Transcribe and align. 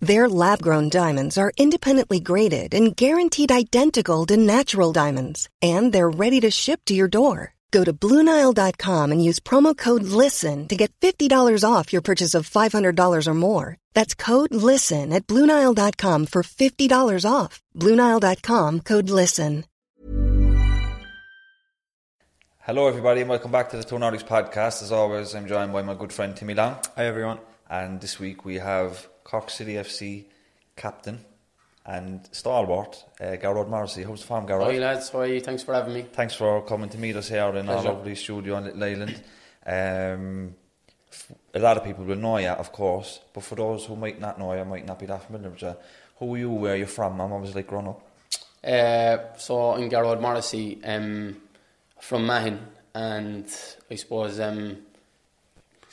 Their 0.00 0.30
lab 0.30 0.62
grown 0.62 0.88
diamonds 0.88 1.36
are 1.36 1.52
independently 1.58 2.20
graded 2.20 2.72
and 2.72 2.96
guaranteed 2.96 3.52
identical 3.52 4.24
to 4.26 4.36
natural 4.38 4.92
diamonds, 4.92 5.46
and 5.60 5.92
they're 5.92 6.08
ready 6.08 6.40
to 6.40 6.50
ship 6.50 6.80
to 6.86 6.94
your 6.94 7.08
door. 7.08 7.54
Go 7.70 7.84
to 7.84 7.92
BlueNile.com 7.92 9.12
and 9.12 9.22
use 9.22 9.38
promo 9.38 9.76
code 9.76 10.02
LISTEN 10.02 10.66
to 10.68 10.74
get 10.74 10.90
$50 11.00 11.62
off 11.62 11.92
your 11.92 12.02
purchase 12.02 12.34
of 12.34 12.48
$500 12.48 13.26
or 13.26 13.34
more. 13.34 13.76
That's 13.92 14.14
code 14.14 14.52
LISTEN 14.52 15.12
at 15.12 15.26
BlueNile.com 15.26 16.26
for 16.26 16.42
$50 16.42 17.30
off. 17.30 17.62
BlueNile.com 17.76 18.80
code 18.80 19.10
LISTEN. 19.10 19.64
Hello, 22.60 22.88
everybody, 22.88 23.20
and 23.20 23.30
welcome 23.30 23.52
back 23.52 23.70
to 23.70 23.76
the 23.76 23.84
Two 23.84 23.96
Norries 23.96 24.26
podcast. 24.26 24.82
As 24.82 24.92
always, 24.92 25.34
I'm 25.34 25.46
joined 25.46 25.72
by 25.72 25.82
my 25.82 25.94
good 25.94 26.12
friend 26.12 26.34
Timmy 26.36 26.54
Long. 26.54 26.76
Hi 26.96 27.04
everyone. 27.04 27.38
And 27.68 28.00
this 28.00 28.18
week 28.18 28.44
we 28.44 28.56
have 28.56 29.08
Cork 29.30 29.48
City 29.48 29.74
FC 29.74 30.24
captain 30.74 31.24
and 31.86 32.28
stalwart, 32.32 33.04
uh, 33.20 33.36
Gearóid 33.40 33.68
Morrissey. 33.68 34.02
How's 34.02 34.22
the 34.22 34.26
farm, 34.26 34.44
Gearóid? 34.44 34.72
Hi 34.72 34.78
lads, 34.78 35.10
how 35.10 35.20
are 35.20 35.26
you? 35.26 35.40
Thanks 35.40 35.62
for 35.62 35.72
having 35.72 35.94
me. 35.94 36.02
Thanks 36.02 36.34
for 36.34 36.62
coming 36.62 36.88
to 36.88 36.98
meet 36.98 37.14
us 37.14 37.28
here 37.28 37.54
in 37.54 37.68
our 37.68 37.80
lovely 37.80 38.16
studio 38.16 38.56
on 38.56 38.64
Little 38.64 38.82
Island. 38.82 39.22
Um, 39.64 40.54
a 41.54 41.60
lot 41.60 41.76
of 41.76 41.84
people 41.84 42.04
will 42.04 42.16
know 42.16 42.38
you, 42.38 42.48
of 42.48 42.72
course, 42.72 43.20
but 43.32 43.44
for 43.44 43.54
those 43.54 43.84
who 43.84 43.94
might 43.94 44.20
not 44.20 44.36
know 44.36 44.52
you, 44.52 44.64
might 44.64 44.84
not 44.84 44.98
be 44.98 45.06
that 45.06 45.22
familiar 45.22 45.50
with 45.50 45.62
you, 45.62 45.76
who 46.18 46.34
are 46.34 46.38
you, 46.38 46.50
where 46.50 46.72
are 46.72 46.76
you 46.76 46.86
from, 46.86 47.20
and 47.20 47.30
what 47.30 47.40
was 47.40 47.50
it 47.50 47.56
like 47.56 47.68
growing 47.68 47.86
up? 47.86 48.02
Uh, 48.64 49.36
so 49.36 49.74
I'm 49.74 49.88
Gearóid 49.88 50.20
Morrissey 50.20 50.80
um, 50.82 51.36
from 52.00 52.26
Mahon, 52.26 52.58
and 52.96 53.46
I 53.88 53.94
suppose 53.94 54.40
um, 54.40 54.78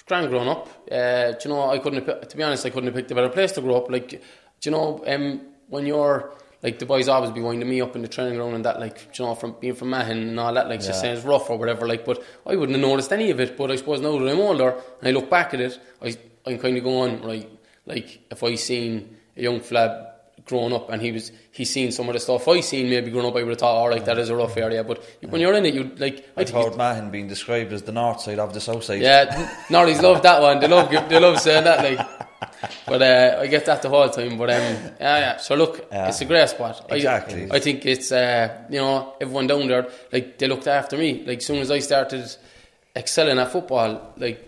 grand 0.08 0.30
growing 0.30 0.48
up. 0.48 0.68
Uh, 0.92 1.32
do 1.32 1.38
you 1.44 1.50
know, 1.50 1.70
I 1.70 1.80
couldn't. 1.80 2.06
To 2.30 2.38
be 2.38 2.44
honest, 2.44 2.66
I 2.66 2.70
couldn't 2.70 2.88
have 2.88 2.96
picked 2.96 3.12
a 3.12 3.16
better 3.16 3.30
place 3.30 3.52
to 3.54 3.62
grow 3.62 3.76
up. 3.76 3.92
Like, 3.92 4.10
do 4.10 4.20
you 4.64 4.72
know, 4.72 5.04
um, 5.06 5.42
when 5.68 5.86
you're 5.86 6.34
like 6.64 6.80
the 6.80 6.86
boys 6.86 7.08
always 7.08 7.32
be 7.32 7.42
winding 7.42 7.70
me 7.70 7.82
up 7.82 7.96
in 7.96 8.02
the 8.02 8.08
training 8.08 8.36
ground 8.36 8.56
and 8.56 8.66
that, 8.66 8.80
like, 8.80 9.18
you 9.18 9.26
know, 9.26 9.36
from 9.36 9.56
being 9.60 9.76
from 9.76 9.92
Mahon 9.92 10.18
and 10.18 10.40
all 10.40 10.54
that, 10.54 10.68
like, 10.68 10.82
just 10.82 11.02
saying 11.02 11.16
it's 11.16 11.26
rough 11.26 11.50
or 11.50 11.58
whatever. 11.58 11.88
Like, 11.88 12.04
but 12.04 12.24
I 12.46 12.56
wouldn't 12.56 12.78
have 12.78 12.88
noticed 12.88 13.14
any 13.14 13.30
of 13.30 13.40
it. 13.40 13.56
But 13.56 13.70
I 13.70 13.76
suppose 13.76 14.02
now 14.02 14.18
that 14.18 14.28
I'm 14.28 14.40
older 14.40 14.70
and 15.00 15.08
I 15.08 15.12
look 15.12 15.30
back 15.30 15.54
at 15.54 15.62
it, 15.62 15.80
I, 16.02 16.16
I'm 16.46 16.58
kind 16.58 16.78
of 16.78 16.84
going 16.84 17.22
right. 17.22 17.50
Like, 17.86 18.22
if 18.32 18.44
I 18.44 18.56
seen 18.56 19.18
a 19.36 19.44
young 19.44 19.60
flab 19.60 20.08
growing 20.48 20.74
up 20.74 20.90
and 20.90 21.02
he 21.02 21.12
was 21.12 21.32
he's 21.52 21.70
seen 21.70 21.92
some 21.92 22.08
of 22.10 22.14
the 22.14 22.20
stuff 22.20 22.48
I 22.48 22.62
seen 22.62 22.90
maybe 22.90 23.12
growing 23.12 23.28
up 23.28 23.36
I 23.36 23.44
would 23.44 23.50
have 23.50 23.60
thought 23.60 23.76
all 23.76 23.90
right 23.90 24.04
that 24.06 24.18
is 24.18 24.30
a 24.30 24.36
rough 24.36 24.56
area 24.58 24.84
but 24.84 25.04
when 25.30 25.42
you're 25.42 25.54
in 25.54 25.66
it 25.66 25.74
you 25.74 25.92
like 25.98 26.26
I 26.38 26.42
I've 26.42 26.50
think 26.50 26.64
heard 26.66 26.78
Mahon 26.78 27.12
being 27.12 27.28
described 27.28 27.74
as 27.74 27.84
the 27.84 27.92
north 27.92 28.22
side 28.22 28.40
of 28.40 28.54
the 28.54 28.62
south 28.62 28.84
side. 28.86 29.02
yeah, 29.02 29.26
Norries 29.68 30.02
love 30.02 30.22
that 30.24 30.42
one. 30.42 30.60
They 30.60 30.68
love 30.68 30.90
they 30.90 31.20
love 31.20 31.40
saying 31.40 31.66
that 31.66 31.84
like. 31.84 32.08
But 32.88 33.02
uh, 33.02 33.40
I 33.42 33.48
get 33.48 33.66
that 33.66 33.82
the 33.82 33.90
whole 33.90 34.10
time. 34.10 34.38
But 34.38 34.50
um, 34.52 34.58
yeah, 35.00 35.20
yeah. 35.20 35.38
So 35.38 35.56
look, 35.56 35.88
Yeah. 35.92 36.08
it's 36.08 36.22
a 36.22 36.26
great 36.26 36.48
spot. 36.50 36.86
Exactly. 36.90 37.48
I, 37.52 37.60
think 37.60 37.86
it's 37.86 38.12
uh, 38.12 38.66
you 38.70 38.80
know 38.80 39.16
everyone 39.20 39.48
down 39.48 39.68
there 39.68 39.88
like 40.12 40.38
they 40.38 40.48
looked 40.48 40.68
after 40.68 40.98
me. 40.98 41.24
Like 41.26 41.42
soon 41.42 41.58
as 41.58 41.70
I 41.72 41.80
started 41.80 42.26
excelling 42.96 43.38
at 43.40 43.52
football, 43.52 44.14
like 44.18 44.40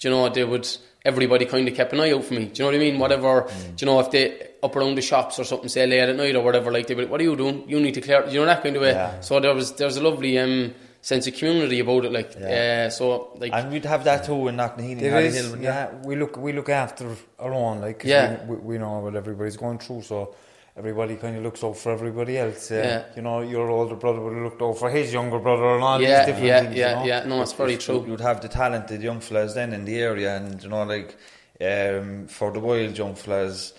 you 0.00 0.10
know 0.10 0.28
they 0.28 0.44
would 0.44 0.66
everybody 1.04 1.44
kind 1.46 1.66
of 1.68 1.74
kept 1.74 1.92
an 1.92 2.00
eye 2.00 2.12
out 2.12 2.24
for 2.24 2.34
me. 2.34 2.46
Do 2.46 2.50
you 2.54 2.58
know 2.60 2.66
what 2.66 2.74
I 2.74 2.78
mean? 2.78 2.98
Whatever. 2.98 3.42
Mm. 3.42 3.76
Do 3.76 3.84
you 3.84 3.92
know 3.92 4.00
if 4.00 4.10
they 4.10 4.48
up 4.62 4.76
around 4.76 4.94
the 4.94 5.02
shops 5.02 5.38
or 5.38 5.44
something 5.44 5.68
say 5.68 5.86
late 5.86 6.00
at 6.08 6.14
night 6.16 6.36
or 6.36 6.42
whatever, 6.42 6.70
like 6.70 6.86
they 6.86 6.94
would, 6.94 7.10
what 7.10 7.20
are 7.20 7.24
you 7.24 7.36
doing? 7.36 7.64
You 7.68 7.80
need 7.80 7.94
to 7.94 8.00
clear. 8.00 8.24
You 8.28 8.40
know 8.40 8.46
that 8.46 8.62
kind 8.62 8.76
of 8.76 8.82
way. 8.82 8.92
Yeah. 8.92 9.20
So 9.20 9.40
there 9.40 9.54
was 9.54 9.72
there's 9.72 9.96
a 9.96 10.02
lovely 10.02 10.38
um 10.38 10.74
sense 11.00 11.26
of 11.26 11.34
community 11.34 11.80
about 11.80 12.04
it. 12.04 12.12
Like 12.12 12.34
Yeah. 12.40 12.84
uh, 12.86 12.90
so 12.90 13.32
like 13.38 13.52
And 13.52 13.72
we'd 13.72 13.84
have 13.86 14.04
that 14.04 14.24
too 14.24 14.46
in 14.48 14.56
Knocknaheeny, 14.56 15.00
There 15.00 15.20
Hill. 15.20 15.44
wouldn't 15.50 15.62
yeah, 15.62 15.90
we 16.04 16.14
look 16.14 16.36
we 16.36 16.52
look 16.52 16.68
after 16.68 17.08
our 17.40 17.52
own, 17.52 17.80
like 17.80 17.98
'cause 18.00 18.08
Yeah. 18.10 18.44
we, 18.46 18.54
we, 18.54 18.62
we 18.74 18.78
know 18.78 19.00
what 19.00 19.16
everybody's 19.16 19.56
going 19.56 19.78
through, 19.78 20.02
so 20.02 20.34
everybody 20.76 21.16
kind 21.16 21.36
of 21.36 21.42
looks 21.42 21.62
out 21.64 21.76
for 21.76 21.92
everybody 21.92 22.38
else. 22.38 22.70
Uh, 22.70 22.74
Yeah. 22.74 23.02
You 23.16 23.22
know, 23.22 23.40
your 23.40 23.68
older 23.70 23.94
brother 23.96 24.20
would 24.20 24.34
have 24.34 24.42
looked 24.42 24.62
out 24.62 24.78
for 24.78 24.90
his 24.90 25.12
younger 25.12 25.38
brother 25.38 25.74
and 25.74 25.84
all 25.84 26.00
yeah, 26.00 26.18
these 26.24 26.26
different 26.26 26.46
yeah, 26.46 26.60
things. 26.62 26.76
yeah, 26.76 26.90
you 26.90 26.96
know? 26.96 27.04
yeah. 27.06 27.24
No, 27.26 27.42
it's 27.42 27.52
very 27.52 27.76
true. 27.76 28.04
You'd 28.06 28.20
have 28.20 28.40
the 28.40 28.48
talented 28.48 29.02
young 29.02 29.20
fellas 29.20 29.54
then 29.54 29.72
in 29.72 29.84
the 29.84 29.98
area, 29.98 30.36
and 30.36 30.62
you 30.62 30.68
know, 30.68 30.82
like 30.84 31.16
um, 31.60 32.26
for 32.28 32.50
the 32.52 32.60
wild 32.60 32.96
young 32.96 33.14
fellas. 33.14 33.74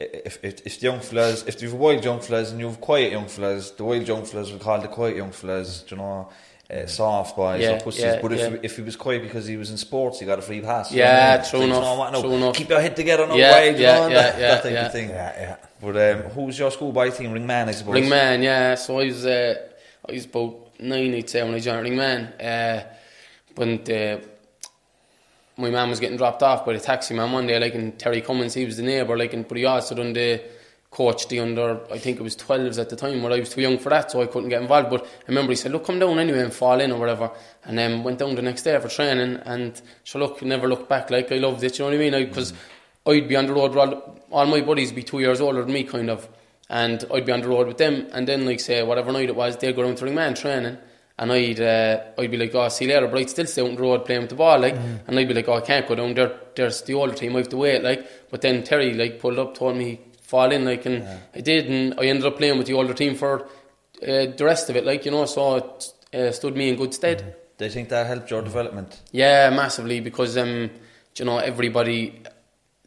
If, 0.00 0.38
if, 0.42 0.66
if 0.66 0.80
the 0.80 0.86
young 0.86 1.00
fellas, 1.00 1.44
if 1.46 1.62
you've 1.62 1.72
wild 1.74 2.04
young 2.04 2.20
fellas 2.20 2.50
and 2.50 2.58
you've 2.60 2.80
quiet 2.80 3.12
young 3.12 3.28
fellas, 3.28 3.70
the 3.70 3.84
wild 3.84 4.06
young 4.08 4.24
fellas 4.24 4.50
will 4.50 4.58
call 4.58 4.80
the 4.80 4.88
quiet 4.88 5.16
young 5.16 5.30
fellas, 5.30 5.84
you 5.88 5.96
know, 5.96 6.28
uh, 6.68 6.86
soft 6.86 7.36
boys 7.36 7.60
Yeah, 7.62 7.76
or 7.76 7.80
pussies. 7.80 8.02
yeah, 8.02 8.18
but 8.20 8.32
if, 8.32 8.40
yeah. 8.40 8.50
he, 8.50 8.56
if 8.64 8.76
he 8.76 8.82
was 8.82 8.96
quiet 8.96 9.22
because 9.22 9.46
he 9.46 9.56
was 9.56 9.70
in 9.70 9.76
sports, 9.76 10.18
he 10.18 10.26
got 10.26 10.40
a 10.40 10.42
free 10.42 10.60
pass. 10.60 10.90
you 10.90 10.98
Yeah, 10.98 11.06
know 11.06 11.20
what 11.20 11.22
I 11.22 11.36
mean? 11.36 11.50
true 11.50 11.58
Like, 11.60 11.68
you 11.68 11.74
enough, 11.74 11.84
know 11.84 11.94
what, 12.00 12.12
no, 12.12 12.20
true 12.22 12.32
enough. 12.32 12.54
Keep 12.56 12.68
your 12.70 12.80
head 12.80 12.96
together, 12.96 13.26
no 13.28 13.36
Yeah, 13.36 13.52
wild, 13.52 13.76
you 13.76 13.82
yeah, 13.82 13.94
know, 14.00 14.08
yeah, 14.08 14.14
that, 14.14 14.38
yeah, 14.40 14.48
that 14.48 14.62
type 14.64 14.72
yeah. 14.72 14.86
of 14.86 14.92
thing. 14.92 15.08
Yeah, 15.10 15.40
yeah. 15.40 15.56
But 15.84 15.96
um, 16.36 16.50
your 16.50 16.70
schoolboy 16.70 17.10
team? 17.10 17.32
Ringmahon, 17.32 17.68
I 17.68 17.72
suppose. 17.72 17.94
Ringmahon, 17.94 18.42
yeah. 18.42 18.74
So 18.74 19.00
I 19.00 19.04
was, 19.04 19.26
uh, 19.26 19.54
I 20.08 20.12
was 20.12 20.24
about 20.24 20.80
nine, 20.80 21.14
I'd 21.14 21.28
say, 21.28 21.42
when 21.42 21.54
I 21.54 21.58
joined 21.60 21.86
Ringmahon. 21.86 22.40
Uh, 22.40 22.84
the, 23.56 24.24
my 25.56 25.70
man 25.70 25.90
was 25.90 26.00
getting 26.00 26.16
dropped 26.16 26.42
off 26.42 26.64
by 26.64 26.72
the 26.72 26.80
taxi 26.80 27.14
man 27.14 27.30
one 27.32 27.46
day, 27.46 27.58
like, 27.58 27.74
and 27.74 27.98
Terry 27.98 28.22
Cummins, 28.22 28.54
he 28.54 28.64
was 28.64 28.78
the 28.78 28.82
neighbour, 28.82 29.16
like, 29.16 29.34
and 29.34 29.46
but 29.46 29.58
he 29.58 29.64
also 29.64 29.94
done 29.94 30.12
the 30.12 30.42
coach, 30.90 31.28
the 31.28 31.40
under, 31.40 31.80
I 31.92 31.98
think 31.98 32.18
it 32.18 32.22
was 32.22 32.36
12s 32.36 32.78
at 32.78 32.88
the 32.88 32.96
time, 32.96 33.22
where 33.22 33.32
I 33.32 33.40
was 33.40 33.50
too 33.50 33.60
young 33.60 33.78
for 33.78 33.90
that, 33.90 34.10
so 34.10 34.22
I 34.22 34.26
couldn't 34.26 34.48
get 34.48 34.62
involved. 34.62 34.90
But 34.90 35.04
I 35.04 35.28
remember 35.28 35.52
he 35.52 35.56
said, 35.56 35.72
look, 35.72 35.84
come 35.84 35.98
down 35.98 36.18
anyway 36.18 36.40
and 36.40 36.52
fall 36.52 36.80
in 36.80 36.92
or 36.92 36.98
whatever. 36.98 37.30
And 37.64 37.76
then 37.76 38.02
went 38.02 38.20
down 38.20 38.34
the 38.34 38.42
next 38.42 38.62
day 38.62 38.78
for 38.80 38.88
training, 38.88 39.40
and 39.44 39.80
so 40.04 40.18
look, 40.18 40.40
never 40.42 40.68
looked 40.68 40.88
back, 40.88 41.10
like, 41.10 41.30
I 41.30 41.36
loved 41.36 41.62
it, 41.62 41.78
you 41.78 41.84
know 41.84 41.90
what 41.90 42.00
I 42.00 42.10
mean? 42.10 42.28
Because 42.28 42.52
I'd 43.06 43.28
be 43.28 43.36
on 43.36 43.46
the 43.46 43.52
road, 43.54 43.76
all, 43.76 44.18
all 44.30 44.46
my 44.46 44.60
buddies 44.60 44.92
be 44.92 45.02
two 45.02 45.20
years 45.20 45.40
older 45.40 45.62
than 45.62 45.72
me, 45.72 45.84
kind 45.84 46.10
of 46.10 46.28
and 46.70 47.04
I'd 47.12 47.26
be 47.26 47.32
on 47.32 47.42
the 47.42 47.48
road 47.48 47.66
with 47.66 47.78
them, 47.78 48.06
and 48.12 48.26
then 48.26 48.46
like 48.46 48.60
say 48.60 48.82
whatever 48.82 49.12
night 49.12 49.28
it 49.28 49.36
was, 49.36 49.56
they'd 49.56 49.76
go 49.76 49.82
around 49.82 49.96
to 49.98 50.04
Ringmahon 50.06 50.38
training, 50.38 50.78
and 51.18 51.32
I'd 51.32 51.60
uh, 51.60 52.02
I'd 52.18 52.30
be 52.30 52.36
like, 52.36 52.54
oh, 52.54 52.68
see 52.68 52.86
you 52.86 52.94
later, 52.94 53.06
but 53.06 53.18
I'd 53.18 53.30
still 53.30 53.46
stay 53.46 53.62
out 53.62 53.68
on 53.68 53.74
the 53.76 53.82
road 53.82 54.04
playing 54.04 54.22
with 54.22 54.30
the 54.30 54.36
ball, 54.36 54.58
like, 54.58 54.74
and 55.06 55.18
I'd 55.18 55.28
be 55.28 55.34
like, 55.34 55.48
oh, 55.48 55.54
I 55.54 55.60
can't 55.60 55.86
go 55.86 55.94
down 55.94 56.14
there. 56.14 56.34
There's 56.56 56.82
the 56.82 56.94
older 56.94 57.14
team, 57.14 57.34
I 57.36 57.40
have 57.40 57.48
to 57.50 57.56
wait, 57.56 57.82
like. 57.82 58.30
But 58.30 58.40
then 58.40 58.64
Terry 58.64 58.94
like 58.94 59.20
pulled 59.20 59.38
up, 59.38 59.54
told 59.54 59.76
me 59.76 60.00
fall 60.22 60.50
in, 60.50 60.64
like, 60.64 60.86
and 60.86 61.06
I 61.34 61.40
did, 61.40 61.70
and 61.70 61.94
I 62.00 62.04
ended 62.06 62.24
up 62.24 62.38
playing 62.38 62.56
with 62.58 62.66
the 62.66 62.74
older 62.74 62.94
team 62.94 63.14
for 63.14 63.42
uh, 64.02 64.26
the 64.36 64.44
rest 64.44 64.70
of 64.70 64.76
it, 64.76 64.84
like 64.84 65.04
you 65.04 65.10
know, 65.10 65.26
so 65.26 65.56
it 65.56 65.92
uh, 66.14 66.32
stood 66.32 66.56
me 66.56 66.68
in 66.70 66.76
good 66.76 66.94
stead. 66.94 67.36
Do 67.58 67.64
you 67.66 67.70
think 67.70 67.90
that 67.90 68.06
helped 68.06 68.30
your 68.30 68.42
development? 68.42 69.00
Yeah, 69.12 69.50
massively 69.50 70.00
because 70.00 70.36
um, 70.36 70.70
you 71.16 71.24
know 71.24 71.38
everybody, 71.38 72.22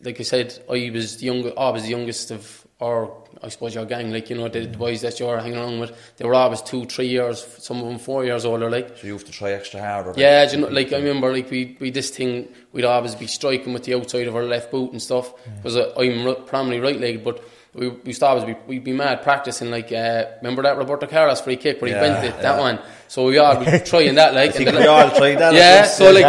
like 0.04 0.20
I 0.20 0.24
said, 0.24 0.58
I 0.70 0.90
was 0.94 1.18
the 1.18 1.26
young, 1.26 1.52
I 1.58 1.70
was 1.70 1.84
the 1.84 1.90
youngest 1.90 2.32
of 2.32 2.66
our, 2.80 3.12
I 3.42 3.50
suppose 3.50 3.74
your 3.74 3.86
gang, 3.86 4.12
like 4.12 4.30
you 4.30 4.36
know 4.38 4.48
the, 4.48 4.66
the 4.68 4.78
boys 4.78 5.02
that 5.02 5.20
you're 5.20 5.40
hanging 5.40 5.58
around 5.58 5.80
with, 5.80 5.92
they 6.18 6.26
were 6.26 6.36
always 6.36 6.62
two, 6.62 6.86
three 6.86 7.08
years, 7.08 7.44
some 7.60 7.80
of 7.82 7.88
them 7.88 7.98
four 7.98 8.24
years 8.24 8.46
older, 8.46 8.70
like. 8.70 8.98
So 8.98 9.08
you 9.08 9.14
have 9.14 9.24
to 9.26 9.32
try 9.32 9.52
extra 9.52 9.80
harder. 9.82 10.14
Yeah, 10.16 10.50
you 10.52 10.58
know, 10.60 10.68
like 10.68 10.94
I 10.94 10.98
remember, 10.98 11.32
like 11.34 11.50
we 11.50 11.76
we 11.80 11.90
this 11.90 12.12
thing, 12.12 12.48
we'd 12.74 12.86
always 12.86 13.16
be 13.16 13.26
striking 13.28 13.74
with 13.74 13.84
the 13.86 13.96
outside 13.96 14.28
of 14.28 14.36
our 14.36 14.44
left 14.44 14.70
boot 14.72 14.92
and 14.92 15.02
stuff 15.02 15.34
because 15.56 15.76
I'm 15.76 16.28
r- 16.28 16.36
primarily 16.36 16.80
right 16.80 17.00
legged, 17.00 17.24
but. 17.24 17.44
We, 17.74 17.90
we 17.90 18.02
used 18.06 18.22
to 18.22 18.26
always 18.26 18.44
be, 18.46 18.56
we'd 18.66 18.84
be 18.84 18.94
mad 18.94 19.22
practicing 19.22 19.70
like 19.70 19.92
uh, 19.92 20.26
remember 20.42 20.64
that 20.64 20.78
Roberto 20.78 21.06
Carlos 21.06 21.42
free 21.42 21.58
kick 21.58 21.80
where 21.80 21.90
he 21.90 21.94
Yeah, 21.94 22.02
bent 22.22 22.26
it 22.26 22.42
that 22.42 22.56
yeah. 22.56 22.60
one 22.60 22.80
so 23.08 23.26
we 23.28 23.38
all 23.38 23.56
be 23.64 23.66
trying 23.86 24.16
that 24.16 24.34
like 24.34 24.56
and 24.56 24.76
we 24.78 24.88
all 24.88 25.12
tried 25.12 25.36
that, 25.36 25.54
yeah 25.54 25.84
so 25.84 26.10
like 26.12 26.26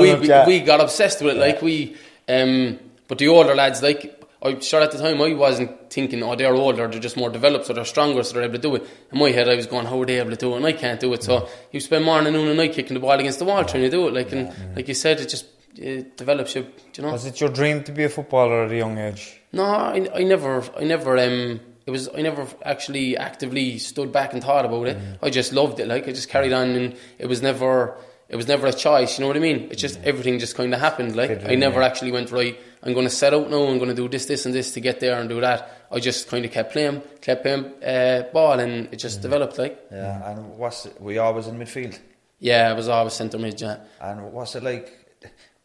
we, 0.00 0.14
we, 0.16 0.28
we, 0.28 0.46
we 0.46 0.60
got 0.66 0.80
obsessed 0.80 1.22
with 1.22 1.36
it 1.36 1.38
like 1.38 1.62
we 1.62 1.96
um 2.28 2.80
but 3.10 3.18
the 3.18 3.28
older 3.28 3.54
lads 3.54 3.82
like 3.82 4.00
I 4.42 4.58
sure 4.60 4.80
at 4.80 4.90
the 4.92 4.98
time 4.98 5.20
I 5.20 5.34
wasn't 5.34 5.90
thinking 5.96 6.22
oh 6.22 6.34
they're 6.34 6.54
older 6.54 6.88
they're 6.88 7.00
just 7.08 7.18
more 7.22 7.28
developed 7.38 7.66
so 7.66 7.74
they're 7.74 7.84
stronger 7.94 8.22
so 8.22 8.34
they're 8.34 8.44
able 8.44 8.54
to 8.54 8.60
do 8.68 8.74
it 8.76 8.82
in 9.12 9.18
my 9.18 9.30
head 9.36 9.48
I 9.54 9.56
was 9.56 9.66
going 9.66 9.86
how 9.86 10.00
are 10.00 10.06
they 10.06 10.18
able 10.18 10.30
to 10.30 10.36
do 10.44 10.52
it 10.54 10.56
and 10.58 10.66
I 10.66 10.72
can't 10.84 10.98
do 11.06 11.12
it 11.16 11.22
so 11.28 11.46
you 11.72 11.80
spend 11.80 12.04
morning 12.06 12.32
noon 12.32 12.48
and 12.48 12.56
night 12.56 12.72
kicking 12.72 12.94
the 12.94 13.00
ball 13.00 13.18
against 13.24 13.38
the 13.40 13.44
wall 13.50 13.64
trying 13.64 13.82
to 13.82 13.90
do 13.90 14.08
it 14.08 14.14
like 14.14 14.32
and 14.32 14.44
like 14.76 14.88
you 14.88 14.94
said 14.94 15.20
it 15.20 15.28
just 15.28 15.46
it 15.76 16.16
develops 16.16 16.54
you 16.56 16.62
you 16.96 17.02
know 17.02 17.12
Was 17.12 17.26
it 17.26 17.40
your 17.42 17.50
dream 17.50 17.84
to 17.84 17.92
be 17.92 18.04
a 18.04 18.08
footballer 18.08 18.64
at 18.64 18.72
a 18.72 18.76
young 18.84 18.96
age? 18.98 19.22
no, 19.52 19.64
I, 19.64 19.98
I 20.20 20.22
never, 20.24 20.62
I 20.80 20.84
never. 20.84 21.16
Um, 21.18 21.60
it 21.86 21.90
was 21.90 22.08
I 22.18 22.22
never 22.22 22.46
actually 22.64 23.16
actively 23.16 23.78
stood 23.78 24.10
back 24.12 24.32
and 24.32 24.42
thought 24.42 24.64
about 24.64 24.86
it. 24.88 24.96
I 25.22 25.30
just 25.30 25.52
loved 25.52 25.78
it. 25.80 25.86
Like 25.88 26.08
I 26.08 26.12
just 26.12 26.28
carried 26.28 26.52
on, 26.52 26.70
and 26.70 26.96
it 27.18 27.26
was 27.26 27.40
never 27.40 27.96
it 28.28 28.36
was 28.36 28.46
never 28.48 28.66
a 28.66 28.72
choice. 28.72 29.16
You 29.18 29.22
know 29.22 29.28
what 29.28 29.36
I 29.36 29.40
mean? 29.40 29.68
It's 29.70 29.80
just 29.80 29.98
everything 30.04 30.38
just 30.40 30.56
kind 30.56 30.72
of 30.74 30.80
happened. 30.80 31.14
Like 31.16 31.44
I 31.48 31.54
never 31.54 31.82
actually 31.82 32.12
went 32.12 32.30
right. 32.32 32.58
I'm 32.82 32.94
going 32.94 33.06
to 33.06 33.10
set 33.10 33.34
out 33.34 33.50
now. 33.50 33.64
I'm 33.64 33.78
going 33.78 33.90
to 33.90 33.94
do 33.94 34.08
this, 34.08 34.26
this, 34.26 34.46
and 34.46 34.54
this 34.54 34.72
to 34.72 34.80
get 34.80 35.00
there 35.00 35.20
and 35.20 35.28
do 35.28 35.40
that. 35.40 35.86
I 35.92 35.98
just 35.98 36.28
kind 36.28 36.44
of 36.44 36.50
kept 36.50 36.72
playing, 36.72 37.02
kept 37.20 37.42
playing 37.42 37.66
uh, 37.82 38.28
ball, 38.32 38.58
and 38.58 38.88
it 38.92 38.96
just 38.96 39.20
developed. 39.22 39.58
Like 39.58 39.78
Yeah, 39.90 40.30
and 40.30 40.56
what's 40.56 40.86
it, 40.86 41.00
were 41.00 41.12
you 41.12 41.20
always 41.20 41.46
in 41.46 41.58
midfield? 41.58 41.98
yeah, 42.38 42.70
I 42.70 42.72
was 42.72 42.88
always 42.88 43.12
centre 43.12 43.38
mid. 43.38 43.60
Yeah. 43.60 43.78
And 44.00 44.32
what's 44.32 44.54
it 44.54 44.62
like 44.62 44.92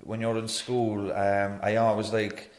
when 0.04 0.22
you're 0.22 0.38
in 0.38 0.48
school? 0.48 1.12
Um, 1.12 1.60
I 1.64 1.78
always 1.78 2.12
like 2.12 2.52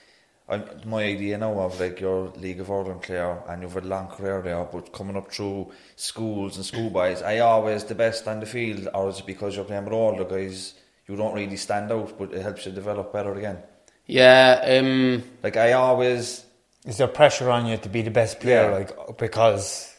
I, 0.48 0.62
my 0.84 1.02
idea 1.02 1.38
now 1.38 1.58
of 1.58 1.80
like 1.80 2.00
your 2.00 2.28
League 2.36 2.60
of 2.60 2.70
Ireland 2.70 3.02
player 3.02 3.42
and 3.48 3.62
you've 3.62 3.74
had 3.74 3.84
a 3.84 3.88
long 3.88 4.06
career 4.06 4.40
there, 4.42 4.64
but 4.64 4.92
coming 4.92 5.16
up 5.16 5.32
through 5.32 5.72
schools 5.96 6.56
and 6.56 6.64
schoolboys, 6.64 7.20
I 7.20 7.40
always 7.40 7.84
the 7.84 7.96
best 7.96 8.28
on 8.28 8.38
the 8.40 8.46
field, 8.46 8.88
or 8.94 9.08
is 9.10 9.18
it 9.18 9.26
because 9.26 9.56
you're 9.56 9.64
playing 9.64 9.84
with 9.84 9.92
all 9.92 10.16
the 10.16 10.24
guys? 10.24 10.74
You 11.08 11.16
don't 11.16 11.34
really 11.34 11.56
stand 11.56 11.90
out, 11.90 12.16
but 12.18 12.32
it 12.32 12.42
helps 12.42 12.64
you 12.64 12.72
develop 12.72 13.12
better 13.12 13.34
again. 13.34 13.58
Yeah, 14.06 14.78
um, 14.80 15.22
Like 15.42 15.56
I 15.56 15.72
always, 15.72 16.44
Is 16.86 16.98
there 16.98 17.08
pressure 17.08 17.50
on 17.50 17.66
you 17.66 17.76
to 17.78 17.88
be 17.88 18.02
the 18.02 18.10
best 18.10 18.38
player, 18.40 18.70
Yeah. 18.70 18.76
like 18.78 19.18
because 19.18 19.92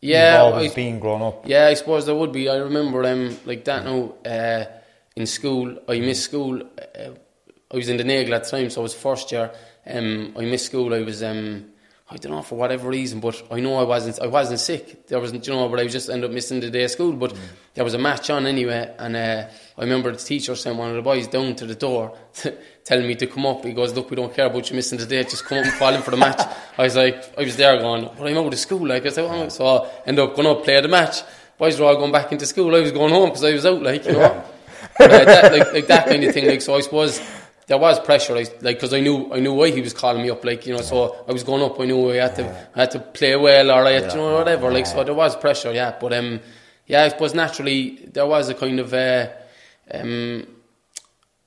yeah. 0.00 0.32
you've 0.44 0.52
always 0.54 0.72
I- 0.72 0.74
been 0.74 0.98
grown 0.98 1.22
up? 1.22 1.48
Yeah, 1.48 1.66
I 1.68 1.74
suppose 1.74 2.04
there 2.06 2.14
would 2.14 2.32
be. 2.32 2.48
I 2.50 2.56
remember 2.56 3.04
um, 3.06 3.36
like 3.46 3.64
that 3.64 3.84
now 3.84 4.12
uh, 4.26 4.64
in 5.16 5.26
school. 5.26 5.78
I 5.88 6.00
missed 6.00 6.24
school. 6.24 6.60
Uh, 6.60 7.10
I 7.72 7.76
was 7.76 7.88
in 7.88 7.96
the 7.96 8.04
Nagle 8.04 8.34
at 8.34 8.44
the 8.44 8.50
time, 8.50 8.68
so 8.70 8.80
I 8.80 8.84
was 8.84 8.94
first 8.94 9.32
year. 9.32 9.50
Um, 9.86 10.34
I 10.38 10.42
missed 10.44 10.66
school. 10.66 10.92
I 10.94 11.00
was 11.00 11.22
um, 11.22 11.64
I 12.10 12.18
don't 12.18 12.32
know 12.32 12.42
for 12.42 12.56
whatever 12.56 12.90
reason, 12.90 13.18
but 13.20 13.42
I 13.50 13.60
know 13.60 13.76
I 13.76 13.84
wasn't. 13.84 14.20
I 14.20 14.26
wasn't 14.26 14.60
sick. 14.60 15.06
There 15.06 15.18
wasn't, 15.18 15.46
you 15.46 15.54
know, 15.54 15.66
but 15.70 15.80
I 15.80 15.86
just 15.86 16.10
ended 16.10 16.28
up 16.28 16.34
missing 16.34 16.60
the 16.60 16.70
day 16.70 16.84
of 16.84 16.90
school. 16.90 17.12
But 17.12 17.34
there 17.72 17.82
was 17.82 17.94
a 17.94 17.98
match 17.98 18.28
on 18.28 18.46
anyway, 18.46 18.94
and 18.98 19.16
uh, 19.16 19.46
I 19.78 19.80
remember 19.80 20.12
the 20.12 20.18
teacher 20.18 20.54
sent 20.54 20.76
one 20.76 20.90
of 20.90 20.96
the 20.96 21.02
boys 21.02 21.28
down 21.28 21.56
to 21.56 21.66
the 21.66 21.74
door, 21.74 22.14
telling 22.84 23.06
me 23.06 23.14
to 23.14 23.26
come 23.26 23.46
up. 23.46 23.64
He 23.64 23.72
goes, 23.72 23.94
"Look, 23.94 24.10
we 24.10 24.16
don't 24.16 24.34
care 24.34 24.46
about 24.46 24.68
you 24.68 24.76
missing 24.76 24.98
the 24.98 25.06
day. 25.06 25.22
Just 25.22 25.46
come 25.46 25.58
up 25.58 25.64
and 25.64 25.72
fall 25.72 25.94
in 25.94 26.02
for 26.02 26.10
the 26.10 26.18
match." 26.18 26.40
I 26.78 26.82
was 26.82 26.94
like, 26.94 27.38
I 27.38 27.42
was 27.42 27.56
there 27.56 27.78
going, 27.78 28.10
"But 28.18 28.26
I'm 28.28 28.36
out 28.36 28.52
of 28.52 28.58
school." 28.58 28.86
Like 28.86 29.06
I 29.06 29.08
said, 29.08 29.24
"Oh," 29.24 29.48
so 29.48 29.66
I 29.66 29.90
ended 30.06 30.24
up 30.28 30.36
going 30.36 30.46
up 30.46 30.62
play 30.62 30.78
the 30.82 30.88
match. 30.88 31.22
Boys 31.56 31.80
were 31.80 31.86
all 31.86 31.96
going 31.96 32.12
back 32.12 32.30
into 32.32 32.44
school. 32.44 32.74
I 32.76 32.80
was 32.80 32.92
going 32.92 33.12
home 33.14 33.30
because 33.30 33.44
I 33.44 33.52
was 33.54 33.64
out. 33.64 33.82
Like 33.82 34.04
you 34.04 34.12
know, 34.12 34.44
But, 34.98 35.10
uh, 35.10 35.24
that, 35.24 35.52
like, 35.52 35.72
like 35.72 35.86
that 35.86 36.06
kind 36.06 36.22
of 36.22 36.34
thing. 36.34 36.46
Like 36.46 36.60
so, 36.60 36.74
I 36.74 36.80
suppose 36.80 37.18
there 37.66 37.78
was 37.78 37.98
pressure. 38.00 38.34
Like 38.34 38.60
because 38.60 38.92
I 38.92 39.00
knew 39.00 39.32
I 39.32 39.40
knew 39.40 39.54
why 39.54 39.70
he 39.70 39.80
was 39.80 39.92
calling 39.92 40.22
me 40.22 40.30
up. 40.30 40.44
Like 40.44 40.66
you 40.66 40.74
know, 40.74 40.82
so 40.82 41.24
I 41.28 41.32
was 41.32 41.44
going 41.44 41.62
up. 41.62 41.78
I 41.80 41.84
knew 41.86 42.10
I 42.10 42.16
had 42.16 42.36
to 42.36 42.68
I 42.74 42.80
had 42.80 42.90
to 42.92 43.00
play 43.00 43.36
well 43.36 43.70
or 43.70 43.84
I 43.84 43.92
had 43.92 44.12
you 44.12 44.18
know 44.18 44.34
whatever. 44.34 44.70
Like 44.70 44.86
so, 44.86 45.02
there 45.04 45.14
was 45.14 45.36
pressure. 45.36 45.72
Yeah, 45.72 45.96
but 46.00 46.12
um, 46.12 46.40
yeah, 46.86 47.04
I 47.04 47.08
suppose 47.08 47.34
naturally 47.34 48.08
there 48.12 48.26
was 48.26 48.48
a 48.48 48.54
kind 48.54 48.80
of 48.80 48.92
uh, 48.92 49.28
um. 49.90 50.46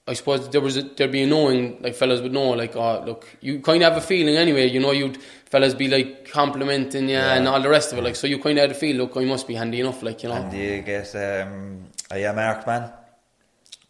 I 0.10 0.14
suppose 0.14 0.48
there 0.48 0.62
was 0.62 0.78
a, 0.78 0.84
there'd 0.84 1.12
be 1.12 1.24
a 1.24 1.28
knowing, 1.28 1.82
like 1.82 1.94
fellas 1.94 2.22
would 2.22 2.32
know, 2.32 2.52
like, 2.52 2.78
oh, 2.78 3.04
look, 3.06 3.28
you 3.42 3.60
kind 3.60 3.84
of 3.84 3.92
have 3.92 4.02
a 4.02 4.06
feeling 4.06 4.38
anyway, 4.38 4.70
you 4.70 4.80
know, 4.80 4.92
you'd 4.92 5.18
fellas 5.52 5.74
be 5.74 5.90
like 5.90 6.32
complimenting 6.32 7.10
you 7.10 7.18
and 7.18 7.46
all 7.46 7.62
the 7.62 7.68
rest 7.68 7.92
of 7.92 8.00
it, 8.00 8.04
like, 8.04 8.16
so 8.16 8.26
you 8.26 8.40
kind 8.40 8.58
of 8.58 8.62
had 8.62 8.72
a 8.72 8.74
feel, 8.74 8.96
look, 8.96 9.18
I 9.18 9.26
must 9.26 9.50
be 9.50 9.56
handy 9.56 9.82
enough, 9.82 10.02
like, 10.02 10.24
you 10.24 10.30
know. 10.30 10.36
and 10.36 10.54
you 10.54 10.82
get 10.82 11.14
um, 11.14 11.88
are 12.10 12.20
you 12.20 12.30
a 12.30 12.34
marked 12.34 12.66
man? 12.66 12.90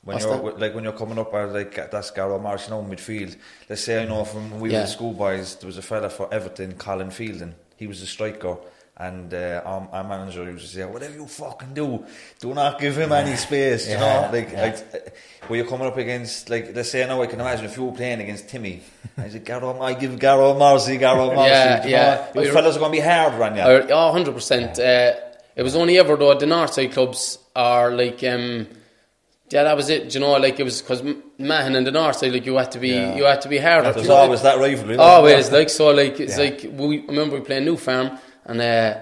When 0.08 0.14
What's 0.16 0.26
you're 0.26 0.38
that? 0.38 0.60
like 0.60 0.74
when 0.74 0.86
you're 0.86 0.94
coming 0.94 1.20
up 1.20 1.34
as 1.34 1.52
like 1.52 1.92
that's 1.92 2.12
Garrow 2.12 2.40
Marsh, 2.42 2.68
midfield. 2.70 3.36
Let's 3.70 3.84
say 3.84 4.02
I 4.02 4.06
know 4.06 4.24
from 4.24 4.52
when 4.52 4.62
we 4.62 4.72
Yeah. 4.72 4.84
were 4.84 4.88
schoolboys, 4.88 5.56
there 5.56 5.68
was 5.68 5.78
a 5.78 5.82
fella 5.82 6.10
for 6.10 6.34
Everton, 6.34 6.76
Colin 6.76 7.12
Fielding. 7.12 7.56
He 7.76 7.88
was 7.88 8.02
a 8.02 8.06
striker, 8.08 8.56
and 8.96 9.34
uh, 9.34 9.62
our, 9.66 9.90
our 9.92 10.04
manager 10.06 10.46
used 10.46 10.64
to 10.66 10.72
say, 10.78 10.86
"Whatever 10.86 11.14
you 11.16 11.28
fucking 11.28 11.74
do, 11.74 12.06
do 12.40 12.54
not 12.54 12.80
give 12.80 12.98
him 12.98 13.12
any 13.12 13.36
space." 13.36 13.90
You 13.90 13.98
know, 13.98 14.30
like, 14.32 14.54
like 14.54 15.18
when 15.50 15.60
you're 15.60 15.68
coming 15.68 15.88
up 15.88 15.98
against, 15.98 16.50
like, 16.50 16.74
let's 16.74 16.90
say 16.90 17.06
now 17.06 17.22
I 17.22 17.28
can 17.28 17.42
imagine 17.42 17.66
if 17.66 17.76
you 17.76 17.84
were 17.84 17.92
playing 17.92 18.22
against 18.22 18.48
Timmy. 18.48 18.84
I 19.18 19.28
said, 19.28 19.44
Garrow, 19.44 19.78
I 19.82 19.94
give 19.94 20.12
Garo 20.12 20.58
Marcy, 20.58 20.98
Garo 20.98 21.36
Marcy. 21.36 21.52
Yeah, 21.52 21.84
you 21.84 21.92
yeah. 21.92 22.28
Know? 22.34 22.54
Fellas 22.54 22.78
are 22.78 22.80
going 22.80 22.94
to 22.94 22.98
be 22.98 23.04
hard 23.04 23.34
on 23.42 23.58
you. 23.58 23.62
Oh, 23.62 24.14
100%. 24.16 24.80
Uh, 24.80 25.20
it 25.54 25.64
was 25.64 25.76
only 25.76 25.98
ever 26.00 26.16
though 26.16 26.34
the 26.40 26.46
North 26.46 26.72
Northside 26.72 26.94
clubs 26.94 27.40
are 27.58 27.92
like, 27.92 28.24
um, 28.24 28.68
yeah, 29.50 29.64
that 29.64 29.76
was 29.76 29.90
it. 29.90 30.10
Do 30.10 30.20
you 30.20 30.26
know, 30.26 30.34
like 30.34 30.60
it 30.60 30.64
was 30.64 30.82
because 30.82 31.02
Mahon 31.40 31.76
and 31.76 31.88
the 31.88 31.92
Northside, 31.92 32.34
like 32.34 32.46
you 32.46 32.58
had 32.58 32.72
to 32.74 32.80
be, 32.80 32.90
you 32.90 33.24
had 33.24 33.42
to 33.42 33.50
be 33.50 33.58
harder. 33.58 33.94
There's 33.94 34.04
you 34.04 34.10
know, 34.10 34.16
always 34.16 34.42
that 34.42 34.60
rivalry. 34.60 34.98
Always, 34.98 35.52
like 35.52 35.70
so, 35.70 35.92
like 35.92 36.20
it's 36.20 36.38
like 36.38 36.66
we 36.74 37.00
I 37.04 37.06
remember 37.06 37.36
we 37.36 37.42
playing 37.42 37.66
New 37.66 37.78
Farm, 37.78 38.18
and 38.46 38.60
uh, 38.62 38.98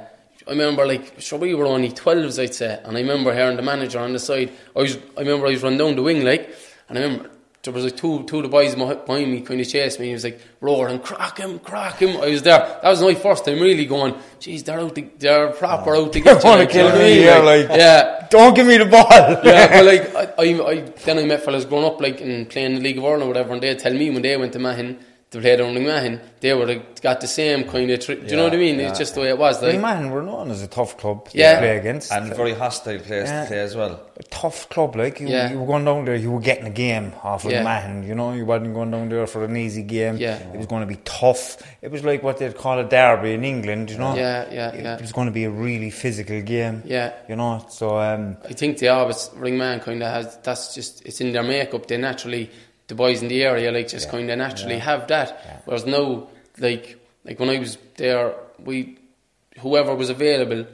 I 0.48 0.50
remember 0.52 0.86
like 0.86 1.20
sure 1.20 1.40
we 1.40 1.56
were 1.56 1.66
only 1.66 1.92
twelves, 1.92 2.38
I'd 2.38 2.54
say, 2.54 2.80
and 2.84 2.96
I 2.96 3.02
remember 3.02 3.34
hearing 3.34 3.56
the 3.56 3.64
manager 3.64 4.00
on 4.00 4.14
the 4.14 4.20
side. 4.20 4.52
I 4.76 4.80
was, 4.80 4.98
I 5.18 5.22
remember 5.22 5.48
I 5.48 5.52
was 5.52 5.64
run 5.64 5.78
down 5.78 5.96
the 5.96 6.04
wing, 6.04 6.24
like, 6.24 6.54
and 6.90 6.98
I 7.00 7.02
remember 7.02 7.30
there 7.66 7.74
was 7.74 7.84
like 7.84 7.98
two, 7.98 8.24
two 8.24 8.38
of 8.38 8.44
the 8.44 8.50
boys 8.50 8.76
behind 8.76 9.32
me 9.32 9.42
kind 9.42 9.60
of 9.60 9.68
chased 9.68 10.00
me. 10.00 10.08
He 10.08 10.14
was 10.14 10.24
like 10.24 10.40
roaring, 10.62 11.00
"Crack 11.00 11.38
him, 11.38 11.60
crack 11.60 12.00
him!" 12.00 12.18
I 12.22 12.30
was 12.30 12.44
there. 12.44 12.60
That 12.60 12.90
was 12.90 13.02
my 13.02 13.14
first 13.16 13.46
time 13.46 13.60
really 13.60 13.86
going. 13.86 14.14
Jeez, 14.40 14.64
they're 14.64 14.80
out, 14.80 14.96
to, 14.96 15.10
they're 15.20 15.52
proper 15.52 15.96
out 15.96 16.14
to 16.14 16.20
oh. 16.20 16.24
get 16.24 16.44
you. 16.44 16.50
wanna 16.50 16.62
you 16.62 16.68
know 16.68 16.72
kill 16.72 16.98
me, 16.98 17.26
yeah, 17.26 17.38
Like, 17.40 17.70
like- 17.70 17.78
yeah, 17.78 18.28
Don't 18.30 18.56
give 18.56 18.68
me 18.68 18.78
the 18.78 18.86
ball. 18.86 19.08
yeah, 19.12 19.68
but 19.68 19.86
like 19.86 20.16
I, 20.40 20.44
I, 20.44 20.72
I 20.72 20.80
then 21.06 21.20
I 21.20 21.26
met 21.26 21.44
fellas 21.44 21.66
growing 21.66 21.86
up 21.86 22.00
like 22.00 22.22
and 22.22 22.50
playing 22.50 22.76
the 22.76 22.82
League 22.82 22.98
of 22.98 23.06
Ireland 23.06 23.24
or 23.24 23.28
whatever, 23.28 23.54
and 23.54 23.62
they'd 23.62 23.80
tell 23.80 23.94
me 23.94 24.10
when 24.10 24.22
they 24.22 24.38
went 24.38 24.54
to 24.54 24.60
Mahon 24.60 24.98
to 25.32 25.42
play 25.42 25.58
down 25.58 25.76
in 25.76 25.84
Mahon, 25.86 26.22
they 26.40 26.54
were 26.54 26.66
like, 26.66 27.02
got 27.02 27.20
the 27.20 27.28
same 27.28 27.66
kind 27.66 27.90
of. 27.92 28.00
Tri- 28.00 28.16
do 28.16 28.28
you 28.28 28.36
know 28.38 28.46
what 28.46 28.54
I 28.54 28.58
mean? 28.58 28.80
It's 28.80 28.98
just 28.98 29.16
the 29.16 29.22
way 29.22 29.30
it 29.30 29.38
was. 29.38 29.62
Well, 29.62 29.72
Like, 29.72 29.82
man, 29.82 30.12
we're 30.12 30.22
known 30.22 30.50
as 30.52 30.62
a 30.62 30.68
tough 30.68 30.98
club 30.98 31.28
to 31.30 31.38
Yeah. 31.38 31.60
play 31.60 31.78
against. 31.78 32.12
and 32.12 32.34
very 32.34 32.54
hostile 32.54 33.00
place 33.00 33.28
Yeah. 33.28 33.42
to 33.42 33.48
play 33.48 33.60
as 33.60 33.76
well. 33.76 34.02
a 34.18 34.24
tough 34.24 34.70
club, 34.70 34.96
like 34.96 35.20
you, 35.20 35.28
Yeah. 35.28 35.52
you 35.52 35.60
were 35.60 35.66
going 35.66 35.84
down 35.84 36.06
there, 36.06 36.16
you 36.16 36.32
were 36.32 36.40
getting 36.40 36.66
a 36.68 36.70
game 36.70 37.12
off 37.22 37.44
of 37.44 37.52
Yeah. 37.52 37.64
Mahon, 37.64 38.08
you 38.08 38.16
know, 38.16 38.32
you 38.32 38.46
wasn't 38.46 38.74
going 38.74 38.90
down 38.92 39.10
there 39.10 39.28
for 39.28 39.44
an 39.44 39.58
easy 39.58 39.82
game. 39.82 40.16
Yeah. 40.18 40.38
It 40.38 40.56
was 40.58 40.68
going 40.68 40.82
to 40.84 40.88
be 40.88 41.00
tough. 41.04 41.58
It 41.82 41.92
was 41.92 42.06
like 42.06 42.24
what 42.24 42.38
they'd 42.38 42.56
call 42.56 42.80
a 42.80 42.86
derby 42.86 43.34
in 43.34 43.44
England, 43.44 43.92
you 43.92 43.98
know. 43.98 44.16
Yeah, 44.16 44.46
yeah, 44.50 44.70
it, 44.70 44.84
yeah. 44.84 44.96
It 44.96 45.02
was 45.02 45.12
going 45.12 45.28
to 45.28 45.34
be 45.34 45.44
a 45.44 45.50
really 45.50 45.90
physical 45.90 46.40
game. 46.44 46.84
Yeah. 46.86 47.12
You 47.28 47.36
know, 47.36 47.66
so 47.68 48.00
um, 48.00 48.38
I 48.48 48.54
think 48.54 48.78
they 48.78 48.88
always 48.88 49.30
Ringmahon 49.38 49.82
kind 49.82 50.02
of 50.02 50.10
has. 50.14 50.38
That's 50.44 50.74
just 50.74 51.06
it's 51.06 51.20
in 51.20 51.34
their 51.34 51.44
makeup. 51.44 51.86
They 51.88 51.98
naturally 51.98 52.50
the 52.88 52.96
boys 52.96 53.22
in 53.22 53.28
the 53.28 53.44
area 53.44 53.72
like 53.72 53.88
just 53.88 54.10
kind 54.10 54.30
of 54.30 54.38
naturally 54.38 54.80
have 54.80 55.08
that. 55.08 55.64
Whereas 55.66 55.86
now, 55.86 56.28
like 56.60 57.00
like 57.24 57.40
when 57.40 57.50
I 57.50 57.60
was 57.60 57.78
there, 57.98 58.36
we 58.60 58.98
whoever 59.60 59.96
was 59.96 60.10
available 60.10 60.66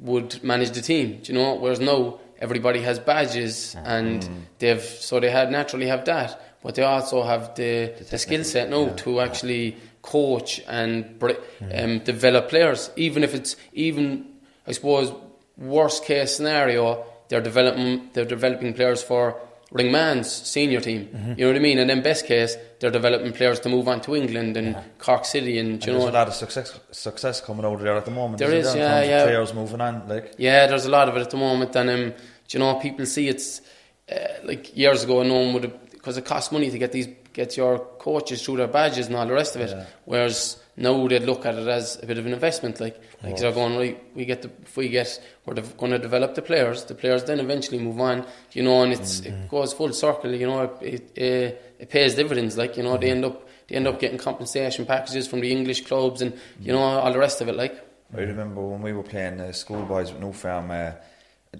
would 0.00 0.42
manage 0.42 0.70
the 0.70 0.80
team. 0.82 1.20
Do 1.22 1.32
you 1.32 1.38
know? 1.38 1.54
Whereas 1.54 1.80
now 1.80 2.18
everybody 2.38 2.80
has 2.82 2.98
badges 2.98 3.76
and 3.84 4.28
they've 4.58 4.82
so 4.82 5.20
they 5.20 5.30
had 5.30 5.50
naturally 5.50 5.86
have 5.86 6.04
that, 6.06 6.58
but 6.62 6.74
they 6.74 6.82
also 6.82 7.22
have 7.22 7.54
the 7.54 7.94
the, 8.10 8.18
skill 8.18 8.44
set 8.44 8.70
now 8.70 8.88
to 8.88 9.20
actually 9.20 9.76
coach 10.02 10.60
and 10.66 11.18
br- 11.18 11.40
um, 11.72 12.00
develop 12.00 12.48
players. 12.48 12.90
Even 12.96 13.22
if 13.22 13.34
it's 13.34 13.56
even 13.72 14.26
I 14.66 14.72
suppose 14.72 15.12
worst 15.56 16.04
case 16.04 16.36
scenario, 16.36 17.06
they're 17.28 17.40
developing 17.40 18.10
they're 18.12 18.24
developing 18.24 18.74
players 18.74 19.02
for 19.02 19.40
Ringmahon's 19.74 20.30
senior 20.30 20.80
team. 20.80 21.08
You 21.36 21.44
know 21.44 21.48
what 21.48 21.56
I 21.56 21.58
mean? 21.58 21.78
And 21.80 21.90
then 21.90 22.00
best 22.00 22.26
case, 22.26 22.56
they're 22.78 22.92
developing 22.92 23.32
players 23.32 23.58
to 23.60 23.68
move 23.68 23.88
on 23.88 24.00
to 24.02 24.14
England 24.14 24.56
and 24.56 24.76
Cork 24.98 25.24
City 25.24 25.58
and 25.58 25.80
do 25.80 25.86
you 25.86 25.92
And 25.92 25.98
know 25.98 26.04
there's 26.04 26.14
a 26.14 26.18
lot 26.18 26.28
of 26.28 26.34
success 26.34 26.78
success 26.92 27.40
coming 27.40 27.64
out 27.66 27.74
of 27.74 27.80
there 27.80 27.96
at 27.96 28.04
the 28.04 28.12
moment. 28.12 28.38
There 28.38 28.52
isn't 28.52 28.68
is, 28.68 28.74
in 28.74 28.80
yeah, 28.80 28.98
of 28.98 29.08
yeah. 29.08 29.24
Players 29.24 29.52
moving 29.52 29.80
on, 29.80 30.08
like 30.08 30.34
Yeah, 30.38 30.68
there's 30.68 30.86
a 30.86 30.90
lot 30.90 31.08
of 31.08 31.16
it 31.16 31.22
at 31.22 31.30
the 31.30 31.36
moment, 31.36 31.74
and 31.74 31.90
um, 31.90 32.14
you 32.50 32.58
know 32.60 32.78
people 32.78 33.04
see 33.04 33.28
it's 33.28 33.62
uh, 34.10 34.16
like 34.44 34.76
years 34.76 35.02
ago, 35.02 35.22
no 35.24 35.34
one 35.34 35.54
would 35.54 35.64
have 35.64 35.90
because 35.90 36.16
it 36.18 36.24
costs 36.24 36.52
money 36.52 36.70
to 36.70 36.78
get 36.78 36.92
these 36.92 37.08
get 37.32 37.56
your 37.56 37.80
coaches 37.98 38.44
through 38.44 38.58
their 38.58 38.68
badges 38.68 39.08
and 39.08 39.16
all 39.16 39.26
the 39.26 39.32
rest 39.32 39.56
of 39.56 39.62
it. 39.62 39.74
Whereas 40.04 40.56
now 40.76 41.06
they'd 41.08 41.22
look 41.22 41.44
at 41.46 41.56
it 41.56 41.66
as 41.66 42.00
a 42.00 42.06
bit 42.06 42.18
of 42.18 42.26
an 42.26 42.32
investment, 42.32 42.80
like 42.80 43.00
like 43.24 43.36
they're 43.38 43.52
going 43.52 43.76
right. 43.76 44.02
We 44.14 44.24
get 44.24 44.42
the 44.42 44.50
if 44.62 44.76
we 44.76 44.88
get 44.88 45.20
we're 45.46 45.54
de- 45.54 45.62
going 45.62 45.92
to 45.92 45.98
develop 45.98 46.34
the 46.34 46.42
players. 46.42 46.84
The 46.84 46.94
players 46.94 47.24
then 47.24 47.40
eventually 47.40 47.78
move 47.78 48.00
on, 48.00 48.26
you 48.52 48.62
know, 48.62 48.82
and 48.82 48.92
it's 48.92 49.20
it 49.20 49.48
goes 49.48 49.72
full 49.72 49.92
circle. 49.92 50.32
You 50.32 50.46
know, 50.46 50.62
it 50.80 51.12
it, 51.16 51.52
uh, 51.52 51.56
it 51.78 51.88
pays 51.90 52.14
dividends. 52.14 52.56
Like 52.56 52.76
you 52.76 52.82
know, 52.82 52.96
they 52.96 53.10
end 53.10 53.24
up 53.24 53.48
they 53.68 53.76
end 53.76 53.86
up 53.86 53.98
getting 53.98 54.18
compensation 54.18 54.86
packages 54.86 55.26
from 55.26 55.40
the 55.40 55.50
English 55.50 55.86
clubs 55.86 56.20
and 56.22 56.32
you 56.60 56.72
know 56.72 56.80
all 56.82 57.12
the 57.12 57.18
rest 57.18 57.40
of 57.40 57.48
it. 57.48 57.56
Like 57.56 57.74
I 58.16 58.20
remember 58.20 58.60
when 58.60 58.82
we 58.82 58.92
were 58.92 59.02
playing 59.02 59.40
uh, 59.40 59.52
schoolboys 59.52 60.12
with 60.12 60.20
New 60.20 60.32
Farm 60.32 60.70
uh, 60.70 60.92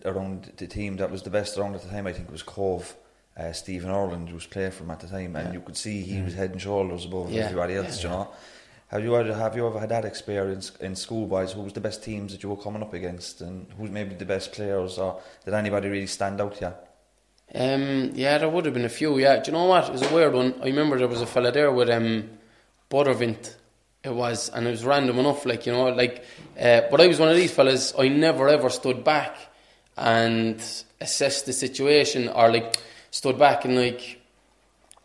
around 0.04 0.52
the 0.56 0.66
team 0.66 0.96
that 0.96 1.10
was 1.10 1.22
the 1.22 1.30
best 1.30 1.56
around 1.58 1.74
at 1.74 1.82
the 1.82 1.88
time. 1.88 2.06
I 2.06 2.12
think 2.12 2.28
it 2.28 2.32
was 2.32 2.42
Cobh. 2.42 2.94
Uh, 3.36 3.50
Stephen 3.50 3.90
Orland 3.90 4.32
was 4.32 4.46
playing 4.46 4.70
for 4.70 4.84
him 4.84 4.92
at 4.92 5.00
the 5.00 5.08
time, 5.08 5.34
and 5.34 5.52
you 5.52 5.60
could 5.60 5.76
see 5.76 6.02
he 6.02 6.20
was 6.22 6.34
head 6.34 6.52
and 6.52 6.62
shoulders 6.62 7.04
above 7.04 7.32
Yeah. 7.32 7.44
everybody 7.46 7.74
else. 7.74 8.00
You 8.02 8.08
know, 8.10 8.28
have 8.94 9.02
you 9.02 9.16
ever 9.16 9.34
have 9.34 9.56
you 9.56 9.66
ever 9.66 9.80
had 9.80 9.88
that 9.88 10.04
experience 10.04 10.70
in 10.80 10.94
schoolboys? 10.94 11.52
Who 11.52 11.62
was 11.62 11.72
the 11.72 11.80
best 11.80 12.04
teams 12.04 12.30
that 12.32 12.44
you 12.44 12.48
were 12.48 12.56
coming 12.56 12.80
up 12.80 12.94
against, 12.94 13.40
and 13.40 13.66
who's 13.76 13.90
maybe 13.90 14.14
the 14.14 14.24
best 14.24 14.52
players, 14.52 14.98
or 14.98 15.20
did 15.44 15.52
anybody 15.52 15.88
really 15.88 16.06
stand 16.06 16.40
out? 16.40 16.56
Yeah, 16.60 16.74
Um, 17.54 18.12
yeah, 18.14 18.38
there 18.38 18.48
would 18.48 18.64
have 18.66 18.74
been 18.74 18.84
a 18.84 18.88
few. 18.88 19.18
Yeah, 19.18 19.40
do 19.42 19.50
you 19.50 19.58
know 19.58 19.64
what? 19.64 19.88
It 19.88 19.92
was 19.92 20.02
a 20.02 20.14
weird 20.14 20.32
one. 20.34 20.54
I 20.62 20.66
remember 20.66 20.96
there 20.96 21.08
was 21.08 21.20
a 21.20 21.26
fella 21.26 21.50
there 21.50 21.72
with 21.72 21.90
um, 21.90 22.30
Buttevant. 22.88 23.56
It 24.04 24.14
was, 24.14 24.48
and 24.50 24.66
it 24.66 24.70
was 24.70 24.84
random 24.84 25.18
enough, 25.18 25.44
like 25.44 25.66
you 25.66 25.72
know, 25.72 25.88
like. 25.88 26.24
Uh, 26.56 26.82
but 26.88 27.00
I 27.00 27.08
was 27.08 27.18
one 27.18 27.30
of 27.30 27.36
these 27.36 27.52
fellas. 27.52 27.94
I 27.98 28.06
never 28.08 28.48
ever 28.48 28.70
stood 28.70 29.02
back 29.02 29.36
and 29.96 30.62
assessed 31.00 31.46
the 31.46 31.52
situation, 31.52 32.28
or 32.28 32.48
like 32.52 32.76
stood 33.10 33.38
back 33.40 33.64
and 33.64 33.76
like, 33.76 34.20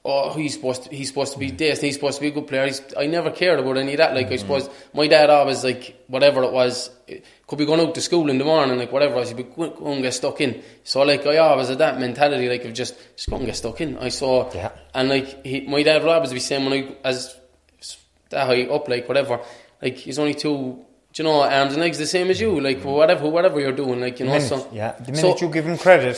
oh, 0.06 0.34
he's 0.34 0.54
supposed 0.54 0.84
to, 0.84 0.90
he's 0.96 1.10
supposed 1.10 1.34
to 1.34 1.40
be 1.40 1.52
this, 1.52 1.80
and 1.80 1.86
he's 1.86 1.96
supposed 1.96 2.18
to 2.18 2.22
be 2.22 2.28
a 2.30 2.32
good 2.32 2.48
player. 2.48 2.66
He's, 2.66 2.82
I 2.98 3.06
never 3.08 3.32
cared 3.32 3.60
about 3.60 3.78
any 3.78 3.94
of 3.94 3.98
that. 3.98 4.14
Like 4.16 4.32
I 4.32 4.38
suppose 4.38 4.70
my 4.94 5.08
dad 5.08 5.30
always 5.30 5.64
like 5.64 6.04
whatever 6.08 6.44
it 6.44 6.52
was, 6.52 6.90
it 7.08 7.26
could 7.48 7.60
be 7.60 7.66
going 7.66 7.80
out 7.80 7.94
to 7.96 8.02
school 8.02 8.30
in 8.30 8.38
the 8.38 8.46
morning, 8.46 8.78
like 8.78 8.92
whatever 8.92 9.24
he'd 9.24 9.36
be 9.38 9.44
go, 9.44 9.74
and 9.92 10.02
get 10.02 10.14
stuck 10.14 10.40
in. 10.42 10.62
So 10.84 11.02
like 11.04 11.26
I 11.26 11.38
always 11.38 11.68
had 11.70 11.80
that 11.80 12.00
mentality, 12.00 12.48
like 12.50 12.64
of 12.66 12.74
just 12.74 12.96
just 13.16 13.30
go 13.30 13.36
and 13.38 13.46
get 13.46 13.56
stuck 13.56 13.82
in. 13.82 13.98
I 13.98 14.10
saw, 14.10 14.52
Yeah. 14.54 14.72
and 14.94 15.10
like 15.10 15.46
he, 15.46 15.62
my 15.62 15.84
dad 15.84 16.02
would 16.04 16.12
always 16.12 16.34
be 16.34 16.40
saying 16.40 16.64
when 16.66 16.74
I 16.74 16.96
as 17.04 17.36
that 18.30 18.46
high 18.48 18.66
up, 18.66 18.88
like 18.88 19.08
whatever, 19.08 19.42
like 19.82 19.96
he's 19.96 20.20
only 20.20 20.34
two. 20.34 20.86
do 21.14 21.24
You 21.24 21.24
know, 21.30 21.42
arms 21.42 21.74
and 21.74 21.82
legs 21.82 21.98
the 21.98 22.06
same 22.06 22.30
as 22.30 22.40
you, 22.40 22.62
like 22.62 22.80
mm. 22.80 22.86
whatever, 22.86 23.28
whatever 23.28 23.60
you're 23.60 23.72
doing, 23.84 24.00
like 24.00 24.20
you 24.20 24.26
know. 24.28 24.34
minute, 24.34 24.48
so 24.48 24.70
yeah, 24.72 24.92
the 25.00 25.16
so- 25.16 25.22
minute 25.24 25.42
you 25.42 25.50
give 25.50 25.66
him 25.66 25.78
credit, 25.78 26.18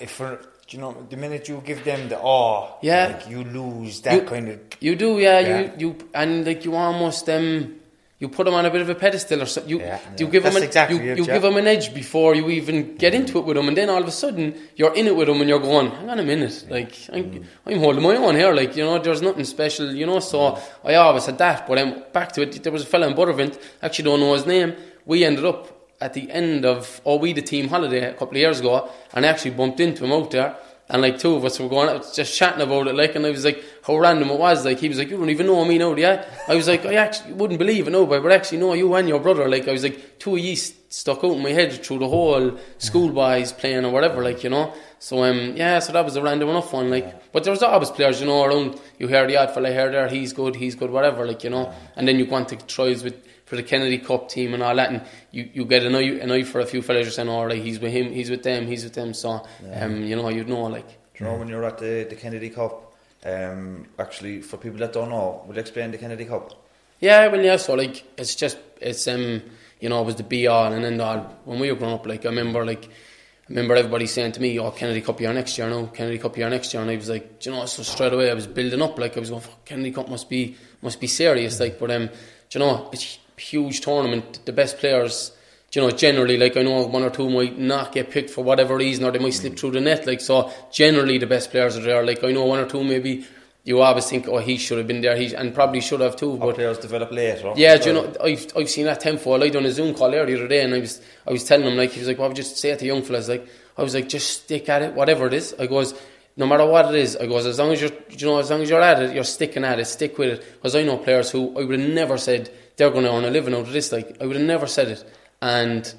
if 0.00 0.20
for 0.68 0.76
you 0.76 0.80
know, 0.82 1.06
the 1.10 1.16
minute 1.16 1.48
you 1.48 1.62
give 1.64 1.84
them 1.84 2.08
the 2.08 2.18
awe, 2.18 2.76
Yeah. 2.82 3.06
like 3.06 3.28
you 3.30 3.44
lose 3.44 4.00
that 4.02 4.14
you, 4.14 4.20
kind 4.22 4.48
of. 4.48 4.58
You 4.80 4.96
do, 4.96 5.18
yeah, 5.18 5.40
Yeah. 5.40 5.60
You 5.60 5.72
you 5.78 5.96
and 6.14 6.46
like 6.46 6.64
you 6.64 6.74
almost 6.76 7.28
um 7.28 7.74
you 8.20 8.28
put 8.28 8.46
them 8.46 8.54
on 8.54 8.66
a 8.66 8.70
bit 8.70 8.80
of 8.80 8.88
a 8.90 8.96
pedestal 8.96 9.40
or 9.42 9.46
something. 9.46 9.70
You 9.70 9.78
Yeah. 9.80 9.98
you 10.18 10.26
Yeah. 10.26 10.32
give 10.32 10.42
them 10.42 10.56
an, 10.56 10.62
exactly 10.64 10.96
you, 10.96 11.12
it, 11.12 11.18
you 11.18 11.24
give 11.24 11.42
them 11.42 11.56
an 11.56 11.66
edge 11.68 11.94
before 11.94 12.34
you 12.34 12.50
even 12.50 12.96
get 12.96 13.14
into 13.14 13.38
it 13.38 13.44
with 13.44 13.56
them, 13.56 13.68
and 13.68 13.76
then 13.76 13.88
all 13.88 14.02
of 14.02 14.08
a 14.08 14.10
sudden 14.10 14.54
you're 14.76 14.92
in 14.94 15.06
it 15.06 15.14
with 15.16 15.28
them 15.28 15.40
and 15.40 15.48
you're 15.48 15.60
going, 15.60 15.90
hang 15.92 16.10
on 16.10 16.18
a 16.18 16.24
minute, 16.24 16.66
like 16.68 16.92
I'm, 17.12 17.24
Mm. 17.24 17.44
I'm 17.66 17.78
holding 17.78 18.02
my 18.02 18.16
own 18.16 18.34
here, 18.34 18.52
like 18.52 18.76
you 18.76 18.84
know, 18.84 18.98
there's 18.98 19.22
nothing 19.22 19.44
special, 19.44 19.94
you 19.94 20.04
know. 20.04 20.18
So 20.20 20.58
I 20.84 20.94
always 20.94 21.26
had 21.26 21.38
that, 21.38 21.66
but 21.68 21.78
um, 21.78 22.02
back 22.12 22.32
to 22.32 22.42
it. 22.42 22.62
There 22.62 22.72
was 22.72 22.82
a 22.82 22.86
fella 22.86 23.06
in 23.08 23.14
Buttevant, 23.14 23.56
actually 23.82 24.04
don't 24.06 24.20
know 24.20 24.34
his 24.34 24.46
name. 24.46 24.74
We 25.06 25.24
ended 25.24 25.44
up 25.44 25.77
at 26.00 26.14
the 26.14 26.30
end 26.30 26.64
of 26.64 27.00
oh 27.04 27.16
we 27.16 27.32
the 27.32 27.42
team 27.42 27.68
holiday 27.68 28.10
a 28.10 28.12
couple 28.12 28.30
of 28.30 28.36
years 28.36 28.60
ago, 28.60 28.90
and 29.12 29.26
I 29.26 29.28
actually 29.28 29.52
bumped 29.52 29.80
into 29.80 30.04
him 30.04 30.12
out 30.12 30.30
there. 30.30 30.56
And 30.90 31.02
like 31.02 31.18
two 31.18 31.34
of 31.34 31.44
us 31.44 31.60
were 31.60 31.68
going 31.68 31.90
out, 31.90 32.14
just 32.14 32.34
chatting 32.34 32.62
about 32.62 32.86
it, 32.86 32.94
like, 32.94 33.14
and 33.14 33.26
I 33.26 33.30
was 33.30 33.44
like, 33.44 33.62
how 33.86 33.98
random 33.98 34.30
it 34.30 34.38
was. 34.38 34.64
Like, 34.64 34.78
he 34.78 34.88
was 34.88 34.96
like, 34.96 35.10
you 35.10 35.18
don't 35.18 35.28
even 35.28 35.44
know 35.44 35.62
me 35.62 35.76
now, 35.76 35.92
do 35.92 36.00
you? 36.00 36.18
I 36.48 36.54
was 36.54 36.66
like, 36.66 36.86
I 36.86 36.94
actually 36.94 37.34
wouldn't 37.34 37.58
believe 37.58 37.88
it, 37.88 37.90
no, 37.90 38.06
but 38.06 38.14
I 38.14 38.18
would 38.20 38.32
actually 38.32 38.56
know 38.56 38.72
you 38.72 38.94
and 38.94 39.06
your 39.06 39.20
brother. 39.20 39.46
Like, 39.50 39.68
I 39.68 39.72
was 39.72 39.82
like, 39.82 40.18
two 40.18 40.36
of 40.36 40.38
ye 40.38 40.54
stuck 40.54 41.22
out 41.22 41.32
in 41.32 41.42
my 41.42 41.50
head 41.50 41.74
through 41.84 41.98
the 41.98 42.08
whole 42.08 42.52
school 42.52 42.58
schoolboys 42.78 43.52
playing 43.52 43.84
or 43.84 43.90
whatever, 43.90 44.24
like, 44.24 44.42
you 44.42 44.48
know. 44.48 44.72
So, 44.98 45.24
um, 45.24 45.54
yeah, 45.56 45.78
so 45.80 45.92
that 45.92 46.06
was 46.06 46.16
a 46.16 46.22
random 46.22 46.48
enough 46.48 46.72
one, 46.72 46.88
like. 46.88 47.32
But 47.32 47.44
there's 47.44 47.62
always 47.62 47.90
players, 47.90 48.22
you 48.22 48.26
know, 48.26 48.44
around, 48.44 48.80
you 48.98 49.08
hear 49.08 49.26
the 49.26 49.36
odd 49.36 49.50
fella 49.50 49.70
here, 49.70 49.92
there, 49.92 50.08
he's 50.08 50.32
good, 50.32 50.56
he's 50.56 50.74
good, 50.74 50.90
whatever, 50.90 51.26
like, 51.26 51.44
you 51.44 51.50
know. 51.50 51.70
And 51.96 52.08
then 52.08 52.18
you 52.18 52.24
go 52.24 52.36
on 52.36 52.46
to 52.46 52.56
trials 52.56 53.04
with, 53.04 53.27
for 53.48 53.56
the 53.56 53.62
Kennedy 53.62 53.98
Cup 53.98 54.28
team 54.28 54.54
and 54.54 54.62
all 54.62 54.76
that, 54.76 54.90
and 54.90 55.02
you, 55.30 55.48
you 55.54 55.64
get 55.64 55.82
an 55.84 55.94
eye, 55.94 56.18
an 56.20 56.30
eye 56.30 56.42
for 56.42 56.60
a 56.60 56.66
few 56.66 56.82
fellas, 56.82 57.04
you're 57.04 57.12
saying, 57.12 57.28
all 57.28 57.46
right, 57.46 57.62
he's 57.62 57.80
with 57.80 57.92
him, 57.92 58.12
he's 58.12 58.30
with 58.30 58.42
them, 58.42 58.66
he's 58.66 58.84
with 58.84 58.92
them, 58.92 59.14
so, 59.14 59.42
um, 59.72 60.02
you 60.04 60.16
know, 60.16 60.28
you'd 60.28 60.48
know, 60.48 60.64
like. 60.64 60.88
Do 61.14 61.24
you 61.24 61.30
know 61.30 61.36
when 61.36 61.48
you're 61.48 61.64
at 61.64 61.78
the, 61.78 62.06
the 62.08 62.14
Kennedy 62.14 62.50
Cup? 62.50 62.94
Um, 63.24 63.86
actually, 63.98 64.42
for 64.42 64.58
people 64.58 64.78
that 64.80 64.92
don't 64.92 65.10
know, 65.10 65.42
will 65.46 65.54
you 65.54 65.60
explain 65.60 65.90
the 65.90 65.98
Kennedy 65.98 66.24
Cup? 66.26 66.52
Yeah, 67.00 67.28
well, 67.28 67.42
yeah. 67.42 67.56
So 67.56 67.74
like, 67.74 68.04
it's 68.16 68.34
just 68.34 68.58
it's 68.80 69.06
um, 69.08 69.42
you 69.80 69.88
know, 69.88 70.02
it 70.02 70.04
was 70.04 70.16
the 70.16 70.22
be 70.22 70.46
all 70.46 70.72
and 70.72 70.84
end 70.84 71.00
all 71.00 71.18
when 71.44 71.58
we 71.58 71.70
were 71.70 71.78
growing 71.78 71.94
up. 71.94 72.06
Like, 72.06 72.24
I 72.26 72.28
remember 72.28 72.64
like, 72.64 72.84
I 72.86 73.48
remember 73.48 73.76
everybody 73.76 74.06
saying 74.06 74.32
to 74.32 74.40
me, 74.40 74.58
"Oh, 74.58 74.70
Kennedy 74.70 75.00
Cup 75.00 75.20
year 75.20 75.32
next 75.32 75.58
year, 75.58 75.68
no, 75.68 75.86
Kennedy 75.86 76.18
Cup 76.18 76.36
year 76.36 76.50
next 76.50 76.72
year," 76.74 76.82
and 76.82 76.90
I 76.90 76.96
was 76.96 77.08
like, 77.08 77.44
you 77.44 77.52
know, 77.52 77.64
so 77.66 77.82
straight 77.82 78.12
away 78.12 78.30
I 78.30 78.34
was 78.34 78.46
building 78.46 78.82
up. 78.82 78.98
Like, 78.98 79.16
I 79.16 79.20
was 79.20 79.30
going, 79.30 79.42
Fuck, 79.42 79.64
Kennedy 79.64 79.92
Cup 79.92 80.08
must 80.08 80.28
be 80.28 80.56
must 80.82 81.00
be 81.00 81.06
serious. 81.06 81.58
Like, 81.60 81.78
but 81.78 81.90
um, 81.90 82.06
do 82.06 82.58
you 82.58 82.64
know, 82.64 82.88
it's 82.92 83.16
a 83.16 83.18
huge 83.38 83.80
tournament. 83.80 84.40
The 84.44 84.52
best 84.52 84.78
players. 84.78 85.32
You 85.74 85.82
know, 85.82 85.90
generally, 85.90 86.38
like 86.38 86.56
I 86.56 86.62
know 86.62 86.86
one 86.86 87.02
or 87.02 87.10
two 87.10 87.28
might 87.28 87.58
not 87.58 87.92
get 87.92 88.10
picked 88.10 88.30
for 88.30 88.42
whatever 88.42 88.76
reason, 88.76 89.04
or 89.04 89.10
they 89.10 89.18
might 89.18 89.34
slip 89.34 89.52
mm. 89.52 89.58
through 89.58 89.72
the 89.72 89.82
net. 89.82 90.06
Like 90.06 90.22
so, 90.22 90.50
generally 90.72 91.18
the 91.18 91.26
best 91.26 91.50
players 91.50 91.76
are 91.76 91.82
there. 91.82 92.04
Like 92.06 92.24
I 92.24 92.32
know 92.32 92.46
one 92.46 92.58
or 92.58 92.66
two 92.66 92.82
maybe 92.82 93.26
you 93.68 93.82
always 93.82 94.08
think, 94.08 94.26
oh, 94.28 94.38
he 94.38 94.56
should 94.56 94.78
have 94.78 94.86
been 94.86 95.02
there, 95.02 95.14
he 95.14 95.34
and 95.34 95.54
probably 95.54 95.82
should 95.82 96.00
have 96.00 96.16
too. 96.16 96.38
But 96.38 96.54
players 96.54 96.78
develop 96.78 97.12
later. 97.12 97.52
yeah, 97.54 97.76
do 97.76 97.90
you 97.90 97.92
know, 97.92 98.14
I've, 98.24 98.50
I've 98.56 98.70
seen 98.70 98.86
that 98.86 99.00
tenfold. 99.00 99.42
I 99.42 99.50
done 99.50 99.66
a 99.66 99.70
Zoom 99.70 99.94
call 99.94 100.10
there 100.10 100.24
the 100.24 100.36
other 100.36 100.48
day, 100.48 100.62
and 100.62 100.74
I 100.74 100.78
was 100.78 101.02
I 101.26 101.32
was 101.32 101.44
telling 101.44 101.66
him 101.66 101.76
like 101.76 101.90
he 101.90 102.00
was 102.00 102.08
like, 102.08 102.18
"What 102.18 102.28
would 102.28 102.38
you 102.38 102.44
say 102.44 102.70
it 102.70 102.78
to 102.78 102.86
young 102.86 103.02
fellas?" 103.02 103.28
Like 103.28 103.46
I 103.76 103.82
was 103.82 103.94
like, 103.94 104.08
"Just 104.08 104.44
stick 104.44 104.70
at 104.70 104.80
it, 104.80 104.94
whatever 104.94 105.26
it 105.26 105.34
is." 105.34 105.54
I 105.58 105.66
goes, 105.66 105.92
"No 106.38 106.46
matter 106.46 106.64
what 106.64 106.94
it 106.94 106.98
is," 106.98 107.14
I 107.16 107.26
goes, 107.26 107.44
"As 107.44 107.58
long 107.58 107.72
as 107.72 107.82
you're, 107.82 107.90
you 108.08 108.26
know, 108.26 108.38
as 108.38 108.50
long 108.50 108.62
as 108.62 108.70
you're 108.70 108.80
at 108.80 109.02
it, 109.02 109.14
you're 109.14 109.22
sticking 109.22 109.64
at 109.64 109.78
it, 109.78 109.84
stick 109.84 110.16
with 110.16 110.30
it." 110.30 110.54
Because 110.54 110.74
I 110.74 110.82
know 110.84 110.96
players 110.96 111.30
who 111.30 111.50
I 111.60 111.64
would 111.64 111.78
have 111.78 111.90
never 111.90 112.16
said 112.16 112.50
they're 112.78 112.90
going 112.90 113.04
to 113.04 113.12
earn 113.12 113.24
a 113.24 113.30
living 113.30 113.54
out 113.54 113.60
of 113.60 113.72
this. 113.72 113.92
Like 113.92 114.16
I 114.20 114.26
would 114.26 114.36
have 114.36 114.46
never 114.46 114.66
said 114.66 114.88
it, 114.88 115.04
and 115.42 115.94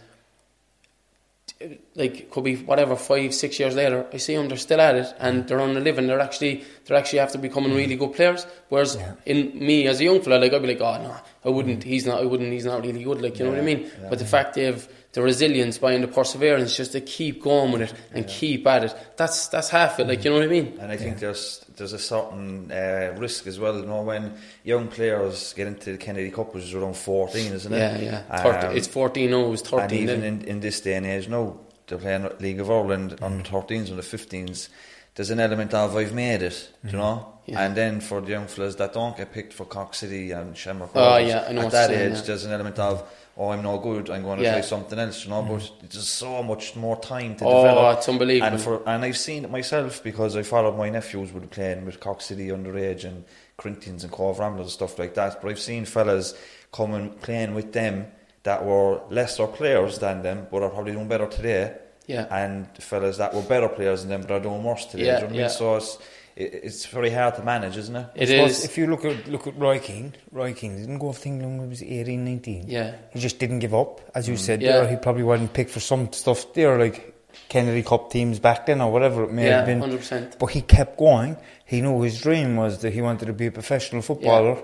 like 1.96 2.32
could 2.32 2.46
be 2.46 2.56
whatever 2.56 2.96
five 2.96 3.34
six 3.34 3.60
years 3.60 3.76
later 3.76 4.06
I 4.14 4.18
see 4.18 4.36
them 4.36 4.48
they're 4.48 4.58
still 4.58 4.80
at 4.80 4.96
it 4.96 5.14
and 5.20 5.48
they're 5.48 5.60
on 5.60 5.76
a 5.76 5.80
living. 5.80 6.08
They're 6.08 6.20
actually 6.20 6.64
they're 6.86 6.98
actually 6.98 7.20
after 7.20 7.38
becoming 7.38 7.74
really 7.76 7.98
good 7.98 8.14
players. 8.14 8.48
Whereas 8.70 8.98
in 9.26 9.52
me 9.60 9.88
as 9.88 10.00
a 10.00 10.06
young 10.06 10.22
fella 10.22 10.40
like 10.40 10.54
I'd 10.54 10.62
be 10.62 10.70
like 10.70 10.82
oh 10.82 11.04
no 11.04 11.18
I 11.44 11.50
wouldn't. 11.50 11.82
Mm. 11.82 11.84
He's 11.84 12.06
not 12.06 12.22
I 12.22 12.26
wouldn't 12.26 12.52
he's 12.54 12.66
not 12.66 12.86
really 12.86 13.04
good 13.04 13.22
like 13.22 13.38
you 13.38 13.46
know 13.46 13.52
what 13.52 13.60
I 13.60 13.64
mean? 13.64 13.92
but 14.10 14.20
the 14.20 14.26
fact 14.26 14.56
they 14.56 14.64
have 14.64 14.88
the 15.13 15.22
resilience 15.24 15.78
behind 15.80 16.04
the 16.04 16.08
perseverance 16.08 16.78
just 16.78 16.92
to 16.92 17.01
keep 17.01 17.42
going 17.42 17.72
with 17.72 17.82
it 17.82 17.94
and 18.13 18.28
keep 18.28 18.68
at 18.68 18.84
it 18.84 18.96
that's 19.18 19.48
that's 19.48 19.70
half 19.70 20.00
it 20.00 20.08
like 20.08 20.24
you 20.24 20.30
know 20.30 20.38
what 20.38 20.46
I 20.46 20.48
mean 20.51 20.78
And 20.80 20.92
I 20.92 20.98
think 20.98 21.18
there's 21.20 21.66
there's 21.78 21.94
a 21.94 22.00
certain 22.00 22.72
uh, 22.72 23.16
risk 23.18 23.48
as 23.48 23.58
well. 23.58 23.80
You 23.80 23.86
know, 23.86 24.01
when 24.04 24.34
young 24.63 24.88
players 24.89 25.54
get 25.54 25.66
into 25.66 25.94
the 25.94 25.98
Kennedy 25.98 26.30
Cup, 26.30 26.54
which 26.54 26.66
is 26.66 26.74
around 26.74 26.96
14, 26.98 27.54
isn't 27.54 27.74
it? 27.74 27.78
yeah 27.78 27.98
yeah 28.30 28.44
30, 28.44 28.68
Um, 28.68 28.78
it's 28.78 28.88
14 28.88 29.32
no 29.32 29.46
it 29.48 29.50
was 29.50 29.62
13 29.62 29.82
and 29.82 29.92
even 29.94 30.24
in, 30.24 30.42
in 30.44 30.60
this 30.60 30.82
day 30.82 30.96
and 30.96 31.06
age 31.06 31.28
no, 31.30 31.60
they're 31.88 31.98
playing 31.98 32.30
League 32.39 32.60
of 32.60 32.70
Ireland 32.70 33.16
Mm. 33.18 33.44
the 33.44 33.50
13s, 33.50 33.89
and 33.89 33.98
the 33.98 34.04
15s. 34.04 34.70
There's 35.16 35.32
an 35.32 35.39
element 35.39 35.74
of 35.74 35.96
I've 35.98 36.13
made 36.13 36.44
it, 36.44 36.70
do 36.86 36.92
you 36.92 36.98
know. 36.98 37.34
Yeah. 37.46 37.62
And 37.66 37.75
then 37.75 38.00
for 38.00 38.22
the 38.22 38.30
young 38.32 38.46
fellas 38.48 38.75
that 38.75 38.94
don't 38.94 39.18
get 39.18 39.34
picked 39.34 39.54
for 39.54 39.66
Cork 39.66 39.96
City 39.96 40.32
and 40.32 40.56
Shamrock 40.56 40.92
Oh, 40.94 41.01
Rovers, 41.01 41.30
yeah, 41.30 41.46
I 41.50 41.51
know 41.54 41.62
at 41.62 41.63
what 41.66 41.72
that 41.74 41.89
saying, 41.89 42.12
age, 42.12 42.18
yeah. 42.20 42.24
there's 42.28 42.46
an 42.46 42.51
element 42.51 42.78
of 42.78 43.04
oh, 43.39 43.51
I'm 43.51 43.63
no 43.63 43.77
good. 43.79 44.10
I'm 44.10 44.24
going 44.24 44.38
to 44.39 44.43
Yeah. 44.43 44.51
try 44.51 44.62
something 44.62 45.00
else, 45.00 45.24
you 45.24 45.29
know. 45.31 45.41
But 45.41 45.62
mm. 45.62 45.89
there's 45.89 46.08
so 46.08 46.43
much 46.43 46.75
more 46.75 46.98
time 47.00 47.36
to 47.38 47.46
Oh, 47.46 47.63
develop. 47.63 47.98
it's 47.98 48.10
unbelievable. 48.10 48.53
And 48.53 48.62
for 48.62 48.81
and 48.86 49.05
I've 49.05 49.17
seen 49.17 49.46
it 49.46 49.50
myself 49.50 50.03
because 50.03 50.36
I 50.36 50.43
followed 50.43 50.77
my 50.77 50.89
nephews 50.89 51.31
would 51.31 51.43
be 51.43 51.48
playing 51.48 51.86
with 51.86 52.00
Cork 52.01 52.22
City 52.22 52.50
underage 52.50 53.05
and 53.05 53.24
Corinthians 53.58 54.03
and 54.03 54.12
Cobh 54.12 54.38
Ramblers 54.39 54.65
and 54.67 54.72
stuff 54.72 55.00
like 55.00 55.13
that. 55.15 55.41
But 55.41 55.50
I've 55.51 55.60
seen 55.60 55.86
fellas 55.86 56.34
coming 56.74 57.12
playing 57.22 57.55
with 57.55 57.72
them 57.74 58.08
that 58.43 58.65
were 58.65 59.01
lesser 59.10 59.48
players 59.48 60.00
than 60.00 60.22
them, 60.22 60.48
but 60.51 60.62
are 60.62 60.69
probably 60.69 60.91
doing 60.91 61.08
better 61.08 61.27
today. 61.27 61.75
Yeah. 62.08 62.25
And 62.31 62.67
fellas 62.79 63.17
that 63.17 63.34
were 63.34 63.41
better 63.43 63.69
players 63.69 64.01
than 64.01 64.10
them, 64.10 64.22
but 64.22 64.31
are 64.31 64.39
doing 64.39 64.63
worse 64.63 64.86
today. 64.86 65.05
Yeah, 65.05 65.15
you 65.15 65.19
know 65.22 65.25
what 65.27 65.34
I 65.34 65.38
yeah. 65.38 65.41
mean? 65.43 65.50
So 65.51 66.00
it's 66.39 66.86
very 66.86 67.10
hard 67.10 67.36
to 67.36 67.43
manage, 67.43 67.75
isn't 67.77 67.96
it? 67.96 68.08
It 68.15 68.29
is. 68.29 68.63
If 68.63 68.77
you 68.77 68.88
look 68.88 69.03
at 69.03 69.27
look 69.27 69.46
at 69.46 69.58
Roy 69.58 69.79
Keane, 69.79 70.13
Roy 70.31 70.53
Keane 70.53 70.77
didn't 70.77 71.00
go 71.00 71.10
off 71.10 71.22
to 71.22 71.27
England 71.27 71.60
when 71.60 71.67
he 71.67 71.69
was 71.69 71.84
18, 71.84 72.24
19. 72.24 72.65
Yeah. 72.67 72.96
He 73.12 73.19
just 73.19 73.39
didn't 73.39 73.60
give 73.60 73.75
up. 73.75 74.00
As 74.15 74.27
you 74.27 74.36
mm. 74.36 74.39
said 74.39 74.62
Yeah. 74.62 74.79
there, 74.79 74.88
he 74.88 74.96
probably 74.96 75.24
wasn't 75.24 75.53
picked 75.53 75.72
for 75.72 75.81
some 75.81 76.12
stuff 76.13 76.53
there, 76.53 76.79
like 76.79 77.13
Kennedy 77.50 77.84
Cup 77.84 78.10
teams 78.10 78.39
back 78.39 78.65
then 78.65 78.79
or 78.81 78.91
whatever 78.91 79.24
it 79.24 79.31
may 79.31 79.48
Yeah, 79.48 79.58
have 79.58 79.65
been. 79.65 79.81
100%. 79.81 80.39
But 80.39 80.48
he 80.48 80.62
kept 80.62 80.98
going. 80.98 81.36
He 81.65 81.81
knew 81.81 82.01
his 82.01 82.22
dream 82.22 82.55
was 82.55 82.79
that 82.81 82.93
he 82.93 83.01
wanted 83.01 83.25
to 83.25 83.34
be 83.34 83.48
a 83.48 83.51
professional 83.51 84.01
footballer. 84.01 84.58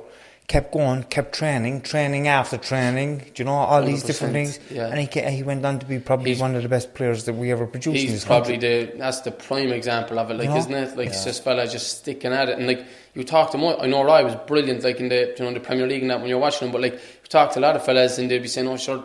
Kept 0.47 0.71
going, 0.71 1.01
kept 1.03 1.33
training, 1.33 1.81
training 1.81 2.27
after 2.27 2.57
training, 2.57 3.17
do 3.33 3.41
you 3.41 3.45
know, 3.45 3.53
all 3.53 3.81
these 3.83 4.03
different 4.03 4.33
things. 4.33 4.59
yeah. 4.69 4.85
And 4.87 4.99
he, 4.99 5.21
he 5.37 5.41
went 5.41 5.65
on 5.65 5.79
to 5.79 5.87
be 5.87 5.97
probably 5.97 6.31
He's- 6.31 6.39
one 6.39 6.53
of 6.55 6.61
the 6.61 6.69
best 6.69 6.93
players 6.93 7.23
that 7.25 7.33
we 7.33 7.51
ever 7.51 7.65
produced 7.65 7.95
in 7.95 8.01
He's 8.03 8.11
this 8.11 8.25
probably 8.25 8.53
country. 8.59 8.85
the 8.85 8.97
that's 8.99 9.21
the 9.21 9.31
prime 9.31 9.71
example 9.71 10.19
of 10.19 10.29
it, 10.29 10.35
like 10.35 10.43
You 10.43 10.49
know? 10.51 10.57
isn't 10.57 10.73
it? 10.73 10.95
Like 10.97 11.07
it's 11.07 11.23
just 11.23 11.43
fella 11.43 11.67
just 11.67 11.97
sticking 11.97 12.31
at 12.31 12.49
it, 12.49 12.59
and 12.59 12.67
like 12.67 12.85
you 13.15 13.23
talk 13.23 13.51
to 13.53 13.57
him. 13.57 13.75
I 13.81 13.87
know 13.87 14.03
Roy 14.03 14.23
was 14.23 14.35
brilliant, 14.45 14.83
like 14.83 14.99
in 14.99 15.09
the 15.09 15.33
you 15.35 15.45
know 15.45 15.51
the 15.51 15.59
Premier 15.59 15.87
League 15.87 16.03
and 16.03 16.11
that 16.11 16.19
when 16.19 16.29
you're 16.29 16.37
watching 16.37 16.67
him, 16.67 16.71
but 16.71 16.81
like 16.81 16.93
you 16.93 17.27
talk 17.27 17.53
to 17.53 17.59
a 17.59 17.61
lot 17.61 17.75
of 17.75 17.83
fellas 17.83 18.19
and 18.19 18.29
they'd 18.29 18.39
be 18.43 18.47
saying, 18.47 18.67
"Oh, 18.67 18.77
sure." 18.77 18.99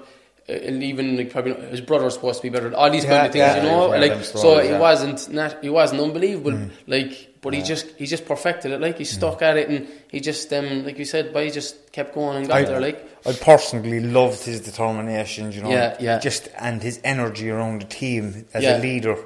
uh, 0.47 0.53
And 0.53 0.83
even 0.83 1.17
like 1.17 1.31
probably 1.31 1.55
his 1.71 1.81
brother's 1.81 2.15
supposed 2.15 2.43
to 2.43 2.43
be 2.43 2.51
better. 2.51 2.75
All 2.77 2.91
these 2.91 3.07
kind 3.07 3.25
of 3.27 3.33
things, 3.33 3.39
yeah. 3.47 3.57
you 3.57 3.63
know. 3.63 3.95
Yeah, 3.95 4.01
like 4.01 4.25
so, 4.25 4.59
he 4.61 4.69
yeah. 4.69 4.79
wasn't 4.79 5.33
not 5.33 5.63
he 5.63 5.71
wasn't 5.71 6.03
unbelievable. 6.03 6.53
Mm. 6.53 6.71
Like, 6.87 7.29
but 7.43 7.55
he 7.55 7.63
just 7.63 7.87
he 7.97 8.07
just 8.07 8.27
perfected 8.27 8.71
it. 8.73 8.81
Like 8.81 8.99
he 8.99 9.05
stuck 9.05 9.41
at 9.43 9.57
it, 9.57 9.69
and 9.69 9.89
he 10.11 10.21
just 10.21 10.53
um 10.53 10.85
like 10.85 10.99
you 10.99 11.05
said, 11.05 11.33
but 11.33 11.45
he 11.45 11.51
just 11.51 11.91
kept 11.93 12.15
going 12.15 12.37
and 12.39 12.49
got 12.49 12.57
I, 12.59 12.63
there. 12.65 12.81
Like 12.81 13.07
I 13.27 13.33
personally 13.33 14.01
loved 14.01 14.45
his 14.45 14.61
determination, 14.61 15.53
you 15.53 15.63
know, 15.63 15.71
Yeah, 15.71 15.97
yeah. 16.01 16.19
just 16.19 16.49
and 16.59 16.83
his 16.83 17.01
energy 17.05 17.51
around 17.51 17.83
the 17.83 17.87
team 17.87 18.47
as 18.55 18.63
Yeah. 18.65 18.79
a 18.79 18.81
leader, 18.81 19.17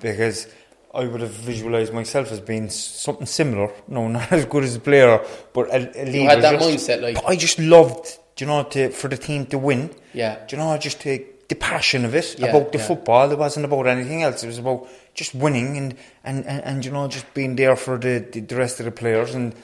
because 0.00 0.48
I 0.94 1.04
would 1.04 1.20
have 1.20 1.30
visualised 1.30 1.92
myself 1.92 2.32
as 2.32 2.40
being 2.40 2.70
something 2.70 3.26
similar. 3.26 3.70
No, 3.88 4.08
not 4.16 4.32
as 4.32 4.44
good 4.46 4.64
as 4.64 4.76
a 4.76 4.80
player, 4.80 5.20
but 5.52 5.68
a, 5.68 6.02
a 6.02 6.04
leader. 6.06 6.30
had 6.30 6.42
that 6.42 6.58
just- 6.60 6.88
mindset, 6.88 7.02
like- 7.02 7.22
I 7.26 7.36
just 7.36 7.58
loved, 7.58 8.18
you 8.38 8.46
know, 8.46 8.62
to, 8.64 8.88
for 8.90 9.08
the 9.08 9.16
team 9.16 9.46
to 9.46 9.58
win. 9.58 9.90
Yeah. 10.14 10.38
do 10.46 10.56
you 10.56 10.62
know, 10.62 10.70
I 10.70 10.78
just 10.78 11.00
to, 11.02 11.22
the 11.48 11.54
passion 11.54 12.04
of 12.04 12.14
it 12.14 12.36
Yeah, 12.38 12.48
about 12.48 12.72
the 12.72 12.78
yeah. 12.78 12.86
football. 12.86 13.30
It 13.30 13.38
wasn't 13.38 13.64
about 13.66 13.86
anything 13.86 14.22
else. 14.22 14.42
It 14.42 14.48
was 14.48 14.58
about 14.58 14.88
just 15.14 15.34
winning 15.34 15.76
and 15.76 15.94
and, 16.24 16.44
and, 16.46 16.64
and 16.64 16.84
you 16.84 16.90
know 16.90 17.08
just 17.08 17.32
being 17.34 17.56
there 17.56 17.76
for 17.76 17.98
the, 17.98 18.24
the, 18.32 18.40
the 18.40 18.56
rest 18.56 18.80
of 18.80 18.86
the 18.86 18.92
players 18.92 19.34
and. 19.34 19.54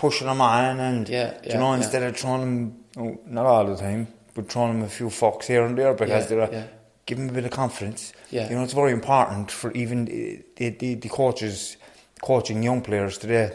pushing 0.00 0.28
them 0.28 0.40
on, 0.40 0.80
and 0.80 1.08
Yeah, 1.10 1.36
you 1.44 1.58
know, 1.60 1.74
instead 1.74 2.02
of 2.02 2.16
throwing 2.16 2.40
them, 2.40 2.84
oh, 2.96 3.20
not 3.26 3.44
all 3.44 3.66
the 3.66 3.76
time, 3.76 4.06
but 4.32 4.48
throwing 4.48 4.72
them 4.72 4.82
a 4.82 4.88
few 4.88 5.08
fucks 5.10 5.44
here 5.44 5.62
and 5.66 5.76
there 5.76 5.92
because 5.92 6.26
they're 6.28 6.68
give 7.04 7.18
them 7.18 7.28
a 7.28 7.32
bit 7.32 7.44
of 7.44 7.50
confidence. 7.50 8.14
Yeah. 8.30 8.48
You 8.48 8.56
know, 8.56 8.64
it's 8.64 8.72
very 8.72 8.92
important 8.92 9.50
for 9.50 9.70
even 9.72 10.06
the, 10.56 10.70
the, 10.70 10.94
the 10.94 11.08
coaches 11.08 11.76
coaching 12.22 12.62
young 12.62 12.80
players 12.80 13.18
today. 13.18 13.50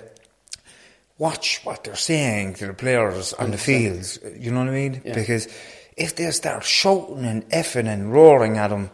Watch 1.17 1.61
what 1.63 1.83
they're 1.83 1.95
saying 1.95 2.55
to 2.55 2.67
the 2.67 2.73
players 2.73 3.33
on 3.33 3.51
the 3.51 3.57
fields. 3.57 4.19
You 4.37 4.51
know 4.51 4.59
what 4.59 4.69
I 4.69 4.71
mean? 4.73 5.01
Yeah. 5.03 5.15
Because 5.15 5.47
if 5.97 6.15
they 6.15 6.29
start 6.31 6.63
shouting 6.63 7.25
and 7.25 7.47
effing 7.49 7.87
and 7.87 8.11
roaring 8.11 8.57
at 8.57 8.69
them, 8.69 8.89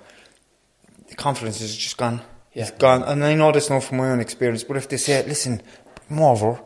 the 1.09 1.15
confidence 1.15 1.61
is 1.61 1.75
just 1.75 1.97
gone. 1.97 2.21
Yeah. 2.53 2.63
It's 2.63 2.71
gone. 2.71 3.03
And 3.03 3.23
I 3.23 3.35
know 3.35 3.51
this 3.51 3.69
now 3.69 3.79
from 3.79 3.97
my 3.97 4.09
own 4.11 4.19
experience, 4.19 4.63
but 4.63 4.77
if 4.77 4.87
they 4.89 4.97
say, 4.97 5.25
listen, 5.25 5.61
come 6.07 6.19
over, 6.21 6.59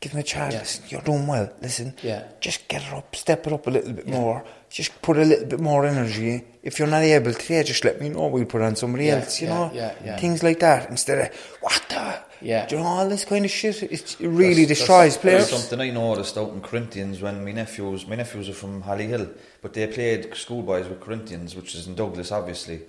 give 0.00 0.12
them 0.12 0.20
a 0.20 0.24
chance, 0.24 0.54
Yeah. 0.54 0.60
listen, 0.60 0.84
you're 0.88 1.00
doing 1.02 1.26
well, 1.26 1.50
listen, 1.60 1.94
Yeah. 2.02 2.24
just 2.40 2.68
get 2.68 2.82
it 2.82 2.92
up, 2.92 3.14
step 3.16 3.46
it 3.46 3.52
up 3.52 3.66
a 3.66 3.70
little 3.70 3.92
bit 3.92 4.06
more, 4.06 4.44
just 4.68 5.00
put 5.02 5.16
a 5.16 5.24
little 5.24 5.46
bit 5.46 5.60
more 5.60 5.84
energy. 5.86 6.44
If 6.62 6.78
you're 6.78 6.88
not 6.88 7.02
able 7.02 7.32
today, 7.32 7.62
just 7.62 7.84
let 7.84 8.00
me 8.00 8.10
know, 8.10 8.26
we'll 8.26 8.44
put 8.44 8.60
on 8.60 8.76
somebody 8.76 9.06
Yeah, 9.06 9.16
else, 9.16 9.40
you 9.40 9.48
yeah, 9.48 9.54
know? 9.54 9.70
yeah, 9.72 9.94
yeah. 10.04 10.16
Things 10.18 10.42
like 10.42 10.60
that, 10.60 10.90
instead 10.90 11.18
of, 11.30 11.36
what 11.62 11.82
the? 11.88 12.18
Yeah. 12.42 12.66
Do 12.66 12.76
you 12.76 12.82
know, 12.82 12.86
all 12.88 13.08
this 13.08 13.24
kind 13.24 13.44
of 13.44 13.50
shit, 13.50 13.82
it 13.82 14.16
really 14.20 14.64
That's- 14.64 14.78
destroys 14.78 15.12
that's, 15.14 15.16
players. 15.22 15.50
That's 15.50 15.62
something 15.62 15.80
I 15.80 15.90
noticed 15.90 16.36
out 16.36 16.52
in 16.52 16.60
Corinthians 16.60 17.20
when 17.22 17.44
my 17.44 17.52
nephews, 17.52 18.06
my 18.06 18.16
nephews 18.16 18.48
are 18.50 18.54
from 18.54 18.82
Hollyhill, 18.82 19.30
but 19.62 19.72
they 19.72 19.86
played 19.86 20.34
schoolboys 20.34 20.86
with 20.86 21.00
Corinthians, 21.00 21.54
which 21.56 21.74
is 21.74 21.86
in 21.86 21.94
Douglas, 21.94 22.30
obviously. 22.32 22.80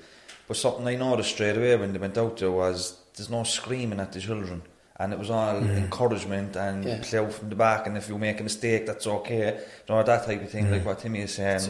But 0.48 0.58
something 0.58 0.86
I 0.88 0.96
noticed 0.96 1.32
straight 1.32 1.56
away 1.58 1.75
when 1.78 1.94
they 1.94 2.00
went 2.00 2.18
out 2.18 2.38
there 2.38 2.51
was 2.51 2.98
there's 3.16 3.30
no 3.30 3.44
screaming 3.44 4.00
at 4.01 4.12
the 4.12 4.20
children. 4.20 4.62
And 4.98 5.13
it 5.13 5.20
was 5.20 5.30
all 5.32 5.56
Mm. 5.60 5.78
encouragement 5.78 6.56
and 6.56 6.86
Yeah. 6.86 7.00
play 7.01 7.20
out 7.20 7.34
from 7.34 7.50
the 7.50 7.56
back. 7.56 7.88
And 7.88 7.98
if 7.98 8.08
you 8.08 8.18
make 8.20 8.40
a 8.40 8.44
mistake, 8.44 8.86
that's 8.86 9.08
okay. 9.08 9.56
You 9.88 9.96
know, 9.96 10.04
that 10.04 10.25
type 10.25 10.44
of 10.44 10.50
thing, 10.51 10.68
Mm. 10.68 10.72
like 10.74 10.86
what 10.86 11.00
Timmy 11.00 11.22
is 11.22 11.34
saying. 11.34 11.56
It's, 11.56 11.70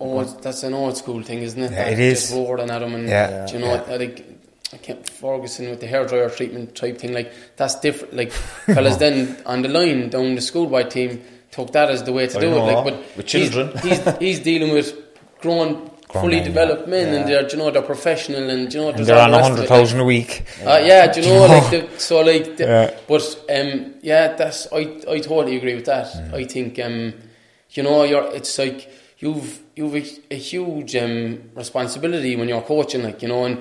Old, 0.00 0.42
that's 0.42 0.62
an 0.62 0.72
old 0.72 0.96
school 0.96 1.22
thing, 1.22 1.40
isn't 1.40 1.60
it? 1.62 1.72
Yeah, 1.72 1.84
That 1.84 1.92
it 1.92 1.98
is. 1.98 2.20
Just 2.22 2.32
roaring 2.34 2.70
at 2.70 2.78
them 2.78 2.94
and 2.94 3.06
Yeah. 3.08 3.46
you 3.52 3.58
know 3.58 3.74
Yeah. 3.74 3.94
I 3.94 3.98
think 3.98 4.24
I 4.72 4.78
can't 4.78 5.06
Ferguson 5.10 5.68
with 5.68 5.80
the 5.80 5.86
hairdryer 5.86 6.34
treatment 6.34 6.74
type 6.74 6.96
thing. 6.98 7.12
Like 7.12 7.32
that's 7.56 7.74
different. 7.80 8.14
Like 8.14 8.32
fellas 8.66 8.96
then 8.96 9.36
on 9.44 9.60
the 9.60 9.68
line 9.68 10.08
down 10.08 10.34
the 10.36 10.40
schoolboy 10.40 10.84
team 10.88 11.22
took 11.50 11.70
that 11.72 11.90
as 11.90 12.02
the 12.02 12.12
way 12.14 12.26
to 12.28 12.38
I 12.38 12.40
do 12.40 12.50
know, 12.50 12.66
it. 12.66 12.72
Like, 12.72 12.84
but 12.84 13.16
with 13.16 13.28
he's- 13.30 13.50
children. 13.52 13.78
he's, 13.82 14.18
he's 14.18 14.40
dealing 14.40 14.72
with 14.72 14.94
grown. 15.40 15.90
Fully 16.12 16.36
men, 16.36 16.44
developed 16.44 16.88
men, 16.88 17.14
and 17.14 17.26
they're, 17.26 17.48
you 17.48 17.56
know, 17.56 17.70
they're 17.70 17.80
professional, 17.80 18.50
and 18.50 18.70
you 18.70 18.80
know, 18.80 18.90
and 18.90 19.06
they're 19.06 19.16
on 19.18 19.30
the 19.30 19.36
a 19.36 19.40
rest 19.40 19.50
of 19.50 19.56
hundred 19.56 19.64
it, 19.64 19.94
like- 19.94 20.00
a 20.02 20.04
week. 20.04 20.44
uh, 20.62 20.78
yeah, 20.84 21.10
do 21.10 21.20
you 21.22 21.26
know, 21.32 21.46
know? 21.46 21.58
like 21.58 21.70
the, 21.70 21.98
so 21.98 22.20
like, 22.20 22.56
the, 22.58 22.64
Yeah. 22.64 22.90
but 23.08 23.44
um, 23.48 23.94
yeah, 24.02 24.34
that's 24.34 24.66
I 24.74 24.80
I 25.08 25.20
totally 25.20 25.56
agree 25.56 25.74
with 25.74 25.86
that. 25.86 26.08
Mm. 26.08 26.34
I 26.34 26.44
think 26.44 26.78
um, 26.80 27.14
you 27.70 27.82
know, 27.82 28.04
you're 28.04 28.30
it's 28.34 28.58
like 28.58 28.90
you've 29.22 29.50
you've 29.78 29.94
a, 30.02 30.04
a 30.34 30.38
huge 30.50 30.92
um 31.04 31.16
responsibility 31.62 32.32
when 32.36 32.48
you're 32.48 32.66
coaching, 32.72 33.02
like 33.08 33.22
you 33.22 33.28
know, 33.28 33.44
and 33.46 33.56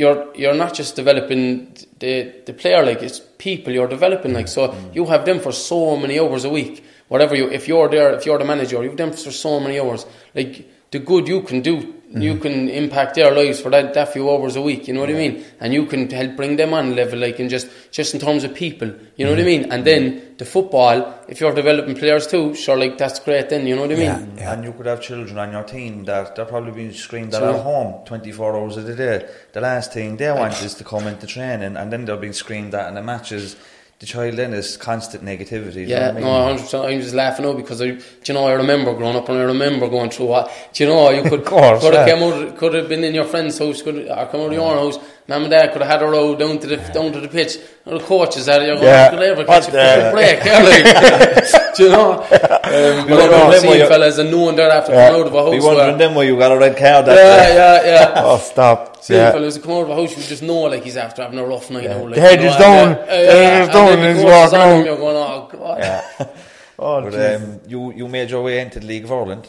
you're 0.00 0.20
you're 0.40 0.58
not 0.64 0.72
just 0.80 0.96
developing 0.96 1.72
the 2.00 2.12
the 2.46 2.52
player, 2.52 2.84
like 2.84 3.02
it's 3.02 3.20
people 3.38 3.72
you're 3.72 3.88
developing, 3.96 4.34
like 4.34 4.48
so 4.48 4.62
Mm. 4.68 4.94
you 4.96 5.04
have 5.06 5.24
them 5.24 5.38
for 5.40 5.52
so 5.52 5.96
many 5.96 6.18
hours 6.20 6.44
a 6.44 6.50
week. 6.50 6.84
Whatever 7.08 7.36
you, 7.36 7.46
if 7.58 7.68
you're 7.68 7.88
there, 7.88 8.10
if 8.18 8.26
you're 8.26 8.38
the 8.38 8.44
manager, 8.44 8.82
you've 8.82 8.96
them 8.96 9.12
for 9.12 9.30
so 9.30 9.60
many 9.60 9.78
hours. 9.78 10.04
Like 10.34 10.68
the 10.90 10.98
good 10.98 11.28
you 11.28 11.40
can 11.42 11.62
do, 11.62 11.94
Mm. 12.16 12.22
you 12.22 12.36
can 12.36 12.68
impact 12.68 13.14
their 13.14 13.30
lives 13.30 13.60
for 13.60 13.70
that, 13.70 13.92
that 13.94 14.12
few 14.12 14.30
hours 14.30 14.56
a 14.56 14.62
week. 14.62 14.88
You 14.88 14.94
know 14.94 15.00
what 15.00 15.10
I 15.10 15.14
mean? 15.14 15.44
And 15.60 15.72
you 15.74 15.86
can 15.86 16.08
help 16.10 16.36
bring 16.36 16.56
them 16.56 16.72
on 16.74 16.94
level, 16.96 17.18
like 17.18 17.38
in 17.38 17.48
just 17.48 17.68
just 17.90 18.14
in 18.14 18.20
terms 18.20 18.42
of 18.44 18.54
people. 18.54 18.88
You 19.16 19.24
know 19.24 19.32
what 19.32 19.40
I 19.40 19.42
Mm. 19.42 19.46
mean? 19.46 19.72
And 19.72 19.84
then 19.84 20.22
the 20.38 20.44
football, 20.44 21.14
if 21.28 21.40
you're 21.40 21.54
developing 21.54 21.94
players 21.94 22.26
too, 22.26 22.54
sure, 22.54 22.76
like 22.76 22.96
that's 22.98 23.20
great. 23.20 23.48
Then 23.50 23.66
you 23.66 23.74
know 23.76 23.82
what 23.82 23.92
I 23.92 23.96
mean? 23.96 24.32
Yeah. 24.36 24.52
And 24.52 24.64
you 24.64 24.72
could 24.72 24.86
have 24.86 25.00
children 25.00 25.38
on 25.38 25.52
your 25.52 25.62
team 25.64 26.04
that 26.04 26.34
they're 26.36 26.44
probably 26.44 26.72
being 26.72 26.92
screamed 26.92 27.34
at 27.34 27.42
at 27.42 27.60
home 27.62 28.04
24 28.04 28.56
hours 28.56 28.76
of 28.76 28.84
the 28.86 28.94
day. 28.94 29.26
The 29.52 29.60
last 29.60 29.92
thing 29.92 30.16
they 30.16 30.30
want 30.32 30.60
is 30.62 30.74
to 30.74 30.84
come 30.84 31.06
into 31.06 31.26
training 31.26 31.76
and 31.76 31.92
then 31.92 32.04
they're 32.04 32.16
being 32.16 32.32
screamed 32.32 32.74
at 32.74 32.88
in 32.88 32.94
the 32.94 33.02
matches. 33.02 33.56
The 33.98 34.04
child 34.04 34.34
then 34.36 34.52
is 34.52 34.76
constant 34.76 35.24
negativity. 35.24 35.76
you 35.76 35.86
know 35.86 35.94
Yeah, 35.94 36.08
what 36.12 36.16
I 36.18 36.20
no, 36.20 36.26
mean? 36.26 36.42
hundred 36.48 36.60
percent. 36.64 36.84
I'm 36.84 37.00
just 37.00 37.14
laughing 37.14 37.46
now 37.46 37.54
because 37.54 37.80
I, 37.80 37.92
do 37.92 38.02
you 38.26 38.34
know, 38.34 38.46
I 38.46 38.52
remember 38.52 38.92
growing 38.94 39.16
up 39.16 39.26
and 39.30 39.38
I 39.38 39.42
remember 39.44 39.88
going 39.88 40.10
through 40.10 40.26
what, 40.26 40.52
do 40.74 40.84
you 40.84 40.90
know, 40.90 41.08
you 41.08 41.22
could, 41.22 41.44
course, 41.46 41.80
could 41.82 41.94
have 41.94 42.06
yeah. 42.06 42.14
come 42.14 42.22
out, 42.24 42.58
could 42.58 42.74
have 42.74 42.90
been 42.90 43.04
in 43.04 43.14
your 43.14 43.24
friend's 43.24 43.56
house, 43.58 43.80
could 43.80 44.06
have, 44.06 44.18
or 44.18 44.30
come 44.30 44.40
out 44.42 44.48
of 44.48 44.52
your 44.52 44.74
house. 44.74 44.98
Mum 45.28 45.42
and 45.42 45.50
dad 45.50 45.72
could 45.72 45.80
have 45.80 45.90
had 45.90 46.02
a 46.02 46.06
row 46.10 46.36
down 46.36 46.58
to 46.58 46.66
the 46.66 46.76
down 46.76 47.10
to 47.10 47.20
the 47.20 47.26
pitch. 47.28 47.56
And 47.86 47.98
the 47.98 48.04
coaches 48.04 48.48
out 48.50 48.60
of 48.60 48.66
your 48.68 48.76
Yeah. 48.76 49.10
going, 49.12 49.18
could 49.18 49.28
ever 49.30 49.44
What 49.44 49.62
catch 49.64 49.68
a 49.68 49.70
the- 49.70 49.78
fucking 49.78 50.12
break? 50.12 50.44
Yeah, 50.44 50.62
like, 50.62 51.74
do 51.76 51.82
you 51.84 51.88
know? 51.88 52.26
Um, 52.66 53.06
but 53.08 53.20
I 53.20 53.26
remember 53.26 53.58
seeing 53.60 53.78
you- 53.80 53.86
fellas 53.88 54.18
and 54.18 54.30
knowing 54.30 54.56
they're 54.56 54.70
after 54.70 54.92
Yeah. 54.92 55.06
coming 55.08 55.20
out 55.22 55.26
of 55.28 55.34
a 55.34 55.38
house. 55.42 55.50
Be 55.52 55.60
where- 55.60 55.74
wondering 55.74 55.96
then 55.98 56.14
why 56.14 56.24
you 56.24 56.36
got 56.38 56.52
a 56.52 56.58
red 56.58 56.76
card. 56.76 57.06
That 57.06 57.16
yeah, 57.16 57.54
yeah, 57.86 58.12
yeah. 58.14 58.22
Oh, 58.24 58.36
stop. 58.38 58.95
Seeing 59.06 59.20
Yeah. 59.20 59.30
fellas 59.32 59.54
who 59.56 59.62
come 59.62 59.70
out 59.72 59.82
of 59.82 59.90
a 59.90 59.94
house, 59.94 60.16
you 60.16 60.22
just 60.24 60.42
know 60.42 60.62
like 60.62 60.82
he's 60.82 60.96
after 60.96 61.22
having 61.22 61.38
a 61.38 61.44
rough 61.46 61.70
night. 61.70 61.84
now, 61.84 62.04
Like, 62.04 62.14
The 62.16 62.20
head 62.20 62.40
you 62.40 62.46
know, 62.46 62.52
is 62.52 62.56
down. 62.58 62.88
uh, 62.92 62.96
The 63.06 63.12
head 63.14 63.62
is 63.62 63.68
down 63.68 63.86
then 63.86 64.00
the 64.00 64.06
and 64.08 64.16
he's 64.16 64.24
coach 64.24 64.32
walking 64.52 64.58
on 64.60 64.68
out. 64.78 64.84
You're 64.86 64.96
going, 64.96 65.16
oh 65.16 65.48
god. 65.52 66.28
Oh, 66.78 67.00
But 67.02 67.14
um, 67.36 67.60
you, 67.68 67.92
you 67.92 68.08
made 68.08 68.30
your 68.30 68.42
way 68.42 68.60
into 68.60 68.80
the 68.80 68.86
League 68.86 69.04
of 69.04 69.12
Ireland. 69.12 69.46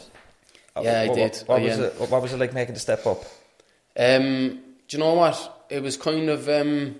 Uh, 0.76 0.80
Yeah, 0.84 1.00
I 1.00 1.08
did. 1.08 1.36
What, 1.46 1.48
what 1.48 1.62
was 1.62 1.78
it, 1.78 1.94
what 2.10 2.22
was 2.22 2.32
it 2.34 2.38
like 2.38 2.54
making 2.54 2.74
the 2.74 2.80
step 2.80 3.04
up? 3.06 3.22
Um, 3.98 4.60
do 4.86 4.96
you 4.96 4.98
know 4.98 5.14
what? 5.14 5.66
It 5.68 5.82
was 5.82 5.96
kind 5.96 6.28
of 6.30 6.48
um, 6.48 6.94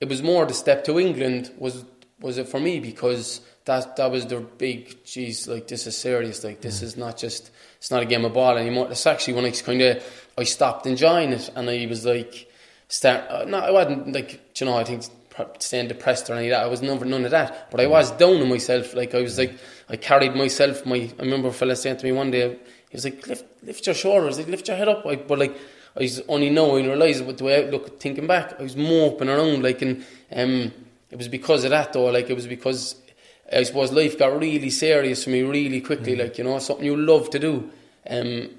it 0.00 0.08
was 0.08 0.20
more 0.22 0.44
the 0.46 0.52
step 0.54 0.84
to 0.84 0.98
England 0.98 1.50
was 1.58 1.84
was 2.20 2.38
it 2.38 2.48
for 2.48 2.58
me 2.60 2.80
because 2.80 3.40
that 3.66 3.96
that 3.96 4.10
was 4.10 4.26
the 4.26 4.40
big 4.40 5.04
geez 5.04 5.46
like 5.48 5.66
this 5.68 5.86
is 5.86 5.96
serious 5.96 6.42
like 6.44 6.60
this 6.60 6.82
is 6.82 6.96
not 6.96 7.16
just 7.16 7.50
it's 7.78 7.90
not 7.90 8.02
a 8.02 8.06
game 8.06 8.24
of 8.24 8.32
ball 8.34 8.58
anymore. 8.58 8.88
It's 8.90 9.06
actually 9.06 9.34
when 9.34 9.44
I 9.46 9.50
kind 9.52 9.80
of 9.80 10.02
I 10.36 10.44
stopped 10.44 10.86
enjoying 10.86 11.32
it 11.32 11.50
and 11.54 11.68
I 11.70 11.86
was 11.86 12.04
like 12.04 12.50
start 12.88 13.24
uh, 13.30 13.44
no 13.44 13.58
I 13.58 13.70
wasn't 13.70 14.12
like 14.12 14.58
you 14.60 14.66
know 14.66 14.76
I 14.76 14.84
think 14.84 15.04
staying 15.58 15.88
depressed 15.88 16.30
or 16.30 16.34
any 16.34 16.46
of 16.48 16.50
that 16.50 16.64
I 16.64 16.66
was 16.66 16.82
never 16.82 17.04
none 17.04 17.24
of 17.24 17.30
that. 17.32 17.70
But 17.70 17.80
I 17.80 17.86
was 17.86 18.10
down 18.12 18.40
on 18.40 18.48
myself 18.48 18.94
like 18.94 19.14
I 19.14 19.22
was 19.22 19.38
like 19.38 19.58
I 19.88 19.96
carried 19.96 20.34
myself 20.34 20.86
my 20.86 21.10
I 21.18 21.22
remember 21.22 21.48
a 21.48 21.52
fella 21.52 21.76
saying 21.76 21.98
to 21.98 22.04
me 22.04 22.12
one 22.12 22.30
day 22.30 22.50
he 22.50 22.96
was 22.96 23.04
like 23.04 23.26
lift 23.26 23.44
lift 23.62 23.86
your 23.86 23.94
shoulders 23.94 24.38
like 24.38 24.48
lift 24.48 24.68
your 24.68 24.76
head 24.76 24.88
up. 24.88 25.04
I, 25.06 25.16
but 25.16 25.38
like 25.38 25.56
I 25.96 26.00
was 26.00 26.20
only 26.28 26.50
now 26.50 26.76
I 26.76 26.80
realised 26.80 27.26
but 27.26 27.38
the 27.38 27.44
way 27.44 27.64
I 27.66 27.70
look 27.70 28.00
thinking 28.00 28.26
back 28.26 28.58
I 28.58 28.62
was 28.62 28.76
moping 28.76 29.28
around 29.28 29.62
like 29.62 29.82
and 29.82 30.04
um 30.32 30.72
it 31.10 31.18
was 31.18 31.28
because 31.28 31.64
of 31.64 31.70
that 31.70 31.92
though 31.92 32.06
like 32.06 32.30
it 32.30 32.34
was 32.34 32.46
because 32.46 32.96
I 33.52 33.62
suppose 33.62 33.92
life 33.92 34.18
got 34.18 34.38
really 34.38 34.70
serious 34.70 35.24
for 35.24 35.30
me 35.30 35.42
really 35.42 35.80
quickly 35.80 36.16
like 36.16 36.38
you 36.38 36.44
know 36.44 36.58
something 36.58 36.84
you 36.84 36.96
love 36.96 37.30
to 37.30 37.38
do 37.38 37.70
um 38.08 38.50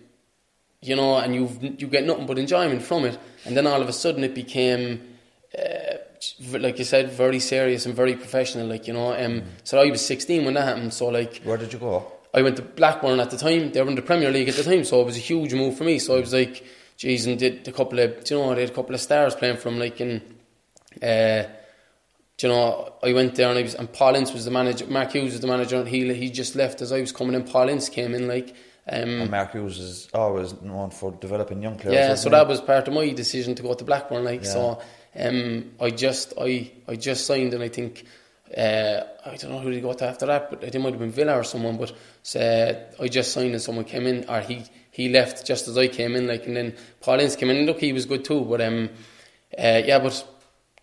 you 0.88 0.96
know, 0.96 1.18
and 1.18 1.34
you 1.36 1.50
you 1.78 1.88
get 1.88 2.06
nothing 2.06 2.26
but 2.26 2.38
enjoyment 2.38 2.82
from 2.82 3.06
it, 3.06 3.18
and 3.46 3.56
then 3.56 3.68
all 3.68 3.82
of 3.82 3.90
a 3.90 3.94
sudden 3.94 4.24
it 4.24 4.36
became, 4.36 5.02
uh, 5.58 5.98
like 6.60 6.78
you 6.78 6.86
said, 6.86 7.12
very 7.12 7.40
serious 7.40 7.86
and 7.86 7.96
very 7.96 8.16
professional. 8.16 8.68
Like 8.68 8.88
you 8.88 8.94
know, 8.94 9.14
um, 9.14 9.44
so 9.64 9.80
I 9.80 9.90
was 9.90 10.06
sixteen 10.06 10.46
when 10.46 10.54
that 10.54 10.66
happened. 10.66 10.94
So 10.94 11.08
like, 11.08 11.42
Where 11.44 11.58
did 11.58 11.74
you 11.74 11.80
go? 11.80 12.12
I 12.34 12.42
went 12.42 12.58
to 12.58 12.62
Blackburn 12.62 13.20
at 13.20 13.32
the 13.32 13.38
time. 13.38 13.72
They 13.72 13.82
were 13.82 13.88
in 13.88 13.96
the 13.96 14.02
Premier 14.02 14.30
League 14.30 14.50
at 14.50 14.56
the 14.56 14.64
time, 14.64 14.84
so 14.84 15.02
it 15.02 15.06
was 15.06 15.16
a 15.16 15.22
huge 15.22 15.54
move 15.54 15.78
for 15.78 15.86
me. 15.86 16.00
So 16.00 16.18
I 16.18 16.20
was 16.20 16.34
like, 16.34 16.66
geez, 16.98 17.26
and 17.26 17.40
did 17.40 17.66
a 17.68 17.72
couple 17.72 17.98
of, 18.00 18.26
do 18.26 18.36
you 18.36 18.42
know, 18.42 18.52
I 18.52 18.60
had 18.60 18.70
a 18.70 18.74
couple 18.74 18.94
of 18.94 19.00
stars 19.00 19.36
playing 19.36 19.58
from 19.58 19.80
like 19.80 20.02
in, 20.02 20.22
uh, 21.02 21.44
do 22.38 22.48
you 22.48 22.54
know, 22.54 22.94
I 23.02 23.14
went 23.14 23.36
there 23.36 23.48
and 23.50 23.58
I 23.58 23.62
was, 23.62 23.76
and 23.76 23.92
Paul 23.92 24.16
Ince 24.16 24.34
was 24.34 24.44
the 24.44 24.52
manager. 24.52 24.86
Mark 24.88 25.14
Hughes 25.14 25.32
was 25.32 25.40
the 25.40 25.48
manager, 25.48 25.78
and 25.78 25.88
he 25.88 26.14
he 26.14 26.30
just 26.30 26.56
left 26.56 26.82
as 26.82 26.92
I 26.92 27.00
was 27.00 27.14
coming 27.14 27.36
in. 27.36 27.44
Paul 27.44 27.70
Ince 27.70 27.90
came 27.90 28.14
in 28.14 28.28
like. 28.28 28.54
Um, 28.88 29.22
And 29.22 29.32
Mark 29.32 29.52
Hughes 29.54 29.80
is 29.80 30.08
always 30.14 30.54
known 30.62 30.92
for 30.92 31.12
developing 31.12 31.62
young 31.64 31.76
players. 31.78 31.96
yeah, 31.96 32.16
so 32.16 32.30
that 32.30 32.48
was 32.48 32.62
part 32.62 32.88
of 32.88 32.94
my 32.94 33.10
decision 33.14 33.56
to 33.56 33.64
go 33.64 33.74
to 33.74 33.84
Blackburn. 33.84 34.24
Like 34.24 34.46
so, 34.46 34.80
um, 35.16 35.72
I 35.82 35.90
just 35.90 36.34
I 36.40 36.72
I 36.88 36.96
just 36.96 37.26
signed, 37.26 37.54
and 37.56 37.64
I 37.64 37.70
think 37.70 38.06
uh, 38.56 39.02
I 39.26 39.36
don't 39.38 39.50
know 39.52 39.60
who 39.60 39.72
they 39.74 39.82
got 39.82 40.02
after 40.04 40.28
that, 40.28 40.50
but 40.52 40.64
it 40.64 40.80
might 40.80 40.92
have 40.94 41.00
been 41.00 41.10
Villa 41.12 41.36
or 41.40 41.44
someone. 41.44 41.78
But 41.78 41.92
uh, 42.36 42.74
I 43.04 43.08
just 43.08 43.32
signed, 43.34 43.54
and 43.54 43.62
someone 43.62 43.86
came 43.86 44.06
in, 44.06 44.30
or 44.30 44.42
he 44.42 44.64
he 44.92 45.10
left 45.10 45.48
just 45.48 45.68
as 45.68 45.78
I 45.78 45.88
came 45.88 46.16
in. 46.16 46.28
Like, 46.28 46.46
and 46.46 46.56
then 46.56 46.76
Paul 47.02 47.20
Ince 47.22 47.36
came 47.36 47.50
in. 47.50 47.58
and 47.58 47.66
Look, 47.66 47.80
he 47.80 47.92
was 47.92 48.06
good 48.06 48.24
too, 48.24 48.42
but 48.46 48.62
um, 48.62 48.90
uh, 49.58 49.82
yeah, 49.84 49.98
but 49.98 50.24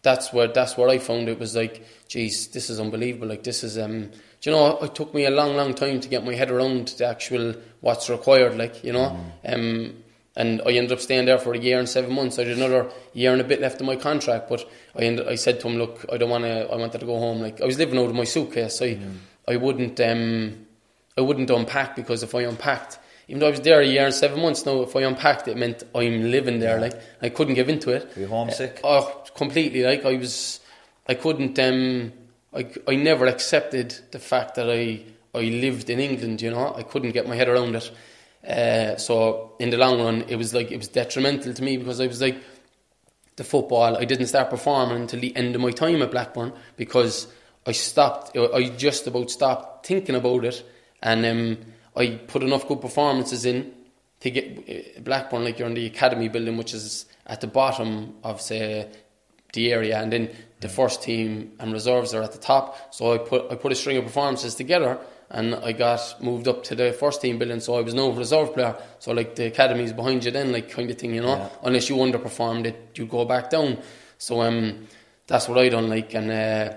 that's 0.02 0.32
where 0.32 0.48
that's 0.48 0.76
where 0.76 0.88
I 0.88 0.98
found 0.98 1.28
it 1.28 1.38
was 1.38 1.54
like, 1.54 1.86
geez, 2.08 2.48
this 2.48 2.68
is 2.68 2.80
unbelievable. 2.80 3.28
Like 3.28 3.44
this 3.44 3.62
is 3.62 3.78
um, 3.78 4.10
do 4.42 4.50
you 4.50 4.56
know, 4.56 4.76
it 4.78 4.96
took 4.96 5.14
me 5.14 5.24
a 5.24 5.30
long, 5.30 5.54
long 5.54 5.72
time 5.72 6.00
to 6.00 6.08
get 6.08 6.24
my 6.24 6.34
head 6.34 6.50
around 6.50 6.88
the 6.88 7.06
actual 7.06 7.54
what's 7.80 8.10
required. 8.10 8.56
Like 8.58 8.82
you 8.82 8.92
know, 8.92 9.16
um, 9.46 10.02
and 10.34 10.60
I 10.66 10.72
ended 10.72 10.90
up 10.90 10.98
staying 10.98 11.26
there 11.26 11.38
for 11.38 11.54
a 11.54 11.58
year 11.58 11.78
and 11.78 11.88
seven 11.88 12.12
months. 12.12 12.40
I 12.40 12.44
did 12.44 12.56
another 12.56 12.90
year 13.14 13.30
and 13.30 13.40
a 13.40 13.44
bit 13.44 13.60
left 13.60 13.80
of 13.80 13.86
my 13.86 13.94
contract, 13.94 14.48
but 14.48 14.68
I 14.96 15.02
ended, 15.02 15.28
I 15.28 15.36
said 15.36 15.60
to 15.60 15.68
him, 15.68 15.76
look, 15.76 16.04
I 16.12 16.16
don't 16.16 16.28
want 16.28 16.42
to. 16.42 16.68
I 16.68 16.76
wanted 16.76 16.98
to 16.98 17.06
go 17.06 17.18
home. 17.18 17.40
Like 17.40 17.60
I 17.60 17.66
was 17.66 17.78
living 17.78 17.98
out 18.00 18.06
of 18.10 18.16
my 18.16 18.24
suitcase. 18.24 18.82
I 18.82 18.98
I 19.46 19.56
wouldn't 19.56 20.00
um, 20.00 20.66
I 21.16 21.20
wouldn't 21.20 21.48
unpack 21.48 21.94
because 21.94 22.24
if 22.24 22.34
I 22.34 22.42
unpacked. 22.42 22.98
Even 23.28 23.38
though 23.38 23.46
I 23.46 23.50
was 23.50 23.60
there 23.60 23.80
a 23.80 23.86
year 23.86 24.04
and 24.04 24.12
seven 24.12 24.42
months 24.42 24.66
now, 24.66 24.82
if 24.82 24.96
I 24.96 25.02
unpacked 25.02 25.46
it, 25.46 25.56
meant 25.56 25.84
I'm 25.94 26.32
living 26.32 26.58
there. 26.58 26.80
Like 26.80 27.00
I 27.22 27.28
couldn't 27.28 27.54
give 27.54 27.68
into 27.68 27.90
it. 27.90 28.12
Were 28.16 28.22
you 28.22 28.26
homesick? 28.26 28.80
Oh, 28.82 29.24
completely. 29.36 29.84
Like 29.84 30.04
I 30.04 30.16
was, 30.16 30.58
I 31.08 31.14
couldn't. 31.14 31.56
Um, 31.60 32.12
I, 32.54 32.70
I 32.86 32.96
never 32.96 33.26
accepted 33.26 33.94
the 34.10 34.18
fact 34.18 34.56
that 34.56 34.70
I 34.70 35.04
I 35.34 35.42
lived 35.42 35.88
in 35.88 35.98
England. 35.98 36.42
You 36.42 36.50
know, 36.50 36.74
I 36.74 36.82
couldn't 36.82 37.12
get 37.12 37.26
my 37.26 37.36
head 37.36 37.48
around 37.48 37.74
it. 37.76 37.90
Uh, 38.46 38.96
so 38.96 39.54
in 39.58 39.70
the 39.70 39.76
long 39.76 40.00
run, 40.00 40.24
it 40.28 40.36
was 40.36 40.52
like 40.52 40.70
it 40.70 40.76
was 40.76 40.88
detrimental 40.88 41.54
to 41.54 41.62
me 41.62 41.76
because 41.76 42.00
I 42.00 42.06
was 42.06 42.20
like 42.20 42.36
the 43.36 43.44
football. 43.44 43.96
I 43.96 44.04
didn't 44.04 44.26
start 44.26 44.50
performing 44.50 45.02
until 45.02 45.20
the 45.20 45.34
end 45.36 45.54
of 45.54 45.60
my 45.60 45.70
time 45.70 46.02
at 46.02 46.10
Blackburn 46.10 46.52
because 46.76 47.28
I 47.66 47.72
stopped. 47.72 48.36
I 48.36 48.68
just 48.68 49.06
about 49.06 49.30
stopped 49.30 49.86
thinking 49.86 50.16
about 50.16 50.44
it, 50.44 50.62
and 51.02 51.24
um, 51.24 51.58
I 51.96 52.20
put 52.26 52.42
enough 52.42 52.68
good 52.68 52.80
performances 52.80 53.46
in 53.46 53.72
to 54.20 54.30
get 54.30 54.58
uh, 54.68 55.00
Blackburn. 55.00 55.44
Like 55.44 55.58
you're 55.58 55.68
in 55.68 55.74
the 55.74 55.86
academy 55.86 56.28
building, 56.28 56.56
which 56.56 56.74
is 56.74 57.06
at 57.26 57.40
the 57.40 57.46
bottom 57.46 58.16
of 58.24 58.40
say 58.40 58.90
the 59.52 59.72
area, 59.72 60.00
and 60.00 60.12
then 60.12 60.30
the 60.60 60.68
first 60.68 61.02
team 61.02 61.52
and 61.58 61.72
reserves 61.72 62.14
are 62.14 62.22
at 62.22 62.32
the 62.32 62.38
top. 62.38 62.94
So 62.94 63.12
I 63.12 63.18
put 63.18 63.50
I 63.50 63.56
put 63.56 63.72
a 63.72 63.74
string 63.74 63.96
of 63.96 64.04
performances 64.04 64.54
together, 64.54 64.98
and 65.30 65.54
I 65.54 65.72
got 65.72 66.16
moved 66.20 66.48
up 66.48 66.64
to 66.64 66.74
the 66.74 66.92
first 66.92 67.20
team 67.20 67.38
building. 67.38 67.60
So 67.60 67.74
I 67.74 67.80
was 67.82 67.94
no 67.94 68.12
reserve 68.12 68.54
player. 68.54 68.76
So 68.98 69.12
like 69.12 69.34
the 69.34 69.46
academies 69.46 69.92
behind 69.92 70.24
you, 70.24 70.30
then 70.30 70.52
like 70.52 70.70
kind 70.70 70.90
of 70.90 70.98
thing, 70.98 71.14
you 71.14 71.22
know. 71.22 71.36
Yeah. 71.36 71.48
Unless 71.64 71.88
you 71.88 71.96
underperformed, 71.96 72.66
it 72.66 72.90
you 72.94 73.06
go 73.06 73.24
back 73.24 73.50
down. 73.50 73.78
So 74.18 74.40
um, 74.42 74.86
that's 75.26 75.48
what 75.48 75.58
I 75.58 75.68
done. 75.68 75.88
Like 75.88 76.14
and. 76.14 76.30
Uh, 76.30 76.74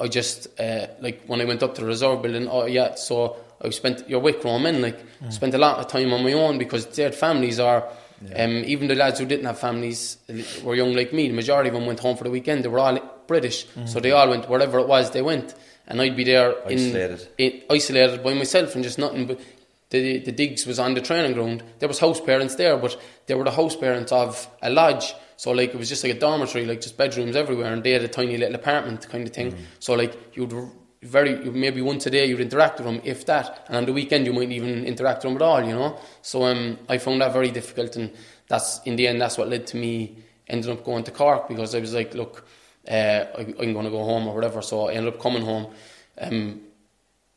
I 0.00 0.08
just 0.08 0.60
uh, 0.60 0.88
like 1.00 1.22
when 1.26 1.40
I 1.40 1.44
went 1.44 1.62
up 1.62 1.76
to 1.76 1.80
the 1.80 1.86
reserve 1.86 2.20
building. 2.22 2.48
Oh 2.48 2.66
yeah, 2.66 2.96
so 2.96 3.36
I 3.62 3.70
spent 3.70 4.08
your 4.08 4.20
with 4.20 4.42
grown 4.42 4.64
men 4.64 4.82
like 4.82 4.98
spent 5.30 5.54
a 5.54 5.58
lot 5.58 5.78
of 5.78 5.86
time 5.86 6.12
on 6.12 6.24
my 6.24 6.32
own 6.32 6.58
because 6.58 6.86
their 6.86 7.12
families 7.12 7.60
are. 7.60 7.88
Um, 8.36 8.62
even 8.64 8.88
the 8.88 8.94
lads 8.94 9.18
who 9.18 9.26
didn't 9.26 9.44
have 9.46 9.58
families 9.58 10.16
were 10.62 10.74
young 10.74 10.94
like 10.94 11.12
me. 11.12 11.28
The 11.28 11.34
majority 11.34 11.68
of 11.68 11.74
them 11.74 11.86
went 11.86 12.00
home 12.00 12.16
for 12.16 12.24
the 12.24 12.30
weekend. 12.30 12.64
They 12.64 12.68
were 12.68 12.78
all 12.78 12.98
British, 13.26 13.66
so 13.86 14.00
they 14.00 14.12
all 14.12 14.28
went 14.28 14.48
wherever 14.48 14.78
it 14.78 14.88
was 14.88 15.10
they 15.10 15.22
went, 15.22 15.54
and 15.86 16.00
I'd 16.00 16.16
be 16.16 16.24
there 16.24 16.54
Isolated. 16.66 17.28
in, 17.38 17.52
in 17.52 17.62
isolated 17.70 18.22
by 18.22 18.34
myself 18.34 18.74
and 18.74 18.84
just 18.84 18.98
nothing. 18.98 19.26
But 19.26 19.40
the 19.90 20.18
the 20.18 20.32
digs 20.32 20.66
was 20.66 20.78
on 20.78 20.94
the 20.94 21.00
training 21.00 21.32
ground. 21.34 21.62
There 21.78 21.88
was 21.88 21.98
house 21.98 22.20
parents 22.20 22.54
there, 22.56 22.76
but 22.76 23.00
they 23.26 23.34
were 23.34 23.44
the 23.44 23.50
house 23.50 23.76
parents 23.76 24.12
of 24.12 24.48
a 24.62 24.70
lodge. 24.70 25.14
So 25.36 25.50
like 25.50 25.74
it 25.74 25.78
was 25.78 25.88
just 25.88 26.04
like 26.04 26.14
a 26.14 26.18
dormitory, 26.18 26.64
like 26.64 26.80
just 26.80 26.96
bedrooms 26.96 27.34
everywhere, 27.36 27.72
and 27.72 27.82
they 27.82 27.90
had 27.90 28.02
a 28.02 28.08
tiny 28.08 28.36
little 28.36 28.54
apartment 28.54 29.08
kind 29.08 29.26
of 29.26 29.32
thing. 29.34 29.54
So 29.80 29.94
like 29.94 30.16
you'd 30.36 30.52
very 31.04 31.36
maybe 31.50 31.82
once 31.82 32.06
a 32.06 32.10
day 32.10 32.26
you'd 32.26 32.40
interact 32.40 32.78
with 32.78 32.86
them, 32.86 33.00
if 33.04 33.26
that, 33.26 33.64
and 33.68 33.76
on 33.76 33.84
the 33.84 33.92
weekend 33.92 34.26
you 34.26 34.32
might 34.32 34.50
even 34.50 34.84
interact 34.84 35.24
with 35.24 35.32
them 35.32 35.36
at 35.36 35.42
all, 35.42 35.62
you 35.62 35.74
know. 35.74 35.98
So 36.22 36.44
um, 36.44 36.78
I 36.88 36.98
found 36.98 37.20
that 37.20 37.32
very 37.32 37.50
difficult, 37.50 37.96
and 37.96 38.12
that's 38.48 38.80
in 38.84 38.96
the 38.96 39.06
end 39.06 39.20
that's 39.20 39.38
what 39.38 39.48
led 39.48 39.66
to 39.68 39.76
me 39.76 40.16
ending 40.46 40.70
up 40.70 40.84
going 40.84 41.04
to 41.04 41.10
Cork 41.10 41.48
because 41.48 41.74
I 41.74 41.80
was 41.80 41.94
like, 41.94 42.14
look, 42.14 42.46
uh, 42.88 43.26
I, 43.38 43.40
I'm 43.60 43.72
going 43.72 43.84
to 43.84 43.90
go 43.90 44.04
home 44.04 44.26
or 44.28 44.34
whatever. 44.34 44.62
So 44.62 44.88
I 44.88 44.92
ended 44.92 45.14
up 45.14 45.20
coming 45.20 45.44
home. 45.44 45.72
Um, 46.18 46.60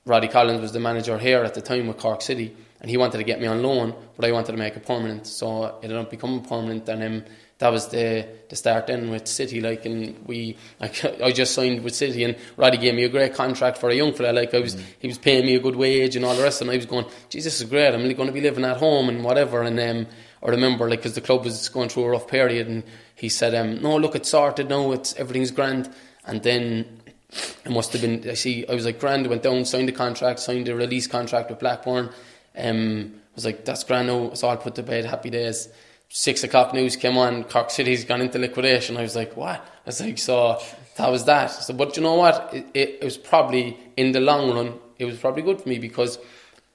Roddy 0.05 0.27
Collins 0.27 0.61
was 0.61 0.71
the 0.71 0.79
manager 0.79 1.17
here 1.17 1.43
at 1.43 1.53
the 1.53 1.61
time 1.61 1.87
with 1.87 1.97
Cork 1.97 2.21
City, 2.21 2.55
and 2.79 2.89
he 2.89 2.95
wanted 2.95 3.17
to 3.17 3.23
get 3.23 3.41
me 3.41 3.47
on 3.47 3.61
loan, 3.61 3.93
but 4.15 4.25
I 4.25 4.31
wanted 4.31 4.53
to 4.53 4.57
make 4.57 4.75
it 4.75 4.85
permanent. 4.85 5.27
So 5.27 5.65
it 5.65 5.75
ended 5.83 5.97
up 5.97 6.09
becoming 6.09 6.43
permanent, 6.43 6.87
and 6.87 7.03
um, 7.03 7.25
that 7.59 7.69
was 7.69 7.87
the 7.87 8.27
the 8.49 8.55
start 8.55 8.87
then 8.87 9.09
with 9.09 9.27
City. 9.27 9.61
Like, 9.61 9.85
and 9.85 10.15
we, 10.27 10.57
like, 10.79 11.03
I 11.23 11.31
just 11.31 11.53
signed 11.53 11.83
with 11.83 11.95
City, 11.95 12.23
and 12.23 12.35
Roddy 12.55 12.77
gave 12.77 12.93
me 12.93 13.03
a 13.03 13.09
great 13.09 13.33
contract 13.33 13.77
for 13.77 13.89
a 13.89 13.95
young 13.95 14.13
fella. 14.13 14.31
Like, 14.31 14.53
I 14.53 14.59
was, 14.59 14.77
he 14.99 15.07
was 15.07 15.17
paying 15.17 15.45
me 15.45 15.55
a 15.55 15.59
good 15.59 15.75
wage 15.75 16.15
and 16.15 16.23
all 16.23 16.35
the 16.35 16.43
rest, 16.43 16.61
and 16.61 16.69
I 16.69 16.75
was 16.75 16.85
going, 16.85 17.05
"Geez, 17.29 17.43
this 17.43 17.59
is 17.59 17.69
great. 17.69 17.93
I'm 17.93 18.01
really 18.01 18.13
going 18.13 18.27
to 18.27 18.33
be 18.33 18.41
living 18.41 18.65
at 18.65 18.77
home 18.77 19.09
and 19.09 19.23
whatever." 19.23 19.63
And 19.63 19.79
um, 19.79 20.07
I 20.43 20.49
remember, 20.49 20.89
like, 20.89 20.99
because 20.99 21.15
the 21.15 21.21
club 21.21 21.45
was 21.45 21.69
going 21.69 21.89
through 21.89 22.05
a 22.05 22.09
rough 22.09 22.27
period, 22.27 22.67
and 22.67 22.83
he 23.15 23.29
said, 23.29 23.55
um, 23.55 23.81
"No, 23.81 23.97
look, 23.97 24.15
it's 24.15 24.29
sorted 24.29 24.69
now. 24.69 24.91
It's 24.91 25.15
everything's 25.15 25.51
grand." 25.51 25.89
And 26.25 26.43
then 26.43 26.99
it 27.65 27.71
must 27.71 27.93
have 27.93 28.01
been. 28.01 28.29
I 28.29 28.35
see. 28.35 28.67
I 28.67 28.75
was 28.75 28.85
like 28.85 28.99
grand. 28.99 29.27
Went 29.27 29.43
down, 29.43 29.65
signed 29.65 29.87
the 29.87 29.93
contract, 29.93 30.39
signed 30.39 30.67
the 30.67 30.75
release 30.75 31.07
contract 31.07 31.49
with 31.49 31.59
Blackburn. 31.59 32.09
Um, 32.55 33.13
I 33.15 33.35
was 33.35 33.45
like, 33.45 33.65
that's 33.65 33.83
grand. 33.83 34.07
Now 34.07 34.25
it's 34.31 34.43
all 34.43 34.57
put 34.57 34.75
to 34.75 34.83
bed. 34.83 35.05
Happy 35.05 35.29
days. 35.29 35.69
Six 36.09 36.43
o'clock 36.43 36.73
news 36.73 36.95
came 36.95 37.17
on. 37.17 37.43
Cork 37.43 37.69
City's 37.69 38.05
gone 38.05 38.21
into 38.21 38.39
liquidation. 38.39 38.97
I 38.97 39.01
was 39.01 39.15
like, 39.15 39.35
what? 39.35 39.59
I 39.59 39.87
was 39.87 39.99
like, 40.01 40.17
so 40.17 40.61
that 40.95 41.11
was 41.11 41.25
that. 41.25 41.47
So, 41.47 41.73
but 41.73 41.97
you 41.97 42.03
know 42.03 42.15
what? 42.15 42.49
It, 42.53 42.65
it, 42.73 42.89
it 43.01 43.03
was 43.03 43.17
probably 43.17 43.77
in 43.97 44.13
the 44.13 44.19
long 44.19 44.51
run. 44.51 44.79
It 44.97 45.05
was 45.05 45.17
probably 45.17 45.43
good 45.43 45.61
for 45.61 45.69
me 45.69 45.79
because 45.79 46.17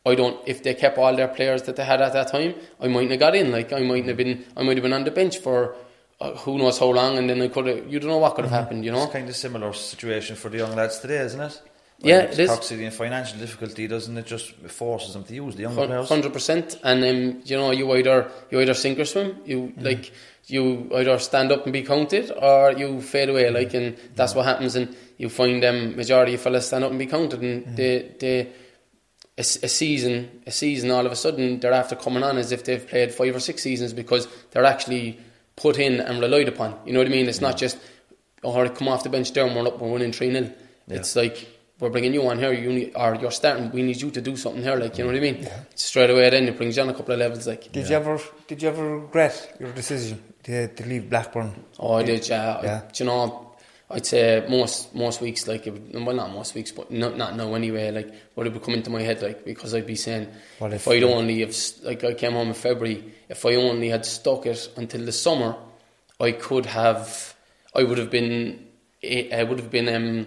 I 0.04 0.14
don't. 0.14 0.38
If 0.46 0.62
they 0.62 0.74
kept 0.74 0.98
all 0.98 1.14
their 1.16 1.28
players 1.28 1.62
that 1.62 1.76
they 1.76 1.84
had 1.84 2.00
at 2.02 2.12
that 2.12 2.28
time, 2.28 2.54
I 2.80 2.88
mightn't 2.88 3.12
have 3.12 3.20
got 3.20 3.34
in. 3.34 3.50
Like 3.52 3.72
I 3.72 3.80
mightn't 3.80 4.08
have 4.08 4.16
been. 4.16 4.44
I 4.56 4.62
might 4.62 4.76
have 4.76 4.82
been 4.82 4.92
on 4.92 5.04
the 5.04 5.10
bench 5.10 5.38
for. 5.38 5.74
Uh, 6.20 6.36
who 6.36 6.56
knows 6.56 6.78
how 6.78 6.86
long, 6.86 7.18
and 7.18 7.28
then 7.28 7.42
I 7.42 7.48
could 7.48 7.66
have. 7.66 7.92
You 7.92 7.98
don't 7.98 8.10
know 8.10 8.18
what 8.18 8.36
could 8.36 8.44
have 8.44 8.52
happened, 8.52 8.84
you 8.84 8.92
know. 8.92 9.02
It's 9.04 9.12
kind 9.12 9.28
of 9.28 9.34
similar 9.34 9.72
situation 9.72 10.36
for 10.36 10.50
the 10.50 10.58
young 10.58 10.76
lads 10.76 11.00
today, 11.00 11.18
isn't 11.18 11.40
it? 11.40 11.60
Yeah, 12.02 12.20
it 12.22 12.38
is. 12.38 12.48
Cork 12.48 12.62
City 12.62 12.84
in 12.84 12.90
financial 12.90 13.38
difficulty, 13.38 13.86
doesn't 13.86 14.16
it? 14.16 14.26
Just 14.26 14.54
forces 14.68 15.14
them 15.14 15.24
to 15.24 15.34
use 15.34 15.54
the 15.54 15.62
younger 15.62 15.86
players. 15.86 16.08
Hundred 16.08 16.32
percent, 16.32 16.78
and 16.82 17.04
um, 17.04 17.42
you 17.44 17.56
know, 17.56 17.70
you 17.70 17.92
either 17.94 18.30
you 18.50 18.60
either 18.60 18.74
sink 18.74 18.98
or 18.98 19.04
swim. 19.04 19.36
You 19.44 19.72
mm. 19.76 19.84
like 19.84 20.12
you 20.46 20.90
either 20.94 21.18
stand 21.18 21.52
up 21.52 21.64
and 21.64 21.72
be 21.72 21.82
counted, 21.82 22.30
or 22.30 22.72
you 22.72 23.00
fade 23.00 23.28
away. 23.28 23.44
Mm. 23.44 23.54
Like, 23.54 23.74
and 23.74 23.96
that's 24.14 24.34
what 24.34 24.46
happens. 24.46 24.74
And 24.74 24.96
you 25.18 25.28
find 25.28 25.62
them 25.62 25.96
majority 25.96 26.34
of 26.34 26.40
fellas 26.40 26.66
stand 26.66 26.84
up 26.84 26.90
and 26.90 26.98
be 26.98 27.06
counted, 27.06 27.40
and 27.40 27.66
mm. 27.66 27.76
they 27.76 28.14
they 28.18 28.52
a, 29.38 29.40
a 29.40 29.68
season 29.68 30.42
a 30.46 30.50
season 30.50 30.90
all 30.90 31.06
of 31.06 31.12
a 31.12 31.16
sudden 31.16 31.58
they're 31.58 31.72
after 31.72 31.96
coming 31.96 32.22
on 32.22 32.36
as 32.36 32.52
if 32.52 32.64
they've 32.64 32.86
played 32.86 33.12
five 33.12 33.34
or 33.34 33.40
six 33.40 33.62
seasons 33.62 33.92
because 33.92 34.28
they're 34.50 34.64
actually 34.64 35.18
put 35.56 35.78
in 35.78 36.00
and 36.00 36.20
relied 36.20 36.48
upon. 36.48 36.78
You 36.84 36.92
know 36.92 37.00
what 37.00 37.08
I 37.08 37.10
mean? 37.10 37.28
It's 37.28 37.40
not 37.40 37.56
just 37.56 37.78
oh, 38.44 38.68
come 38.70 38.88
off 38.88 39.04
the 39.04 39.08
bench 39.08 39.32
there 39.32 39.46
and 39.46 39.54
we're 39.54 39.66
up, 39.66 39.80
we're 39.80 39.90
winning 39.90 40.12
three 40.12 40.32
0 40.32 40.50
It's 40.88 41.16
like 41.16 41.48
we're 41.82 41.90
bringing 41.90 42.14
you 42.14 42.26
on 42.28 42.38
here, 42.38 42.52
you 42.52 42.72
need, 42.72 42.92
or 42.94 43.16
you're 43.16 43.32
starting. 43.32 43.70
We 43.72 43.82
need 43.82 44.00
you 44.00 44.10
to 44.12 44.20
do 44.20 44.36
something 44.36 44.62
here, 44.62 44.76
like 44.76 44.96
you 44.96 45.04
know 45.04 45.10
what 45.10 45.16
I 45.16 45.20
mean. 45.20 45.42
Yeah. 45.42 45.58
Straight 45.74 46.10
away, 46.10 46.30
then 46.30 46.46
it 46.48 46.56
brings 46.56 46.76
you 46.76 46.82
on 46.84 46.88
a 46.90 46.94
couple 46.94 47.12
of 47.12 47.18
levels, 47.18 47.46
like. 47.46 47.72
Did 47.72 47.88
you 47.88 47.96
ever 47.96 48.18
did 48.46 48.62
you 48.62 48.68
ever 48.68 48.98
regret 49.00 49.56
your 49.58 49.72
decision 49.72 50.22
to, 50.44 50.68
to 50.68 50.86
leave 50.86 51.10
Blackburn? 51.10 51.52
Oh, 51.80 51.94
I 51.94 52.04
did, 52.04 52.28
yeah. 52.28 52.56
I- 52.58 52.64
Yeah. 52.64 52.80
do 52.92 53.02
you 53.04 53.10
know, 53.10 53.48
I'd 53.90 54.06
say 54.06 54.46
most 54.48 54.94
most 54.94 55.20
weeks, 55.20 55.48
like, 55.48 55.64
would, 55.66 55.92
well, 56.06 56.14
not 56.14 56.30
most 56.32 56.54
weeks, 56.54 56.70
but 56.70 56.90
not 56.92 57.16
not 57.18 57.36
now 57.36 57.52
anyway. 57.54 57.90
Like, 57.90 58.14
what 58.34 58.46
it 58.46 58.52
would 58.52 58.62
come 58.62 58.74
into 58.74 58.88
my 58.90 59.02
head, 59.02 59.20
like, 59.20 59.44
because 59.44 59.74
I'd 59.74 59.84
be 59.86 59.96
saying, 59.96 60.28
What 60.60 60.72
if, 60.72 60.86
if- 60.86 60.92
I'd 60.92 61.02
only 61.02 61.40
have, 61.40 61.54
like, 61.82 62.04
I 62.04 62.14
came 62.14 62.32
home 62.32 62.48
in 62.48 62.54
February, 62.54 63.02
if 63.28 63.44
I 63.44 63.56
only 63.56 63.88
had 63.88 64.06
stuck 64.06 64.46
it 64.46 64.70
until 64.76 65.04
the 65.04 65.12
summer, 65.12 65.56
I 66.20 66.30
could 66.30 66.66
have, 66.66 67.34
I 67.74 67.82
would 67.82 67.98
have 67.98 68.10
been, 68.10 68.68
I 69.02 69.42
would 69.42 69.58
have 69.58 69.70
been, 69.72 69.88
um, 69.88 70.26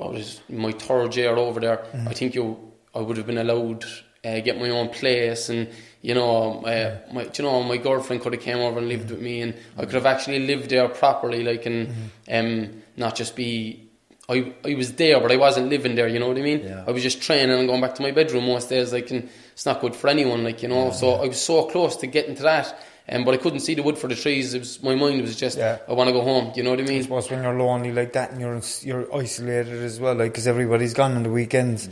what 0.00 0.14
was 0.14 0.40
my 0.48 0.72
third 0.72 1.14
year 1.14 1.36
over 1.36 1.60
there. 1.60 1.84
I 2.08 2.14
think 2.14 2.34
you, 2.34 2.72
I 2.94 3.00
would 3.00 3.18
have 3.18 3.26
been 3.26 3.36
allowed 3.36 3.84
uh, 4.24 4.40
get 4.40 4.58
my 4.58 4.70
own 4.70 4.88
place, 4.88 5.48
and 5.48 5.68
you 6.02 6.14
know, 6.14 6.62
uh, 6.64 6.98
my, 7.12 7.28
you 7.34 7.44
know, 7.44 7.62
my 7.62 7.76
girlfriend 7.76 8.22
could 8.22 8.32
have 8.32 8.42
came 8.42 8.58
over 8.58 8.78
and 8.78 8.88
lived 8.88 9.10
with 9.10 9.20
me, 9.20 9.42
and 9.42 9.54
I 9.76 9.84
could 9.84 9.94
have 9.94 10.06
actually 10.06 10.40
lived 10.40 10.70
there 10.70 10.88
properly, 10.88 11.42
like, 11.42 11.66
and 11.66 12.10
um, 12.30 12.82
not 12.96 13.14
just 13.14 13.36
be. 13.36 13.86
I, 14.28 14.54
I 14.64 14.74
was 14.74 14.92
there, 14.92 15.20
but 15.20 15.32
I 15.32 15.36
wasn't 15.36 15.70
living 15.70 15.96
there. 15.96 16.06
You 16.06 16.20
know 16.20 16.28
what 16.28 16.38
I 16.38 16.42
mean? 16.42 16.60
Yeah. 16.62 16.84
I 16.86 16.92
was 16.92 17.02
just 17.02 17.20
training 17.20 17.50
and 17.58 17.66
going 17.66 17.80
back 17.80 17.96
to 17.96 18.02
my 18.02 18.12
bedroom 18.12 18.46
most 18.46 18.68
days. 18.68 18.92
Like, 18.92 19.10
and 19.10 19.28
it's 19.52 19.66
not 19.66 19.80
good 19.80 19.96
for 19.96 20.06
anyone. 20.06 20.44
Like, 20.44 20.62
you 20.62 20.68
know. 20.68 20.92
so 20.92 21.14
I 21.14 21.26
was 21.26 21.42
so 21.42 21.64
close 21.64 21.96
to 21.96 22.06
getting 22.06 22.36
to 22.36 22.42
that, 22.44 22.80
um, 23.08 23.24
but 23.24 23.34
I 23.34 23.38
couldn't 23.38 23.60
see 23.60 23.74
the 23.74 23.82
wood 23.82 23.98
for 23.98 24.08
the 24.08 24.14
trees. 24.14 24.54
It 24.54 24.60
was 24.60 24.82
my 24.82 24.94
mind 24.94 25.20
was 25.22 25.36
just, 25.36 25.58
Yeah. 25.58 25.78
I 25.88 25.92
want 25.94 26.08
to 26.08 26.12
go 26.12 26.22
home. 26.22 26.52
You 26.54 26.62
know 26.62 26.70
what 26.70 26.80
I 26.80 26.84
I 26.84 26.86
mean? 26.86 27.02
suppose 27.02 27.30
when 27.30 27.42
you're 27.42 27.58
lonely 27.58 27.92
like 27.92 28.12
that 28.12 28.30
and 28.32 28.40
you're 28.40 28.60
you're 28.82 29.14
isolated 29.14 29.82
as 29.82 29.98
well, 30.00 30.14
like 30.14 30.32
because 30.32 30.46
everybody's 30.46 30.94
gone 30.94 31.16
on 31.16 31.22
the 31.22 31.30
weekends, 31.30 31.88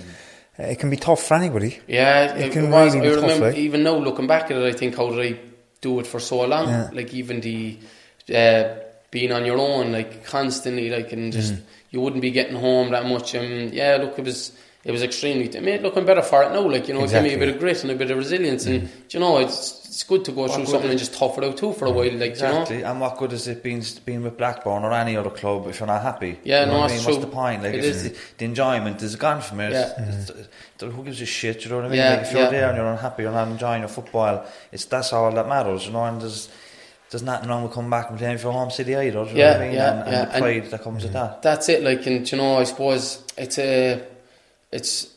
uh, 0.59 0.65
it 0.65 0.79
can 0.79 0.91
be 0.91 0.97
tough 0.97 1.23
for 1.23 1.35
anybody. 1.35 1.79
Yeah, 1.87 2.35
It 2.37 2.47
it, 2.47 2.53
can 2.53 2.71
was. 2.71 2.95
really 2.95 3.09
be 3.09 3.17
I 3.17 3.21
tough, 3.21 3.41
like. 3.41 3.57
even 3.57 3.83
now 3.83 3.97
looking 3.97 4.27
back 4.27 4.51
at 4.51 4.57
it, 4.59 4.65
I 4.75 4.77
think 4.77 4.97
how 4.97 5.11
did 5.11 5.21
I 5.35 5.39
do 5.81 6.01
it 6.01 6.07
for 6.07 6.21
so 6.21 6.45
long? 6.47 6.69
Yeah. 6.69 6.91
Like 6.93 7.13
even 7.15 7.41
the 7.41 7.79
uh, 8.35 8.75
being 9.11 9.33
on 9.33 9.45
your 9.47 9.59
own, 9.59 9.93
like 9.93 10.25
constantly, 10.25 10.91
like 10.91 11.13
and 11.13 11.33
just 11.33 11.55
Mm. 11.55 11.61
you 11.91 12.01
wouldn't 12.01 12.21
be 12.23 12.31
getting 12.31 12.57
home 12.57 12.91
that 12.91 13.07
much. 13.07 13.35
Um, 13.35 13.71
yeah, 13.73 13.97
look, 13.97 14.19
it 14.19 14.25
was 14.25 14.53
it 14.85 14.93
was 14.93 15.03
extremely. 15.03 15.45
It 15.47 15.63
made 15.63 15.83
looking 15.83 16.05
better 16.05 16.23
for 16.23 16.43
it 16.43 16.53
now. 16.53 16.61
Like 16.69 16.89
you 16.89 16.95
know, 16.95 17.05
it 17.05 17.11
gave 17.11 17.23
me 17.23 17.35
a 17.35 17.39
bit 17.39 17.49
of 17.49 17.59
grit 17.59 17.83
and 17.83 17.91
a 17.91 17.95
bit 17.95 18.11
of 18.11 18.19
resilience, 18.19 18.67
and 18.67 18.89
you 19.11 19.21
know, 19.21 19.39
it's 19.39 19.88
it's 19.89 20.03
good 20.05 20.25
to 20.27 20.33
go 20.33 20.47
through 20.49 20.67
something 20.67 20.85
is- 20.85 20.91
and 20.91 20.99
just 20.99 21.15
tough 21.15 21.37
it 21.39 21.45
out 21.45 21.57
too 21.57 21.73
for 21.73 21.87
a 21.87 21.91
while. 21.91 22.13
Like 22.13 22.31
Exactly, 22.31 22.77
you 22.77 22.83
know. 22.83 22.91
and 22.93 23.01
what 23.01 23.17
good 23.19 23.33
is 23.33 23.49
it 23.49 23.63
being 23.63 23.83
being 24.05 24.23
with 24.23 24.37
Blackburn 24.37 24.85
or 24.85 24.93
any 24.93 25.17
other 25.17 25.31
club 25.31 25.67
if 25.69 25.81
you're 25.81 25.87
not 25.87 26.03
happy? 26.03 26.39
Yeah, 26.45 26.61
you 26.61 26.67
know 26.67 26.73
no, 26.75 26.79
what 26.81 26.91
I 26.91 26.95
it's 26.95 26.95
mean? 26.95 27.05
true. 27.05 27.15
What's 27.15 27.25
the 27.27 27.37
point? 27.37 27.63
Like, 27.63 27.75
it's, 27.75 27.87
is. 28.05 28.19
the 28.39 28.45
enjoyment 28.45 29.03
is 29.03 29.17
gone 29.17 29.41
from 29.41 29.61
it. 29.61 29.73
Yeah. 29.73 29.91
It's- 30.03 30.31
it's- 30.31 30.49
who 30.95 31.03
gives 31.03 31.21
a 31.21 31.27
shit? 31.27 31.65
You 31.65 31.71
know 31.71 31.77
what 31.77 31.87
I 31.87 31.89
mean? 31.89 31.99
Yeah, 31.99 32.11
like, 32.11 32.21
if 32.23 32.33
you're 32.33 32.43
yeah. 32.43 32.51
there 32.51 32.69
and 32.69 32.77
you're 32.79 32.87
unhappy, 32.93 33.23
you're 33.25 33.33
not 33.33 33.49
enjoying 33.49 33.81
your 33.81 33.89
football. 33.89 34.45
It's 34.71 34.85
that's 34.85 35.13
all 35.13 35.33
that 35.33 35.49
matters, 35.49 35.87
you 35.87 35.93
know. 35.93 36.05
And 36.05 36.21
there's 36.21 36.49
there's 37.11 37.23
nothing 37.23 37.49
wrong 37.49 37.63
with 37.65 37.73
coming 37.73 37.91
back 37.91 38.11
and 38.11 38.19
playing 38.19 38.39
for 38.39 38.53
home 38.53 38.71
city 38.71 38.95
either. 38.95 39.25
Do 39.25 39.31
you 39.31 39.37
know 39.37 39.41
Yeah, 39.41 39.53
what 39.53 39.61
I 39.63 39.65
mean? 39.67 39.75
yeah, 39.75 39.91
and, 39.91 40.01
and 40.03 40.13
yeah. 40.13 40.25
the 40.27 40.33
And- 40.35 40.43
pride 40.43 40.65
that 40.71 40.83
comes 40.83 41.03
with 41.03 41.13
that. 41.15 41.43
That's 41.43 41.69
it. 41.71 41.83
Like, 41.83 42.07
and 42.07 42.31
you 42.31 42.39
know, 42.39 42.59
I 42.59 42.65
suppose 42.65 43.25
it's 43.37 43.59
a, 43.59 44.03
it's, 44.71 45.15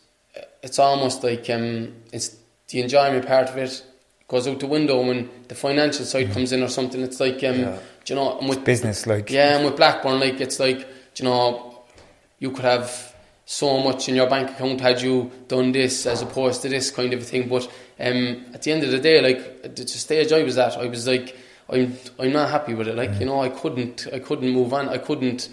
it's 0.64 0.80
almost 0.80 1.24
like 1.24 1.50
um, 1.50 1.94
it's 2.14 2.36
the 2.70 2.80
enjoyment 2.82 3.28
part 3.28 3.50
of 3.50 3.58
it 3.58 3.84
goes 4.32 4.48
out 4.48 4.60
the 4.62 4.66
window 4.78 5.02
when 5.06 5.30
the 5.50 5.56
financial 5.56 6.06
side 6.06 6.32
comes 6.32 6.54
in 6.54 6.64
or 6.64 6.70
something. 6.70 7.02
It's 7.02 7.20
like, 7.20 7.44
um, 7.44 7.60
Yeah. 7.60 7.78
do 8.06 8.14
you 8.14 8.16
know, 8.20 8.40
with 8.48 8.64
Business, 8.64 9.06
like 9.06 9.30
yeah, 9.30 9.58
and 9.58 9.66
with 9.66 9.76
Blackburn, 9.76 10.22
like 10.22 10.40
it's 10.40 10.58
like, 10.58 10.80
do 11.14 11.24
you 11.24 11.26
know, 11.30 11.84
you 12.40 12.52
could 12.52 12.64
have 12.64 13.14
so 13.46 13.80
much 13.80 14.08
in 14.08 14.16
your 14.16 14.30
bank 14.30 14.52
account 14.52 14.80
had 14.80 15.02
you 15.02 15.30
done 15.50 15.74
this 15.74 16.06
as 16.06 16.22
opposed 16.22 16.62
to 16.62 16.70
this 16.70 16.90
kind 16.92 17.12
of 17.14 17.20
a 17.20 17.24
thing. 17.26 17.50
But 17.50 17.64
um, 18.00 18.46
at 18.54 18.62
the 18.62 18.72
end 18.72 18.84
of 18.84 18.92
the 18.92 19.00
day, 19.00 19.22
like 19.22 19.76
the 19.76 19.86
stage 19.86 20.32
I 20.32 20.44
was 20.44 20.58
at, 20.58 20.78
I 20.78 20.86
was 20.88 21.06
like, 21.06 21.36
I'm 21.70 21.98
I'm 22.18 22.32
not 22.32 22.50
happy 22.50 22.74
with 22.74 22.88
it. 22.88 22.96
Like 22.96 23.20
you 23.20 23.26
know, 23.26 23.42
I 23.42 23.50
couldn't 23.50 24.08
I 24.14 24.20
couldn't 24.20 24.50
move 24.50 24.72
on. 24.74 24.88
I 24.88 24.98
couldn't 24.98 25.50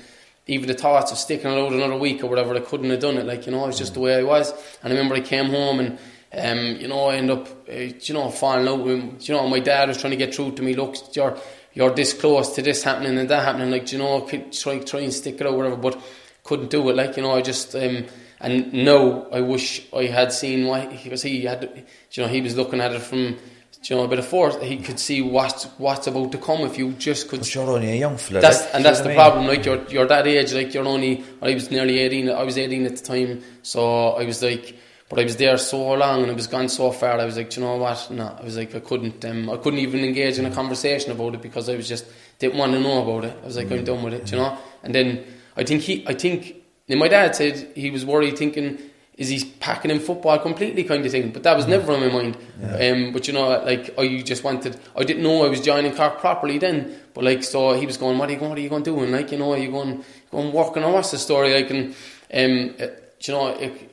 even 0.46 0.68
the 0.68 0.74
thoughts 0.74 1.10
of 1.10 1.18
sticking 1.18 1.50
it 1.50 1.58
out 1.58 1.72
another 1.72 1.96
week 1.96 2.22
or 2.22 2.28
whatever. 2.28 2.54
I 2.54 2.60
couldn't 2.60 2.90
have 2.90 3.00
done 3.00 3.16
it. 3.18 3.26
Like 3.26 3.44
you 3.46 3.52
know, 3.52 3.66
it's 3.66 3.78
just 3.78 3.94
the 3.94 4.00
way 4.00 4.14
I 4.14 4.22
was. 4.22 4.52
And 4.82 4.92
I 4.92 4.96
remember 4.96 5.16
I 5.16 5.20
came 5.20 5.46
home 5.46 5.80
and. 5.80 5.98
Um, 6.32 6.76
you 6.76 6.88
know, 6.88 7.06
I 7.06 7.16
end 7.16 7.30
up, 7.30 7.48
uh, 7.68 7.72
you 7.72 8.14
know, 8.14 8.28
falling 8.30 8.68
out 8.68 8.80
with 8.84 8.98
him. 8.98 9.16
You 9.20 9.34
know, 9.34 9.48
my 9.48 9.60
dad 9.60 9.88
was 9.88 9.98
trying 9.98 10.10
to 10.10 10.16
get 10.16 10.34
through 10.34 10.52
to 10.52 10.62
me. 10.62 10.74
Look, 10.74 10.96
you're 11.14 11.38
you're 11.72 11.90
this 11.90 12.12
close 12.12 12.54
to 12.56 12.62
this 12.62 12.82
happening 12.82 13.18
and 13.18 13.30
that 13.30 13.44
happening. 13.44 13.70
Like, 13.70 13.90
you 13.92 13.98
know, 13.98 14.24
I 14.24 14.28
could 14.28 14.52
try 14.52 14.78
try 14.80 15.00
and 15.00 15.12
stick 15.12 15.40
it 15.40 15.46
out, 15.46 15.56
whatever. 15.56 15.76
But 15.76 16.00
couldn't 16.44 16.70
do 16.70 16.88
it. 16.90 16.96
Like, 16.96 17.16
you 17.16 17.22
know, 17.22 17.32
I 17.32 17.42
just 17.42 17.74
um, 17.74 18.06
and 18.40 18.72
no, 18.72 19.28
I 19.30 19.40
wish 19.40 19.86
I 19.92 20.04
had 20.04 20.32
seen 20.32 20.66
what 20.66 20.90
because 21.02 21.22
he 21.22 21.42
had. 21.42 21.86
You 22.12 22.22
know, 22.22 22.28
he 22.28 22.40
was 22.40 22.56
looking 22.56 22.80
at 22.80 22.92
it 22.92 23.02
from 23.02 23.38
you 23.84 23.96
know, 23.96 24.04
a 24.04 24.08
bit 24.08 24.18
of 24.18 24.26
force, 24.26 24.56
he 24.60 24.78
could 24.78 24.98
see 24.98 25.22
what 25.22 25.70
what's 25.78 26.06
about 26.06 26.32
to 26.32 26.38
come 26.38 26.62
if 26.62 26.78
you 26.78 26.92
just 26.92 27.28
could. 27.28 27.40
But 27.40 27.54
you're 27.54 27.70
only 27.70 27.92
a 27.92 27.94
young 27.94 28.16
fella. 28.16 28.40
That's 28.40 28.62
and 28.74 28.84
that's 28.84 29.00
the 29.00 29.08
mean? 29.08 29.16
problem. 29.16 29.46
Like 29.46 29.64
you're 29.64 29.82
you're 29.88 30.06
that 30.06 30.26
age. 30.26 30.52
Like 30.52 30.74
you're 30.74 30.86
only. 30.86 31.24
I 31.40 31.54
was 31.54 31.70
nearly 31.70 31.98
eighteen. 31.98 32.28
I 32.30 32.42
was 32.42 32.58
eighteen 32.58 32.86
at 32.86 32.96
the 32.96 33.02
time, 33.02 33.42
so 33.62 34.10
I 34.10 34.24
was 34.24 34.42
like, 34.42 34.76
but 35.08 35.18
I 35.18 35.24
was 35.24 35.36
there 35.36 35.56
so 35.56 35.92
long 35.92 36.22
and 36.22 36.30
it 36.30 36.34
was 36.34 36.46
gone 36.46 36.68
so 36.68 36.92
far. 36.92 37.18
I 37.18 37.24
was 37.24 37.36
like, 37.36 37.50
"Do 37.50 37.60
you 37.60 37.66
know 37.66 37.76
what? 37.76 38.10
No, 38.10 38.36
I 38.38 38.44
was 38.44 38.56
like, 38.56 38.74
I 38.74 38.80
couldn't. 38.80 39.24
Um, 39.24 39.48
I 39.50 39.56
couldn't 39.56 39.78
even 39.78 40.04
engage 40.04 40.38
in 40.38 40.44
a 40.46 40.50
conversation 40.50 41.12
about 41.12 41.34
it 41.34 41.42
because 41.42 41.68
I 41.68 41.76
was 41.76 41.88
just 41.88 42.06
didn't 42.38 42.58
want 42.58 42.72
to 42.72 42.80
know 42.80 43.02
about 43.02 43.24
it. 43.24 43.36
I 43.42 43.46
was 43.46 43.56
like, 43.56 43.70
I'm 43.70 43.84
done 43.84 44.02
with 44.02 44.14
it. 44.14 44.30
You 44.30 44.38
know. 44.38 44.58
And 44.82 44.94
then 44.94 45.24
I 45.56 45.64
think 45.64 45.82
he. 45.82 46.06
I 46.06 46.14
think. 46.14 46.56
And 46.90 46.98
my 46.98 47.08
dad 47.08 47.36
said 47.36 47.72
he 47.74 47.90
was 47.90 48.06
worried, 48.06 48.38
thinking 48.38 48.78
is 49.18 49.28
he 49.28 49.44
packing 49.58 49.90
in 49.90 49.98
football 49.98 50.38
completely 50.38 50.84
kind 50.84 51.04
of 51.04 51.10
thing. 51.10 51.32
But 51.32 51.42
that 51.42 51.56
was 51.56 51.66
never 51.66 51.92
on 51.92 52.00
my 52.00 52.08
mind. 52.08 52.36
Um, 52.62 53.12
but 53.12 53.26
you 53.26 53.34
know, 53.34 53.48
like 53.48 53.98
I 53.98 54.22
just 54.22 54.44
wanted, 54.44 54.78
I 54.96 55.02
didn't 55.02 55.24
know 55.24 55.44
I 55.44 55.48
was 55.48 55.60
joining 55.60 55.92
Cork 55.94 56.20
properly 56.20 56.58
then. 56.58 56.96
But 57.14 57.24
like, 57.24 57.42
so 57.42 57.72
he 57.72 57.84
was 57.84 57.96
going, 57.96 58.16
"What 58.16 58.28
are 58.28 58.32
you 58.32 58.38
going? 58.38 58.50
What 58.50 58.58
are 58.58 58.62
you 58.62 58.68
going 58.68 58.84
to 58.84 58.90
do?" 58.90 59.02
And 59.02 59.10
like, 59.10 59.32
you 59.32 59.38
know, 59.38 59.52
are 59.52 59.58
you 59.58 59.72
going, 59.72 60.04
going 60.30 60.52
working 60.52 60.84
or 60.84 60.92
what's 60.92 61.10
the 61.10 61.18
story? 61.18 61.52
Like, 61.52 61.70
and 61.70 61.94
um, 62.32 62.74
uh, 62.80 62.86
you 63.20 63.34
know, 63.34 63.48
it, 63.48 63.87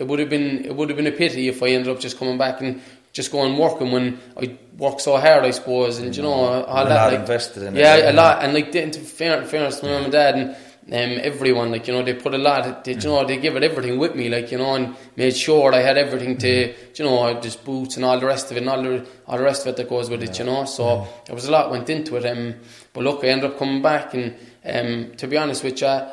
it 0.00 0.06
would 0.06 0.18
have 0.18 0.30
been, 0.30 0.64
it 0.64 0.74
would 0.74 0.88
have 0.88 0.96
been 0.96 1.06
a 1.06 1.12
pity 1.12 1.48
if 1.48 1.62
I 1.62 1.68
ended 1.68 1.88
up 1.94 2.00
just 2.00 2.18
coming 2.18 2.38
back 2.38 2.60
and 2.62 2.80
just 3.12 3.30
going 3.30 3.56
working 3.58 3.90
when 3.92 4.18
I 4.40 4.56
worked 4.78 5.02
so 5.02 5.16
hard, 5.16 5.44
I 5.44 5.50
suppose, 5.50 5.98
and 5.98 6.16
you 6.16 6.22
know, 6.22 6.32
all 6.32 6.86
A 6.86 6.88
that. 6.88 6.94
lot 6.94 7.10
like, 7.12 7.20
invested 7.20 7.64
in 7.64 7.76
it, 7.76 7.80
yeah, 7.80 7.96
yeah. 7.96 8.12
a 8.12 8.14
lot, 8.14 8.42
and 8.42 8.54
like, 8.54 8.74
in 8.74 8.92
fair, 8.92 9.44
fairness 9.44 9.80
to 9.80 9.86
my 9.86 9.92
mum 9.92 10.04
and 10.04 10.12
dad 10.12 10.34
and 10.36 10.56
um, 10.92 11.20
everyone, 11.22 11.70
like 11.70 11.86
you 11.86 11.92
know, 11.92 12.02
they 12.02 12.14
put 12.14 12.34
a 12.34 12.38
lot. 12.38 12.84
They, 12.84 12.94
you 12.94 13.00
know, 13.00 13.24
they 13.24 13.36
give 13.36 13.54
it 13.54 13.62
everything 13.62 13.98
with 13.98 14.16
me, 14.16 14.28
like 14.28 14.50
you 14.50 14.58
know, 14.58 14.74
and 14.74 14.96
made 15.16 15.36
sure 15.36 15.72
I 15.72 15.80
had 15.80 15.96
everything 15.96 16.38
to, 16.38 16.74
you 16.94 17.04
know, 17.04 17.40
just 17.40 17.64
boots 17.64 17.96
and 17.96 18.04
all 18.04 18.18
the 18.18 18.26
rest 18.26 18.50
of 18.50 18.56
it, 18.56 18.60
and 18.60 18.68
all 18.68 18.82
the 18.82 19.06
all 19.26 19.38
the 19.38 19.44
rest 19.44 19.62
of 19.62 19.68
it 19.68 19.76
that 19.76 19.88
goes 19.88 20.08
with 20.10 20.22
it, 20.22 20.38
you 20.38 20.44
know. 20.46 20.64
So 20.64 21.06
there 21.26 21.34
was 21.34 21.44
a 21.44 21.50
lot 21.52 21.70
went 21.70 21.90
into 21.90 22.16
it. 22.16 22.24
Um, 22.26 22.54
but 22.92 23.04
look, 23.04 23.22
I 23.22 23.28
ended 23.28 23.50
up 23.50 23.58
coming 23.58 23.82
back, 23.82 24.14
and 24.14 24.34
um, 24.64 25.14
to 25.16 25.28
be 25.28 25.36
honest 25.36 25.62
with 25.62 25.80
you, 25.80 25.86
I 25.86 26.12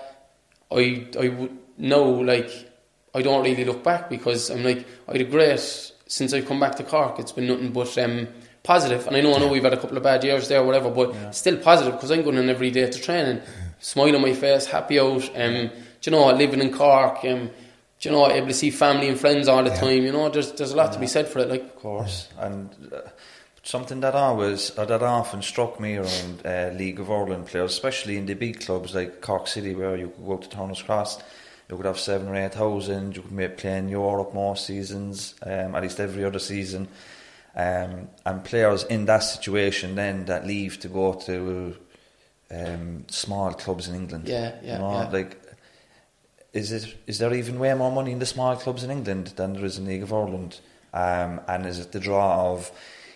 I 0.72 1.28
would 1.30 1.58
know 1.78 2.10
like 2.12 2.67
I 3.18 3.22
don't 3.22 3.44
really 3.44 3.66
look 3.66 3.84
back 3.84 4.10
because 4.10 4.50
I'm 4.50 4.64
like 4.64 4.86
I 5.08 5.14
had 5.14 5.22
a 5.22 5.26
great 5.26 5.60
since 5.60 6.34
I've 6.34 6.48
come 6.48 6.60
back 6.60 6.76
to 6.76 6.84
Cork. 6.84 7.20
It's 7.20 7.32
been 7.32 7.48
nothing 7.48 7.72
but 7.72 7.98
um, 7.98 8.28
positive, 8.64 9.08
and 9.08 9.16
I 9.16 9.22
know 9.22 9.36
I 9.36 9.40
know 9.40 9.48
we've 9.48 9.64
had 9.64 9.74
a 9.74 9.78
couple 9.78 9.98
of 9.98 10.04
bad 10.04 10.24
years 10.24 10.48
there, 10.48 10.62
or 10.62 10.66
whatever, 10.66 10.90
but 10.90 11.32
still 11.32 11.58
positive 11.58 11.94
because 11.94 12.12
I'm 12.12 12.24
going 12.24 12.38
in 12.38 12.50
every 12.50 12.72
day 12.72 12.90
to 12.90 13.00
training, 13.00 13.42
smile 13.80 14.16
on 14.16 14.22
my 14.22 14.34
face, 14.34 14.66
happy 14.66 15.00
out. 15.00 15.30
Um, 15.36 15.70
do 16.02 16.12
you 16.12 16.12
know, 16.12 16.32
living 16.32 16.62
in 16.62 16.72
Cork, 16.72 17.26
um, 17.26 17.50
do 18.00 18.10
you 18.10 18.12
know, 18.12 18.30
able 18.30 18.48
to 18.48 18.54
see 18.54 18.70
family 18.70 19.10
and 19.10 19.20
friends 19.20 19.48
all 19.48 19.64
the 19.64 19.72
time. 19.72 20.04
You 20.04 20.12
know, 20.12 20.30
there's 20.30 20.52
there's 20.54 20.72
a 20.72 20.78
lot 20.78 20.94
to 20.94 21.00
be 21.00 21.08
said 21.08 21.28
for 21.28 21.40
it. 21.40 21.50
Like, 21.50 21.64
Of 21.64 21.76
course, 21.78 22.30
and 22.38 22.70
uh, 22.94 23.02
something 23.64 24.00
that 24.02 24.16
always 24.16 24.72
or 24.78 24.86
that 24.86 25.04
often 25.04 25.42
struck 25.42 25.80
me 25.80 25.98
around 25.98 26.46
uh, 26.46 26.72
League 26.74 27.00
of 27.00 27.10
Ireland 27.12 27.48
players, 27.48 27.72
especially 27.74 28.18
in 28.18 28.26
the 28.26 28.36
big 28.36 28.62
clubs 28.62 28.96
like 28.96 29.22
Cork 29.22 29.48
City, 29.48 29.76
where 29.76 29.98
you 29.98 30.14
go 30.26 30.38
to 30.38 30.50
Turner's 30.50 30.82
Cross, 30.82 31.20
you 31.70 31.76
could 31.76 31.86
have 31.86 32.00
seven 32.00 32.28
or 32.28 32.36
eight 32.36 32.54
thousand, 32.54 33.16
you 33.16 33.22
could 33.22 33.32
maybe 33.32 33.54
play 33.54 33.78
in 33.78 33.90
Europe 33.90 34.34
more 34.34 34.56
seasons, 34.56 35.36
um, 35.44 35.76
at 35.76 35.84
least 35.84 36.00
every 36.00 36.24
other 36.24 36.40
season, 36.40 36.88
um, 37.56 38.10
and 38.26 38.44
players 38.44 38.84
in 38.84 39.06
that 39.06 39.20
situation 39.20 39.96
then 39.96 40.26
that 40.26 40.46
leave 40.48 40.80
to 40.80 40.88
go 40.88 41.14
to 41.14 41.76
um, 42.52 43.06
small 43.10 43.54
clubs 43.54 43.88
in 43.88 43.96
England. 43.96 44.28
Yeah, 44.28 44.56
yeah, 44.64 44.74
you 44.74 44.80
know, 44.80 44.92
yeah. 44.92 45.10
like. 45.10 45.44
Is 46.54 46.72
it 46.72 46.96
is 47.06 47.20
there 47.20 47.34
even 47.34 47.60
way 47.60 47.72
more 47.76 47.92
money 47.92 48.12
in 48.12 48.20
the 48.20 48.26
small 48.26 48.56
clubs 48.56 48.84
in 48.84 48.90
England 48.90 49.34
than 49.36 49.54
there 49.54 49.66
is 49.66 49.78
in 49.78 49.86
the 49.86 49.92
League 49.92 50.02
of 50.02 50.14
Ireland? 50.14 50.60
Um, 50.92 51.42
and 51.48 51.68
is 51.68 51.78
it 51.78 51.92
the 51.92 52.00
draw 52.00 52.52
of 52.52 52.72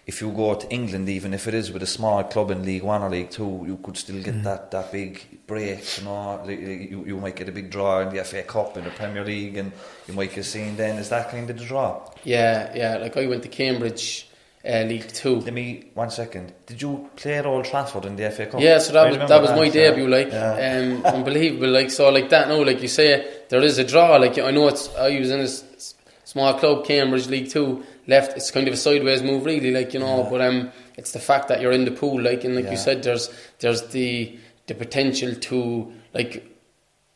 if 0.08 0.20
you 0.22 0.32
go 0.32 0.56
to 0.56 0.70
England, 0.70 1.08
even 1.10 1.34
if 1.34 1.48
it 1.48 1.54
is 1.54 1.72
with 1.72 1.84
a 1.84 1.88
small 1.88 2.24
club 2.24 2.52
in 2.52 2.64
League 2.66 2.84
One 2.84 3.02
or 3.04 3.10
League 3.10 3.30
Two, 3.30 3.64
you 3.68 3.78
could 3.84 3.96
still 3.98 4.22
get 4.22 4.44
that, 4.44 4.72
that 4.72 4.92
big 4.92 5.46
break. 5.48 5.98
You 6.00 6.06
know, 6.06 6.44
you, 6.48 7.04
you 7.06 7.18
might 7.18 7.36
get 7.36 7.48
a 7.50 7.52
big 7.52 7.70
draw 7.70 8.02
in 8.02 8.16
the 8.16 8.24
FA 8.24 8.44
Cup 8.44 8.78
in 8.78 8.84
the 8.84 8.90
Premier 8.92 9.24
League, 9.24 9.58
and 9.58 9.72
you 10.08 10.14
might 10.14 10.34
get 10.34 10.44
seen 10.46 10.76
then. 10.76 10.98
Is 10.98 11.10
that 11.10 11.30
kind 11.30 11.50
of 11.50 11.58
the 11.58 11.64
draw? 11.66 12.02
yeah, 12.24 12.72
yeah. 12.76 12.98
Like 12.98 13.16
I 13.16 13.28
went 13.28 13.44
to 13.44 13.50
Cambridge 13.50 14.28
uh, 14.68 14.82
League 14.84 15.08
Two. 15.08 15.36
Let 15.36 15.54
me 15.54 15.92
one 15.94 16.10
second. 16.10 16.52
Did 16.66 16.82
you 16.82 17.10
play 17.16 17.36
at 17.36 17.46
Old 17.46 17.66
Trafford 17.66 18.06
in 18.06 18.16
the 18.16 18.30
FA 18.32 18.48
Cup? 18.48 18.60
Yeah, 18.60 18.80
so 18.80 18.90
I 19.00 19.10
that 19.12 19.20
was 19.20 19.30
that 19.30 19.42
was 19.42 19.52
my 19.52 19.66
yeah. 19.66 19.72
debut, 19.92 20.08
like 20.08 20.32
Yeah. 20.32 20.98
um, 21.04 21.06
unbelievable, 21.16 21.70
like 21.70 21.92
so, 21.92 22.10
like 22.10 22.30
that. 22.30 22.48
No, 22.48 22.60
like 22.62 22.82
you 22.82 22.88
say, 22.88 23.44
there 23.50 23.62
is 23.62 23.78
a 23.78 23.84
draw. 23.84 24.18
Like 24.18 24.38
I 24.40 24.50
know 24.52 24.68
it's 24.68 24.94
I 24.96 25.18
was 25.20 25.30
in 25.30 25.40
a 25.42 25.48
small 26.28 26.54
club, 26.56 26.86
Cambridge 26.86 27.28
League 27.28 27.50
Two. 27.50 27.84
Left, 28.08 28.36
it's 28.36 28.52
kind 28.52 28.68
of 28.68 28.74
a 28.74 28.78
sideways 28.78 29.22
move, 29.22 29.46
really. 29.46 29.72
Like 29.72 29.94
you 29.94 30.00
know, 30.00 30.28
but 30.30 30.42
um, 30.42 30.72
it's 30.98 31.12
the 31.12 31.20
fact 31.20 31.48
that 31.50 31.62
you're 31.62 31.72
in 31.72 31.86
the 31.86 31.92
pool, 31.92 32.20
like 32.22 32.44
and 32.44 32.56
like 32.56 32.66
Yeah. 32.66 32.72
you 32.72 32.78
said, 32.78 33.04
there's 33.04 33.30
there's 33.60 33.84
the 33.90 34.38
the 34.68 34.76
potential 34.76 35.36
to 35.36 35.92
like, 36.14 36.44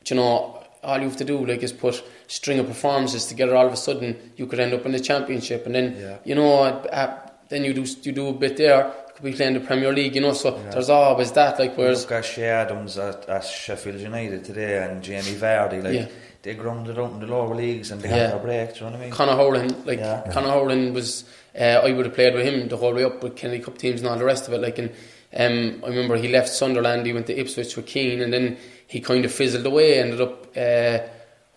you 0.10 0.16
know, 0.16 0.64
all 0.84 0.98
you 1.00 1.06
have 1.06 1.18
to 1.18 1.26
do 1.26 1.44
like 1.46 1.64
is 1.64 1.74
put 1.74 2.04
string 2.28 2.60
of 2.60 2.68
performances 2.68 3.26
together. 3.26 3.56
All 3.56 3.66
of 3.68 3.74
a 3.74 3.78
sudden, 3.78 4.16
you 4.38 4.46
could 4.48 4.60
end 4.60 4.74
up 4.74 4.86
in 4.86 4.92
the 4.92 5.00
championship, 5.00 5.66
and 5.66 5.74
then 5.76 5.96
Yeah. 6.00 6.18
you 6.24 6.36
know, 6.36 6.60
uh, 6.64 7.18
then 7.50 7.64
you 7.64 7.74
do 7.74 7.86
you 8.04 8.12
do 8.12 8.28
a 8.30 8.34
bit 8.34 8.58
there. 8.58 8.92
Could 9.16 9.24
be 9.24 9.32
playing 9.34 9.54
the 9.54 9.62
Premier 9.62 9.94
League, 9.94 10.14
you 10.16 10.22
know. 10.22 10.34
So 10.34 10.52
there's 10.72 10.90
always 10.90 11.32
that. 11.32 11.58
Like 11.58 11.78
whereas 11.78 12.02
Look 12.04 12.12
at 12.12 12.26
Che 12.26 12.44
Adams 12.44 12.98
at, 12.98 13.28
at 13.30 13.46
Sheffield 13.46 14.02
United 14.02 14.44
today 14.44 14.84
and 14.84 15.02
Jamie 15.02 15.36
Vardy, 15.40 15.82
like 15.82 16.12
They 16.46 16.54
grounded 16.54 17.00
out 17.00 17.12
in 17.14 17.20
the 17.20 17.26
lower 17.26 17.56
leagues 17.56 17.90
and 17.90 18.00
they 18.00 18.08
Yeah. 18.10 18.30
got 18.30 18.30
their 18.30 18.40
break. 18.66 18.74
Do 18.76 18.76
you 18.76 18.86
know 18.86 18.92
what 18.92 19.00
I 19.00 19.04
mean? 19.06 19.12
Conor 19.12 19.34
Hourihane, 19.34 19.86
like 19.88 19.98
Yeah. 20.00 20.22
Conor 20.32 20.50
Hourihane 20.50 20.94
was, 20.94 21.24
uh, 21.60 21.82
I 21.84 21.92
would 21.92 22.06
have 22.06 22.14
played 22.14 22.36
with 22.36 22.46
him 22.46 22.68
the 22.68 22.78
whole 22.78 22.94
way 22.94 23.04
up 23.04 23.24
with 23.24 23.36
Kennedy 23.36 23.64
Cup 23.64 23.80
teams 23.80 24.02
and 24.02 24.08
all 24.10 24.16
the 24.16 24.26
rest 24.26 24.48
of 24.48 24.54
it. 24.54 24.62
Like, 24.62 24.78
and 24.78 24.92
um, 25.36 25.82
I 25.84 25.88
remember 25.90 26.18
he 26.18 26.28
left 26.28 26.50
Sunderland, 26.50 27.08
he 27.08 27.14
went 27.14 27.26
to 27.28 27.38
Ipswich 27.38 27.76
with 27.76 27.88
Keane, 27.88 28.22
and 28.22 28.32
then 28.32 28.58
he 28.86 29.00
kind 29.02 29.26
of 29.26 29.32
fizzled 29.32 29.66
away. 29.66 29.98
Ended 30.00 30.22
up 30.22 30.56
uh, 30.56 31.00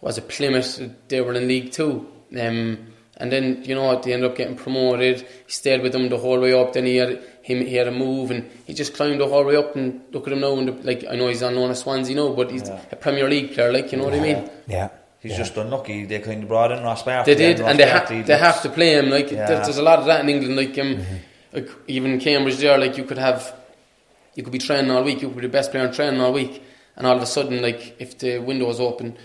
was 0.01 0.17
it 0.17 0.27
Plymouth? 0.29 0.81
They 1.09 1.21
were 1.21 1.35
in 1.35 1.47
League 1.49 1.71
Two, 1.73 2.07
um, 2.41 2.79
and 3.19 3.31
then 3.31 3.63
you 3.65 3.75
know 3.75 4.01
they 4.01 4.15
ended 4.15 4.31
up 4.31 4.37
getting 4.39 4.57
promoted. 4.57 5.21
He 5.21 5.53
stayed 5.53 5.83
with 5.83 5.93
them 5.93 6.09
the 6.09 6.17
whole 6.19 6.41
way 6.41 6.55
up. 6.55 6.73
Then 6.73 6.87
he 6.87 6.97
had 6.97 7.21
him, 7.49 7.65
he 7.67 7.75
had 7.81 7.89
a 7.89 7.91
move, 7.93 8.31
and 8.31 8.49
he 8.67 8.75
just 8.75 8.95
climbed 8.95 9.21
all 9.21 9.29
the 9.29 9.35
whole 9.35 9.45
way 9.45 9.57
up. 9.57 9.75
And 9.77 10.03
look 10.13 10.27
at 10.27 10.33
him 10.33 10.41
now. 10.41 10.57
And 10.59 10.85
like 10.85 11.05
I 11.11 11.15
know 11.17 11.29
he's 11.29 11.43
on 11.43 11.57
loan 11.57 11.71
at 11.71 11.77
Swansea 11.79 12.15
now, 12.17 12.29
but 12.31 12.51
he's 12.51 12.69
a 12.69 12.97
Premier 13.01 13.29
League 13.29 13.55
player. 13.55 13.73
Like 13.73 13.91
you 13.93 13.99
know 13.99 14.05
what 14.05 14.15
I 14.15 14.21
mean. 14.21 14.51
Yeah. 14.67 14.89
He's 15.21 15.37
just 15.37 15.57
unlucky. 15.57 16.05
They 16.05 16.21
kind 16.21 16.43
of 16.45 16.49
brought 16.49 16.71
in 16.73 16.83
Ross 16.85 17.03
Barkley. 17.03 17.35
They 17.35 17.39
did, 17.55 17.59
Ross 17.61 17.71
and 17.71 17.81
they, 17.81 17.89
ha- 17.91 18.05
they 18.09 18.19
looks- 18.19 18.31
have 18.41 18.63
to 18.63 18.69
play 18.69 18.93
him. 18.99 19.11
Like 19.11 19.31
Yeah. 19.33 19.47
there- 19.49 19.63
there's 19.65 19.79
a 19.79 19.83
lot 19.83 19.99
of 19.99 20.05
that 20.07 20.21
in 20.21 20.29
England. 20.29 20.55
Like 20.57 20.79
um, 20.79 21.05
like 21.53 21.69
even 21.89 22.21
Cambridge 22.21 22.59
there, 22.59 22.79
like 22.79 22.97
you 22.97 23.05
could 23.05 23.19
have, 23.19 23.53
you 24.37 24.43
could 24.45 24.53
be 24.53 24.59
training 24.61 24.91
all 24.93 25.03
week. 25.03 25.21
You 25.23 25.29
could 25.29 25.37
be 25.39 25.43
the 25.43 25.57
best 25.59 25.71
player 25.73 25.85
in 25.87 25.93
training 25.93 26.21
all 26.21 26.33
week, 26.33 26.63
and 26.97 27.07
all 27.07 27.17
of 27.17 27.23
a 27.23 27.27
sudden, 27.27 27.61
like 27.63 27.97
if 27.99 28.17
the 28.19 28.39
window 28.39 28.69
is 28.71 28.79
open, 28.79 29.17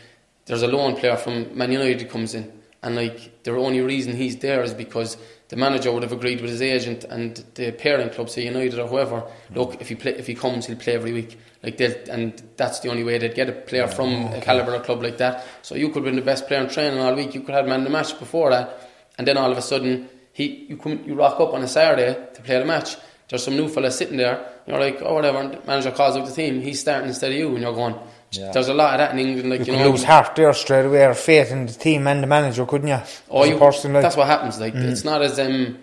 there's 0.46 0.64
a 0.64 0.68
loan 0.68 0.96
player 0.96 1.16
from 1.16 1.56
Man 1.56 1.72
United 1.72 2.10
comes 2.10 2.34
in, 2.34 2.52
and 2.82 2.96
like 2.96 3.44
the 3.44 3.52
only 3.52 3.82
reason 3.82 4.16
he's 4.16 4.38
there 4.38 4.64
is 4.64 4.74
because 4.74 5.18
the 5.54 5.60
manager 5.60 5.92
would 5.92 6.02
have 6.02 6.12
agreed 6.12 6.42
with 6.42 6.50
his 6.50 6.64
agent 6.64 7.04
and 7.04 7.46
the 7.54 7.72
parent 7.72 8.14
club, 8.14 8.28
say 8.28 8.44
United 8.44 8.80
or 8.80 8.88
whoever. 8.88 9.24
Look, 9.54 9.80
if 9.80 9.88
he 9.88 9.94
play, 9.94 10.14
if 10.14 10.26
he 10.26 10.34
comes, 10.34 10.66
he'll 10.66 10.78
play 10.78 10.96
every 10.96 11.14
week. 11.14 11.38
Like 11.62 11.78
they'll, 11.78 11.94
and 12.10 12.42
that's 12.58 12.80
the 12.80 12.90
only 12.90 13.04
way 13.04 13.20
they'd 13.20 13.36
get 13.36 13.50
a 13.50 13.52
player 13.52 13.88
from 13.88 14.34
a 14.34 14.42
caliber 14.42 14.74
of 14.74 14.82
club 14.82 15.04
like 15.04 15.20
that. 15.20 15.46
So 15.62 15.76
you 15.76 15.90
could 15.90 15.98
have 15.98 16.06
been 16.06 16.16
the 16.16 16.24
best 16.24 16.48
player 16.48 16.60
in 16.60 16.70
training 16.70 16.98
all 16.98 17.14
week. 17.14 17.36
You 17.36 17.42
could 17.42 17.54
have 17.54 17.68
man 17.68 17.84
the 17.84 17.92
match 17.92 18.18
before 18.18 18.50
that, 18.50 18.90
and 19.20 19.28
then 19.28 19.38
all 19.38 19.52
of 19.52 19.58
a 19.60 19.62
sudden 19.62 20.10
he 20.32 20.66
you 20.70 20.78
come 20.78 21.04
you 21.06 21.14
rock 21.14 21.40
up 21.40 21.54
on 21.54 21.62
a 21.62 21.68
Saturday 21.68 22.18
to 22.34 22.42
play 22.42 22.58
the 22.58 22.66
match. 22.66 22.98
There's 23.30 23.44
some 23.44 23.56
new 23.56 23.68
fella 23.68 23.92
sitting 23.92 24.18
there. 24.18 24.44
You're 24.66 24.80
like, 24.80 25.04
oh 25.04 25.14
whatever. 25.14 25.38
And 25.38 25.54
the 25.54 25.68
manager 25.68 25.92
calls 25.92 26.18
out 26.18 26.26
the 26.26 26.34
team. 26.34 26.62
He's 26.62 26.80
starting 26.80 27.10
instead 27.10 27.32
of 27.32 27.38
you, 27.38 27.50
and 27.50 27.60
you're 27.60 27.76
going. 27.76 27.94
Yeah. 28.38 28.52
There's 28.52 28.68
a 28.68 28.74
lot 28.74 28.94
of 28.94 29.00
that 29.00 29.12
in 29.12 29.20
England. 29.20 29.50
Like 29.50 29.60
You 29.62 29.66
you, 29.66 29.72
could 29.74 29.86
know, 29.86 29.92
lose 29.92 30.04
heart 30.04 30.36
there 30.36 30.54
straight 30.54 30.86
away, 30.86 31.06
or 31.06 31.14
faith 31.14 31.52
in 31.52 31.66
the 31.66 31.74
team 31.74 32.08
and 32.08 32.24
the 32.24 32.28
manager, 32.28 32.66
couldn't 32.66 32.88
you? 32.88 33.00
Oh, 33.30 33.44
As 33.44 33.50
you, 33.50 33.58
person, 33.58 33.94
like, 33.94 34.02
that's 34.02 34.18
what 34.18 34.28
happens. 34.28 34.60
Like 34.60 34.76
it's 34.76 35.04
not 35.04 35.22
as 35.22 35.40
um, 35.40 35.78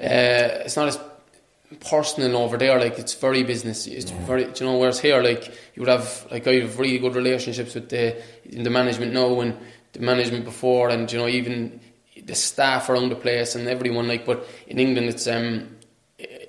uh, 0.00 0.64
it's 0.66 0.76
not 0.76 0.88
as 0.88 0.98
personal 1.80 2.36
over 2.36 2.56
there. 2.56 2.78
Like 2.78 2.98
it's 2.98 3.14
very 3.14 3.42
business. 3.42 3.86
It's 3.86 4.10
very, 4.10 4.44
you 4.44 4.66
know. 4.66 4.78
Whereas 4.78 5.00
here, 5.00 5.22
like 5.22 5.48
you 5.74 5.82
would 5.82 5.88
have, 5.88 6.26
like 6.30 6.46
I 6.46 6.54
have 6.60 6.78
really 6.78 6.98
good 6.98 7.14
relationships 7.14 7.74
with 7.74 7.88
the 7.88 8.22
in 8.44 8.62
the 8.62 8.70
management 8.70 9.12
now 9.12 9.40
and 9.40 9.56
the 9.92 10.00
management 10.00 10.44
before, 10.44 10.88
and 10.88 11.10
you 11.10 11.18
know 11.18 11.28
even 11.28 11.80
the 12.24 12.34
staff 12.34 12.88
around 12.88 13.08
the 13.08 13.16
place 13.16 13.54
and 13.54 13.68
everyone. 13.68 14.08
Like, 14.08 14.24
but 14.24 14.46
in 14.66 14.78
England, 14.78 15.08
it's 15.08 15.26
um, 15.26 15.76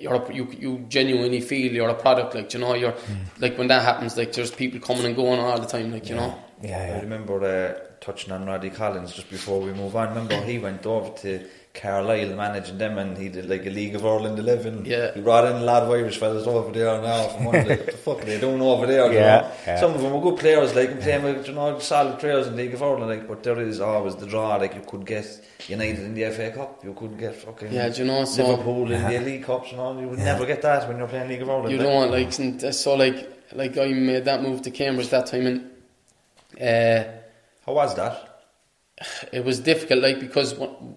you're 0.04 0.14
a, 0.14 0.34
you 0.34 0.46
you 0.58 0.84
genuinely 0.88 1.40
feel 1.40 1.72
you're 1.72 1.88
a 1.88 1.94
product. 1.94 2.34
Like, 2.34 2.52
you 2.54 2.60
know, 2.60 2.74
you're 2.74 2.94
like 3.40 3.58
when 3.58 3.68
that 3.68 3.82
happens, 3.82 4.16
like 4.16 4.32
there's 4.32 4.50
people 4.50 4.78
coming 4.80 5.06
and 5.06 5.16
going 5.16 5.40
all 5.40 5.58
the 5.58 5.66
time. 5.66 5.90
Like, 5.90 6.08
you 6.08 6.14
know. 6.14 6.38
Yeah, 6.62 6.96
I 6.96 7.00
remember 7.00 7.42
uh, 7.42 7.96
touching 8.00 8.32
on 8.32 8.46
Roddy 8.46 8.70
Collins 8.70 9.12
just 9.12 9.28
before 9.30 9.60
we 9.60 9.72
move 9.72 9.96
on. 9.96 10.08
Remember 10.10 10.40
he 10.44 10.58
went 10.58 10.86
over 10.86 11.10
to 11.22 11.44
Carlisle 11.74 12.36
managing 12.36 12.78
them 12.78 12.98
and 12.98 13.18
he 13.18 13.28
did 13.28 13.48
like 13.48 13.66
a 13.66 13.70
League 13.70 13.96
of 13.96 14.06
Ireland 14.06 14.38
11. 14.38 14.84
Yeah. 14.84 15.12
He 15.12 15.20
brought 15.20 15.44
in 15.44 15.56
a 15.56 15.64
lot 15.64 15.82
of 15.82 15.90
Irish 15.90 16.18
fellas 16.18 16.46
over 16.46 16.70
there 16.70 17.02
now. 17.02 17.26
From 17.28 17.44
one, 17.50 17.56
like, 17.66 17.78
what 17.80 17.86
the 17.86 17.92
fuck 17.92 18.22
are 18.22 18.24
they 18.26 18.38
doing 18.38 18.62
over 18.62 18.86
there? 18.86 19.08
you 19.08 19.18
Yeah, 19.18 19.40
know? 19.40 19.50
yeah. 19.66 19.80
Some 19.80 19.92
of 19.92 20.00
them 20.00 20.12
are 20.14 20.22
good 20.22 20.38
players, 20.38 20.72
like, 20.76 20.92
and 20.92 21.00
playing 21.00 21.24
with, 21.24 21.48
you 21.48 21.52
know, 21.54 21.76
solid 21.80 22.20
players 22.20 22.46
in 22.46 22.54
League 22.54 22.74
of 22.74 22.82
Ireland, 22.82 23.08
like, 23.08 23.26
but 23.26 23.42
there 23.42 23.60
is 23.60 23.80
always 23.80 24.14
the 24.14 24.26
draw, 24.26 24.54
like, 24.56 24.74
you 24.76 24.82
could 24.86 25.04
get 25.04 25.26
United 25.66 25.98
in 25.98 26.14
the 26.14 26.30
FA 26.30 26.52
Cup, 26.52 26.84
you 26.84 26.94
could 26.94 27.18
get 27.18 27.34
fucking 27.34 27.72
Yeah, 27.72 27.88
do 27.88 28.02
you 28.02 28.04
know, 28.06 28.24
so- 28.24 28.46
Liverpool 28.50 28.92
in 28.92 29.02
the 29.02 29.18
League 29.18 29.42
Cups, 29.44 29.72
and 29.72 29.80
all. 29.80 30.00
you 30.00 30.06
would 30.08 30.20
never 30.20 30.46
get 30.46 30.62
that 30.62 30.86
when 30.88 30.98
you're 30.98 31.08
playing 31.08 31.28
League 31.28 31.42
of 31.42 31.50
Ireland. 31.50 31.72
You 31.72 31.78
don't 31.78 31.92
want 31.94 32.10
like 32.12 32.38
and 32.38 32.72
so 32.74 32.94
like 32.94 33.30
like 33.52 33.76
I 33.78 33.88
made 33.88 34.24
that 34.26 34.42
move 34.42 34.62
to 34.62 34.70
Cambridge 34.70 35.08
that 35.10 35.26
time 35.26 35.46
and 35.46 35.70
uh, 36.60 37.10
How 37.66 37.72
was 37.72 37.94
that? 37.96 38.42
it 39.32 39.44
was 39.44 39.58
difficult 39.60 40.02
like 40.02 40.20
because 40.20 40.54
when- 40.54 40.96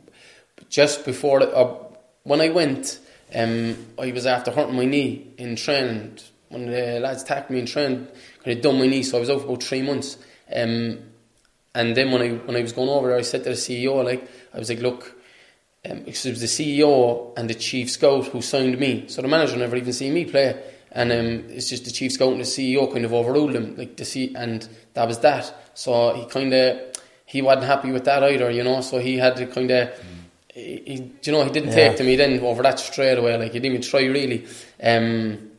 just 0.69 1.05
before 1.05 1.41
uh, 1.41 1.75
when 2.23 2.41
I 2.41 2.49
went 2.49 2.99
um, 3.35 3.75
I 3.99 4.11
was 4.11 4.25
after 4.25 4.51
hurting 4.51 4.75
my 4.75 4.85
knee 4.85 5.33
in 5.37 5.55
training 5.55 6.17
when 6.49 6.69
the 6.69 6.99
lads 6.99 7.23
tackled 7.23 7.51
me 7.51 7.59
in 7.59 7.65
training 7.65 8.07
kind 8.43 8.57
of 8.57 8.61
done 8.61 8.79
my 8.79 8.87
knee 8.87 9.03
so 9.03 9.17
I 9.17 9.19
was 9.19 9.29
out 9.29 9.41
for 9.41 9.47
about 9.47 9.63
three 9.63 9.81
months 9.81 10.17
um, 10.53 10.99
and 11.75 11.95
then 11.95 12.11
when 12.11 12.21
I 12.21 12.29
when 12.29 12.55
I 12.55 12.61
was 12.61 12.73
going 12.73 12.89
over 12.89 13.09
there 13.09 13.17
I 13.17 13.21
said 13.21 13.43
to 13.43 13.49
the 13.49 13.55
CEO 13.55 14.03
like 14.03 14.29
I 14.53 14.59
was 14.59 14.69
like 14.69 14.79
look 14.79 15.17
um, 15.89 15.99
it 16.05 16.07
was 16.25 16.41
the 16.41 16.47
CEO 16.47 17.37
and 17.37 17.49
the 17.49 17.53
chief 17.53 17.89
scout 17.89 18.25
who 18.27 18.41
signed 18.41 18.77
me. 18.79 19.07
So 19.07 19.21
the 19.21 19.27
manager 19.27 19.57
never 19.57 19.75
even 19.75 19.93
seen 19.93 20.13
me 20.13 20.25
play, 20.25 20.61
and 20.91 21.11
um, 21.11 21.45
it's 21.49 21.69
just 21.69 21.85
the 21.85 21.91
chief 21.91 22.13
scout 22.13 22.31
and 22.31 22.41
the 22.41 22.45
CEO 22.45 22.91
kind 22.91 23.05
of 23.05 23.13
overruled 23.13 23.53
him, 23.55 23.75
like 23.75 23.95
the 23.95 24.05
C, 24.05 24.33
and 24.35 24.67
that 24.93 25.07
was 25.07 25.19
that. 25.19 25.53
So 25.75 26.13
he 26.15 26.25
kind 26.25 26.53
of 26.53 26.79
he 27.25 27.41
wasn't 27.41 27.65
happy 27.65 27.91
with 27.91 28.05
that 28.05 28.23
either, 28.23 28.49
you 28.49 28.63
know. 28.63 28.81
So 28.81 28.99
he 28.99 29.17
had 29.17 29.35
to 29.37 29.47
kind 29.47 29.71
of. 29.71 29.99
He, 30.57 30.81
he- 30.85 31.11
you 31.23 31.31
know, 31.31 31.43
he 31.43 31.51
didn't 31.51 31.69
Yeah. 31.69 31.75
take 31.89 31.97
to 31.97 32.03
me 32.03 32.15
then 32.15 32.39
over 32.41 32.63
that 32.63 32.79
straight 32.79 33.17
away. 33.17 33.37
Like 33.37 33.53
he 33.53 33.59
didn't 33.59 33.75
even 33.75 33.81
try 33.81 34.05
really. 34.05 34.45
Um, 34.81 35.51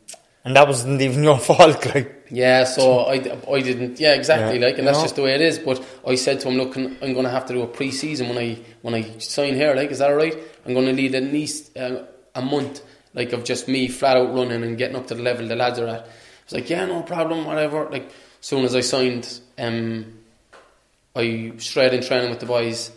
And 0.45 0.57
that 0.57 0.67
wasn't 0.67 1.01
even 1.01 1.23
your 1.23 1.39
fault, 1.49 1.85
like. 1.95 2.27
yeah, 2.31 2.65
so 2.65 3.01
I, 3.01 3.17
I 3.57 3.61
didn't. 3.61 4.01
Yeah, 4.01 4.15
exactly. 4.15 4.59
Yeah. 4.59 4.67
Like, 4.67 4.79
and 4.79 4.87
that's 4.87 4.99
No. 4.99 5.05
just 5.05 5.17
the 5.17 5.23
way 5.23 5.35
it 5.35 5.41
is. 5.41 5.59
But 5.59 5.79
I 6.07 6.15
said 6.17 6.41
to 6.41 6.49
him, 6.49 6.57
look, 6.57 6.75
I'm 6.77 6.97
going 7.17 7.25
to 7.31 7.31
have 7.31 7.47
to 7.47 7.53
do 7.53 7.63
a 7.63 7.67
pre-season 7.67 8.29
when 8.29 8.39
I 8.39 8.59
when 8.83 8.95
I 8.95 9.03
sign 9.19 9.55
here. 9.55 9.75
Like, 9.75 9.91
is 9.93 9.99
that 10.01 10.11
all 10.11 10.17
right? 10.17 10.37
I'm 10.65 10.75
going 10.75 10.87
to 10.87 10.93
need 10.93 11.15
at 11.15 11.23
least 11.23 11.77
uh, 11.77 12.05
a 12.35 12.43
month, 12.43 12.81
like 13.15 13.33
of 13.33 13.45
just 13.45 13.69
me 13.69 13.89
flat 13.89 14.17
out 14.17 14.35
running 14.35 14.63
and 14.65 14.77
getting 14.79 14.97
up 14.97 15.07
to 15.09 15.15
the 15.15 15.23
level 15.23 15.47
the 15.47 15.57
lads 15.57 15.79
are 15.79 15.87
at. 15.89 16.03
I 16.07 16.45
was 16.47 16.53
like, 16.59 16.71
yeah, 16.71 16.87
no 16.87 17.03
problem, 17.03 17.45
whatever. 17.45 17.89
Like, 17.91 18.07
as 18.41 18.47
soon 18.51 18.65
as 18.65 18.75
I 18.75 18.81
signed, 18.81 19.27
um, 19.59 20.19
I 21.15 21.53
straight 21.59 21.93
in 21.95 22.03
training 22.03 22.31
with 22.31 22.41
the 22.41 22.47
boys. 22.47 22.91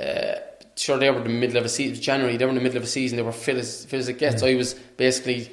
Uh, 0.00 0.36
sure, 0.76 0.98
they 0.98 1.10
were 1.10 1.18
in 1.18 1.24
the 1.24 1.30
middle 1.30 1.56
of 1.56 1.64
a 1.64 1.68
season. 1.68 2.02
January, 2.02 2.36
they 2.36 2.44
were 2.44 2.50
in 2.50 2.56
the 2.56 2.62
middle 2.62 2.78
of 2.78 2.84
a 2.84 2.86
season. 2.86 3.16
They 3.16 3.22
were 3.22 3.32
fit 3.32 3.56
as 3.56 3.84
fit 3.84 3.98
as 4.00 4.08
it 4.08 4.18
gets. 4.18 4.42
I 4.42 4.54
was 4.54 4.74
basically 4.74 5.50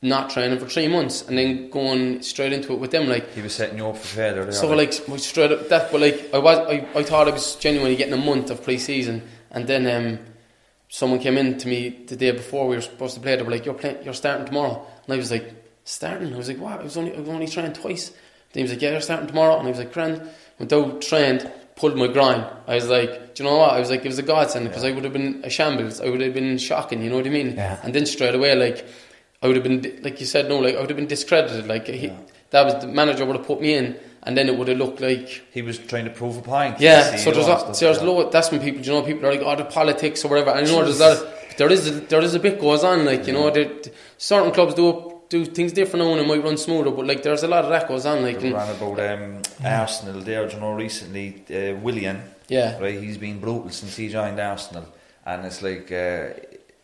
not 0.00 0.30
training 0.30 0.58
for 0.58 0.66
three 0.66 0.86
months 0.86 1.26
and 1.26 1.36
then 1.36 1.70
going 1.70 2.22
straight 2.22 2.52
into 2.52 2.72
it 2.72 2.78
with 2.78 2.92
them. 2.92 3.08
Like, 3.08 3.32
He 3.32 3.42
was 3.42 3.54
setting 3.54 3.78
you 3.78 3.88
up 3.88 3.96
for 3.96 4.06
failure 4.06 4.52
so 4.52 4.68
like 4.68 4.94
we 5.08 5.18
straight 5.18 5.50
up 5.50 5.68
that, 5.70 5.90
but 5.90 6.00
like 6.00 6.32
I 6.32 6.38
was, 6.38 6.58
I, 6.58 6.86
I 6.94 7.02
thought 7.02 7.26
I 7.26 7.32
was 7.32 7.56
genuinely 7.56 7.96
getting 7.96 8.14
a 8.14 8.18
month 8.18 8.50
of 8.50 8.62
pre-season, 8.62 9.22
and 9.50 9.66
then 9.66 9.86
um, 9.86 10.24
someone 10.88 11.18
came 11.18 11.36
in 11.36 11.58
to 11.58 11.68
me 11.68 12.04
the 12.06 12.16
day 12.16 12.30
before 12.30 12.68
we 12.68 12.76
were 12.76 12.82
supposed 12.82 13.14
to 13.14 13.20
play. 13.20 13.34
They 13.36 13.42
were 13.42 13.50
like, 13.50 13.64
"You're 13.64 13.74
playing, 13.74 14.04
you're 14.04 14.14
starting 14.14 14.46
tomorrow," 14.46 14.86
and 15.04 15.14
I 15.14 15.16
was 15.16 15.30
like, 15.30 15.52
"Starting?" 15.84 16.32
I 16.32 16.36
was 16.36 16.48
like, 16.48 16.58
"What?" 16.58 16.80
I 16.80 16.84
was 16.84 16.96
only, 16.96 17.16
I 17.16 17.20
was 17.20 17.28
only 17.28 17.48
trained 17.48 17.74
twice. 17.74 18.10
Then 18.52 18.60
he 18.60 18.62
was 18.62 18.72
like, 18.72 18.82
"Yeah, 18.82 18.92
you're 18.92 19.00
starting 19.00 19.26
tomorrow," 19.26 19.58
and 19.58 19.66
I 19.66 19.70
was 19.70 19.78
like, 19.80 19.92
"Grand." 19.92 20.22
Went 20.58 20.72
out, 20.72 21.00
trained, 21.02 21.48
pulled 21.78 21.96
my 21.96 22.08
groin. 22.08 22.40
I 22.66 22.74
was 22.74 22.88
like, 22.88 23.34
"Do 23.34 23.42
you 23.42 23.48
know 23.48 23.56
what?" 23.62 23.72
I 23.72 23.80
was 23.80 23.90
like, 23.90 24.04
"It 24.04 24.10
was 24.14 24.18
a 24.18 24.28
godsend 24.32 24.68
because 24.68 24.84
I 24.84 24.90
would 24.90 25.04
have 25.04 25.12
been 25.12 25.40
a 25.44 25.50
shambles. 25.50 26.00
I 26.00 26.08
would 26.10 26.20
have 26.20 26.34
been 26.34 26.58
shocking. 26.58 27.02
You 27.02 27.10
know 27.10 27.16
what 27.16 27.26
I 27.26 27.30
mean?" 27.30 27.50
Yeah. 27.56 27.80
And 27.82 27.94
then 27.94 28.06
straight 28.06 28.34
away, 28.34 28.54
like. 28.54 28.86
I 29.40 29.46
would 29.46 29.54
have 29.54 29.62
been, 29.62 30.00
like 30.02 30.18
you 30.18 30.26
said, 30.26 30.48
no, 30.48 30.58
like 30.58 30.74
I 30.74 30.80
would 30.80 30.90
have 30.90 30.96
been 30.96 31.06
discredited. 31.06 31.68
Like 31.68 31.86
he, 31.86 32.10
that 32.50 32.64
was 32.64 32.74
the 32.82 32.88
manager 32.88 33.24
would 33.24 33.36
have 33.36 33.46
put 33.46 33.60
me 33.60 33.74
in, 33.74 33.96
and 34.24 34.36
then 34.36 34.48
it 34.48 34.58
would 34.58 34.66
have 34.66 34.78
looked 34.78 35.00
like 35.00 35.28
he 35.52 35.62
was 35.62 35.78
trying 35.78 36.06
to 36.06 36.10
prove 36.10 36.38
a 36.38 36.42
point. 36.42 36.80
yeah, 36.80 37.14
so 37.16 37.30
there's 37.30 37.46
a, 37.46 37.72
so 37.72 37.84
there's 37.86 37.98
yeah. 37.98 38.04
low. 38.04 38.30
That's 38.30 38.50
when 38.50 38.60
people, 38.60 38.80
you 38.80 38.90
know, 38.90 39.02
people 39.02 39.26
are 39.26 39.32
like, 39.32 39.42
oh, 39.44 39.54
the 39.54 39.64
politics 39.64 40.24
or 40.24 40.28
whatever. 40.28 40.50
I 40.50 40.62
know 40.62 40.82
there's 40.82 40.98
that. 40.98 41.56
There 41.56 41.70
is 41.70 41.86
a, 41.88 41.92
there 41.92 42.20
is 42.20 42.34
a 42.34 42.40
bit 42.40 42.60
goes 42.60 42.82
on, 42.84 43.04
like 43.04 43.28
you 43.28 43.32
know, 43.32 43.50
there, 43.50 43.70
certain 44.16 44.50
clubs 44.52 44.74
do 44.74 45.07
do 45.28 45.44
things 45.44 45.72
different 45.72 46.04
now 46.04 46.12
and 46.12 46.20
it 46.20 46.26
might 46.26 46.42
run 46.42 46.56
smoother, 46.56 46.90
but 46.90 47.06
like 47.06 47.22
there's 47.22 47.42
a 47.42 47.48
lot 47.48 47.64
of 47.64 47.70
that 47.70 47.86
goes 47.88 48.06
on, 48.06 48.22
like 48.22 48.40
We 48.40 48.48
and, 48.48 48.56
ran 48.56 48.76
about 48.76 49.00
um, 49.00 49.42
Arsenal 49.64 50.20
there, 50.22 50.48
you 50.50 50.58
know, 50.58 50.72
recently, 50.72 51.44
uh, 51.50 51.76
Willian. 51.76 52.22
Yeah. 52.48 52.78
Right, 52.78 53.00
he's 53.00 53.18
been 53.18 53.40
brutal 53.40 53.70
since 53.70 53.96
he 53.96 54.08
joined 54.08 54.40
Arsenal. 54.40 54.86
And 55.26 55.44
it's 55.44 55.60
like 55.60 55.92
uh, 55.92 56.28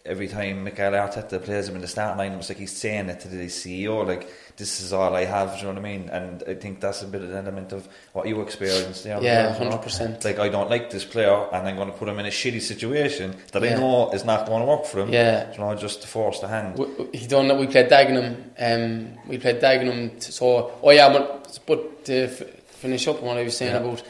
every 0.04 0.28
time 0.28 0.64
Mikel 0.64 0.92
Arteta 0.92 1.42
plays 1.42 1.68
him 1.68 1.76
in 1.76 1.80
the 1.80 1.88
starting 1.88 2.18
line, 2.18 2.32
it's 2.32 2.50
like 2.50 2.58
he's 2.58 2.76
saying 2.76 3.08
it 3.08 3.20
to 3.20 3.28
the 3.28 3.46
CEO, 3.46 4.06
like, 4.06 4.30
this 4.56 4.80
is 4.80 4.92
all 4.92 5.14
I 5.16 5.24
have, 5.24 5.52
do 5.52 5.56
you 5.58 5.62
know 5.64 5.68
what 5.70 5.78
I 5.78 5.82
mean? 5.82 6.08
And 6.10 6.42
I 6.46 6.54
think 6.54 6.80
that's 6.80 7.02
a 7.02 7.06
bit 7.06 7.22
of 7.22 7.30
an 7.30 7.36
element 7.36 7.72
of 7.72 7.88
what 8.12 8.28
you 8.28 8.40
experienced 8.40 9.02
there. 9.04 9.20
Yeah, 9.20 9.58
you 9.58 9.68
know? 9.68 9.76
100%. 9.78 10.24
Like, 10.24 10.38
I 10.38 10.48
don't 10.48 10.70
like 10.70 10.90
this 10.90 11.04
player 11.04 11.48
and 11.52 11.66
I'm 11.66 11.74
going 11.76 11.90
to 11.90 11.96
put 11.96 12.08
him 12.08 12.18
in 12.20 12.26
a 12.26 12.30
shitty 12.30 12.60
situation 12.60 13.34
that 13.52 13.64
I 13.64 13.70
know 13.74 14.10
is 14.12 14.24
not 14.24 14.46
going 14.46 14.60
to 14.62 14.66
work 14.66 14.84
for 14.86 15.00
him. 15.00 15.12
Yeah. 15.12 15.52
You 15.52 15.58
know, 15.58 15.74
just 15.74 16.02
to 16.02 16.08
force 16.08 16.38
the 16.40 16.48
hand. 16.48 16.76
w- 16.76 16.92
w- 16.96 17.10
he 17.18 17.26
done 17.26 17.48
that. 17.48 17.58
We 17.58 17.66
played 17.66 17.88
Dagenham. 17.88 18.36
Um, 18.58 19.18
we 19.26 19.38
played 19.38 19.60
Dagenham. 19.60 20.20
t- 20.20 20.30
So 20.30 20.72
oh 20.82 20.90
yeah, 20.90 21.12
but, 21.12 21.58
but 21.66 22.04
to 22.04 22.14
f- 22.24 22.42
finish 22.66 23.08
up 23.08 23.16
on 23.20 23.24
what 23.24 23.38
I 23.38 23.42
was 23.42 23.56
saying 23.56 23.72
Yeah. 23.72 23.80
about 23.80 24.02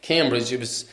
Cambridge, 0.00 0.50
it 0.52 0.60
was 0.60 0.86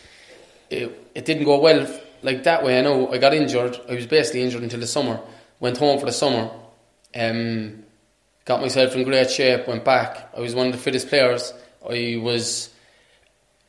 it, 0.70 1.10
it 1.16 1.26
didn't 1.26 1.46
go 1.46 1.60
well 1.60 1.82
f- 1.82 2.02
like 2.22 2.44
that 2.44 2.64
way. 2.66 2.78
I 2.78 2.82
know 2.82 3.12
I 3.14 3.18
got 3.18 3.34
injured. 3.34 3.80
I 3.90 3.96
was 3.96 4.08
basically 4.08 4.42
injured 4.44 4.62
until 4.64 4.80
the 4.82 4.88
summer. 4.88 5.20
Went 5.62 5.78
home 5.78 6.00
for 6.00 6.06
the 6.06 6.12
summer. 6.12 6.52
Um, 7.16 7.84
got 8.50 8.62
myself 8.62 8.96
in 8.96 9.04
great 9.04 9.30
shape. 9.30 9.68
Went 9.68 9.86
back. 9.86 10.32
I 10.36 10.40
was 10.40 10.56
one 10.56 10.66
of 10.66 10.74
the 10.74 10.80
fittest 10.80 11.08
players. 11.08 11.54
I 11.88 12.20
was 12.20 12.72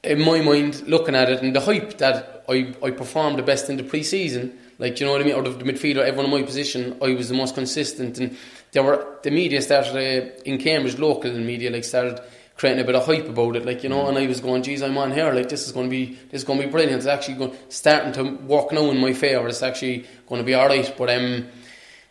in 0.02 0.24
my 0.24 0.40
mind 0.40 0.88
looking 0.88 1.14
at 1.14 1.28
it 1.28 1.42
and 1.42 1.54
the 1.54 1.60
hype 1.60 1.98
that 1.98 2.44
I, 2.48 2.74
I 2.82 2.90
performed 2.90 3.38
the 3.38 3.42
best 3.42 3.68
in 3.68 3.76
the 3.76 3.82
pre-season. 3.82 4.58
Like 4.78 4.98
you 4.98 5.04
know 5.04 5.12
what 5.12 5.20
I 5.20 5.24
mean? 5.24 5.36
Out 5.36 5.46
of 5.46 5.58
the 5.58 5.66
midfielder 5.66 5.98
everyone 5.98 6.24
in 6.24 6.30
my 6.30 6.42
position 6.42 6.96
I 7.02 7.12
was 7.12 7.28
the 7.28 7.34
most 7.34 7.54
consistent. 7.54 8.18
And 8.18 8.38
there 8.72 8.82
were 8.82 9.18
the 9.22 9.30
media 9.30 9.60
started 9.60 9.94
uh, 9.94 10.42
in 10.46 10.56
Cambridge 10.56 10.98
local 10.98 11.30
media 11.30 11.70
like 11.70 11.84
started 11.84 12.18
creating 12.56 12.80
a 12.80 12.86
bit 12.86 12.94
of 12.94 13.04
hype 13.04 13.28
about 13.28 13.56
it. 13.56 13.66
Like 13.66 13.82
you 13.82 13.90
know 13.90 14.08
and 14.08 14.16
I 14.16 14.26
was 14.26 14.40
going 14.40 14.62
geez 14.62 14.82
I'm 14.82 14.96
on 14.96 15.12
here. 15.12 15.30
Like 15.34 15.50
this 15.50 15.66
is 15.66 15.72
going 15.72 15.88
to 15.88 15.90
be 15.90 16.14
this 16.30 16.40
is 16.40 16.44
going 16.44 16.58
to 16.58 16.64
be 16.64 16.72
brilliant. 16.72 16.96
It's 16.96 17.06
actually 17.06 17.34
going 17.34 17.54
starting 17.68 18.12
to 18.14 18.22
work 18.46 18.72
now 18.72 18.90
in 18.90 18.98
my 18.98 19.12
favour 19.12 19.46
it's 19.46 19.62
actually 19.62 20.06
going 20.26 20.40
to 20.40 20.46
be 20.46 20.54
alright 20.54 20.94
but 20.96 21.10
um 21.10 21.48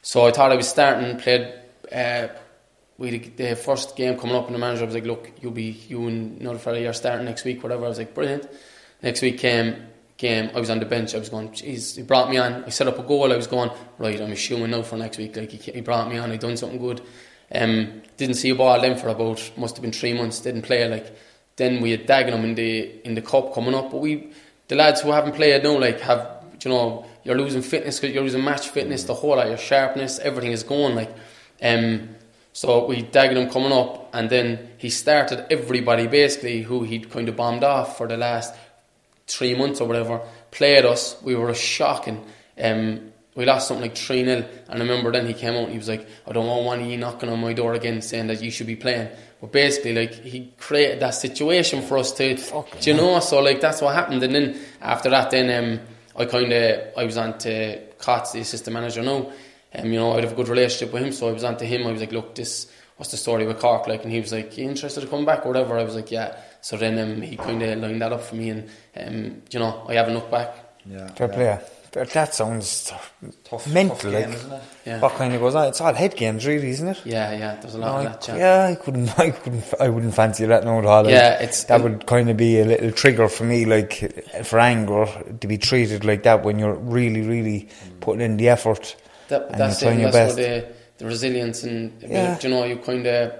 so 0.04 0.28
I 0.28 0.32
thought 0.32 0.52
I 0.52 0.56
was 0.56 0.68
starting 0.68 1.18
played 1.18 1.52
uh, 1.92 2.28
we 3.00 3.18
the 3.18 3.56
first 3.56 3.96
game 3.96 4.20
coming 4.20 4.36
up 4.36 4.46
and 4.46 4.56
the 4.56 4.60
manager 4.60 4.86
was 4.86 4.94
like, 4.94 5.06
look, 5.06 5.32
you'll 5.42 5.52
be, 5.52 5.72
you 5.88 6.08
and 6.08 6.40
another 6.42 6.60
fella, 6.60 6.80
you're 6.80 6.94
starting 6.94 7.26
next 7.26 7.46
week, 7.46 7.64
whatever. 7.64 7.86
I 7.86 7.90
was 7.90 7.98
like, 7.98 8.14
brilliant. 8.14 8.48
Next 9.02 9.22
week 9.22 9.40
came, 9.40 9.88
game, 10.18 10.52
I 10.54 10.60
was 10.60 10.70
on 10.70 10.80
the 10.80 10.86
bench, 10.86 11.16
I 11.16 11.18
was 11.20 11.30
going, 11.30 11.50
jeez, 11.50 11.96
he 11.96 12.04
brought 12.04 12.30
me 12.30 12.38
on, 12.38 12.66
I 12.66 12.70
set 12.70 12.88
up 12.88 13.00
a 13.00 13.04
goal, 13.04 13.32
I 13.32 13.38
was 13.38 13.48
going, 13.48 13.72
right, 13.98 14.20
I'm 14.20 14.34
assuming 14.34 14.72
now 14.72 14.82
for 14.82 14.98
next 14.98 15.18
week, 15.18 15.38
like, 15.38 15.50
he, 15.50 15.72
he 15.72 15.80
brought 15.80 16.10
me 16.10 16.18
on, 16.18 16.30
I 16.30 16.36
done 16.36 16.58
something 16.58 16.78
good. 16.78 17.02
Um, 17.52 18.02
didn't 18.18 18.36
see 18.36 18.50
a 18.50 18.56
ball 18.56 18.82
then 18.82 18.98
for 18.98 19.08
about, 19.08 19.50
must 19.58 19.78
have 19.78 19.82
been 19.82 19.94
three 19.94 20.12
months, 20.12 20.42
didn't 20.42 20.64
play, 20.64 20.88
like, 20.90 21.16
then 21.56 21.82
we 21.82 21.92
had 21.92 22.06
Dagenham 22.06 22.44
in 22.44 22.56
the, 22.56 23.08
in 23.08 23.16
the 23.16 23.22
cup 23.22 23.54
coming 23.54 23.74
up, 23.74 23.92
but 23.92 24.02
we, 24.02 24.30
the 24.68 24.76
lads 24.76 25.00
who 25.00 25.12
haven't 25.12 25.36
played 25.36 25.64
now, 25.64 25.80
like, 25.80 26.02
have, 26.02 26.44
you 26.62 26.70
know, 26.70 27.06
you're 27.24 27.38
losing 27.38 27.62
fitness, 27.62 28.04
you're 28.04 28.22
losing 28.22 28.44
match 28.44 28.68
fitness, 28.68 29.06
the 29.06 29.14
whole 29.14 29.38
lot, 29.38 29.48
your 29.48 29.58
sharpness, 29.58 30.20
everything 30.20 30.52
is 30.52 30.64
going, 30.64 30.96
like, 30.96 31.16
um, 31.62 32.10
so 32.54 32.86
we 32.86 33.04
Dagenham 33.04 33.52
coming 33.52 33.72
up, 33.72 34.10
and 34.14 34.30
then 34.30 34.70
he 34.78 34.90
started 34.90 35.46
everybody 35.52 36.08
basically 36.08 36.64
who 36.64 36.84
he'd 36.84 37.10
kind 37.10 37.30
of 37.30 37.36
bombed 37.36 37.64
off 37.64 37.98
for 37.98 38.08
the 38.08 38.18
last 38.18 38.54
three 39.28 39.56
months 39.56 39.82
or 39.82 39.88
whatever. 39.88 40.22
Played 40.52 40.86
us. 40.86 41.22
We 41.22 41.36
were 41.36 41.54
shocking. 41.54 42.26
Um, 42.60 43.12
we 43.36 43.46
lost 43.46 43.68
something 43.68 43.84
like 43.84 43.96
3 43.96 44.26
0. 44.26 44.46
And 44.68 44.82
I 44.82 44.86
remember 44.86 45.12
then 45.12 45.28
he 45.28 45.34
came 45.34 45.54
out 45.54 45.64
and 45.64 45.72
he 45.72 45.78
was 45.78 45.88
like, 45.88 46.08
I 46.28 46.34
don't 46.34 46.48
want 46.48 46.66
one 46.66 46.82
of 46.82 46.88
you 46.88 46.98
knocking 46.98 47.30
on 47.30 47.40
my 47.40 47.54
door 47.54 47.74
again 47.74 48.02
saying 48.02 48.28
that 48.28 48.42
you 48.42 48.52
should 48.52 48.68
be 48.68 48.76
playing. 48.76 49.08
But 49.40 49.54
basically, 49.54 49.94
like, 49.94 50.14
he 50.14 50.52
created 50.58 51.00
that 51.00 51.12
situation 51.12 51.82
for 51.82 51.98
us 51.98 52.12
to, 52.14 52.36
do 52.36 52.66
you 52.82 52.98
know? 52.98 53.20
So, 53.22 53.40
like, 53.40 53.62
that's 53.62 53.82
what 53.82 53.96
happened. 53.96 54.22
And 54.24 54.36
then 54.36 54.60
after 54.82 55.10
that, 55.12 55.32
then 55.32 55.64
um, 55.64 55.80
I 56.18 56.26
kind 56.26 56.52
of, 56.52 56.82
I 56.98 57.06
was 57.06 57.16
on 57.16 57.38
to 57.40 57.80
Cots, 58.00 58.34
the 58.34 58.42
assistant 58.42 58.74
manager 58.74 59.02
now. 59.02 59.32
Um, 59.76 59.86
you 59.92 60.00
know, 60.00 60.14
I'd 60.14 60.24
have 60.24 60.34
a 60.34 60.36
good 60.36 60.48
relationship 60.50 60.94
with 60.94 61.04
him. 61.04 61.12
So 61.12 61.30
I 61.30 61.32
was 61.32 61.44
on 61.44 61.58
to 61.58 61.66
him. 61.66 61.86
I 61.88 61.92
was 61.92 62.02
like, 62.02 62.12
look, 62.12 62.36
this 62.36 62.72
what's 62.98 63.12
the 63.12 63.18
story 63.18 63.46
with 63.48 63.60
Cork 63.60 63.88
like? 63.88 64.04
And 64.04 64.12
he 64.12 64.20
was 64.20 64.32
like, 64.34 64.58
you 64.58 64.70
interested 64.70 65.02
to 65.02 65.08
come 65.08 65.26
back 65.26 65.46
or 65.46 65.50
whatever? 65.50 65.78
I 65.78 65.84
was 65.84 65.96
like, 65.96 66.12
yeah. 66.12 66.38
So 66.62 66.76
then 66.76 66.98
um, 67.00 67.22
he 67.22 67.38
kind 67.38 67.62
of 67.64 67.80
lined 67.80 68.02
that 68.02 68.12
up 68.12 68.22
for 68.22 68.36
me, 68.36 68.50
and 68.50 68.70
um, 68.98 69.42
you 69.52 69.60
know, 69.60 69.86
I 69.88 69.94
haven't 69.94 70.14
looked 70.16 70.32
back. 70.32 70.54
Yeah, 70.86 71.08
Fair 71.14 71.28
yeah. 71.30 71.58
play. 71.58 71.60
But 71.92 72.12
that 72.12 72.36
sounds 72.36 72.94
Tough, 73.44 73.68
mental. 73.68 73.96
tough 73.96 74.04
like, 74.06 74.26
game, 74.26 74.34
isn't 74.34 74.52
it? 74.52 74.62
Yeah. 74.86 75.00
what 75.00 75.14
kind 75.14 75.34
of 75.34 75.42
goes 75.42 75.56
on? 75.56 75.70
It's 75.70 75.82
all 75.82 75.92
head 75.92 76.16
games, 76.16 76.46
really, 76.46 76.70
isn't 76.70 76.88
it? 76.88 77.02
Yeah, 77.04 77.32
yeah. 77.32 77.56
There's 77.56 77.74
a 77.74 77.80
lot 77.80 77.96
I, 77.96 78.04
of 78.06 78.12
that. 78.12 78.28
Yeah. 78.28 78.38
yeah, 78.38 78.72
I 78.72 78.76
couldn't, 78.76 79.10
I 79.20 79.32
couldn't, 79.32 79.64
I 79.80 79.90
wouldn't 79.90 80.14
fancy 80.14 80.46
that 80.46 80.64
no 80.66 80.78
at 80.78 80.86
all. 80.86 81.04
Like, 81.04 81.14
Yeah, 81.14 81.34
it's- 81.36 81.64
that 81.64 81.82
would 81.82 82.06
kind 82.06 82.30
of 82.30 82.38
be 82.38 82.60
a 82.60 82.66
little 82.66 82.92
trigger 82.92 83.28
for 83.28 83.44
me, 83.44 83.66
like 83.66 84.44
for 84.44 84.60
anger, 84.60 85.08
to 85.40 85.48
be 85.48 85.58
treated 85.58 86.06
like 86.06 86.22
that 86.24 86.44
when 86.44 86.60
you're 86.60 86.76
really, 86.76 87.22
really 87.22 87.70
putting 88.02 88.22
in 88.22 88.38
the 88.38 88.50
effort 88.50 88.96
That, 89.30 89.52
and 89.52 89.60
that's 89.60 89.82
it. 89.82 89.86
you're 89.86 89.92
trying 89.92 89.94
And 89.94 90.02
your 90.02 90.12
that's 90.12 90.36
best. 90.36 90.38
where 90.40 90.62
the, 90.62 90.68
the 90.98 91.06
resilience 91.06 91.64
and 91.64 92.02
Yeah. 92.02 92.38
you 92.44 92.50
know 92.50 92.64
you 92.66 92.78
kind 92.78 93.06
of 93.08 93.34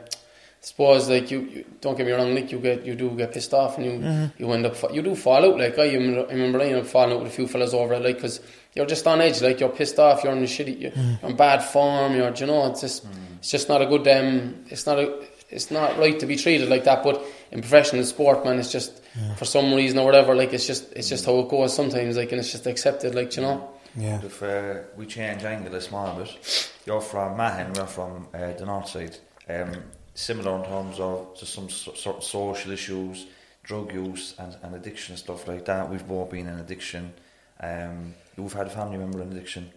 suppose 0.62 1.08
like 1.10 1.32
you, 1.32 1.40
you 1.42 1.66
don't 1.82 1.98
get 1.98 2.06
me 2.06 2.12
wrong, 2.12 2.34
like 2.36 2.52
you 2.52 2.60
get 2.60 2.86
you 2.86 2.96
do 2.96 3.10
get 3.12 3.34
pissed 3.34 3.54
off 3.54 3.78
and 3.78 3.86
you 3.86 3.92
Mm-hmm. 3.94 4.44
you 4.44 4.52
end 4.52 4.66
up 4.66 4.76
you 4.94 5.02
do 5.02 5.16
fall 5.16 5.44
out. 5.46 5.58
Like 5.58 5.78
I, 5.80 5.94
remember- 5.94 6.28
I 6.30 6.34
remember 6.34 6.60
I 6.62 6.66
ended 6.66 6.80
up 6.84 6.88
falling 6.88 7.14
out 7.14 7.20
with 7.24 7.32
a 7.32 7.36
few 7.36 7.48
fellas 7.48 7.74
over 7.74 7.94
it, 7.94 8.04
like 8.04 8.16
because 8.16 8.40
you're 8.76 8.86
just 8.86 9.06
on 9.08 9.22
edge, 9.22 9.42
like 9.42 9.60
you're 9.60 9.70
pissed 9.70 10.00
off, 10.00 10.24
you're 10.24 10.34
in 10.34 10.40
a 10.40 10.48
shitty, 10.48 10.80
you're, 10.82 10.92
Mm. 10.92 11.22
you're 11.22 11.32
in 11.32 11.38
bad 11.38 11.64
form, 11.64 12.16
you're 12.16 12.34
you 12.34 12.46
know 12.46 12.68
it's 12.72 12.82
just 12.82 13.06
it's 13.40 13.52
just 13.52 13.70
not 13.70 13.82
a 13.82 13.86
good 13.86 14.08
um 14.08 14.66
it's 14.68 14.86
not 14.86 15.00
a 15.00 15.24
it's 15.50 15.72
not 15.72 15.98
right 15.98 16.20
to 16.20 16.26
be 16.28 16.36
treated 16.36 16.70
like 16.70 16.84
that. 16.84 17.04
But 17.04 17.24
in 17.52 17.62
professional 17.62 18.04
sport, 18.04 18.46
man, 18.46 18.60
it's 18.60 18.72
just 18.72 19.02
for 19.38 19.46
some 19.46 19.74
reason 19.74 19.98
or 19.98 20.06
whatever, 20.06 20.36
like 20.36 20.54
it's 20.54 20.68
just 20.68 20.92
it's 20.94 21.10
just 21.10 21.26
how 21.26 21.40
it 21.40 21.50
goes 21.50 21.74
sometimes, 21.74 22.18
like 22.18 22.32
and 22.32 22.40
it's 22.40 22.52
just 22.52 22.68
accepted, 22.68 23.16
like 23.16 23.36
you 23.36 23.44
know. 23.44 23.70
Yeah. 23.96 24.22
If 24.24 24.44
uh, 24.44 24.76
we 24.96 25.06
change 25.06 25.44
angle 25.44 25.76
a 25.76 25.82
small 25.82 26.16
bit, 26.16 26.72
you're 26.86 27.02
from 27.02 27.38
Mahon, 27.38 27.74
we're 27.74 27.86
from 27.86 28.28
uh, 28.34 28.54
the 28.54 28.66
north 28.66 28.90
side. 28.90 29.18
Um, 29.48 29.72
similar 30.14 30.58
in 30.58 30.64
terms 30.66 31.00
of 31.00 31.38
just 31.40 31.54
some 31.54 31.70
sort 31.70 32.18
of 32.18 32.24
social 32.24 32.72
issues, 32.72 33.26
drug 33.64 33.94
use, 33.94 34.36
and, 34.38 34.56
and 34.64 34.76
addiction 34.76 35.14
and 35.14 35.20
stuff 35.20 35.48
like 35.48 35.66
that. 35.66 35.90
We've 35.90 36.08
both 36.08 36.30
been 36.32 36.48
in 36.48 36.60
addiction. 36.60 37.14
Um, 37.60 38.14
you've 38.38 38.54
had 38.54 38.68
a 38.68 38.70
family 38.70 38.98
member 38.98 39.22
in 39.22 39.32
addiction. 39.32 39.72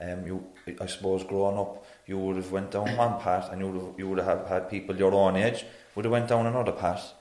Um, 0.00 0.26
you, 0.26 0.46
I 0.80 0.86
suppose, 0.86 1.24
growing 1.24 1.58
up, 1.58 1.84
you 2.06 2.18
would 2.18 2.36
have 2.36 2.52
went 2.52 2.70
down 2.70 2.96
one 2.96 3.20
path, 3.20 3.50
and 3.50 3.60
you 3.60 3.68
would 3.68 3.82
have, 3.82 3.98
you 3.98 4.08
would 4.08 4.18
have 4.18 4.46
had 4.46 4.70
people 4.70 4.96
your 4.96 5.12
own 5.14 5.36
age 5.36 5.64
would 5.94 6.04
have 6.04 6.12
went 6.12 6.28
down 6.28 6.46
another 6.46 6.72
path. 6.72 7.14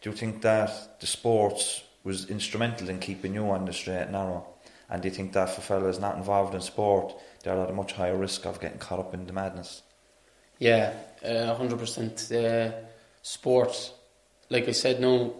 Do 0.00 0.10
you 0.10 0.16
think 0.16 0.42
that 0.42 1.00
the 1.00 1.06
sports 1.06 1.82
was 2.04 2.28
instrumental 2.28 2.88
in 2.88 2.98
keeping 2.98 3.34
you 3.34 3.48
on 3.50 3.64
the 3.64 3.72
straight 3.72 4.02
and 4.02 4.12
narrow? 4.12 4.46
And 4.88 5.02
do 5.02 5.08
you 5.08 5.14
think 5.14 5.32
that 5.32 5.50
for 5.50 5.60
fellas 5.60 5.98
not 5.98 6.16
involved 6.16 6.54
in 6.54 6.60
sport, 6.60 7.14
they're 7.42 7.58
at 7.58 7.70
a 7.70 7.72
much 7.72 7.92
higher 7.92 8.16
risk 8.16 8.46
of 8.46 8.60
getting 8.60 8.78
caught 8.78 9.00
up 9.00 9.14
in 9.14 9.26
the 9.26 9.32
madness? 9.32 9.82
Yeah, 10.58 10.94
uh, 11.24 11.54
hundred 11.54 11.78
percent. 11.78 12.30
Uh, 12.32 12.70
sport, 13.22 13.92
like 14.48 14.68
I 14.68 14.72
said, 14.72 15.00
no, 15.00 15.34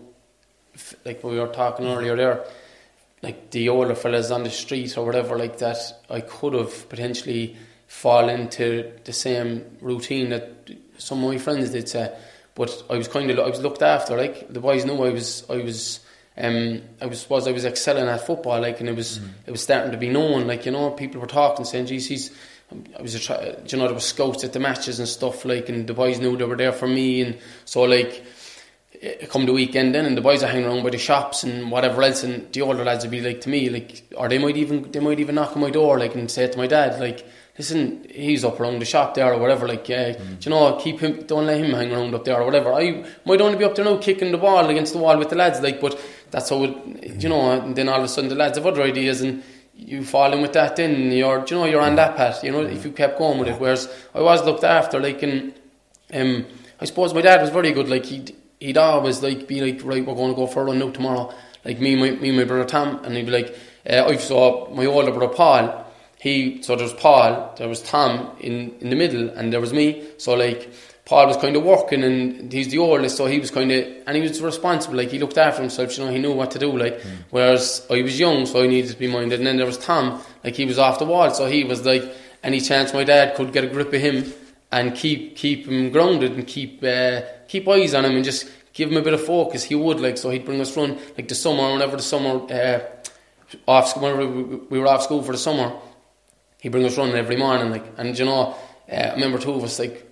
f- 0.75 0.95
like 1.05 1.23
we 1.23 1.39
were 1.39 1.47
talking 1.47 1.87
earlier 1.87 2.17
there, 2.17 2.45
like 3.23 3.51
the 3.51 3.69
older 3.69 3.95
fellas 3.95 4.31
on 4.31 4.43
the 4.43 4.51
street 4.51 4.99
or 4.99 5.07
whatever 5.07 5.39
like 5.39 5.59
that, 5.59 5.79
I 6.11 6.21
could 6.21 6.55
have 6.55 6.89
potentially 6.89 7.57
fall 7.87 8.29
into 8.29 8.93
the 9.05 9.13
same 9.13 9.65
routine 9.81 10.31
that 10.31 10.71
some 10.99 11.23
of 11.23 11.31
my 11.31 11.39
friends 11.39 11.71
did 11.71 11.89
say, 11.89 12.15
but 12.57 12.83
I 12.91 12.97
was 12.97 13.07
kind 13.07 13.31
of 13.31 13.39
I 13.39 13.49
was 13.49 13.61
looked 13.61 13.83
after. 13.83 14.17
Like 14.17 14.53
the 14.53 14.61
boys 14.61 14.85
knew 14.85 15.03
I 15.05 15.11
was 15.11 15.45
I 15.49 15.59
was. 15.59 16.01
Um, 16.39 16.82
I 17.01 17.07
was 17.07 17.20
suppose 17.20 17.49
I 17.49 17.53
was 17.53 17.64
excelling 17.64 18.09
at 18.09 18.26
football, 18.26 18.61
like, 18.61 18.80
and 18.80 18.89
it 18.89 18.97
was 18.97 19.20
it 19.47 19.51
was 19.51 19.62
starting 19.62 19.93
to 19.93 19.97
be 19.97 20.09
known. 20.09 20.47
Like, 20.47 20.66
you 20.66 20.72
know, 20.72 20.91
people 20.91 21.20
were 21.20 21.26
talking, 21.26 21.64
saying, 21.64 21.87
"Geez, 21.87 22.07
he's." 22.07 22.30
I 22.99 23.01
was 23.01 23.14
a 23.14 23.20
try, 23.20 23.55
you 23.68 23.78
know 23.78 23.84
there 23.84 23.95
was 23.95 24.05
scouts 24.05 24.43
at 24.43 24.53
the 24.53 24.59
matches 24.59 24.99
and 24.99 25.07
stuff 25.07 25.45
like, 25.45 25.68
and 25.68 25.87
the 25.87 25.95
boys 25.95 26.18
knew 26.18 26.37
they 26.37 26.45
were 26.45 26.57
there 26.57 26.72
for 26.72 26.89
me, 26.89 27.22
and 27.22 27.39
so 27.64 27.82
like, 27.82 28.24
it 28.93 29.30
come 29.30 29.47
the 29.47 29.53
weekend 29.53 29.95
then, 29.95 30.05
and 30.05 30.16
the 30.16 30.20
boys 30.20 30.43
are 30.43 30.49
hanging 30.49 30.66
around 30.66 30.82
by 30.82 30.91
the 30.91 30.99
shops 30.99 31.45
and 31.45 31.70
whatever 31.70 32.03
else, 32.03 32.24
and 32.24 32.53
the 32.53 32.62
older 32.62 32.84
lads 32.84 33.05
would 33.05 33.12
be 33.12 33.20
like 33.20 33.41
to 33.43 33.49
me, 33.49 33.68
like, 33.70 34.03
or 34.16 34.28
they 34.28 34.39
might 34.39 34.57
even 34.57 34.91
they 34.91 35.01
might 35.01 35.20
even 35.20 35.37
knock 35.37 35.55
on 35.55 35.62
my 35.62 35.70
door, 35.70 35.99
like, 35.99 36.16
and 36.16 36.28
say 36.28 36.49
to 36.49 36.59
my 36.59 36.66
dad, 36.66 36.99
like, 36.99 37.24
listen, 37.57 38.05
he's 38.11 38.45
up 38.45 38.59
around 38.59 38.80
the 38.80 38.84
shop 38.84 39.14
there 39.14 39.32
or 39.32 39.39
whatever, 39.39 39.68
like, 39.68 39.89
yeah, 39.89 40.12
do 40.12 40.24
you 40.41 40.51
know, 40.51 40.76
keep 40.76 40.99
him, 40.99 41.22
don't 41.22 41.47
let 41.47 41.61
him 41.61 41.72
hang 41.72 41.93
around 41.93 42.14
up 42.14 42.24
there 42.24 42.41
or 42.41 42.45
whatever. 42.45 42.72
I 42.72 43.05
might 43.24 43.41
only 43.41 43.59
be 43.59 43.64
up 43.64 43.76
there 43.76 43.84
now 43.84 43.99
kicking 43.99 44.32
the 44.32 44.39
ball 44.39 44.68
against 44.68 44.93
the 44.93 44.99
wall 44.99 45.18
with 45.18 45.28
the 45.30 45.37
lads, 45.37 45.61
like, 45.61 45.80
but 45.80 45.99
that's 46.31 46.51
how 46.51 46.64
it, 46.64 47.22
you 47.22 47.29
know, 47.29 47.51
and 47.53 47.77
then 47.77 47.89
all 47.89 47.99
of 47.99 48.05
a 48.05 48.09
sudden 48.09 48.29
the 48.29 48.37
lads 48.37 48.59
have 48.59 48.66
other 48.66 48.83
ideas 48.83 49.20
and 49.20 49.43
you 49.74 50.05
fall 50.05 50.33
in 50.33 50.41
with 50.41 50.53
that 50.55 50.77
then 50.77 51.12
you're, 51.12 51.45
you 51.49 51.57
know, 51.57 51.64
you're 51.66 51.83
on 51.83 51.97
that 51.97 52.16
path, 52.16 52.43
you 52.43 52.51
know, 52.51 52.62
if 52.62 52.85
you 52.85 52.93
kept 52.93 53.18
going 53.18 53.39
with 53.39 53.49
it, 53.49 53.61
whereas 53.61 53.93
I 54.14 54.20
was 54.20 54.45
looked 54.45 54.64
after, 54.64 54.99
like, 54.99 55.22
and, 55.22 55.55
um, 56.14 56.47
I 56.81 56.85
suppose 56.87 57.12
my 57.12 57.20
dad 57.20 57.41
was 57.43 57.51
very 57.51 57.72
good, 57.72 57.89
like, 57.89 58.07
he'd, 58.07 58.35
he'd 58.59 58.79
always, 58.79 59.22
like, 59.22 59.47
be 59.47 59.61
like, 59.61 59.85
right, 59.85 60.05
we're 60.05 60.14
going 60.14 60.31
to 60.31 60.37
go 60.37 60.47
for 60.47 60.62
a 60.62 60.64
run 60.64 60.79
now 60.79 60.91
tomorrow, 60.91 61.33
like, 61.64 61.79
me, 61.79 61.95
my, 61.95 62.11
me 62.12 62.31
and 62.31 62.39
my 62.39 62.45
brother 62.45 62.64
Tom, 62.64 63.05
and 63.05 63.14
he'd 63.16 63.27
be 63.27 63.33
like, 63.33 63.59
uh, 63.89 64.05
I 64.07 64.16
saw 64.16 64.70
my 64.70 64.87
older 64.87 65.12
brother 65.12 65.33
Paul, 65.33 65.87
he 66.18 66.62
so 66.62 66.77
there 66.77 66.85
was 66.85 66.95
Paul, 66.95 67.55
there 67.59 67.68
was 67.68 67.83
Tom 67.83 68.37
in, 68.41 68.74
in 68.81 68.91
the 68.91 68.97
middle, 68.97 69.29
and 69.31 69.53
there 69.53 69.61
was 69.61 69.72
me. 69.72 70.09
So 70.18 70.35
like 70.35 70.72
Paul 71.07 71.29
was 71.29 71.37
kind 71.39 71.57
of 71.57 71.63
working, 71.63 72.05
and 72.05 72.53
he's 72.53 72.69
the 72.69 72.79
oldest, 72.79 73.17
so 73.17 73.27
he 73.27 73.39
was 73.39 73.51
kind 73.51 73.71
of 73.73 73.87
and 74.07 74.17
he 74.17 74.23
was 74.23 74.43
responsible. 74.43 74.97
Like 74.97 75.11
he 75.11 75.19
looked 75.19 75.39
after 75.39 75.63
himself, 75.63 75.97
you 75.97 76.05
know, 76.05 76.11
he 76.11 76.19
knew 76.19 76.33
what 76.33 76.51
to 76.51 76.59
do. 76.59 76.77
Like 76.77 77.01
whereas 77.31 77.87
I 77.91 78.03
was 78.03 78.19
young, 78.19 78.45
so 78.45 78.63
I 78.63 78.67
needed 78.67 78.91
to 78.91 78.99
be 78.99 79.07
minded. 79.07 79.39
And 79.41 79.47
then 79.47 79.57
there 79.57 79.67
was 79.67 79.79
Tom, 79.79 80.21
like 80.45 80.55
he 80.55 80.67
was 80.67 80.79
off 80.79 80.99
the 80.99 81.07
wall, 81.07 81.31
so 81.31 81.47
he 81.47 81.65
was 81.65 81.87
like 81.87 82.03
any 82.43 82.61
chance 82.61 82.93
my 82.93 83.05
dad 83.05 83.37
could 83.37 83.53
get 83.53 83.65
a 83.65 83.69
grip 83.69 83.93
of 83.93 84.01
him 84.01 84.33
and 84.71 84.95
keep 84.95 85.37
keep 85.37 85.67
him 85.67 85.91
grounded 85.91 86.33
and 86.33 86.47
keep 86.47 86.83
uh, 86.83 87.23
keep 87.49 87.67
eyes 87.69 87.95
on 87.95 88.05
him 88.05 88.17
and 88.17 88.25
just 88.25 88.51
give 88.73 88.91
him 88.91 88.99
a 88.99 89.03
bit 89.03 89.15
of 89.15 89.25
focus. 89.25 89.65
He 89.65 89.75
would 89.75 90.01
like 90.01 90.19
so 90.19 90.31
he'd 90.31 90.45
bring 90.45 90.61
us 90.61 90.77
run 90.77 90.99
like 91.17 91.29
the 91.29 91.35
summer 91.35 91.73
whenever 91.73 91.97
the 91.97 92.03
summer. 92.03 92.53
Uh, 92.53 92.81
off 93.67 93.89
school, 93.89 94.03
whenever 94.03 94.27
we 94.27 94.57
we 94.57 94.79
were 94.79 94.87
off 94.89 95.03
school 95.03 95.23
for 95.23 95.33
the 95.33 95.39
summer, 95.39 95.73
he'd 96.61 96.71
bring 96.71 96.85
us 96.85 96.99
running 96.99 97.15
every 97.15 97.37
morning, 97.37 97.71
like, 97.71 97.85
and 97.97 98.19
you 98.19 98.25
know, 98.25 98.57
uh, 98.91 98.95
I 98.95 99.15
remember 99.15 99.39
two 99.39 99.53
of 99.53 99.63
us, 99.63 99.79
like, 99.79 100.06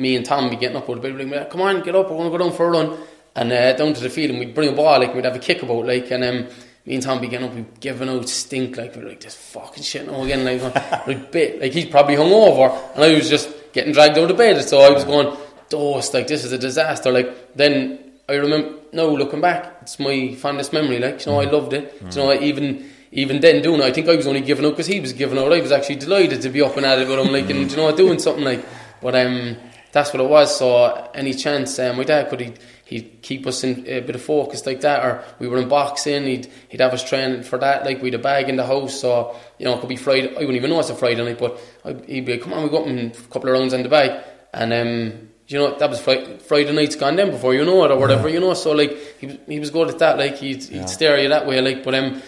me 0.00 0.16
and 0.16 0.24
Tom, 0.24 0.50
be 0.50 0.56
getting 0.56 0.76
up 0.76 0.88
with 0.88 0.98
a 0.98 1.00
bit, 1.00 1.28
like, 1.28 1.50
come 1.50 1.60
on, 1.60 1.82
get 1.82 1.94
up, 1.94 2.10
we're 2.10 2.16
going 2.16 2.30
to 2.30 2.38
go 2.38 2.44
down 2.44 2.56
for 2.56 2.66
a 2.66 2.70
run, 2.70 2.98
and 3.36 3.52
uh, 3.52 3.72
down 3.74 3.92
to 3.92 4.00
the 4.00 4.10
field, 4.10 4.30
and 4.30 4.38
we'd 4.38 4.54
bring 4.54 4.68
a 4.68 4.72
ball, 4.72 4.98
like, 4.98 5.14
we'd 5.14 5.24
have 5.24 5.36
a 5.36 5.40
kick 5.40 5.62
about, 5.62 5.86
like, 5.86 6.10
and 6.10 6.24
um, 6.24 6.46
me 6.86 6.94
and 6.94 7.02
Tom 7.02 7.20
be 7.20 7.28
getting 7.28 7.48
up, 7.48 7.54
we'd 7.54 7.80
giving 7.80 8.08
out 8.08 8.28
stink, 8.28 8.76
like, 8.76 8.96
we're 8.96 9.08
like, 9.08 9.20
this 9.20 9.34
fucking 9.34 9.82
shit 9.82 10.06
now 10.06 10.22
again, 10.22 10.44
like, 10.44 10.62
like, 11.06 11.30
bit, 11.30 11.60
like, 11.60 11.72
he's 11.72 11.86
probably 11.86 12.16
hung 12.16 12.32
over, 12.32 12.74
and 12.94 13.04
I 13.04 13.14
was 13.14 13.28
just 13.28 13.50
getting 13.72 13.92
dragged 13.92 14.18
out 14.18 14.30
of 14.30 14.36
bed, 14.36 14.62
so 14.62 14.80
I 14.80 14.90
was 14.90 15.04
going, 15.04 15.36
dose, 15.68 16.12
like, 16.14 16.26
this 16.26 16.44
is 16.44 16.52
a 16.52 16.58
disaster, 16.58 17.12
like, 17.12 17.54
then 17.54 17.98
I 18.28 18.34
remember, 18.34 18.78
now 18.92 19.06
looking 19.06 19.40
back, 19.40 19.78
it's 19.82 19.98
my 19.98 20.34
fondest 20.34 20.72
memory, 20.72 20.98
like, 20.98 21.24
you 21.24 21.32
know, 21.32 21.40
I 21.40 21.44
loved 21.44 21.72
it, 21.74 21.94
you 22.00 22.16
know, 22.16 22.32
even, 22.32 22.90
even 23.12 23.40
then 23.40 23.62
doing 23.62 23.80
it, 23.80 23.84
I 23.84 23.92
think 23.92 24.08
I 24.08 24.16
was 24.16 24.26
only 24.26 24.40
giving 24.40 24.64
up 24.64 24.72
because 24.72 24.86
he 24.86 25.00
was 25.00 25.12
giving 25.12 25.38
out. 25.38 25.52
I 25.52 25.60
was 25.60 25.72
actually 25.72 25.96
delighted 25.96 26.42
to 26.42 26.48
be 26.48 26.62
up 26.62 26.76
and 26.76 26.86
at 26.86 27.00
it 27.00 27.08
with 27.08 27.18
him, 27.18 27.32
like, 27.32 27.50
and 27.50 27.68
you 27.70 27.76
know, 27.76 27.94
doing 27.94 28.20
something 28.20 28.44
like. 28.44 28.64
But 29.02 29.16
um, 29.16 29.56
that's 29.92 30.12
what 30.12 30.22
it 30.22 30.28
was. 30.28 30.56
So 30.56 31.10
any 31.14 31.34
chance, 31.34 31.78
um, 31.78 31.96
my 31.96 32.04
dad 32.04 32.28
could 32.28 32.40
he 32.40 32.54
he'd 32.84 33.22
keep 33.22 33.46
us 33.46 33.62
in 33.62 33.86
a 33.86 34.00
bit 34.00 34.16
of 34.16 34.22
focus 34.22 34.66
like 34.66 34.80
that, 34.80 35.04
or 35.04 35.24
we 35.38 35.48
were 35.48 35.58
in 35.58 35.68
boxing, 35.68 36.24
he'd 36.24 36.50
he'd 36.68 36.80
have 36.80 36.92
us 36.92 37.08
training 37.08 37.42
for 37.44 37.58
that. 37.58 37.84
Like 37.84 38.02
we 38.02 38.10
had 38.10 38.20
a 38.20 38.22
bag 38.22 38.48
in 38.48 38.56
the 38.56 38.66
house, 38.66 39.00
so 39.00 39.36
you 39.58 39.64
know, 39.64 39.74
it 39.76 39.80
could 39.80 39.88
be 39.88 39.96
Friday. 39.96 40.28
I 40.28 40.40
wouldn't 40.40 40.56
even 40.56 40.70
know 40.70 40.80
it's 40.80 40.90
a 40.90 40.94
Friday 40.94 41.24
night, 41.24 41.38
but 41.38 41.60
I, 41.84 41.92
he'd 42.06 42.26
be 42.26 42.32
like, 42.32 42.42
"Come 42.42 42.52
on, 42.52 42.64
we 42.64 42.68
go 42.68 42.84
up 42.84 42.86
a 42.86 43.10
couple 43.28 43.48
of 43.48 43.58
rounds 43.58 43.72
in 43.72 43.82
the 43.82 43.88
bag," 43.88 44.22
and 44.52 44.72
um. 44.72 45.26
You 45.50 45.58
know 45.58 45.76
that 45.76 45.90
was 45.90 46.00
Friday, 46.00 46.38
Friday 46.38 46.72
night's 46.72 46.94
gone 46.94 47.16
then 47.16 47.32
before 47.32 47.54
you 47.54 47.64
know 47.64 47.84
it 47.84 47.90
or 47.90 47.98
whatever 47.98 48.28
you 48.28 48.38
know. 48.38 48.54
So 48.54 48.70
like 48.70 48.96
he 49.18 49.26
was, 49.26 49.36
he 49.48 49.58
was 49.58 49.70
good 49.70 49.88
at 49.88 49.98
that. 49.98 50.16
Like 50.16 50.36
he'd, 50.36 50.62
he'd 50.62 50.88
stare 50.88 51.16
at 51.16 51.24
you 51.24 51.28
that 51.30 51.44
way. 51.44 51.60
Like 51.60 51.82
but 51.82 51.92
um, 51.96 52.22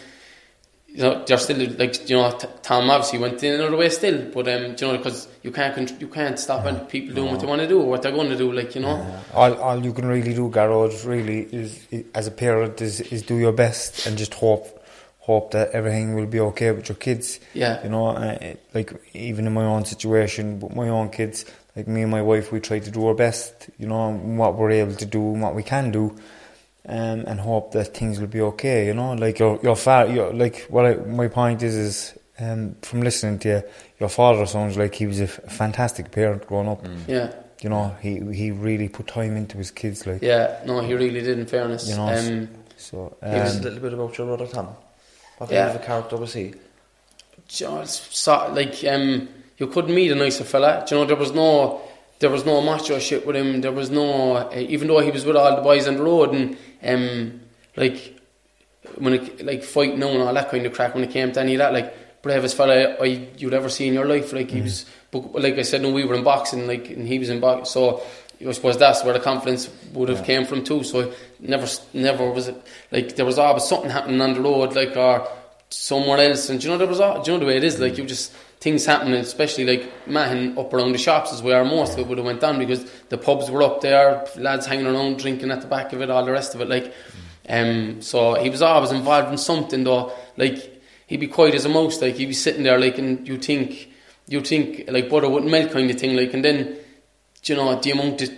you 0.95 1.03
know, 1.03 1.25
they're 1.25 1.39
still 1.39 1.57
like 1.79 2.09
you 2.09 2.17
know. 2.17 2.31
Tom 2.63 2.91
obviously 2.91 3.19
went 3.19 3.43
in 3.43 3.55
another 3.55 3.77
way 3.77 3.89
still, 3.89 4.31
but 4.31 4.47
um, 4.49 4.77
you 4.79 4.87
know, 4.87 4.99
because 4.99 5.27
you 5.43 5.51
can't 5.51 5.99
you 6.01 6.07
can't 6.07 6.39
stop 6.39 6.67
any 6.67 6.81
people 6.81 7.15
doing 7.15 7.31
what 7.31 7.41
they 7.41 7.47
want 7.47 7.63
to 7.63 7.67
do 7.67 7.81
or 7.81 7.89
what 7.89 8.03
they're 8.03 8.13
going 8.13 8.29
to 8.29 8.37
do. 8.37 8.53
Like 8.53 8.75
you 8.75 8.83
know, 8.83 9.21
All, 9.33 9.55
all 9.55 9.83
you 9.83 9.95
can 9.95 10.07
really 10.07 10.35
do, 10.35 10.51
Gearóid, 10.51 11.07
really, 11.07 11.45
is, 11.45 11.87
is 11.91 12.05
as 12.15 12.27
a 12.27 12.31
parent, 12.31 12.83
is, 12.83 13.01
is 13.01 13.23
do 13.23 13.37
your 13.37 13.53
best 13.53 14.07
and 14.07 14.19
just 14.19 14.35
hope, 14.35 14.85
hope 15.21 15.53
that 15.53 15.71
everything 15.71 16.15
will 16.15 16.27
be 16.27 16.41
okay 16.41 16.71
with 16.73 16.91
your 16.91 16.97
kids. 16.97 17.41
Yeah. 17.55 17.83
You 17.83 17.89
know, 17.89 18.09
uh, 18.09 18.55
like 18.75 18.93
even 19.15 19.47
in 19.47 19.55
my 19.55 19.65
own 19.65 19.87
situation, 19.87 20.61
with 20.61 20.77
my 20.77 20.91
own 20.91 21.09
kids, 21.09 21.47
like 21.75 21.89
me 21.89 22.03
and 22.03 22.11
my 22.11 22.21
wife, 22.21 22.53
we 22.53 22.61
try 22.61 22.81
to 22.81 22.91
do 22.91 23.07
our 23.07 23.15
best. 23.15 23.71
You 23.79 23.87
know, 23.87 24.13
what 24.13 24.57
we're 24.59 24.73
able 24.73 24.97
to 24.97 25.07
do 25.07 25.33
and 25.33 25.41
what 25.41 25.55
we 25.55 25.63
can 25.63 25.91
do. 25.91 26.15
Um, 26.85 27.21
and 27.29 27.39
hope 27.39 27.71
that 27.73 27.97
things 27.97 28.19
will 28.19 28.27
be 28.27 28.41
okay, 28.41 28.87
you 28.87 28.95
know. 28.95 29.13
Like 29.13 29.39
your 29.39 29.61
your 29.63 29.77
father, 29.77 30.13
your, 30.13 30.33
like 30.33 30.67
what 30.69 30.85
I, 30.85 30.95
my 30.97 31.29
point 31.29 31.63
is 31.63 31.77
is 31.77 32.19
um, 32.41 32.75
from 32.83 33.03
listening 33.03 33.39
to 33.41 33.49
you, 33.49 33.63
your 34.01 34.09
father 34.09 34.47
sounds 34.47 34.77
like 34.77 34.93
he 34.97 35.07
was 35.07 35.21
a 35.21 35.25
f- 35.25 35.39
fantastic 35.49 36.11
parent 36.11 36.45
growing 36.49 36.69
up. 36.69 36.85
yeah, 37.07 37.31
You 37.61 37.69
know, 37.71 37.95
he 38.03 38.19
he 38.35 38.51
really 38.51 38.89
put 38.89 39.07
time 39.07 39.37
into 39.37 39.59
his 39.59 39.71
kids, 39.71 40.09
like 40.09 40.23
yeah. 40.23 40.61
No, 40.67 40.81
he 40.81 40.93
really 40.95 41.21
did. 41.21 41.39
In 41.39 41.47
fairness, 41.47 41.89
you 41.89 41.95
know. 41.95 42.09
um, 42.09 42.49
so 42.77 43.17
Tell 43.21 43.43
us 43.43 43.55
a 43.55 43.59
um, 43.59 43.63
little 43.63 43.79
bit 43.79 43.93
about 43.95 44.19
your 44.19 44.27
brother 44.27 44.49
Tom. 44.53 44.69
What 45.39 45.53
Yeah. 45.53 45.67
kind 45.67 45.77
of 45.77 45.83
a 45.83 45.87
character 45.87 46.17
was 46.17 46.33
he? 46.35 46.53
just 47.49 48.15
so, 48.17 48.53
like 48.53 48.83
um, 48.85 49.29
you 49.59 49.67
couldn't 49.69 49.95
meet 49.95 50.11
a 50.11 50.15
nicer 50.15 50.45
fella. 50.45 50.85
Do 50.89 50.95
you 50.95 51.01
know, 51.01 51.07
there 51.07 51.17
was 51.17 51.33
no 51.33 51.81
there 52.19 52.31
was 52.31 52.45
no 52.47 52.61
macho 52.61 52.99
shit 52.99 53.27
with 53.27 53.37
him. 53.37 53.61
There 53.61 53.73
was 53.73 53.91
no 53.91 54.35
uh, 54.37 54.51
even 54.57 54.89
though 54.89 55.01
he 55.01 55.11
was 55.11 55.25
with 55.25 55.37
all 55.37 55.55
the 55.57 55.63
boys 55.63 55.87
on 55.89 55.97
the 55.97 56.03
road 56.03 56.35
and 56.35 56.57
um 56.85 57.41
like 57.77 58.19
when 58.97 59.15
it 59.15 59.45
like 59.45 59.63
fighting 59.63 60.03
and 60.03 60.23
all 60.23 60.35
that 60.35 60.51
kind 60.51 60.67
of 60.67 60.73
crack 60.73 60.95
when 60.95 61.05
it 61.05 61.11
came 61.11 61.33
to 61.33 61.41
any 61.41 61.55
of 61.55 61.59
that 61.59 61.73
like 61.73 62.23
bravest 62.23 62.57
fella 62.57 62.97
I 63.01 63.29
you'd 63.37 63.55
ever 63.55 63.69
see 63.69 63.89
in 63.89 63.95
your 63.95 64.07
life. 64.07 64.33
Like 64.33 64.51
he 64.51 64.61
was, 64.61 64.87
but 65.11 65.35
like 65.35 65.55
I 65.55 65.63
said, 65.63 65.83
no, 65.83 65.93
we 65.93 66.05
were 66.05 66.15
in 66.15 66.25
boxing, 66.25 66.67
like 66.67 66.91
and 66.91 67.07
he 67.07 67.19
was 67.19 67.29
in 67.29 67.41
boxing, 67.41 67.67
so. 67.67 68.03
I 68.45 68.51
suppose 68.51 68.77
that's 68.77 69.05
where 69.05 69.15
the 69.15 69.21
confidence 69.21 69.71
would 69.93 70.09
have 70.09 70.25
came 70.25 70.45
from 70.45 70.65
too. 70.65 70.83
So 70.83 71.13
never, 71.39 71.69
never 71.93 72.29
was 72.29 72.49
it 72.49 72.57
like 72.91 73.15
there 73.15 73.25
was 73.25 73.39
always 73.39 73.63
something 73.63 73.89
happening 73.89 74.21
on 74.21 74.35
the 74.35 74.41
road, 74.41 74.75
like 74.75 74.97
or 74.97 75.29
somewhere 75.69 76.19
else. 76.19 76.49
And 76.49 76.61
do 76.61 76.67
you 76.67 76.73
know 76.73 76.79
there 76.79 76.89
was, 76.89 76.99
all, 76.99 77.23
do 77.23 77.31
you 77.31 77.39
know 77.39 77.45
the 77.45 77.47
way 77.47 77.57
it 77.59 77.63
is? 77.63 77.79
Like 77.79 77.97
you 77.99 78.05
just 78.05 78.35
things 78.63 78.87
happening, 78.87 79.15
especially 79.15 79.65
like 79.65 80.07
Mahon 80.07 80.57
up 80.57 80.73
around 80.73 80.93
the 80.93 80.99
shops 80.99 81.33
is 81.33 81.43
where 81.43 81.65
most 81.65 81.95
of 81.95 81.99
it 81.99 82.07
would 82.07 82.19
have 82.19 82.25
went 82.25 82.41
down 82.41 82.61
because 82.61 82.89
the 83.09 83.19
pubs 83.19 83.51
were 83.51 83.61
up 83.61 83.81
there, 83.81 84.25
lads 84.37 84.67
hanging 84.67 84.87
around 84.87 85.19
drinking 85.19 85.51
at 85.51 85.63
the 85.63 85.67
back 85.67 85.93
of 85.93 86.01
it, 86.01 86.09
all 86.09 86.25
the 86.25 86.31
rest 86.31 86.55
of 86.55 86.61
it. 86.61 86.69
Like, 86.69 86.95
um, 87.49 88.01
so 88.01 88.35
he 88.35 88.51
was 88.51 88.63
always 88.63 88.93
involved 88.93 89.33
in 89.33 89.39
something 89.39 89.83
though. 89.83 90.13
Like 90.37 90.81
he'd 91.09 91.19
be 91.19 91.27
quiet 91.27 91.57
as 91.57 91.65
a 91.65 91.69
mouse. 91.69 92.01
Like 92.01 92.15
he'd 92.15 92.27
be 92.27 92.35
sitting 92.35 92.63
there, 92.63 92.79
like, 92.79 92.99
and 92.99 93.27
you 93.27 93.37
think, 93.37 93.89
you 94.29 94.41
think 94.41 94.85
like 94.89 95.11
butter 95.11 95.29
wouldn't 95.29 95.51
melt 95.51 95.73
kind 95.73 95.91
of 95.91 95.99
thing. 95.99 96.17
Like, 96.17 96.33
and 96.33 96.45
then, 96.45 96.77
you 97.43 97.57
know, 97.57 97.81
the 97.81 97.91
amount 97.91 98.19
that 98.19 98.33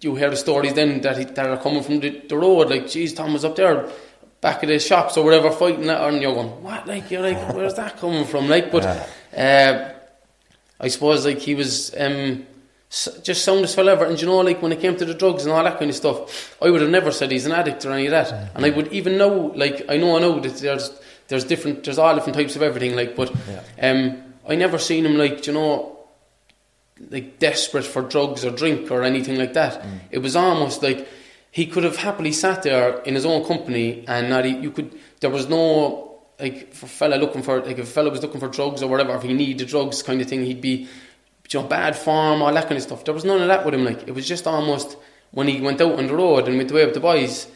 you 0.00 0.14
hear 0.14 0.30
the 0.30 0.36
stories 0.36 0.74
then 0.74 1.00
that 1.00 1.18
he, 1.18 1.24
that 1.24 1.50
are 1.50 1.60
coming 1.60 1.82
from 1.82 1.98
the, 1.98 2.22
the 2.28 2.36
road. 2.36 2.70
Like, 2.70 2.88
geez, 2.88 3.14
Tom 3.14 3.32
was 3.32 3.44
up 3.44 3.56
there 3.56 3.90
back 4.40 4.62
at 4.62 4.68
the 4.68 4.78
shops 4.78 5.16
or 5.16 5.24
whatever 5.24 5.50
fighting 5.50 5.86
that, 5.86 6.02
and 6.02 6.20
you're 6.22 6.34
going, 6.34 6.62
what? 6.62 6.86
Like, 6.86 7.10
you're 7.10 7.22
like, 7.22 7.54
where's 7.54 7.74
that 7.74 7.98
coming 7.98 8.24
from? 8.24 8.48
Like, 8.48 8.70
but 8.70 8.84
uh, 9.36 9.92
I 10.80 10.88
suppose 10.88 11.24
like 11.24 11.38
he 11.38 11.54
was. 11.54 11.94
Um, 11.96 12.46
just 12.88 13.44
sound 13.44 13.64
as 13.64 13.74
fella 13.74 13.92
ever, 13.92 14.04
and 14.04 14.18
you 14.18 14.28
know, 14.28 14.38
like 14.38 14.62
when 14.62 14.70
it 14.70 14.80
came 14.80 14.96
to 14.96 15.04
the 15.04 15.12
drugs 15.12 15.44
and 15.44 15.52
all 15.52 15.62
that 15.64 15.76
kind 15.78 15.90
of 15.90 15.96
stuff, 15.96 16.56
I 16.62 16.70
would 16.70 16.80
have 16.80 16.88
never 16.88 17.10
said 17.10 17.32
he's 17.32 17.44
an 17.44 17.50
addict 17.52 17.84
or 17.84 17.90
any 17.90 18.06
of 18.06 18.12
that. 18.12 18.52
And 18.54 18.64
I 18.64 18.70
would 18.70 18.92
even 18.92 19.18
know, 19.18 19.52
like, 19.56 19.84
I 19.88 19.96
know 19.96 20.16
I 20.16 20.20
know 20.20 20.38
that 20.38 20.56
there's 20.58 20.92
there's 21.26 21.42
different, 21.44 21.82
there's 21.82 21.98
all 21.98 22.14
different 22.14 22.36
types 22.36 22.54
of 22.54 22.62
everything, 22.62 22.94
like, 22.94 23.16
but 23.16 23.34
um, 23.82 24.22
I 24.48 24.54
never 24.54 24.78
seen 24.78 25.04
him 25.04 25.18
like, 25.18 25.44
you 25.48 25.52
know, 25.52 25.98
like 27.10 27.40
desperate 27.40 27.84
for 27.84 28.02
drugs 28.02 28.44
or 28.44 28.52
drink 28.52 28.90
or 28.92 29.02
anything 29.02 29.36
like 29.36 29.54
that. 29.54 29.84
It 30.12 30.18
was 30.18 30.36
almost 30.36 30.82
like 30.82 31.08
he 31.56 31.64
could 31.64 31.84
have 31.84 31.96
happily 31.96 32.32
sat 32.32 32.64
there 32.64 32.98
in 33.04 33.14
his 33.14 33.24
own 33.24 33.42
company 33.42 34.04
and 34.06 34.28
not 34.28 34.44
you 34.44 34.70
could. 34.70 34.94
There 35.20 35.30
was 35.30 35.48
no 35.48 36.20
like 36.38 36.74
for 36.74 36.84
a 36.84 36.88
fella 36.90 37.16
looking 37.16 37.42
for 37.42 37.62
like 37.62 37.78
if 37.78 37.88
a 37.88 37.94
fella 37.98 38.10
was 38.10 38.20
looking 38.20 38.40
for 38.40 38.48
drugs 38.48 38.82
or 38.82 38.90
whatever, 38.90 39.14
if 39.14 39.22
he 39.22 39.32
needed 39.32 39.66
drugs 39.66 40.02
kind 40.02 40.20
of 40.20 40.28
thing, 40.28 40.44
he'd 40.44 40.60
be 40.60 40.86
you 41.50 41.60
know 41.60 41.66
bad 41.66 41.96
form 41.96 42.42
all 42.42 42.52
that 42.52 42.64
kind 42.64 42.76
of 42.76 42.82
stuff. 42.82 43.06
There 43.06 43.14
was 43.14 43.24
none 43.24 43.40
of 43.40 43.48
that 43.48 43.64
with 43.64 43.72
him. 43.72 43.86
Like 43.86 44.06
it 44.06 44.14
was 44.14 44.28
just 44.28 44.46
almost 44.46 44.98
when 45.30 45.48
he 45.48 45.62
went 45.62 45.80
out 45.80 45.98
on 45.98 46.08
the 46.08 46.14
road 46.14 46.46
and 46.46 46.58
went 46.58 46.70
away 46.70 46.84
with 46.84 46.92
the 46.92 47.00
boys. 47.00 47.46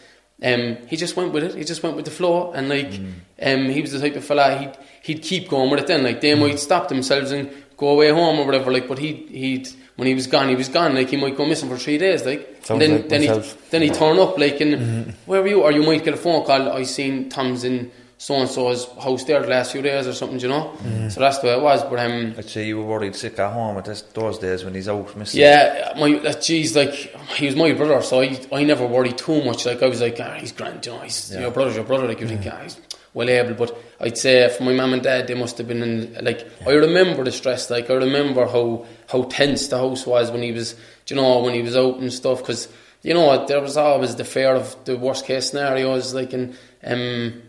Um, 0.42 0.78
he 0.86 0.96
just 0.96 1.14
went 1.14 1.34
with 1.34 1.44
it. 1.44 1.54
He 1.54 1.64
just 1.64 1.82
went 1.82 1.96
with 1.96 2.06
the 2.06 2.10
flow, 2.10 2.52
and 2.52 2.70
like, 2.70 2.98
um, 3.42 3.68
he 3.68 3.82
was 3.82 3.92
the 3.92 4.00
type 4.00 4.16
of 4.16 4.24
fella 4.24 4.56
he'd 4.56 4.78
he'd 5.02 5.22
keep 5.22 5.50
going 5.50 5.70
with 5.70 5.80
it. 5.80 5.88
Then, 5.88 6.04
like, 6.04 6.22
they 6.22 6.34
might 6.34 6.58
stop 6.58 6.88
themselves 6.88 7.32
and 7.32 7.50
go 7.76 7.88
away 7.88 8.08
home 8.08 8.38
or 8.40 8.46
whatever. 8.46 8.72
Like, 8.72 8.88
but 8.88 8.98
he 8.98 9.12
he'd 9.26 9.68
when 10.00 10.08
he 10.08 10.14
was 10.14 10.26
gone, 10.26 10.48
he 10.48 10.56
was 10.56 10.70
gone. 10.70 10.94
Like, 10.94 11.10
he 11.10 11.18
might 11.18 11.36
go 11.36 11.44
missing 11.44 11.68
for 11.68 11.76
three 11.76 11.98
days. 11.98 12.24
Like, 12.24 12.40
Sounds 12.62 12.70
and 12.70 12.80
then 12.80 12.90
like 12.92 13.08
then 13.10 13.20
he 13.20 13.28
myself. 13.28 13.70
then 13.70 13.82
he 13.82 13.90
turn 13.90 14.18
up. 14.18 14.38
Like, 14.38 14.58
and 14.62 15.12
where 15.26 15.42
were 15.42 15.48
you? 15.48 15.62
Or 15.62 15.70
you 15.72 15.82
might 15.82 16.02
get 16.02 16.14
a 16.14 16.16
phone 16.16 16.44
call. 16.46 16.72
I 16.72 16.84
seen 16.84 17.28
Tom's 17.28 17.64
in 17.64 17.90
so 18.16 18.34
and 18.34 18.50
so's 18.50 18.86
house 19.02 19.24
there 19.24 19.40
the 19.40 19.48
last 19.48 19.72
few 19.72 19.82
days 19.82 20.06
or 20.06 20.12
something. 20.14 20.40
You 20.40 20.48
know, 20.48 20.72
so 21.10 21.20
that's 21.20 21.38
the 21.38 21.48
way 21.48 21.52
it 21.54 21.62
was. 21.62 21.82
But 21.84 21.98
um, 22.00 22.34
I'd 22.38 22.48
say 22.48 22.66
you 22.66 22.78
were 22.78 22.84
worried 22.84 23.14
sick 23.14 23.38
at 23.38 23.52
home 23.52 23.76
at 23.78 23.84
this, 23.84 24.02
those 24.02 24.38
days 24.38 24.64
when 24.64 24.74
he's 24.74 24.88
out 24.88 25.14
missing. 25.16 25.40
yeah, 25.40 25.92
my 25.98 26.18
geez, 26.40 26.74
like 26.74 26.92
he 27.36 27.46
was 27.46 27.56
my 27.56 27.72
brother, 27.72 28.00
so 28.02 28.20
I 28.20 28.40
I 28.52 28.64
never 28.64 28.86
worried 28.86 29.18
too 29.18 29.42
much. 29.44 29.66
Like 29.66 29.82
I 29.82 29.86
was 29.86 30.00
like, 30.00 30.18
ah, 30.20 30.34
he's 30.38 30.52
grand, 30.52 30.84
you 30.86 30.92
know, 30.92 31.00
he's 31.00 31.34
your 31.34 31.50
brother's 31.50 31.76
your 31.76 31.84
brother. 31.84 32.08
Like 32.08 32.20
you 32.20 32.28
think, 32.28 32.46
ah, 32.50 32.58
he's 32.62 32.78
well 33.14 33.28
able. 33.28 33.54
But 33.54 33.76
I'd 34.00 34.18
say 34.18 34.48
for 34.48 34.64
my 34.64 34.72
mum 34.72 34.92
and 34.92 35.02
dad, 35.02 35.26
they 35.26 35.34
must 35.34 35.58
have 35.58 35.68
been 35.68 35.82
in 35.82 36.24
like 36.24 36.46
I 36.66 36.72
remember 36.72 37.24
the 37.24 37.32
stress. 37.32 37.70
Like 37.70 37.90
I 37.90 37.94
remember 37.94 38.46
how 38.46 38.86
how 39.08 39.24
tense 39.24 39.68
the 39.68 39.78
house 39.78 40.06
was 40.06 40.30
when 40.30 40.42
he 40.42 40.52
was, 40.52 40.76
you 41.08 41.16
know, 41.16 41.40
when 41.40 41.54
he 41.54 41.62
was 41.62 41.76
out 41.76 41.98
and 41.98 42.12
stuff. 42.12 42.38
Because 42.40 42.68
you 43.02 43.14
know 43.14 43.46
there 43.46 43.60
was 43.60 43.76
always 43.76 44.16
the 44.16 44.24
fear 44.24 44.54
of 44.54 44.76
the 44.84 44.96
worst 44.96 45.26
case 45.26 45.50
scenarios. 45.50 46.14
Like 46.14 46.32
and 46.32 46.56
um. 46.84 47.42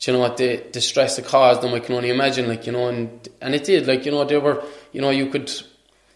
You 0.00 0.12
know 0.12 0.18
what 0.18 0.36
the 0.36 0.62
the 0.72 0.80
stress 0.82 1.18
it 1.18 1.24
caused 1.24 1.62
them? 1.62 1.72
I 1.72 1.80
can 1.80 1.94
only 1.94 2.10
imagine, 2.10 2.48
like 2.48 2.66
you 2.66 2.72
know, 2.72 2.88
and 2.88 3.26
and 3.40 3.54
it 3.54 3.64
did, 3.64 3.86
like 3.86 4.04
you 4.04 4.12
know, 4.12 4.24
they 4.24 4.36
were, 4.36 4.62
you 4.92 5.00
know, 5.00 5.08
you 5.08 5.26
could, 5.30 5.50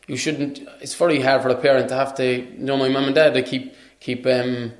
you 0.06 0.18
shouldn't. 0.18 0.60
It's 0.82 0.94
very 0.94 1.18
hard 1.18 1.40
for 1.40 1.48
a 1.48 1.54
parent 1.56 1.88
to 1.88 1.94
have 1.94 2.14
to, 2.16 2.24
you 2.42 2.58
know, 2.58 2.76
my 2.76 2.90
mum 2.90 3.04
and 3.06 3.14
dad, 3.14 3.32
they 3.32 3.42
keep 3.42 3.74
keep. 3.98 4.26
um 4.26 4.72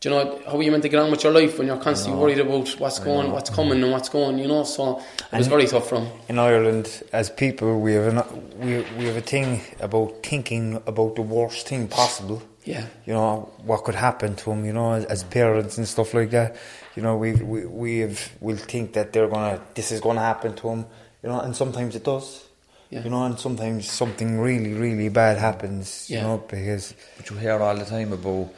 do 0.00 0.08
you 0.08 0.14
know 0.14 0.40
how 0.46 0.56
are 0.56 0.62
you 0.62 0.70
meant 0.70 0.84
to 0.84 0.88
get 0.88 1.00
on 1.00 1.10
with 1.10 1.24
your 1.24 1.32
life 1.32 1.58
when 1.58 1.66
you're 1.66 1.76
constantly 1.76 2.20
worried 2.20 2.38
about 2.38 2.68
what's 2.78 3.00
going, 3.00 3.32
what's 3.32 3.50
coming, 3.50 3.82
and 3.82 3.90
what's 3.90 4.08
going? 4.08 4.38
You 4.38 4.46
know, 4.46 4.62
so 4.62 5.02
it 5.32 5.38
was 5.38 5.48
very 5.48 5.66
tough 5.66 5.88
for 5.88 5.96
him. 6.00 6.08
in 6.28 6.38
Ireland, 6.38 7.02
as 7.12 7.30
people, 7.30 7.80
we 7.80 7.94
have 7.94 8.06
an, 8.14 8.22
we 8.60 8.84
we 8.96 9.06
have 9.06 9.16
a 9.16 9.20
thing 9.20 9.60
about 9.80 10.22
thinking 10.22 10.80
about 10.86 11.16
the 11.16 11.22
worst 11.22 11.66
thing 11.66 11.88
possible. 11.88 12.40
Yeah. 12.64 12.86
You 13.06 13.14
know 13.14 13.50
what 13.64 13.82
could 13.82 13.96
happen 13.96 14.36
to 14.36 14.50
them. 14.50 14.64
You 14.64 14.72
know, 14.72 14.92
as, 14.92 15.04
as 15.06 15.24
parents 15.24 15.78
and 15.78 15.88
stuff 15.88 16.14
like 16.14 16.30
that. 16.30 16.54
You 16.94 17.02
know, 17.02 17.16
we 17.16 17.32
we 17.32 17.66
we 17.66 17.98
have 17.98 18.30
will 18.40 18.56
think 18.56 18.92
that 18.92 19.12
they're 19.12 19.28
gonna 19.28 19.60
this 19.74 19.90
is 19.90 20.00
gonna 20.00 20.20
happen 20.20 20.54
to 20.54 20.68
them. 20.68 20.86
You 21.24 21.30
know, 21.30 21.40
and 21.40 21.56
sometimes 21.56 21.96
it 21.96 22.04
does. 22.04 22.44
Yeah. 22.90 23.02
You 23.02 23.10
know, 23.10 23.24
and 23.24 23.36
sometimes 23.38 23.90
something 23.90 24.38
really 24.38 24.74
really 24.74 25.08
bad 25.08 25.38
happens. 25.38 26.08
Yeah. 26.08 26.18
You 26.18 26.22
know, 26.28 26.38
because 26.38 26.94
But 27.16 27.30
you 27.30 27.36
hear 27.36 27.58
all 27.60 27.74
the 27.74 27.84
time 27.84 28.12
about 28.12 28.48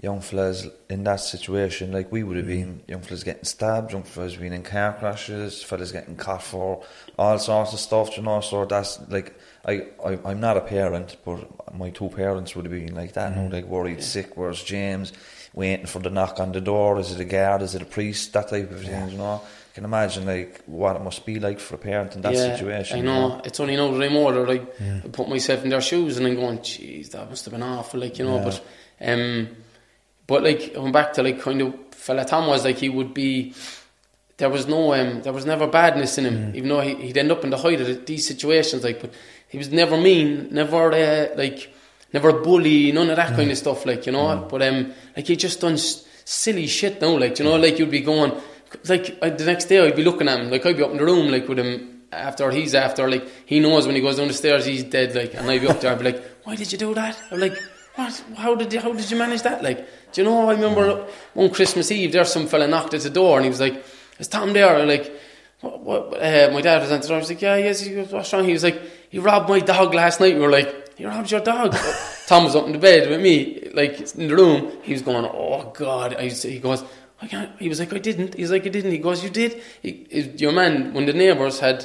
young 0.00 0.20
fellas 0.20 0.66
in 0.88 1.02
that 1.04 1.16
situation, 1.16 1.92
like 1.92 2.12
we 2.12 2.22
would 2.22 2.36
have 2.36 2.46
been, 2.46 2.82
young 2.86 3.00
fellas 3.00 3.24
getting 3.24 3.44
stabbed, 3.44 3.92
young 3.92 4.04
fellas 4.04 4.36
being 4.36 4.52
in 4.52 4.62
car 4.62 4.92
crashes, 4.92 5.62
fellas 5.62 5.90
getting 5.90 6.14
caught 6.14 6.42
for 6.42 6.84
all 7.18 7.38
sorts 7.38 7.72
of 7.72 7.80
stuff, 7.80 8.16
you 8.16 8.22
know. 8.22 8.40
So 8.40 8.64
that's 8.64 9.00
like, 9.08 9.34
I, 9.64 9.86
I 10.04 10.18
I'm 10.24 10.40
not 10.40 10.56
a 10.56 10.60
parent, 10.60 11.16
but 11.24 11.74
my 11.74 11.90
two 11.90 12.08
parents 12.10 12.54
would 12.54 12.64
have 12.64 12.72
been 12.72 12.94
like 12.94 13.14
that, 13.14 13.34
you 13.34 13.42
know, 13.42 13.48
like 13.48 13.64
worried 13.64 14.02
sick. 14.02 14.36
Where's 14.36 14.62
James? 14.62 15.12
Waiting 15.52 15.86
for 15.86 15.98
the 15.98 16.10
knock 16.10 16.38
on 16.38 16.52
the 16.52 16.60
door. 16.60 17.00
Is 17.00 17.10
it 17.10 17.20
a 17.20 17.24
guard? 17.24 17.62
Is 17.62 17.74
it 17.74 17.82
a 17.82 17.86
priest? 17.86 18.32
That 18.34 18.48
type 18.48 18.70
of 18.70 18.84
thing, 18.84 19.10
you 19.10 19.18
know. 19.18 19.42
Can 19.74 19.84
imagine 19.84 20.26
like 20.26 20.62
what 20.66 20.96
it 20.96 21.02
must 21.02 21.24
be 21.26 21.40
like 21.40 21.58
for 21.58 21.74
a 21.74 21.78
parent 21.78 22.14
in 22.14 22.22
that 22.22 22.36
situation. 22.36 22.96
I 22.96 23.00
you 23.00 23.04
know. 23.04 23.40
It's 23.44 23.58
only 23.58 23.76
now 23.76 23.90
that 23.90 24.02
I'm 24.02 24.16
older, 24.16 24.46
like 24.46 24.80
I 24.80 25.08
put 25.10 25.28
myself 25.28 25.64
in 25.64 25.70
their 25.70 25.80
shoes 25.80 26.18
and 26.18 26.26
I'm 26.26 26.36
going, 26.36 26.58
jeez, 26.58 27.10
that 27.10 27.28
must 27.28 27.44
have 27.44 27.52
been 27.52 27.62
awful, 27.62 27.98
like 28.00 28.18
you 28.18 28.24
know. 28.24 28.38
But 28.38 28.64
um, 29.00 29.48
but 30.28 30.44
like 30.44 30.74
going 30.74 30.92
back 30.92 31.14
to 31.14 31.24
like 31.24 31.40
kind 31.40 31.60
of 31.62 31.74
fella 31.90 32.24
Tom 32.24 32.46
was 32.46 32.64
like 32.64 32.76
he 32.78 32.88
would 32.88 33.12
be. 33.12 33.52
There 34.36 34.48
was 34.48 34.68
no, 34.68 34.94
um, 34.94 35.22
there 35.22 35.32
was 35.32 35.44
never 35.44 35.66
badness 35.66 36.16
in 36.16 36.24
him, 36.24 36.54
even 36.54 36.68
though 36.68 36.80
he, 36.80 36.94
he'd 36.94 37.18
end 37.18 37.32
up 37.32 37.42
in 37.42 37.50
the 37.50 37.56
height 37.56 37.80
of 37.80 38.06
these 38.06 38.24
situations. 38.24 38.84
Like, 38.84 39.00
but 39.00 39.12
he 39.48 39.58
was 39.58 39.72
never 39.72 39.96
mean, 39.96 40.46
never 40.52 40.92
uh, 40.92 41.26
like, 41.36 41.74
never 42.12 42.28
a 42.28 42.40
bully, 42.40 42.92
none 42.92 43.10
of 43.10 43.16
that 43.16 43.34
kind 43.34 43.50
of 43.50 43.58
stuff. 43.58 43.84
Like, 43.84 44.06
you 44.06 44.12
know. 44.12 44.46
But 44.48 44.62
um, 44.62 44.92
like 45.16 45.26
he 45.26 45.34
just 45.34 45.60
done 45.60 45.72
s- 45.72 46.06
silly 46.24 46.68
shit 46.68 47.00
now. 47.00 47.18
Like, 47.18 47.36
you 47.40 47.44
know, 47.46 47.56
like 47.56 47.80
you'd 47.80 47.90
be 47.90 48.00
going, 48.00 48.30
like 48.88 49.18
uh, 49.20 49.30
the 49.30 49.44
next 49.44 49.64
day 49.64 49.84
I'd 49.84 49.96
be 49.96 50.04
looking 50.04 50.28
at 50.28 50.38
him, 50.38 50.50
like 50.52 50.64
I'd 50.64 50.76
be 50.76 50.84
up 50.84 50.92
in 50.92 50.98
the 50.98 51.04
room, 51.04 51.32
like 51.32 51.48
with 51.48 51.58
him 51.58 52.02
after 52.12 52.48
he's 52.52 52.76
after, 52.76 53.10
like 53.10 53.26
he 53.44 53.58
knows 53.58 53.86
when 53.86 53.96
he 53.96 54.00
goes 54.00 54.18
down 54.18 54.28
the 54.28 54.34
stairs 54.34 54.64
he's 54.64 54.84
dead, 54.84 55.16
like, 55.16 55.34
and 55.34 55.50
I'd 55.50 55.62
be 55.62 55.66
up 55.66 55.80
there, 55.80 55.90
I'd 55.90 55.98
be 55.98 56.04
like, 56.12 56.24
why 56.44 56.54
did 56.54 56.70
you 56.70 56.78
do 56.78 56.94
that? 56.94 57.18
I'm 57.32 57.40
like, 57.40 57.58
what? 57.98 58.22
How 58.36 58.54
did 58.54 58.72
you, 58.72 58.80
how 58.80 58.92
did 58.92 59.10
you 59.10 59.16
manage 59.18 59.42
that? 59.42 59.62
Like, 59.62 59.78
do 60.12 60.20
you 60.22 60.24
know? 60.28 60.48
I 60.48 60.54
remember 60.54 61.06
one 61.34 61.50
Christmas 61.50 61.90
Eve, 61.90 62.12
there 62.12 62.24
some 62.24 62.46
fella 62.46 62.66
knocked 62.68 62.94
at 62.94 63.00
the 63.02 63.10
door, 63.10 63.36
and 63.36 63.44
he 63.44 63.50
was 63.50 63.60
like, 63.60 63.84
is 64.18 64.28
Tom 64.28 64.52
there? 64.52 64.84
Like. 64.86 65.12
What, 65.60 65.80
what, 65.80 66.22
uh, 66.22 66.50
my 66.52 66.60
dad 66.60 66.82
was 66.82 66.92
answering. 66.92 67.16
I 67.16 67.18
was 67.18 67.28
like, 67.30 67.42
"Yeah, 67.42 67.56
yes." 67.56 67.80
He 67.80 67.92
goes, 67.92 68.12
"What's 68.12 68.32
wrong?" 68.32 68.44
He 68.44 68.52
was 68.52 68.62
like, 68.62 68.80
"He 69.10 69.18
robbed 69.18 69.48
my 69.48 69.58
dog 69.58 69.92
last 69.92 70.20
night." 70.20 70.34
We 70.36 70.40
were 70.40 70.52
like, 70.52 70.96
"He 70.96 71.04
robbed 71.04 71.32
your 71.32 71.40
dog?" 71.40 71.74
Tom 72.28 72.44
was 72.44 72.54
up 72.54 72.66
in 72.66 72.70
the 72.70 72.78
bed 72.78 73.10
with 73.10 73.20
me, 73.20 73.68
like 73.74 73.98
in 74.14 74.28
the 74.28 74.36
room. 74.36 74.70
He 74.82 74.92
was 74.92 75.02
going, 75.02 75.24
"Oh 75.24 75.72
God!" 75.76 76.14
I 76.14 76.28
to, 76.28 76.48
he 76.48 76.60
goes, 76.60 76.84
"I 77.20 77.26
can't." 77.26 77.50
He 77.58 77.68
was 77.68 77.80
like, 77.80 77.92
"I 77.92 77.98
didn't." 77.98 78.34
He's 78.34 78.52
like, 78.52 78.66
"I 78.66 78.68
didn't." 78.68 78.92
He 78.92 78.98
goes, 78.98 79.24
"You 79.24 79.30
did." 79.30 79.60
He, 79.82 80.06
he- 80.08 80.30
your 80.36 80.52
man, 80.52 80.94
when 80.94 81.06
the 81.06 81.12
neighbours 81.12 81.58
had 81.58 81.84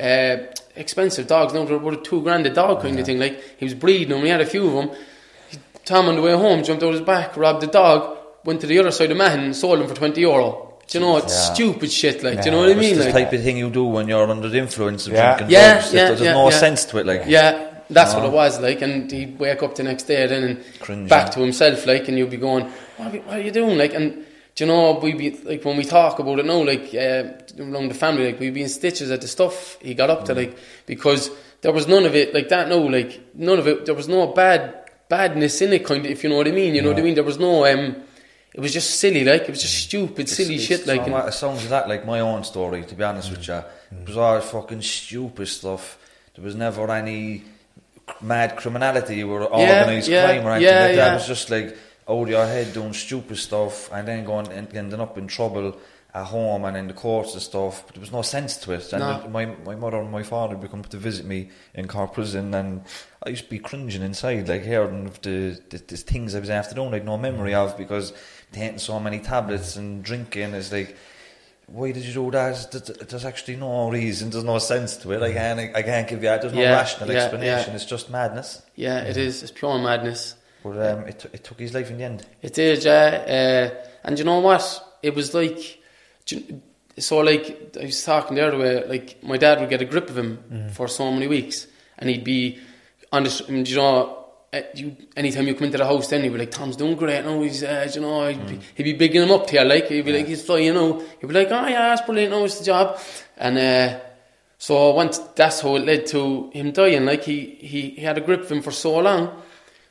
uh, 0.00 0.36
expensive 0.74 1.26
dogs, 1.26 1.52
no, 1.52 1.66
they 1.66 1.72
were 1.74 1.80
about 1.80 2.00
a 2.00 2.02
two 2.02 2.22
grand 2.22 2.46
a 2.46 2.50
dog 2.54 2.80
kind 2.80 2.98
of 2.98 3.04
thing. 3.04 3.18
Like 3.18 3.38
he 3.58 3.66
was 3.66 3.74
breeding 3.74 4.08
them. 4.08 4.22
We 4.22 4.30
had 4.30 4.40
a 4.40 4.46
few 4.46 4.66
of 4.66 4.72
them. 4.88 4.96
He, 5.84 5.92
Tom 5.92 6.08
on 6.08 6.16
the 6.16 6.22
way 6.22 6.32
home 6.32 6.62
jumped 6.64 6.82
out 6.82 6.92
his 6.92 7.02
back, 7.02 7.36
robbed 7.36 7.62
the 7.62 7.66
dog, 7.66 8.18
went 8.44 8.60
to 8.62 8.66
the 8.66 8.78
other 8.78 8.90
side 8.90 9.10
of 9.10 9.16
Mahon, 9.16 9.40
and 9.40 9.56
sold 9.56 9.80
him 9.80 9.86
for 9.88 9.94
twenty 9.94 10.22
euro. 10.22 10.78
Do 10.86 10.98
you 10.98 11.04
know 11.04 11.16
it's 11.16 11.32
Yeah. 11.32 11.54
stupid 11.54 11.90
shit? 11.92 12.22
Like, 12.22 12.40
do 12.42 12.46
you 12.46 12.50
know 12.50 12.58
what 12.60 12.68
I 12.68 12.72
It's 12.72 12.80
mean? 12.80 12.98
the 12.98 13.04
Like, 13.04 13.12
type 13.14 13.32
of 13.32 13.42
thing 13.42 13.56
you 13.56 13.70
do 13.70 13.84
when 13.84 14.06
you're 14.06 14.30
under 14.30 14.48
the 14.48 14.58
influence 14.58 15.06
of 15.06 15.14
Yeah. 15.14 15.36
drinking 15.36 15.50
yeah, 15.54 15.72
drugs. 15.74 15.94
yeah, 15.94 16.04
There's 16.08 16.20
yeah, 16.20 16.32
no 16.32 16.50
yeah. 16.50 16.58
sense 16.58 16.84
to 16.86 16.98
it. 16.98 17.06
Like, 17.06 17.22
yeah, 17.26 17.68
that's 17.88 18.12
No. 18.12 18.18
what 18.20 18.26
it 18.28 18.32
was 18.32 18.60
like. 18.60 18.82
And 18.82 19.10
he'd 19.10 19.38
wake 19.38 19.62
up 19.62 19.74
the 19.76 19.82
next 19.82 20.02
day 20.04 20.26
then 20.26 20.42
and 20.44 20.58
Cringing. 20.80 21.06
back 21.06 21.30
to 21.32 21.40
himself, 21.40 21.86
like, 21.86 22.06
and 22.08 22.18
you'd 22.18 22.28
be 22.30 22.36
going, 22.36 22.66
what 22.98 23.08
are, 23.12 23.14
you- 23.16 23.22
what 23.22 23.36
are 23.38 23.40
you 23.40 23.50
doing? 23.50 23.78
Like, 23.78 23.94
and 23.94 24.24
do 24.56 24.64
you 24.64 24.66
know, 24.66 24.98
we 25.02 25.14
be 25.14 25.30
like 25.44 25.64
when 25.64 25.76
we 25.78 25.84
talk 25.84 26.18
about 26.18 26.38
it 26.38 26.44
now, 26.44 26.62
like 26.62 26.94
uh, 26.94 27.24
around 27.62 27.88
the 27.88 27.94
family, 27.94 28.26
like 28.26 28.38
we 28.38 28.50
be 28.50 28.62
in 28.62 28.68
stitches 28.68 29.10
at 29.10 29.20
the 29.22 29.26
stuff 29.28 29.78
he 29.80 29.94
got 29.94 30.10
up 30.10 30.26
to, 30.26 30.34
like 30.34 30.54
because 30.86 31.30
there 31.62 31.72
was 31.72 31.88
none 31.88 32.04
of 32.04 32.14
it 32.14 32.34
like 32.34 32.50
that. 32.50 32.68
No, 32.68 32.78
like 32.82 33.20
none 33.34 33.58
of 33.58 33.66
it. 33.66 33.86
There 33.86 33.94
was 33.94 34.06
no 34.06 34.26
bad 34.28 34.74
badness 35.08 35.60
in 35.62 35.72
it, 35.72 35.84
kind 35.84 36.04
of. 36.04 36.10
If 36.10 36.22
you 36.24 36.30
know 36.30 36.36
what 36.36 36.48
I 36.48 36.52
mean, 36.52 36.74
you 36.74 36.82
know 36.82 36.90
what 36.90 36.98
I 36.98 37.02
mean. 37.02 37.14
There 37.14 37.24
was 37.24 37.38
no. 37.38 37.66
um 37.66 37.96
It 38.54 38.60
was 38.60 38.72
just 38.72 39.00
silly, 39.00 39.24
like 39.24 39.42
it 39.42 39.50
was 39.50 39.62
just 39.62 39.78
stupid, 39.86 40.28
silly 40.28 40.54
It's- 40.54 40.66
shit, 40.68 40.78
it's 40.80 40.86
like. 40.88 41.04
and- 41.06 41.28
it 41.28 41.34
sounds 41.34 41.60
like 41.62 41.70
that 41.70 41.88
like 41.88 42.06
my 42.06 42.20
own 42.20 42.44
story. 42.44 42.82
To 42.84 42.94
be 42.94 43.02
honest 43.02 43.30
with 43.30 43.46
you, 43.48 43.54
it 44.00 44.06
was 44.06 44.16
all 44.16 44.40
fucking 44.40 44.82
stupid 44.82 45.48
stuff. 45.48 45.98
There 46.34 46.44
was 46.44 46.54
never 46.54 46.88
any 46.90 47.42
mad 48.20 48.56
criminality 48.56 49.22
or 49.24 49.40
Yeah, 49.40 49.46
organised 49.80 50.08
yeah, 50.08 50.24
crime 50.26 50.46
or 50.46 50.52
anything 50.52 50.74
yeah, 50.74 50.80
like 50.86 50.96
that. 50.96 51.06
yeah. 51.06 51.10
It 51.12 51.14
was 51.14 51.26
just 51.26 51.50
like 51.50 51.76
out 52.08 52.28
your 52.28 52.46
head 52.46 52.72
doing 52.74 52.92
stupid 52.92 53.38
stuff 53.38 53.90
and 53.92 54.06
then 54.06 54.24
going 54.24 54.48
and 54.52 54.66
ending 54.76 55.00
up 55.00 55.16
in 55.18 55.26
trouble 55.26 55.76
at 56.14 56.26
home 56.26 56.64
and 56.64 56.76
in 56.76 56.86
the 56.86 56.94
courts 56.94 57.32
and 57.32 57.42
stuff. 57.42 57.82
But 57.86 57.96
there 57.96 58.00
was 58.00 58.12
no 58.12 58.22
sense 58.22 58.56
to 58.58 58.72
it. 58.72 58.92
And 58.92 59.00
No. 59.00 59.28
my 59.28 59.46
my 59.66 59.74
mother 59.74 59.98
and 60.00 60.12
my 60.12 60.22
father 60.22 60.56
would 60.56 60.70
come 60.70 60.82
to 60.84 60.96
visit 60.96 61.26
me 61.26 61.50
in 61.74 61.88
Cork 61.88 62.14
prison, 62.14 62.54
and 62.54 62.82
I 63.26 63.30
used 63.30 63.44
to 63.44 63.50
be 63.50 63.58
cringing 63.58 64.02
inside, 64.02 64.48
like 64.48 64.62
hearing 64.64 65.06
of 65.06 65.20
the, 65.22 65.60
the, 65.70 65.78
the 65.78 65.96
things 65.96 66.34
I 66.34 66.40
was 66.40 66.50
after 66.50 66.74
doing, 66.74 66.92
like 66.92 67.04
no 67.04 67.18
memory 67.18 67.54
of 67.54 67.76
because 67.76 68.12
taking 68.52 68.78
so 68.78 69.00
many 69.00 69.18
tablets 69.18 69.76
and 69.76 70.02
drinking 70.04 70.54
It's 70.54 70.72
like. 70.72 70.96
Why 71.66 71.92
did 71.92 72.04
you 72.04 72.12
do 72.12 72.30
that? 72.32 72.70
There's- 73.08 73.24
actually 73.24 73.56
no 73.56 73.88
reason. 73.90 74.28
There's 74.28 74.44
no 74.44 74.58
sense 74.58 74.98
to 74.98 75.12
it. 75.12 75.22
I 75.22 75.32
can't. 75.32 75.74
I 75.74 75.80
can't 75.82 76.06
give 76.06 76.22
you. 76.22 76.28
There's 76.28 76.52
no 76.52 76.60
Yeah, 76.60 76.72
rational 76.74 77.10
yeah, 77.10 77.22
explanation. 77.22 77.70
yeah. 77.70 77.74
It's 77.76 77.86
just 77.86 78.10
madness. 78.10 78.60
yeah, 78.76 78.98
it 78.98 79.16
is. 79.16 79.42
It's 79.42 79.50
pure 79.50 79.78
madness. 79.78 80.34
But 80.62 80.76
um, 80.76 81.08
it, 81.08 81.24
it 81.32 81.42
took 81.42 81.58
his 81.58 81.72
life 81.72 81.90
in 81.90 81.96
the 81.96 82.04
end. 82.04 82.26
It 82.42 82.52
did, 82.52 82.84
yeah. 82.84 83.70
Uh, 83.72 83.84
and 84.04 84.18
you 84.18 84.26
know 84.26 84.40
what? 84.40 84.62
It 85.02 85.14
was 85.14 85.32
like, 85.32 85.78
you- 86.28 86.62
so 86.98 87.18
like 87.18 87.72
I 87.80 87.86
was 87.86 88.04
talking 88.04 88.36
the 88.36 88.46
other 88.46 88.58
way. 88.58 88.84
Like 88.86 89.22
my 89.22 89.36
dad 89.36 89.58
would 89.60 89.68
get 89.68 89.82
a 89.82 89.84
grip 89.84 90.08
of 90.10 90.16
him 90.16 90.38
for 90.72 90.86
so 90.88 91.10
many 91.10 91.26
weeks, 91.26 91.66
and 91.98 92.08
he'd 92.08 92.22
be 92.24 92.58
on 93.12 93.24
the, 93.24 93.44
you 93.48 93.76
know. 93.76 94.18
uh, 94.52 94.60
You, 94.76 94.96
anytime 95.16 95.48
you 95.48 95.54
come 95.54 95.64
into 95.66 95.78
the 95.78 95.84
house, 95.86 96.06
then 96.08 96.22
he'd 96.22 96.28
be 96.32 96.38
like, 96.38 96.52
"Tom's 96.52 96.76
doing 96.76 96.94
great 96.94 97.24
now." 97.24 97.42
He's, 97.42 97.64
uh, 97.64 97.90
you 97.92 98.00
know, 98.00 98.28
he'd, 98.28 98.46
be, 98.46 98.60
he'd 98.76 98.84
be 98.84 98.92
bigging 98.92 99.22
him 99.22 99.32
up 99.32 99.48
to 99.48 99.56
you, 99.56 99.64
like 99.64 99.88
he'd 99.88 100.04
be 100.04 100.12
like, 100.12 100.28
"He's 100.28 100.44
flying, 100.44 100.66
you 100.66 100.74
know." 100.74 101.02
He'd 101.20 101.26
be 101.26 101.34
like, 101.34 101.48
"Oh 101.50 101.66
yeah, 101.66 101.88
that's 101.88 102.02
brilliant. 102.06 102.30
No, 102.30 102.44
it's 102.44 102.58
the 102.60 102.64
job." 102.66 102.96
And 103.36 103.58
uh, 103.58 103.98
so 104.58 104.92
once 104.94 105.18
that's 105.34 105.60
how 105.62 105.74
it 105.74 105.84
led 105.84 106.06
to 106.14 106.50
him 106.52 106.70
dying. 106.70 107.04
Like 107.04 107.24
he, 107.24 107.56
he, 107.60 107.80
he 107.98 108.02
had 108.02 108.16
a 108.18 108.20
grip 108.20 108.42
of 108.42 108.52
him 108.52 108.62
for 108.62 108.70
so 108.70 108.98
long. 108.98 109.42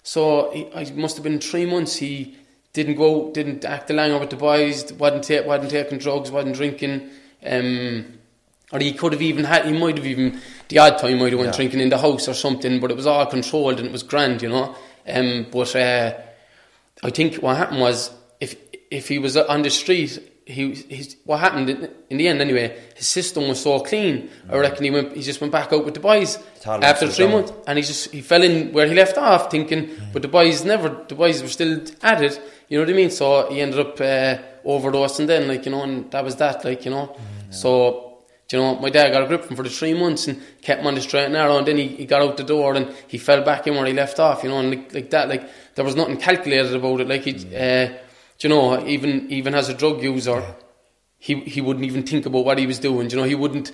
So 0.04 0.52
he, 0.54 0.68
I 0.74 0.90
must 0.94 1.18
have 1.18 1.24
been 1.26 1.40
three 1.40 1.66
months. 1.66 1.98
He 1.98 2.38
didn't 2.74 2.96
go, 2.96 3.32
didn't 3.32 3.64
act 3.66 3.90
along 3.92 4.20
with 4.20 4.32
the 4.32 4.36
boys. 4.36 4.92
wasn't 4.94 5.24
ta- 5.24 5.46
wasn't 5.46 5.72
taking 5.72 6.00
drugs, 6.00 6.32
wasn't 6.32 6.56
drinking. 6.56 7.10
Um, 7.46 8.20
or 8.72 8.80
he 8.80 8.94
could 8.94 9.14
have 9.14 9.22
even 9.22 9.46
had. 9.46 9.66
He 9.66 9.74
might 9.74 9.98
have 9.98 10.06
even 10.08 10.42
the 10.68 10.80
odd 10.80 10.98
time 10.98 11.20
might 11.20 11.32
have 11.32 11.40
went 11.40 11.56
drinking 11.56 11.80
in 11.80 11.90
the 11.90 11.98
house 12.00 12.28
or 12.28 12.34
something. 12.34 12.80
But 12.80 12.90
it 12.90 12.98
was 12.98 13.06
all 13.06 13.26
controlled 13.28 13.78
and 13.78 13.88
it 13.88 13.92
was 13.92 14.02
grand, 14.02 14.42
you 14.42 14.50
know. 14.50 14.76
Um, 15.08 15.46
but 15.52 15.76
uh, 15.76 16.14
I 17.04 17.10
think 17.12 17.36
what 17.36 17.58
happened 17.58 17.82
was 17.82 18.12
if 18.40 18.56
if 18.90 19.08
he 19.08 19.20
was 19.20 19.38
on 19.38 19.62
the 19.62 19.70
street, 19.70 20.32
he 20.46 20.74
he's, 20.74 21.18
what 21.26 21.40
happened 21.40 21.70
in, 21.70 21.90
in 22.10 22.18
the 22.18 22.28
end 22.28 22.42
anyway. 22.42 22.76
His 22.96 23.08
system 23.08 23.48
was 23.48 23.62
so 23.62 23.80
clean. 23.82 24.30
I 24.50 24.58
reckon 24.58 24.84
he 24.84 24.90
went. 24.90 25.16
He 25.16 25.22
just 25.22 25.40
went 25.40 25.54
back 25.54 25.72
out 25.72 25.86
with 25.86 25.94
the 25.94 26.00
boys 26.00 26.40
Tolerance 26.62 26.86
after 26.86 27.08
three 27.10 27.28
months, 27.28 27.54
and 27.68 27.78
he 27.78 27.84
just 27.84 28.12
he 28.12 28.22
fell 28.22 28.42
in 28.42 28.74
where 28.74 28.88
he 28.88 28.96
left 28.96 29.18
off, 29.18 29.52
thinking. 29.52 29.92
But 30.12 30.24
the 30.24 30.28
boys 30.28 30.66
never. 30.66 30.90
The 31.08 31.16
boys 31.16 31.44
were 31.44 31.48
still 31.50 31.84
at 32.02 32.24
it. 32.24 32.42
You 32.74 32.80
know 32.80 32.86
what 32.86 32.94
I 32.94 32.98
mean? 32.98 33.12
So 33.12 33.52
he 33.52 33.62
ended 33.62 33.80
up 33.80 34.02
uh, 34.02 34.38
overdosing 34.66 35.28
then, 35.28 35.48
like 35.48 35.64
you 35.66 35.72
know, 35.72 35.84
and 35.84 36.10
that 36.10 36.24
was 36.24 36.38
that, 36.38 36.66
like 36.66 36.86
you 36.86 36.92
know. 36.92 37.16
So. 37.52 38.10
You 38.52 38.60
know, 38.60 38.76
my 38.76 38.92
dad 38.92 39.12
got 39.12 39.24
a 39.24 39.26
grip 39.26 39.44
of 39.44 39.50
him 39.50 39.56
for 39.56 39.64
the 39.64 39.70
three 39.70 39.96
months 39.96 40.28
and 40.28 40.40
kept 40.62 40.82
him 40.82 40.88
on 40.88 40.94
the 40.94 41.02
straight 41.02 41.24
and 41.24 41.34
narrow. 41.34 41.58
And 41.58 41.66
then 41.68 41.78
he, 41.78 41.88
he 41.88 42.06
got 42.06 42.22
out 42.22 42.38
the 42.38 42.44
door 42.44 42.76
and 42.76 42.94
he 43.08 43.18
fell 43.18 43.42
back 43.42 43.66
in 43.66 43.74
where 43.74 43.88
he 43.88 43.94
left 43.94 44.20
off. 44.20 44.44
You 44.44 44.50
know, 44.50 44.60
and 44.60 44.70
like, 44.70 44.94
like 44.94 45.10
that, 45.10 45.28
like 45.28 45.50
there 45.74 45.84
was 45.84 45.96
nothing 45.96 46.18
calculated 46.18 46.76
about 46.76 47.02
it. 47.02 47.08
Like 47.08 47.24
he, 47.24 47.34
uh, 47.34 47.98
you 48.42 48.50
know, 48.50 48.86
even 48.86 49.32
even 49.32 49.56
as 49.56 49.70
a 49.70 49.74
drug 49.74 50.04
user, 50.04 50.40
he 51.18 51.40
he 51.40 51.62
wouldn't 51.62 51.86
even 51.86 52.04
think 52.04 52.28
about 52.28 52.46
what 52.46 52.60
he 52.60 52.68
was 52.68 52.78
doing. 52.78 53.10
You 53.10 53.18
know, 53.18 53.24
he 53.24 53.34
wouldn't. 53.34 53.72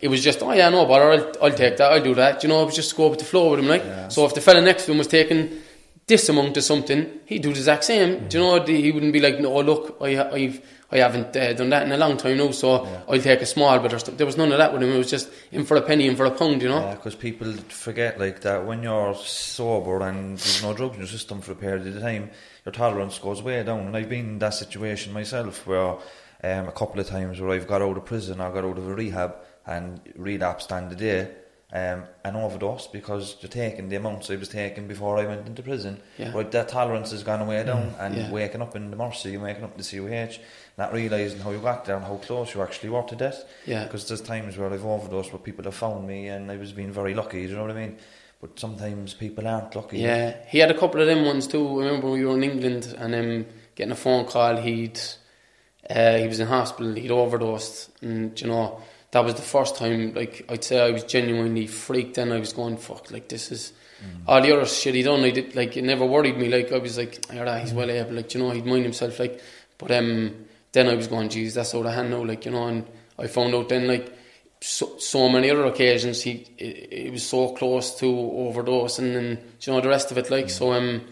It 0.00 0.08
was 0.08 0.22
just, 0.24 0.42
oh 0.42 0.52
yeah, 0.52 0.70
no 0.70 0.86
but 0.86 1.02
I'll, 1.02 1.32
I'll 1.42 1.56
take 1.56 1.76
that. 1.76 1.92
I'll 1.92 2.02
do 2.02 2.14
that. 2.14 2.42
You 2.42 2.48
know, 2.48 2.62
it 2.62 2.66
was 2.66 2.76
just 2.76 2.96
go 2.96 3.08
with 3.08 3.18
the 3.18 3.26
flow 3.26 3.50
with 3.50 3.60
him. 3.60 3.68
Like 3.68 3.82
so, 4.10 4.24
if 4.24 4.34
the 4.34 4.40
fella 4.40 4.62
next 4.62 4.86
to 4.86 4.92
him 4.92 4.98
was 4.98 5.08
taking 5.08 5.60
this 6.06 6.28
amount 6.28 6.56
of 6.56 6.64
something, 6.64 7.20
he'd 7.26 7.42
do 7.42 7.52
the 7.52 7.58
exact 7.58 7.84
same. 7.84 8.28
Do 8.28 8.38
you 8.38 8.44
know? 8.44 8.64
He 8.64 8.92
wouldn't 8.92 9.12
be 9.12 9.20
like, 9.20 9.40
no, 9.40 9.60
look, 9.60 9.98
I 10.00 10.30
I've. 10.30 10.62
I 10.94 10.98
haven't 10.98 11.34
uh, 11.34 11.54
done 11.54 11.70
that 11.70 11.84
in 11.86 11.92
a 11.92 11.96
long 11.96 12.18
time 12.18 12.36
now, 12.36 12.50
so 12.50 12.86
I'll 13.08 13.18
take 13.18 13.40
a 13.40 13.46
small 13.46 13.78
bit 13.78 13.94
or 13.94 13.98
stuff. 13.98 14.18
There 14.18 14.26
was 14.26 14.36
none 14.36 14.52
of 14.52 14.58
that 14.58 14.74
with 14.74 14.82
him. 14.82 14.90
It 14.92 14.98
was 14.98 15.08
just 15.08 15.30
in 15.50 15.64
for 15.64 15.78
a 15.78 15.80
penny, 15.80 16.06
in 16.06 16.16
for 16.16 16.26
a 16.26 16.30
pound, 16.30 16.60
you 16.60 16.68
know. 16.68 16.80
Yeah, 16.80 16.96
because 16.96 17.14
people 17.14 17.50
forget 17.50 18.20
like 18.20 18.42
that 18.42 18.66
when 18.66 18.82
you're 18.82 19.14
sober 19.14 20.02
and 20.02 20.36
there's 20.36 20.62
no 20.62 20.74
drugs 20.74 20.96
in 20.96 21.00
your 21.00 21.08
system 21.08 21.40
for 21.40 21.52
a 21.52 21.54
period 21.54 21.86
of 21.86 22.02
time, 22.02 22.30
your 22.66 22.74
tolerance 22.74 23.18
goes 23.18 23.42
way 23.42 23.62
down. 23.62 23.86
And 23.86 23.96
I've 23.96 24.10
been 24.10 24.32
in 24.32 24.38
that 24.40 24.52
situation 24.52 25.14
myself 25.14 25.66
where 25.66 25.96
um, 26.44 26.68
a 26.68 26.72
couple 26.72 27.00
of 27.00 27.08
times 27.08 27.40
where 27.40 27.52
I've 27.52 27.66
got 27.66 27.80
out 27.80 27.96
of 27.96 28.04
prison 28.04 28.42
or 28.42 28.50
got 28.50 28.62
out 28.62 28.76
of 28.76 28.86
a 28.86 28.94
rehab 28.94 29.36
and 29.64 29.98
relapsed 30.14 30.72
on 30.72 30.90
the 30.90 30.94
day 30.94 31.30
um, 31.74 32.04
and 32.22 32.36
overdosed 32.36 32.92
because 32.92 33.36
you're 33.40 33.50
taking 33.50 33.88
the 33.88 33.96
amounts 33.96 34.30
I 34.30 34.36
was 34.36 34.50
taking 34.50 34.86
before 34.86 35.16
I 35.16 35.24
went 35.24 35.46
into 35.46 35.62
prison. 35.62 36.02
Yeah. 36.18 36.32
Right, 36.32 36.50
that 36.50 36.68
tolerance 36.68 37.12
has 37.12 37.22
gone 37.22 37.46
way 37.46 37.64
down 37.64 37.94
and 37.98 38.14
yeah. 38.14 38.30
waking 38.30 38.60
up 38.60 38.76
in 38.76 38.90
the 38.90 38.96
Mercy, 38.96 39.38
waking 39.38 39.64
up 39.64 39.72
in 39.72 39.82
the 39.82 39.84
CUH, 40.28 40.38
not 40.76 40.92
realising 40.92 41.40
how 41.40 41.50
you 41.50 41.60
got 41.60 41.86
there 41.86 41.96
and 41.96 42.04
how 42.04 42.16
close 42.16 42.54
you 42.54 42.60
actually 42.60 42.90
were 42.90 43.02
to 43.04 43.16
death. 43.16 43.44
Yeah. 43.64 43.84
Because 43.84 44.06
there's 44.06 44.20
times 44.20 44.58
where 44.58 44.70
I've 44.70 44.84
overdosed 44.84 45.32
where 45.32 45.38
people 45.38 45.64
have 45.64 45.74
found 45.74 46.06
me 46.06 46.28
and 46.28 46.50
I 46.50 46.58
was 46.58 46.72
being 46.72 46.92
very 46.92 47.14
lucky, 47.14 47.44
do 47.44 47.48
you 47.48 47.56
know 47.56 47.62
what 47.62 47.70
I 47.70 47.86
mean? 47.86 47.96
But 48.42 48.58
sometimes 48.58 49.14
people 49.14 49.48
aren't 49.48 49.74
lucky. 49.74 50.00
Yeah, 50.00 50.36
he 50.48 50.58
had 50.58 50.70
a 50.70 50.78
couple 50.78 51.00
of 51.00 51.06
them 51.06 51.24
ones 51.24 51.46
too. 51.46 51.80
I 51.80 51.84
remember 51.84 52.10
we 52.10 52.24
were 52.24 52.34
in 52.34 52.44
England 52.44 52.94
and 52.98 53.14
um, 53.14 53.46
getting 53.76 53.92
a 53.92 53.96
phone 53.96 54.26
call. 54.26 54.56
He'd 54.56 55.00
uh, 55.88 56.18
he 56.18 56.26
was 56.26 56.40
in 56.40 56.48
hospital. 56.48 56.92
He'd 56.92 57.12
overdosed, 57.12 57.90
and 58.02 58.38
you 58.40 58.48
know 58.48 58.82
that 59.12 59.24
was 59.24 59.34
the 59.34 59.42
first 59.42 59.76
time. 59.76 60.12
Like 60.14 60.44
I'd 60.48 60.64
say, 60.64 60.80
I 60.80 60.90
was 60.90 61.04
genuinely 61.04 61.66
freaked. 61.66 62.18
And 62.18 62.32
I 62.32 62.38
was 62.38 62.52
going, 62.52 62.76
"Fuck!" 62.76 63.10
Like 63.10 63.28
this 63.28 63.52
is 63.52 63.72
all 64.26 64.42
the 64.42 64.52
other 64.52 64.66
shit 64.66 64.94
he 64.96 65.02
done. 65.02 65.20
I 65.22 65.30
did 65.30 65.54
like 65.54 65.76
it 65.76 65.84
never 65.84 66.04
worried 66.04 66.36
me. 66.36 66.48
Like 66.48 66.72
I 66.72 66.78
was 66.78 66.98
like, 66.98 67.24
"Yeah, 67.32 67.58
he's 67.60 67.72
well 67.72 67.90
able." 67.90 68.14
Like 68.14 68.34
you 68.34 68.40
know, 68.42 68.50
he'd 68.50 68.66
mind 68.66 68.82
himself. 68.84 69.18
Like, 69.20 69.40
but 69.78 69.90
um, 69.92 70.46
then 70.72 70.88
I 70.88 70.94
was 70.94 71.06
going, 71.06 71.28
"Geez, 71.28 71.54
that's 71.54 71.74
out 71.74 71.86
of 71.86 71.92
hand 71.92 72.10
now." 72.10 72.24
Like 72.24 72.44
you 72.44 72.50
know, 72.50 72.66
and 72.66 72.86
I 73.18 73.28
found 73.28 73.54
out 73.54 73.68
then 73.68 73.86
like 73.86 74.12
so, 74.60 74.96
so 74.98 75.28
many 75.28 75.50
other 75.50 75.64
occasions 75.66 76.22
he 76.22 76.46
it, 76.56 76.92
it 76.92 77.12
was 77.12 77.26
so 77.26 77.50
close 77.52 77.98
to 77.98 78.06
overdosing 78.06 79.16
and 79.16 79.38
you 79.60 79.72
know 79.72 79.80
the 79.80 79.88
rest 79.88 80.12
of 80.12 80.18
it 80.18 80.30
like 80.30 80.48
so 80.50 80.72
um 80.72 81.02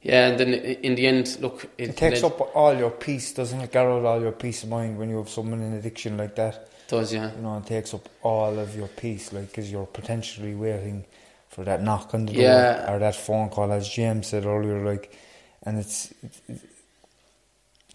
yeah 0.00 0.28
and 0.28 0.40
then 0.40 0.54
in 0.54 0.94
the 0.94 1.06
end 1.06 1.36
look 1.40 1.64
it, 1.76 1.90
It 1.90 1.96
takes 1.98 2.22
led- 2.22 2.32
up 2.32 2.56
all 2.56 2.74
your 2.76 2.90
peace, 2.90 3.32
doesn't 3.34 3.60
it, 3.60 3.72
Gearóid? 3.72 4.04
All 4.06 4.20
your 4.20 4.32
peace 4.32 4.62
of 4.62 4.70
mind 4.70 4.98
when 4.98 5.10
you 5.10 5.18
have 5.18 5.28
someone 5.28 5.60
in 5.60 5.74
addiction 5.74 6.16
like 6.16 6.34
that. 6.36 6.67
Does 6.88 7.12
yeah 7.12 7.30
You 7.36 7.42
know, 7.42 7.58
it 7.58 7.66
takes 7.66 7.94
up 7.94 8.08
all 8.22 8.58
of 8.58 8.74
your 8.76 8.88
peace, 8.88 9.32
like, 9.32 9.48
because 9.48 9.70
you're 9.70 9.86
potentially 9.86 10.54
waiting 10.54 11.04
for 11.48 11.64
that 11.64 11.82
knock 11.82 12.14
on 12.14 12.26
the 12.26 12.32
Yeah. 12.32 12.86
door 12.86 12.94
or 12.94 12.98
that 12.98 13.14
phone 13.14 13.48
call, 13.50 13.72
as 13.72 13.88
James 13.88 14.26
said 14.26 14.44
earlier. 14.44 14.84
Like, 14.84 15.12
and 15.62 15.78
it's 15.78 16.12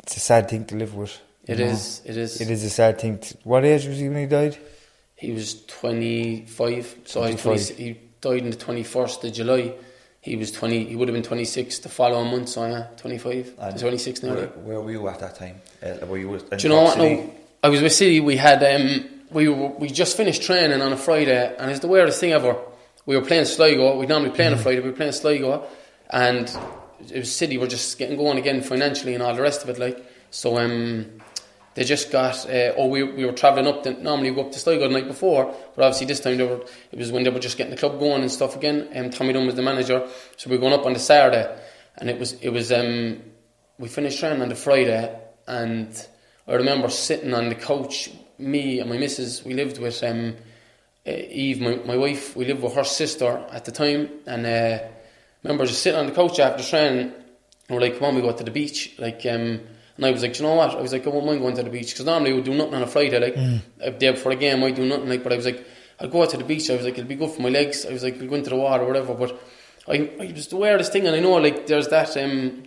it's, 0.04 0.18
a 0.18 0.20
sad 0.20 0.50
thing 0.50 0.66
to 0.66 0.76
live 0.76 0.96
with. 0.96 1.20
It 1.48 1.60
know? 1.60 1.66
is. 1.66 2.02
It 2.06 2.18
is. 2.18 2.42
It 2.42 2.50
is 2.50 2.64
a 2.64 2.70
sad 2.70 3.00
thing. 3.00 3.20
To, 3.20 3.38
what 3.44 3.66
age 3.66 3.86
was 3.86 4.00
he 4.00 4.08
when 4.10 4.18
he 4.20 4.26
died? 4.28 4.58
he 5.16 5.32
was 5.32 5.64
25 5.68 6.98
so 7.06 7.22
25. 7.22 7.44
20, 7.44 7.84
he 7.84 8.00
died 8.20 8.42
on 8.44 8.50
the 8.50 8.58
21st 8.58 9.24
of 9.24 9.34
July 9.34 9.74
he 10.22 10.36
was 10.36 10.52
20 10.52 10.86
he 10.86 10.96
would 10.96 11.08
have 11.08 11.14
been 11.14 11.24
26 11.24 11.80
the 11.80 11.90
following 11.90 12.30
month 12.30 12.50
so 12.50 12.66
yeah 12.68 12.88
25 12.98 13.54
And 13.60 13.80
26 13.80 14.24
now 14.24 14.36
Where, 14.36 14.48
where 14.48 14.82
were 14.82 14.92
you 14.92 15.08
at 15.08 15.20
that 15.20 15.36
time? 15.36 15.62
Uh, 15.82 16.06
were 16.08 16.18
you 16.18 16.34
in 16.34 16.40
Do 16.40 16.58
you 16.58 16.70
know 16.70 16.82
what? 16.84 16.98
No, 16.98 17.34
I 17.64 17.70
was 17.70 17.82
with 17.82 17.94
City. 17.94 18.20
We 18.20 18.36
had 18.36 18.62
um, 18.62 19.06
we 19.32 19.48
were, 19.48 19.70
we 19.70 19.88
just 19.88 20.18
finished 20.18 20.44
training 20.44 20.82
on 20.82 20.92
a 20.92 20.98
Friday, 20.98 21.56
and 21.58 21.72
it's 21.72 21.80
the 21.80 21.88
weirdest 21.88 22.20
thing 22.20 22.34
ever. 22.34 22.58
We 23.06 23.16
were 23.16 23.24
playing 23.24 23.46
Sligo. 23.46 23.98
We 23.98 24.06
normally 24.06 24.32
play 24.32 24.48
on 24.48 24.54
a 24.54 24.58
Friday. 24.58 24.82
We 24.82 24.90
were 24.90 24.96
playing 24.96 25.14
Sligo, 25.14 25.66
and 26.10 26.54
it 27.00 27.20
was 27.20 27.34
City. 27.34 27.58
We're 27.58 27.68
just 27.68 27.98
getting 27.98 28.18
going 28.18 28.38
again 28.38 28.62
financially 28.62 29.14
and 29.14 29.24
all 29.24 29.34
the 29.34 29.42
rest 29.42 29.64
of 29.64 29.70
it. 29.70 29.80
Like 29.80 30.06
so, 30.30 30.58
um, 30.58 31.22
they 31.76 31.86
just 31.86 32.12
got. 32.12 32.46
Uh, 32.50 32.74
oh, 32.76 32.88
we 32.88 33.04
we 33.04 33.24
were 33.24 33.32
travelling 33.32 33.68
up. 33.68 33.84
The, 33.84 33.94
normally 33.94 34.32
we 34.32 34.36
go 34.36 34.42
up 34.48 34.52
to 34.52 34.60
Sligo 34.60 34.86
the 34.86 34.94
night 34.94 35.08
before, 35.08 35.56
but 35.78 35.86
obviously 35.86 36.08
this 36.08 36.20
time 36.20 36.36
they 36.36 36.44
were. 36.44 36.66
It 36.92 37.00
was 37.00 37.14
when 37.14 37.24
they 37.24 37.30
were 37.30 37.40
just 37.40 37.58
getting 37.58 37.72
the 37.72 37.80
club 37.80 37.98
going 37.98 38.24
and 38.24 38.30
stuff 38.30 38.58
again. 38.58 38.90
And 38.92 39.06
um, 39.06 39.12
Tommy 39.12 39.32
Dunne 39.32 39.46
was 39.46 39.56
the 39.56 39.62
manager, 39.62 40.06
so 40.36 40.50
we 40.50 40.58
were 40.58 40.62
going 40.62 40.74
up 40.74 40.86
on 40.86 40.92
the 40.92 41.00
Saturday, 41.00 41.58
and 41.96 42.10
it 42.10 42.20
was 42.20 42.34
it 42.42 42.50
was. 42.50 42.74
Um, 42.74 43.22
we 43.78 43.88
finished 43.88 44.20
training 44.20 44.42
on 44.42 44.50
the 44.50 44.56
Friday, 44.56 45.18
and 45.48 46.08
I 46.48 46.54
remember 46.54 46.90
sitting 46.90 47.34
on 47.34 47.50
the 47.50 47.56
couch. 47.56 48.10
Me 48.38 48.80
and 48.80 48.90
my 48.90 48.98
missus, 48.98 49.46
we 49.46 49.54
lived 49.54 49.80
with 49.80 50.04
um, 50.04 50.36
uh, 51.08 51.12
Eve, 51.12 51.62
my, 51.62 51.76
my 51.86 51.98
wife. 51.98 52.36
We 52.36 52.46
lived 52.46 52.62
with 52.64 52.76
her 52.76 52.84
sister 52.84 53.46
at 53.52 53.66
the 53.66 53.72
time, 53.72 54.10
and 54.26 54.46
uh, 54.46 54.80
remember 55.44 55.66
just 55.66 55.82
sitting 55.82 56.00
on 56.00 56.08
the 56.08 56.14
couch 56.14 56.40
after 56.40 56.64
training. 56.64 57.14
And 57.70 57.70
we're 57.70 57.80
like, 57.82 57.98
"Come 57.98 58.10
on, 58.10 58.16
we 58.16 58.22
go 58.22 58.32
to 58.34 58.44
the 58.44 58.52
beach." 58.52 58.96
Like, 58.98 59.26
um, 59.26 59.62
And 59.96 60.06
I 60.06 60.12
was 60.12 60.22
like, 60.24 60.34
"Do 60.34 60.44
you 60.44 60.50
know 60.50 60.56
what? 60.56 60.72
I 60.72 60.82
was 60.82 60.92
like, 60.92 61.06
I 61.06 61.10
won't 61.10 61.26
mind 61.28 61.40
going 61.42 61.56
to 61.56 61.64
the 61.64 61.70
beach 61.70 61.92
because 61.92 62.06
normally 62.06 62.32
I 62.32 62.36
would 62.36 62.44
do 62.46 62.56
nothing 62.56 62.74
on 62.74 62.82
a 62.82 62.88
Friday, 62.88 63.20
like 63.20 63.36
a 63.80 63.92
day 63.92 64.12
before 64.12 64.32
a 64.32 64.36
game, 64.36 64.64
I'd 64.64 64.76
do 64.76 64.86
nothing, 64.86 65.08
like. 65.08 65.24
But 65.24 65.34
I 65.34 65.36
was 65.38 65.46
like, 65.46 65.66
I'll 66.00 66.10
go 66.10 66.24
out 66.24 66.32
to 66.32 66.38
the 66.38 66.44
beach. 66.44 66.70
I 66.70 66.76
was 66.76 66.84
like, 66.84 66.98
it'll 66.98 67.08
be 67.08 67.16
good 67.16 67.30
for 67.30 67.42
my 67.42 67.50
legs. 67.50 67.86
I 67.86 67.94
was 67.94 68.04
like, 68.04 68.20
we'll 68.20 68.30
go 68.30 68.36
into 68.36 68.50
the 68.50 68.56
water 68.58 68.84
or 68.84 68.88
whatever. 68.88 69.14
But 69.14 69.40
I, 69.88 70.10
I 70.20 70.32
was 70.34 70.52
of 70.52 70.60
this 70.60 70.90
thing, 70.90 71.08
and 71.08 71.16
I 71.16 71.20
know 71.20 71.34
like 71.34 71.68
there's 71.68 71.90
that 71.90 72.18
um, 72.18 72.64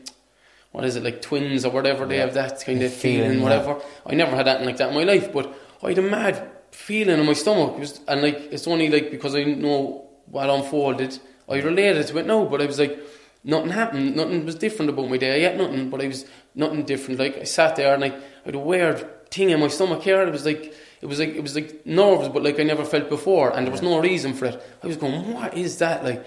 what 0.72 0.84
is 0.84 0.96
it 0.96 1.02
like 1.04 1.22
twins 1.22 1.64
or 1.64 1.70
whatever 1.70 2.06
they 2.06 2.18
have 2.18 2.34
that 2.34 2.62
kind 2.64 2.82
of 2.82 2.92
feeling, 2.92 3.22
Feeling, 3.22 3.38
yeah. 3.38 3.44
whatever. 3.44 3.80
I 4.04 4.14
never 4.14 4.36
had 4.36 4.46
that 4.46 4.62
like 4.64 4.76
that 4.76 4.90
in 4.90 4.94
my 4.94 5.04
life, 5.04 5.32
but 5.32 5.54
I 5.82 5.88
had 5.88 5.98
a 5.98 6.02
mad 6.02 6.50
feeling 6.70 7.18
in 7.18 7.26
my 7.26 7.32
stomach. 7.32 7.74
It 7.76 7.80
was, 7.80 8.00
and 8.06 8.22
like 8.22 8.52
it's 8.52 8.66
only 8.66 8.88
like 8.90 9.10
because 9.10 9.34
I 9.34 9.44
know 9.44 10.08
what 10.26 10.50
unfolded, 10.50 11.18
I 11.48 11.60
related 11.60 12.06
to 12.08 12.18
it 12.18 12.26
now. 12.26 12.44
But 12.44 12.60
I 12.60 12.66
was 12.66 12.78
like, 12.78 12.98
nothing 13.44 13.70
happened, 13.70 14.16
nothing 14.16 14.44
was 14.44 14.56
different 14.56 14.90
about 14.90 15.08
my 15.08 15.16
day. 15.16 15.44
I 15.46 15.48
had 15.50 15.58
nothing, 15.58 15.88
but 15.88 16.02
I 16.02 16.08
was 16.08 16.26
nothing 16.54 16.84
different. 16.84 17.20
Like 17.20 17.38
I 17.38 17.44
sat 17.44 17.76
there 17.76 17.94
and 17.94 18.04
I, 18.04 18.08
I 18.08 18.20
had 18.44 18.54
a 18.54 18.58
weird 18.58 19.30
thing 19.30 19.50
in 19.50 19.60
my 19.60 19.68
stomach 19.68 20.02
here. 20.02 20.22
It 20.22 20.32
was 20.32 20.44
like 20.44 20.74
it 21.00 21.06
was 21.06 21.18
like 21.18 21.30
it 21.30 21.42
was 21.42 21.54
like 21.54 21.86
nerves, 21.86 22.28
but 22.28 22.42
like 22.42 22.60
I 22.60 22.64
never 22.64 22.84
felt 22.84 23.08
before, 23.08 23.56
and 23.56 23.66
there 23.66 23.72
was 23.72 23.82
no 23.82 23.98
reason 24.00 24.34
for 24.34 24.46
it. 24.46 24.62
I 24.82 24.86
was 24.86 24.96
going, 24.96 25.32
what 25.32 25.56
is 25.56 25.78
that? 25.78 26.04
Like 26.04 26.24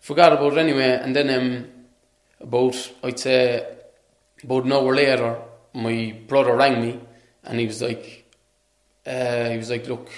forgot 0.00 0.32
about 0.32 0.54
it 0.54 0.58
anyway, 0.58 0.98
and 1.02 1.14
then 1.14 1.28
um, 1.30 1.68
about 2.40 2.92
I'd 3.02 3.18
say 3.18 3.66
about 4.44 4.64
an 4.64 4.72
hour 4.72 4.94
later, 4.94 5.38
my 5.74 6.16
brother 6.26 6.54
rang 6.56 6.80
me, 6.80 7.00
and 7.44 7.58
he 7.58 7.66
was 7.66 7.80
like, 7.82 8.30
uh, 9.06 9.48
he 9.50 9.56
was 9.56 9.70
like, 9.70 9.86
look. 9.88 10.08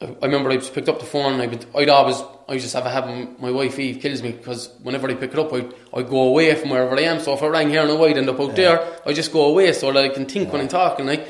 I 0.00 0.06
I 0.22 0.26
remember 0.26 0.50
I 0.50 0.56
just 0.56 0.74
picked 0.74 0.88
up 0.88 0.98
the 0.98 1.06
phone. 1.06 1.34
And 1.34 1.42
I 1.42 1.46
would, 1.46 1.64
I'd 1.76 1.88
always, 1.88 2.20
I 2.48 2.58
just 2.58 2.74
have 2.74 2.86
a 2.86 2.90
habit. 2.90 3.40
My 3.40 3.50
wife 3.52 3.78
Eve 3.78 4.00
kills 4.00 4.20
me 4.22 4.32
because 4.32 4.68
whenever 4.82 5.08
I 5.08 5.14
pick 5.14 5.32
it 5.32 5.38
up, 5.38 5.52
I 5.52 5.68
I 5.94 6.02
go 6.02 6.22
away 6.22 6.54
from 6.56 6.70
wherever 6.70 6.96
I 6.98 7.02
am. 7.02 7.20
So 7.20 7.34
if 7.34 7.42
I 7.42 7.46
rang 7.46 7.70
here 7.70 7.82
and 7.82 7.90
I'd 7.90 8.18
end 8.18 8.28
up 8.28 8.40
out 8.40 8.56
there, 8.56 9.00
I 9.06 9.12
just 9.12 9.32
go 9.32 9.46
away 9.46 9.72
so 9.72 9.92
that 9.92 10.04
I 10.04 10.08
can 10.08 10.26
think 10.26 10.52
when 10.52 10.60
I'm 10.60 10.68
talking. 10.68 11.06
Like, 11.06 11.28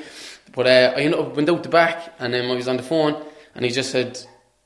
but 0.55 0.67
uh, 0.67 0.95
I 0.97 1.01
ended 1.01 1.21
up 1.21 1.37
went 1.37 1.49
out 1.51 1.63
the 1.63 1.69
back, 1.69 2.15
and 2.19 2.33
then 2.33 2.51
I 2.51 2.55
was 2.55 2.69
on 2.69 2.79
the 2.79 2.83
phone, 2.83 3.23
and 3.55 3.65
he 3.65 3.71
just 3.71 3.91
said 3.91 4.19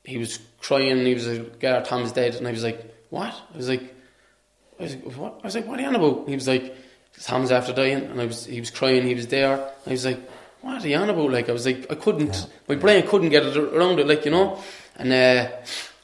he 0.05 0.17
was 0.17 0.39
crying. 0.59 1.05
He 1.05 1.13
was 1.13 1.27
like, 1.27 1.59
"Gar 1.59 1.83
Tom's 1.83 2.13
dead," 2.13 2.35
and 2.35 2.47
I 2.47 2.51
was 2.51 2.63
like, 2.63 2.79
"What?" 3.09 3.35
I 3.53 3.57
was 3.57 3.67
like, 3.67 3.93
I 4.79 4.83
was 4.83 4.95
like, 4.95 5.17
"What?" 5.17 5.39
I 5.43 5.47
was 5.47 5.55
like, 5.55 5.67
"What 5.67 5.79
are 5.79 5.81
you 5.81 5.87
on 5.89 5.95
about?" 5.95 6.29
He 6.29 6.35
was 6.35 6.47
like, 6.47 6.75
"Tom's 7.21 7.51
after 7.51 7.73
dying," 7.73 8.03
and 8.03 8.21
I 8.21 8.25
was 8.25 8.45
he 8.45 8.59
was 8.59 8.71
crying. 8.71 9.05
He 9.05 9.15
was 9.15 9.27
there. 9.27 9.59
I 9.85 9.89
was 9.89 10.05
like, 10.05 10.19
"What 10.61 10.83
are 10.83 10.87
you 10.87 10.97
on 10.97 11.09
about?" 11.09 11.31
Like 11.31 11.49
I 11.49 11.51
was 11.51 11.65
like, 11.65 11.91
I 11.91 11.95
couldn't, 11.95 12.47
my 12.67 12.75
brain 12.75 13.07
couldn't 13.07 13.29
get 13.29 13.45
it 13.45 13.57
around 13.57 13.99
it, 13.99 14.07
like 14.07 14.25
you 14.25 14.31
know. 14.31 14.61
And 14.95 15.11
uh, 15.11 15.49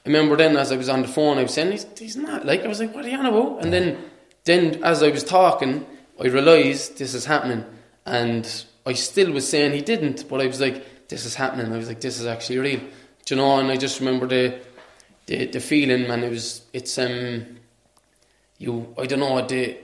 I 0.06 0.10
remember 0.10 0.36
then 0.36 0.58
as 0.58 0.72
I 0.72 0.78
was 0.78 0.90
on 0.90 1.02
the 1.02 1.08
phone, 1.08 1.38
I 1.38 1.44
was 1.44 1.54
saying, 1.54 1.72
"He's, 1.72 1.86
he's 1.98 2.18
not." 2.18 2.46
Like 2.46 2.64
I 2.64 2.68
was 2.68 2.80
like, 2.80 2.94
"What 2.94 3.06
are 3.06 3.10
you 3.10 3.18
on 3.18 3.26
about?" 3.26 3.64
And 3.64 3.72
then, 3.72 3.98
then 4.44 4.84
as 4.84 5.04
I 5.04 5.10
was 5.10 5.24
talking, 5.24 5.86
I 6.20 6.28
realised 6.28 6.98
this 6.98 7.14
is 7.14 7.26
happening, 7.26 7.64
and 8.06 8.66
I 8.86 8.94
still 8.94 9.32
was 9.32 9.48
saying 9.48 9.74
he 9.74 9.82
didn't, 9.82 10.28
but 10.28 10.42
I 10.42 10.48
was 10.48 10.60
like, 10.60 11.08
"This 11.08 11.26
is 11.26 11.36
happening." 11.36 11.72
I 11.72 11.78
was 11.78 11.88
like, 11.88 12.02
"This 12.02 12.20
is 12.20 12.26
actually 12.26 12.60
real," 12.60 12.82
Do 13.26 13.36
you 13.36 13.42
know. 13.42 13.60
And 13.60 13.72
I 13.72 13.78
just 13.78 14.00
remember 14.00 14.28
the 14.28 14.60
the 15.26 15.48
the 15.48 15.60
feeling, 15.60 16.08
man. 16.08 16.24
It 16.24 16.30
was 16.30 16.64
it's 16.74 16.98
um 16.98 17.58
you 18.58 18.94
I 18.98 19.06
don't 19.06 19.20
know 19.20 19.46
the 19.46 19.78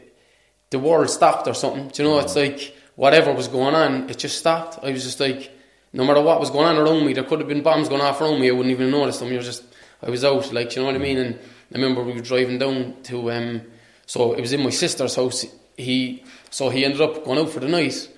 the 0.69 0.79
world 0.79 1.09
stopped 1.09 1.47
or 1.47 1.53
something. 1.53 1.87
Do 1.87 2.03
you 2.03 2.09
know? 2.09 2.19
It's 2.19 2.35
like 2.35 2.75
whatever 2.95 3.31
was 3.31 3.47
going 3.47 3.75
on, 3.75 4.09
it 4.09 4.17
just 4.17 4.37
stopped. 4.37 4.79
I 4.83 4.91
was 4.91 5.03
just 5.03 5.19
like, 5.19 5.51
no 5.93 6.05
matter 6.05 6.21
what 6.21 6.39
was 6.39 6.49
going 6.49 6.67
on 6.67 6.77
around 6.77 7.05
me, 7.05 7.13
there 7.13 7.23
could 7.23 7.39
have 7.39 7.47
been 7.47 7.63
bombs 7.63 7.89
going 7.89 8.01
off 8.01 8.19
around 8.21 8.41
me. 8.41 8.49
I 8.49 8.51
wouldn't 8.51 8.71
even 8.71 8.91
notice 8.91 9.19
them. 9.19 9.31
You're 9.31 9.41
just, 9.41 9.63
I 10.03 10.09
was 10.09 10.25
out. 10.25 10.51
Like, 10.51 10.69
do 10.69 10.75
you 10.75 10.81
know 10.81 10.91
what 10.91 10.95
I 10.95 11.03
mean? 11.03 11.17
And 11.17 11.35
I 11.35 11.75
remember 11.75 12.03
we 12.03 12.13
were 12.13 12.19
driving 12.19 12.59
down 12.59 12.95
to, 13.03 13.31
um, 13.31 13.61
so 14.05 14.33
it 14.33 14.41
was 14.41 14.53
in 14.53 14.61
my 14.61 14.69
sister's 14.69 15.15
house. 15.15 15.45
He, 15.77 16.23
so 16.49 16.69
he 16.69 16.83
ended 16.83 16.99
up 16.99 17.23
going 17.23 17.39
out 17.39 17.49
for 17.49 17.61
the 17.61 17.69
night 17.69 18.09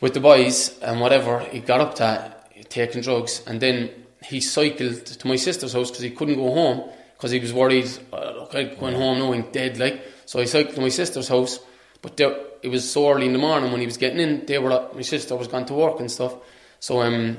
with 0.00 0.14
the 0.14 0.20
boys 0.20 0.78
and 0.80 1.00
whatever. 1.00 1.40
He 1.40 1.58
got 1.58 1.80
up 1.80 1.96
to 1.96 2.36
taking 2.68 3.02
drugs, 3.02 3.42
and 3.46 3.60
then 3.60 3.90
he 4.24 4.40
cycled 4.40 5.04
to 5.04 5.26
my 5.26 5.36
sister's 5.36 5.72
house 5.72 5.90
because 5.90 6.04
he 6.04 6.10
couldn't 6.10 6.36
go 6.36 6.54
home 6.54 6.90
because 7.16 7.32
he 7.32 7.40
was 7.40 7.52
worried. 7.52 7.90
Uh, 8.12 8.34
look, 8.36 8.54
I'm 8.54 8.78
going 8.78 8.94
home 8.94 9.18
knowing 9.18 9.50
dead, 9.50 9.78
like. 9.78 10.00
So 10.30 10.38
he 10.38 10.46
cycled 10.46 10.76
to 10.76 10.80
my 10.80 10.90
sister's 10.90 11.26
house, 11.26 11.58
but 12.02 12.16
there, 12.16 12.32
it 12.62 12.68
was 12.68 12.88
so 12.88 13.10
early 13.10 13.26
in 13.26 13.32
the 13.32 13.40
morning 13.40 13.72
when 13.72 13.80
he 13.80 13.86
was 13.86 13.96
getting 13.96 14.20
in. 14.20 14.46
They 14.46 14.60
were 14.60 14.88
my 14.94 15.02
sister 15.02 15.34
was 15.34 15.48
gone 15.48 15.66
to 15.66 15.74
work 15.74 15.98
and 15.98 16.08
stuff. 16.08 16.36
So 16.78 17.02
um, 17.02 17.38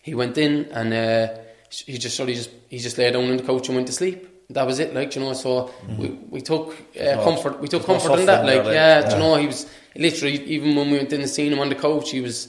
he 0.00 0.14
went 0.14 0.38
in 0.38 0.66
and 0.66 0.94
uh, 0.94 1.34
he 1.70 1.98
just 1.98 2.16
sort 2.16 2.28
of 2.28 2.36
just 2.36 2.50
he 2.68 2.78
just 2.78 2.96
lay 2.98 3.10
down 3.10 3.28
on 3.28 3.36
the 3.36 3.42
couch 3.42 3.66
and 3.66 3.74
went 3.74 3.88
to 3.88 3.92
sleep. 3.92 4.28
That 4.50 4.64
was 4.64 4.78
it, 4.78 4.94
like 4.94 5.12
you 5.16 5.22
know. 5.22 5.32
So 5.32 5.72
we, 5.98 6.10
we 6.30 6.40
took 6.40 6.68
uh, 7.00 7.16
no- 7.16 7.24
comfort. 7.24 7.60
We 7.60 7.66
took 7.66 7.88
no 7.88 7.94
comfort 7.98 8.20
in 8.20 8.26
that, 8.26 8.44
like 8.44 8.62
there, 8.62 8.74
yeah, 8.74 9.00
like, 9.00 9.12
you 9.12 9.18
know. 9.18 9.34
He 9.34 9.48
was 9.48 9.66
literally 9.96 10.40
even 10.44 10.76
when 10.76 10.88
we 10.88 10.98
went 10.98 11.12
in 11.12 11.22
and 11.22 11.28
seen 11.28 11.52
him 11.52 11.58
on 11.58 11.68
the 11.68 11.74
couch, 11.74 12.12
he 12.12 12.20
was, 12.20 12.46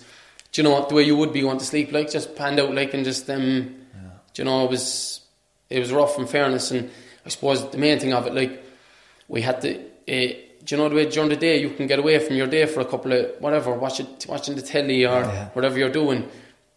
do 0.51 0.61
you 0.61 0.63
know, 0.63 0.75
what 0.75 0.89
the 0.89 0.93
way 0.95 1.01
you 1.01 1.17
would 1.17 1.33
be 1.33 1.43
want 1.43 1.59
to 1.59 1.65
sleep, 1.65 1.91
like 1.91 2.11
just 2.11 2.35
panned 2.35 2.59
out, 2.59 2.71
like 2.75 2.93
and 2.93 3.03
just 3.03 3.27
um, 3.31 3.73
do 4.35 4.43
you 4.43 4.45
know, 4.45 4.63
it 4.63 4.69
was 4.69 5.21
it 5.71 5.79
was 5.79 5.91
rough. 5.91 6.19
In 6.19 6.27
fairness, 6.27 6.69
and 6.69 6.91
I 7.25 7.29
suppose 7.29 7.67
the 7.71 7.79
main 7.79 7.99
thing 7.99 8.13
of 8.13 8.27
it, 8.27 8.35
like 8.35 8.67
we 9.31 9.41
had 9.41 9.57
to. 9.61 9.71
Uh, 10.15 10.33
do 10.63 10.75
you 10.75 10.77
know 10.77 10.89
the 10.89 10.95
way 10.95 11.05
during 11.09 11.29
the 11.29 11.35
day 11.47 11.55
you 11.65 11.71
can 11.77 11.87
get 11.87 11.97
away 12.03 12.19
from 12.19 12.35
your 12.35 12.45
day 12.57 12.65
for 12.67 12.81
a 12.81 12.85
couple 12.85 13.11
of 13.13 13.21
whatever, 13.39 13.73
watch 13.73 13.99
it, 13.99 14.25
watching 14.29 14.55
the 14.55 14.61
telly 14.61 15.05
or 15.05 15.23
whatever 15.55 15.75
you're 15.79 15.89
doing. 16.03 16.29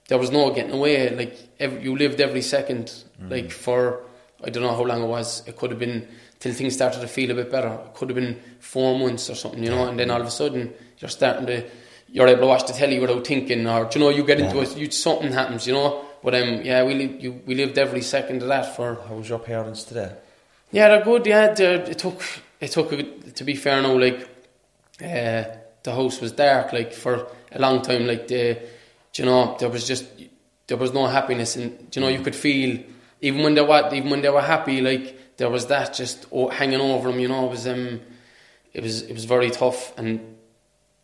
There 0.09 0.19
was 0.19 0.31
no 0.31 0.51
getting 0.53 0.73
away. 0.73 1.11
Like 1.11 1.35
every, 1.61 1.83
you 1.83 1.93
lived 1.97 2.19
every 2.21 2.41
second, 2.43 2.85
like 3.29 3.51
for 3.51 4.01
I 4.47 4.49
don't 4.51 4.63
know 4.63 4.75
how 4.81 4.85
long 4.85 5.03
it 5.03 5.07
was. 5.07 5.43
It 5.49 5.57
could 5.59 5.71
have 5.71 5.79
been 5.87 6.07
till 6.41 6.53
things 6.55 6.75
started 6.75 7.01
to 7.01 7.09
feel 7.09 7.31
a 7.31 7.35
bit 7.35 7.51
better. 7.51 7.73
It 7.87 7.95
could 7.95 8.09
have 8.11 8.17
been 8.17 8.41
four 8.61 8.99
months 8.99 9.29
or 9.31 9.35
something, 9.35 9.63
you 9.65 9.71
know. 9.71 9.87
And 9.89 9.99
then 9.99 10.11
all 10.11 10.21
of 10.21 10.27
a 10.27 10.31
sudden 10.31 10.73
you're 10.99 11.11
starting 11.21 11.47
to 11.47 11.65
you're 12.11 12.29
able 12.29 12.43
to 12.43 12.47
watch 12.47 12.67
the 12.67 12.73
telly 12.73 12.99
without 13.01 13.27
thinking, 13.27 13.67
or 13.67 13.85
do 13.87 13.99
you 13.99 14.05
know 14.05 14.11
you 14.11 14.25
get 14.25 14.39
into 14.41 14.61
it, 14.61 14.77
you 14.77 14.91
something 14.91 15.33
happens, 15.33 15.67
you 15.67 15.75
know. 15.75 16.05
But 16.23 16.35
um, 16.37 16.63
yeah, 16.63 16.85
we 16.85 16.95
li- 16.95 17.17
you, 17.21 17.43
we 17.45 17.55
lived 17.55 17.77
every 17.77 18.03
second 18.03 18.41
of 18.43 18.49
that 18.49 18.77
for 18.77 18.95
How 19.09 19.17
was 19.17 19.29
your 19.29 19.41
parents 19.41 19.85
today? 19.85 20.13
yeah, 20.71 20.89
they're 20.89 21.05
good. 21.05 21.27
Yeah, 21.27 21.53
they're, 21.55 21.83
it 21.91 21.99
took 21.99 22.21
it 22.65 22.73
took 22.73 22.93
a, 22.93 23.03
to 23.03 23.45
be 23.45 23.55
fair 23.55 23.81
now. 23.83 23.99
Like 23.99 24.21
uh, 25.01 25.45
the 25.83 25.93
house 25.95 26.21
was 26.21 26.33
dark, 26.33 26.73
like 26.73 26.93
for 26.93 27.27
a 27.53 27.61
long 27.61 27.83
time. 27.83 28.07
Like 28.07 28.29
the, 28.29 28.59
you 29.15 29.25
know, 29.25 29.57
there 29.59 29.69
was 29.69 29.87
just 29.87 30.07
there 30.67 30.77
was 30.77 30.93
no 30.93 31.07
happiness, 31.07 31.57
and 31.57 31.95
you 31.95 32.01
know 32.01 32.09
you 32.09 32.21
could 32.21 32.35
feel 32.35 32.79
even 33.21 33.43
when 33.43 33.55
they 33.55 33.63
were 33.63 33.91
even 33.95 34.11
when 34.11 34.23
they 34.23 34.31
were 34.31 34.43
happy, 34.43 34.81
like 34.81 35.37
there 35.37 35.51
was 35.51 35.67
that 35.67 35.95
just 35.95 36.27
hanging 36.53 36.81
over 36.81 37.11
them. 37.11 37.21
You 37.21 37.29
know, 37.29 37.47
it 37.47 37.51
was 37.51 37.67
um, 37.67 38.01
it 38.73 38.83
was 38.83 39.03
it 39.03 39.13
was 39.13 39.25
very 39.25 39.51
tough. 39.51 39.97
And 39.99 40.37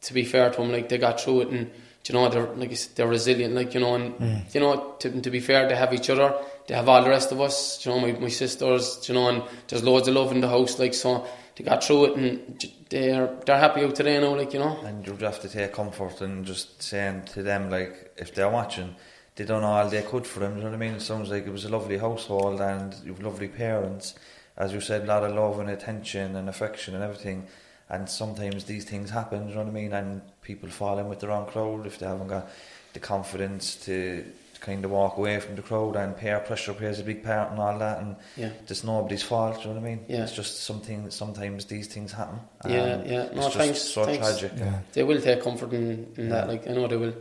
to 0.02 0.14
be 0.14 0.24
fair 0.24 0.50
to 0.50 0.56
them, 0.56 0.72
like 0.72 0.88
they 0.88 0.98
got 0.98 1.20
through 1.20 1.42
it, 1.42 1.48
and 1.48 1.70
you 2.06 2.14
know 2.14 2.28
they're 2.28 2.52
like 2.54 2.76
said, 2.76 2.96
they're 2.96 3.08
resilient. 3.08 3.54
Like 3.54 3.74
you 3.74 3.80
know, 3.80 3.94
and 3.94 4.44
you 4.52 4.60
know 4.60 4.96
to, 5.00 5.20
to 5.20 5.30
be 5.30 5.40
fair, 5.40 5.68
they 5.68 5.76
have 5.76 5.92
each 5.92 6.10
other. 6.10 6.34
They 6.66 6.74
have 6.74 6.88
all 6.88 7.02
the 7.02 7.10
rest 7.10 7.32
of 7.32 7.40
us. 7.40 7.84
You 7.84 7.92
know, 7.92 8.00
my, 8.00 8.12
my 8.12 8.28
sisters. 8.28 9.08
You 9.08 9.14
know, 9.14 9.28
and 9.28 9.42
there's 9.68 9.82
loads 9.82 10.08
of 10.08 10.14
love 10.14 10.32
in 10.32 10.40
the 10.40 10.48
house. 10.48 10.78
Like 10.78 10.94
so, 10.94 11.26
they 11.60 11.68
got 11.68 11.84
through 11.84 12.04
it, 12.04 12.16
and 12.16 12.64
they're 12.88 13.36
they're 13.44 13.58
happy 13.58 13.84
out 13.84 13.94
today 13.94 14.20
now. 14.20 14.34
Like 14.34 14.52
you 14.54 14.60
know. 14.60 14.80
And 14.84 15.06
you'd 15.06 15.20
have 15.20 15.40
to 15.40 15.48
take 15.48 15.72
comfort 15.72 16.22
in 16.22 16.44
just 16.44 16.82
saying 16.82 17.24
to 17.32 17.42
them, 17.42 17.70
like, 17.70 18.14
if 18.16 18.34
they're 18.34 18.48
watching, 18.48 18.96
they 19.36 19.44
done 19.44 19.64
all 19.64 19.88
they 19.88 20.02
could 20.02 20.26
for 20.26 20.40
them. 20.40 20.56
You 20.56 20.64
know 20.64 20.70
what 20.70 20.76
I 20.76 20.78
mean? 20.78 20.94
It 20.94 21.02
sounds 21.02 21.30
like 21.30 21.46
it 21.46 21.52
was 21.52 21.64
a 21.64 21.68
lovely 21.68 21.98
household 21.98 22.60
and 22.60 22.94
you've 23.04 23.22
lovely 23.22 23.48
parents. 23.48 24.14
As 24.56 24.72
you 24.72 24.80
said, 24.80 25.04
a 25.04 25.06
lot 25.06 25.24
of 25.24 25.34
love 25.34 25.58
and 25.60 25.70
attention 25.70 26.36
and 26.36 26.48
affection 26.48 26.94
and 26.94 27.04
everything. 27.04 27.46
And 27.88 28.08
sometimes 28.08 28.64
these 28.64 28.84
things 28.84 29.10
happen, 29.10 29.48
you 29.48 29.54
know 29.54 29.62
what 29.62 29.68
I 29.68 29.72
mean? 29.72 29.92
And 29.92 30.22
people 30.42 30.68
fall 30.68 30.98
in 30.98 31.08
with 31.08 31.20
the 31.20 31.28
wrong 31.28 31.46
crowd 31.46 31.86
if 31.86 31.98
they 31.98 32.06
haven't 32.06 32.28
got 32.28 32.48
the 32.92 33.00
confidence 33.00 33.76
to 33.86 34.24
kind 34.60 34.84
of 34.84 34.90
walk 34.90 35.16
away 35.16 35.40
from 35.40 35.56
the 35.56 35.62
crowd 35.62 35.96
and 35.96 36.16
peer 36.16 36.38
pressure 36.40 36.74
plays 36.74 36.98
a 37.00 37.02
big 37.02 37.24
part 37.24 37.50
and 37.50 37.58
all 37.58 37.78
that 37.78 38.00
and 38.02 38.16
Yeah. 38.36 38.50
it's 38.68 38.84
nobody's 38.84 39.22
fault, 39.22 39.58
you 39.60 39.68
know 39.68 39.74
what 39.76 39.80
I 39.80 39.90
mean? 39.90 40.04
Yeah. 40.08 40.22
It's 40.24 40.32
just 40.32 40.64
something 40.64 41.04
that 41.04 41.12
sometimes 41.12 41.64
these 41.64 41.86
things 41.86 42.12
happen. 42.12 42.40
Yeah, 42.68 42.84
and 42.84 43.10
yeah. 43.10 43.22
It's 43.22 43.34
No, 43.36 43.42
just 43.42 43.56
thanks- 43.56 43.80
so 43.80 44.04
thanks. 44.04 44.18
tragic. 44.38 44.52
They 44.92 45.02
will 45.02 45.20
take 45.20 45.42
comfort 45.42 45.72
in, 45.72 46.12
in 46.16 46.28
that, 46.28 46.48
like 46.48 46.68
I 46.68 46.72
know 46.72 46.86
they 46.86 46.96
will. 46.96 47.14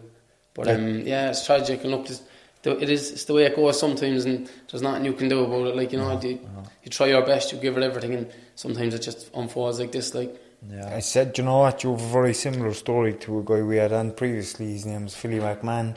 But 0.54 0.68
um, 0.68 1.00
yeah, 1.08 1.30
it's 1.30 1.46
tragic, 1.46 1.84
and 1.84 1.92
look, 1.92 2.10
it's, 2.10 2.22
the- 2.64 2.78
it 2.82 2.90
is 2.90 3.12
it's 3.12 3.24
the 3.26 3.34
way 3.34 3.46
it 3.46 3.56
goes 3.56 3.80
sometimes, 3.80 4.26
and 4.26 4.50
there's 4.70 4.82
nothing 4.82 5.06
you 5.06 5.14
can 5.14 5.30
do 5.30 5.46
about 5.46 5.68
it. 5.68 5.76
Like 5.78 5.94
you 5.94 6.00
know, 6.00 6.20
you, 6.22 6.40
you 6.84 6.90
try 6.90 7.08
your 7.08 7.26
best, 7.26 7.54
you 7.54 7.60
give 7.60 7.78
it 7.78 7.84
everything, 7.84 8.16
and 8.16 8.28
sometimes 8.56 8.94
it 8.94 9.00
just 9.02 9.30
unfolds 9.34 9.80
like 9.80 9.94
this. 9.94 10.14
Like 10.14 10.36
Yeah. 10.70 10.94
I 10.94 11.00
said, 11.00 11.38
you 11.38 11.46
know 11.46 11.60
what, 11.60 11.84
you 11.86 11.92
have 11.92 12.02
a 12.02 12.08
very 12.12 12.34
similar 12.34 12.74
story 12.74 13.14
to 13.24 13.40
a 13.40 13.44
guy 13.44 13.62
we 13.62 13.78
had 13.78 13.94
on 13.94 14.12
previously. 14.12 14.74
His 14.74 14.86
name 14.86 15.04
was 15.06 15.16
Philly 15.16 15.40
McMahon. 15.40 15.96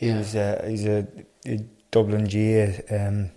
He 0.00 0.06
Yeah. 0.08 0.18
was 0.18 0.34
uh, 0.34 0.64
he's 0.70 0.86
a, 0.86 1.06
a 1.46 1.56
Dublin 1.90 2.24
GAA 2.24 2.68
um, 2.96 3.30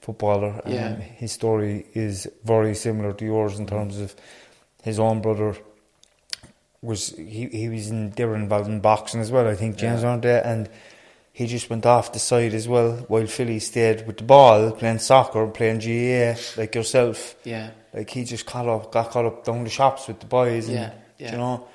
footballer. 0.00 0.60
and 0.64 0.74
Yeah. 0.74 0.96
his 1.22 1.32
story 1.32 1.86
is 1.94 2.28
very 2.44 2.74
similar 2.74 3.12
to 3.12 3.24
yours 3.24 3.58
in 3.60 3.66
terms 3.66 3.98
of 4.00 4.14
his 4.82 4.98
own 4.98 5.20
brother 5.20 5.54
was 6.82 7.08
he 7.16 7.46
he 7.60 7.68
was 7.68 7.90
in 7.90 8.10
they 8.16 8.24
were 8.24 8.36
involved 8.36 8.68
in 8.68 8.80
boxing 8.80 9.20
as 9.20 9.30
well. 9.30 9.46
I 9.48 9.54
think 9.56 9.76
James 9.76 10.02
Yeah. 10.02 10.08
around 10.08 10.22
there 10.22 10.44
and. 10.46 10.68
He 11.38 11.44
just 11.46 11.68
went 11.68 11.84
off 11.84 12.12
the 12.14 12.18
side 12.18 12.54
as 12.54 12.66
well, 12.66 12.92
while 13.08 13.26
Philly 13.26 13.58
stayed 13.58 14.06
with 14.06 14.16
the 14.16 14.24
ball, 14.24 14.70
playing 14.72 15.00
soccer, 15.00 15.46
playing 15.48 15.80
GAA 15.80 16.34
like 16.56 16.74
yourself. 16.74 17.36
yeah, 17.44 17.72
Like 17.92 18.08
he 18.08 18.24
just 18.24 18.46
caught 18.46 18.66
up, 18.66 18.90
got 18.90 19.10
caught 19.10 19.26
up 19.26 19.44
down 19.44 19.62
the 19.62 19.68
shops 19.68 20.08
with 20.08 20.18
the 20.20 20.24
boys. 20.24 20.66
And, 20.68 20.76
Yeah, 20.78 20.90
yeah. 21.18 21.32
You 21.32 21.36
know, 21.36 21.66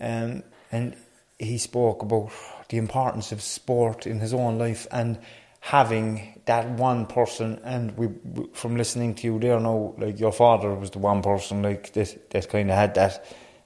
um, 0.00 0.44
and 0.70 0.94
he 1.40 1.58
spoke 1.58 2.02
about 2.02 2.30
the 2.68 2.76
importance 2.78 3.32
of 3.32 3.40
sport 3.42 4.06
in 4.06 4.20
his 4.20 4.32
own 4.34 4.58
life 4.58 4.86
and 4.90 5.18
having 5.60 6.40
that 6.46 6.68
one 6.70 7.06
person. 7.06 7.60
And 7.64 7.96
we, 7.96 8.08
from 8.52 8.76
listening 8.76 9.14
to 9.16 9.26
you 9.26 9.38
there 9.38 9.60
now, 9.60 9.94
like 9.98 10.20
your 10.20 10.32
father 10.32 10.74
was 10.74 10.90
the 10.90 10.98
one 10.98 11.22
person 11.22 11.62
like 11.62 11.92
that 11.92 12.30
that 12.30 12.48
kind 12.48 12.70
of 12.70 12.76
had 12.76 12.94
that 12.94 13.24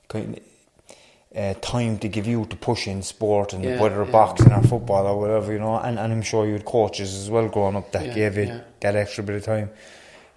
kind 0.08 0.36
of 0.36 0.42
uh, 1.36 1.54
time 1.60 1.98
to 1.98 2.08
give 2.08 2.26
you 2.26 2.44
to 2.46 2.56
push 2.56 2.86
in 2.86 3.02
sport 3.02 3.52
and 3.52 3.64
Yeah, 3.64 3.80
whether 3.80 4.04
yeah. 4.04 4.10
boxing 4.10 4.52
or 4.52 4.62
football 4.62 5.06
or 5.06 5.18
whatever, 5.20 5.52
you 5.52 5.58
know. 5.58 5.76
And, 5.78 5.98
and 5.98 6.12
I'm 6.12 6.22
sure 6.22 6.46
you 6.46 6.54
had 6.54 6.64
coaches 6.64 7.14
as 7.14 7.28
well 7.30 7.48
growing 7.48 7.76
up 7.76 7.92
that 7.92 8.06
Yeah, 8.06 8.14
gave 8.14 8.36
you 8.38 8.60
that 8.80 8.96
extra 8.96 9.22
bit 9.24 9.36
of 9.36 9.44
time, 9.44 9.70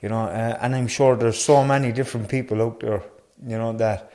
you 0.02 0.10
know. 0.10 0.24
Uh, 0.26 0.58
and 0.62 0.76
I'm 0.76 0.88
sure 0.88 1.16
there's 1.16 1.42
so 1.42 1.64
many 1.64 1.92
different 1.92 2.28
people 2.28 2.62
out 2.62 2.80
there, 2.82 3.04
you 3.48 3.58
know, 3.58 3.74
that 3.74 4.11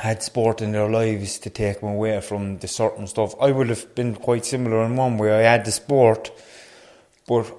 had 0.00 0.22
sport 0.22 0.62
in 0.62 0.72
their 0.72 0.88
lives 0.88 1.38
to 1.40 1.50
take 1.50 1.80
them 1.80 1.90
away 1.90 2.20
from 2.20 2.58
the 2.58 2.68
certain 2.68 3.06
stuff. 3.06 3.34
I 3.40 3.50
would 3.50 3.68
have 3.68 3.94
been 3.94 4.14
quite 4.14 4.44
similar 4.46 4.82
in 4.84 4.96
one 4.96 5.18
way. 5.18 5.32
I 5.32 5.50
had 5.50 5.64
the 5.64 5.72
sport, 5.72 6.30
but 7.26 7.52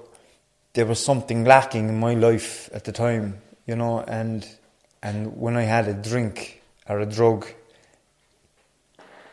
there 0.74 0.86
was 0.86 1.04
something 1.04 1.44
lacking 1.44 1.88
in 1.88 1.98
my 2.00 2.14
life 2.14 2.68
at 2.72 2.84
the 2.84 2.92
time, 2.92 3.40
you 3.66 3.76
know, 3.76 4.00
and 4.00 4.46
and 5.02 5.36
when 5.36 5.56
I 5.56 5.62
had 5.62 5.88
a 5.88 5.94
drink 5.94 6.62
or 6.88 7.00
a 7.00 7.06
drug, 7.06 7.46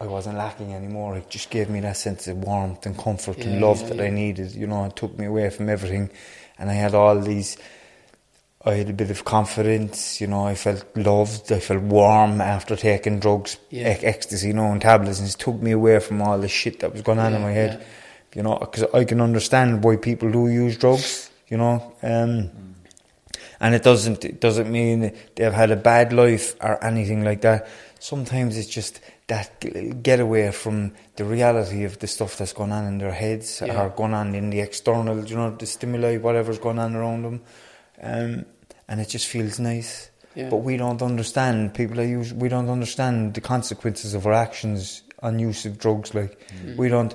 I 0.01 0.05
wasn't 0.05 0.37
lacking 0.37 0.73
anymore. 0.73 1.17
It 1.17 1.29
just 1.29 1.49
gave 1.49 1.69
me 1.69 1.79
that 1.81 1.97
sense 1.97 2.27
of 2.27 2.37
warmth 2.37 2.85
and 2.85 2.97
comfort 2.97 3.37
and 3.37 3.59
love 3.59 3.81
yeah, 3.81 3.87
that 3.89 3.97
yeah. 3.97 4.03
I 4.03 4.09
needed. 4.09 4.53
You 4.53 4.67
know, 4.67 4.85
it 4.85 4.95
took 4.95 5.17
me 5.17 5.25
away 5.25 5.49
from 5.49 5.69
everything, 5.69 6.09
and 6.57 6.69
I 6.69 6.73
had 6.73 6.93
all 6.93 7.19
these. 7.19 7.57
I 8.65 8.73
had 8.73 8.89
a 8.89 8.93
bit 8.93 9.09
of 9.09 9.23
confidence. 9.23 10.19
You 10.19 10.27
know, 10.27 10.45
I 10.45 10.55
felt 10.55 10.85
loved. 10.95 11.51
I 11.51 11.59
felt 11.59 11.81
warm 11.81 12.41
after 12.41 12.75
taking 12.75 13.19
drugs, 13.19 13.57
Yeah. 13.69 13.87
ec- 13.89 14.03
ecstasy, 14.03 14.47
you 14.47 14.53
know, 14.53 14.71
and 14.71 14.81
tablets, 14.81 15.19
and 15.19 15.29
it 15.29 15.35
took 15.37 15.61
me 15.61 15.71
away 15.71 15.99
from 15.99 16.21
all 16.21 16.37
the 16.37 16.49
shit 16.49 16.79
that 16.81 16.91
was 16.91 17.01
going 17.01 17.19
on 17.19 17.33
in 17.33 17.41
my 17.41 17.51
head. 17.51 17.79
yeah. 17.79 17.85
You 18.35 18.43
know, 18.43 18.57
because 18.59 18.83
I 18.93 19.05
can 19.05 19.21
understand 19.21 19.83
why 19.83 19.95
people 19.95 20.29
do 20.31 20.49
use 20.49 20.77
drugs. 20.77 21.29
You 21.47 21.57
know, 21.57 21.93
um, 22.03 22.51
and 23.59 23.73
it 23.73 23.81
doesn't 23.81 24.23
it 24.23 24.39
doesn't 24.39 24.69
mean 24.71 25.13
they've 25.35 25.51
had 25.53 25.71
a 25.71 25.75
bad 25.75 26.13
life 26.13 26.55
or 26.61 26.83
anything 26.83 27.23
like 27.23 27.41
that. 27.41 27.67
Sometimes 27.99 28.55
it's 28.55 28.67
just 28.69 28.99
that 29.27 29.59
g- 29.61 29.93
getaway 30.03 30.51
from 30.51 30.91
the 31.15 31.25
reality 31.25 31.85
of 31.85 31.97
the 31.99 32.07
stuff 32.07 32.37
that's 32.37 32.53
going 32.53 32.71
on 32.71 32.85
in 32.85 32.97
their 32.99 33.11
heads 33.11 33.61
Yeah. 33.65 33.81
or 33.81 33.89
going 33.89 34.13
on 34.13 34.35
in 34.35 34.49
the 34.51 34.59
external, 34.59 35.25
you 35.25 35.35
know, 35.35 35.49
the 35.57 35.65
stimuli, 35.65 36.17
whatever's 36.17 36.59
going 36.59 36.77
on 36.79 36.95
around 36.95 37.23
them, 37.23 37.41
um, 38.01 38.45
and 38.87 38.99
it 38.99 39.09
just 39.09 39.27
feels 39.27 39.59
nice. 39.59 40.09
Yeah. 40.35 40.49
But 40.49 40.57
we 40.57 40.77
don't 40.77 41.01
understand 41.01 41.73
people 41.73 41.97
that 41.97 42.07
use. 42.07 42.33
We 42.33 42.49
don't 42.49 42.69
understand 42.69 43.33
the 43.33 43.41
consequences 43.41 44.13
of 44.13 44.25
our 44.25 44.33
actions 44.33 45.03
on 45.21 45.39
use 45.39 45.65
of 45.65 45.77
drugs. 45.77 46.13
Like 46.13 46.39
we 46.77 46.89
don't. 46.89 47.13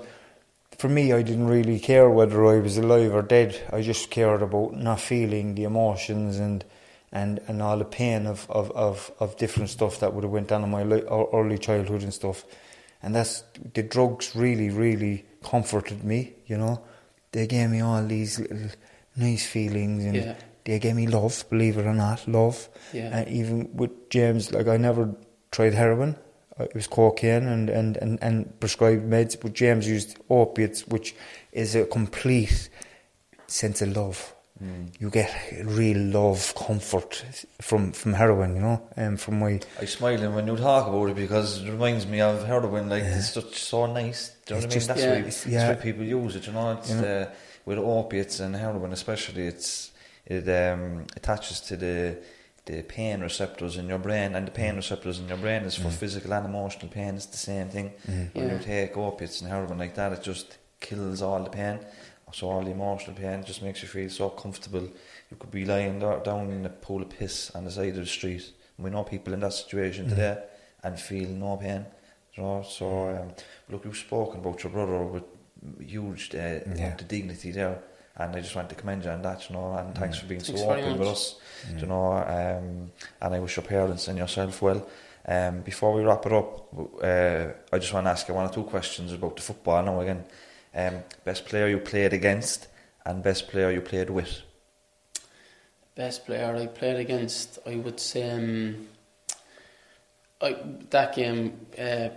For 0.78 0.89
me, 0.89 1.12
I 1.12 1.22
didn't 1.22 1.47
really 1.47 1.78
care 1.78 2.11
whether 2.11 2.45
I 2.45 2.59
was 2.59 2.76
alive 2.76 3.14
or 3.14 3.22
dead. 3.22 3.59
I 3.72 3.80
just 3.82 4.11
cared 4.11 4.43
about 4.43 4.74
not 4.74 5.01
feeling 5.01 5.55
the 5.55 5.64
emotions 5.64 6.39
and 6.39 6.64
and, 7.12 7.39
and 7.47 7.62
all 7.62 7.78
the 7.78 7.85
pain 7.85 8.26
of, 8.26 8.51
of, 8.51 8.72
of, 8.72 9.12
of 9.20 9.37
different 9.37 9.70
stuff 9.70 10.01
that 10.01 10.12
would 10.12 10.24
have 10.24 10.32
went 10.32 10.49
down 10.49 10.64
in 10.64 10.70
my 10.70 10.82
li- 10.82 11.05
early 11.09 11.59
childhood 11.59 12.03
and 12.03 12.12
stuff. 12.12 12.45
And 13.05 13.14
that's 13.14 13.45
the 13.72 13.85
drugs 13.85 14.35
really, 14.35 14.68
really 14.68 15.24
comforted 15.45 16.03
me. 16.03 16.32
You 16.47 16.59
know, 16.59 16.82
they 17.30 17.47
gave 17.47 17.70
me 17.70 17.82
all 17.82 18.05
these 18.05 18.41
little 18.41 18.68
nice 19.14 19.47
feelings 19.47 20.05
and 20.05 20.16
Yeah. 20.16 20.35
They 20.65 20.79
gave 20.79 20.95
me 20.97 21.07
love. 21.07 21.45
Believe 21.51 21.79
it 21.79 21.87
or 21.87 21.95
not, 21.95 22.27
love. 22.29 22.69
Yeah. 22.93 23.17
And 23.19 23.29
even 23.29 23.77
with 23.77 24.11
James, 24.11 24.53
like 24.53 24.67
I 24.69 24.77
never 24.77 25.15
tried 25.51 25.75
heroin. 25.75 26.17
Uh, 26.59 26.65
It 26.65 26.75
was 26.75 26.87
cocaine 26.87 27.47
and, 27.49 27.69
and, 27.71 27.97
and, 27.97 28.19
and 28.23 28.61
prescribed 28.61 29.03
meds, 29.11 29.37
but 29.41 29.53
James 29.55 29.89
used 29.89 30.17
opiates, 30.31 30.87
which 30.87 31.15
is 31.53 31.75
a 31.75 31.85
complete 31.85 32.71
sense 33.47 33.83
of 33.83 33.97
love. 33.97 34.35
Mm. 34.62 34.89
You 35.01 35.11
get 35.11 35.31
real 35.65 35.99
love, 35.99 36.55
comfort 36.55 37.25
from 37.61 37.91
from 37.91 38.12
heroin, 38.15 38.55
you 38.55 38.61
know, 38.62 38.81
and 38.97 39.21
from 39.21 39.41
my 39.41 39.59
I'm 39.81 39.87
smiling 39.89 40.33
when 40.33 40.47
you 40.47 40.57
talk 40.57 40.87
about 40.87 41.11
it 41.11 41.17
because 41.17 41.61
it 41.61 41.69
reminds 41.71 42.07
me 42.07 42.21
of 42.21 42.47
heroin. 42.47 42.89
Like 42.89 43.03
it's 43.03 43.33
such 43.33 43.61
so 43.61 43.87
nice. 43.87 44.31
Do 44.47 44.55
you 44.55 44.61
know 44.61 44.67
It's 44.67 44.67
what 44.67 44.67
I 44.67 44.69
mean? 44.69 44.71
just- 44.71 44.89
That's 44.89 45.01
Yeah. 45.03 45.15
why 45.15 45.21
that's 45.23 45.47
yeah. 45.47 45.69
why 45.71 45.75
people 45.75 46.05
use 46.05 46.37
it. 46.37 46.47
You 46.47 46.53
know, 46.53 46.71
it's 46.79 46.89
You 46.91 46.97
know? 46.97 47.03
the 47.03 47.29
with 47.67 47.79
opiates 47.79 48.39
and 48.39 48.55
heroin 48.55 48.93
especially. 48.93 49.49
It's 49.49 49.91
it 50.27 50.49
um, 50.49 51.07
attaches 51.16 51.61
to 51.62 51.77
the 51.77 52.16
the 52.66 52.83
pain 52.83 53.20
receptors 53.20 53.77
in 53.77 53.89
your 53.89 53.99
brain, 53.99 54.35
and 54.35 54.47
the 54.47 54.51
pain 54.51 54.77
receptors 54.77 55.18
in 55.18 55.29
your 55.29 55.37
brain 55.37 55.64
is 55.64 55.75
for 55.75 55.91
physical 55.91 56.33
and 56.33 56.47
emotional 56.47 56.91
pain. 56.91 57.14
It's 57.14 57.27
the 57.27 57.37
same 57.37 57.68
thing. 57.68 57.93
When 58.33 58.49
you 58.51 58.59
take 58.59 58.97
opiates 58.97 59.43
and 59.43 59.51
heroin 59.51 59.77
like 59.79 59.95
that, 59.97 60.12
it 60.12 60.22
just 60.22 60.57
kills 60.81 61.20
all 61.20 61.43
the 61.45 61.51
pain. 61.51 61.81
So 62.33 62.49
all 62.51 62.62
the 62.64 62.70
emotional 62.70 63.14
pain 63.14 63.45
just 63.45 63.62
makes 63.62 63.83
you 63.83 63.89
feel 63.89 64.09
so 64.09 64.31
comfortable. 64.31 64.81
You 65.31 65.37
could 65.39 65.51
be 65.51 65.64
lying 65.66 65.99
do- 66.01 66.20
down 66.25 66.51
in 66.51 66.64
a 66.64 66.70
pool 66.70 67.03
of 67.03 67.11
piss 67.11 67.51
on 67.55 67.64
the 67.64 67.70
side 67.70 67.91
of 67.91 67.97
the 67.97 68.07
street. 68.07 68.51
We 68.79 68.89
know 68.91 69.05
people 69.05 69.35
in 69.35 69.41
that 69.41 69.53
situation 69.53 70.09
today 70.09 70.43
and 70.83 70.99
feel 70.99 71.29
no 71.29 71.59
pain. 71.59 71.85
You 72.33 72.43
know, 72.45 72.62
so 72.66 73.11
um, 73.11 73.29
look, 73.68 73.85
you've 73.85 73.97
spoken 73.97 74.41
about 74.41 74.64
your 74.64 74.72
brother 74.72 75.03
with 75.05 75.25
huge 75.87 76.35
uh, 76.35 76.61
Yeah. 76.75 76.97
the 76.97 77.05
dignity 77.05 77.53
there, 77.53 77.79
and 78.17 78.37
I 78.37 78.41
just 78.41 78.55
want 78.55 78.69
to 78.69 78.75
commend 78.75 79.05
you 79.05 79.11
on 79.11 79.23
that. 79.23 79.49
You 79.49 79.57
know, 79.57 79.75
and 79.75 79.95
thanks 79.95 80.19
for 80.19 80.27
being 80.27 80.41
Thanks 80.41 80.61
so 80.61 80.71
open 80.71 80.99
with 80.99 81.09
much. 81.09 81.09
us. 81.09 81.41
You 81.79 81.87
know, 81.87 82.12
um, 82.12 82.93
and 83.21 83.35
I 83.35 83.39
wish 83.39 83.57
your 83.57 83.65
parents 83.65 84.09
and 84.09 84.19
yourself 84.19 84.61
well. 84.62 84.87
Um, 85.27 85.61
before 85.62 85.95
we 85.95 86.03
wrap 86.03 86.27
it 86.27 86.33
up, 86.33 86.69
uh, 87.03 87.47
I 87.73 87.79
just 87.79 87.93
want 87.93 88.07
to 88.07 88.11
ask 88.11 88.29
you 88.29 88.35
one 88.35 88.47
or 88.49 88.53
two 88.53 88.65
questions 88.65 89.12
about 89.12 89.37
the 89.37 89.43
football 89.43 89.83
now 89.83 90.01
again. 90.01 90.25
Um, 90.75 91.03
best 91.25 91.47
player 91.47 91.69
you 91.69 91.79
played 91.79 92.12
against 92.12 92.69
and 93.07 93.23
best 93.23 93.49
player 93.49 93.71
you 93.71 93.81
played 93.81 94.11
with. 94.11 94.43
Best 95.95 96.27
player 96.27 96.57
I 96.57 96.67
played 96.67 96.97
against, 96.97 97.59
I 97.67 97.77
would 97.77 98.01
say, 98.01 98.31
um, 98.31 98.89
I, 100.41 100.57
that 100.91 101.15
game, 101.15 101.67
uh, 101.79 102.09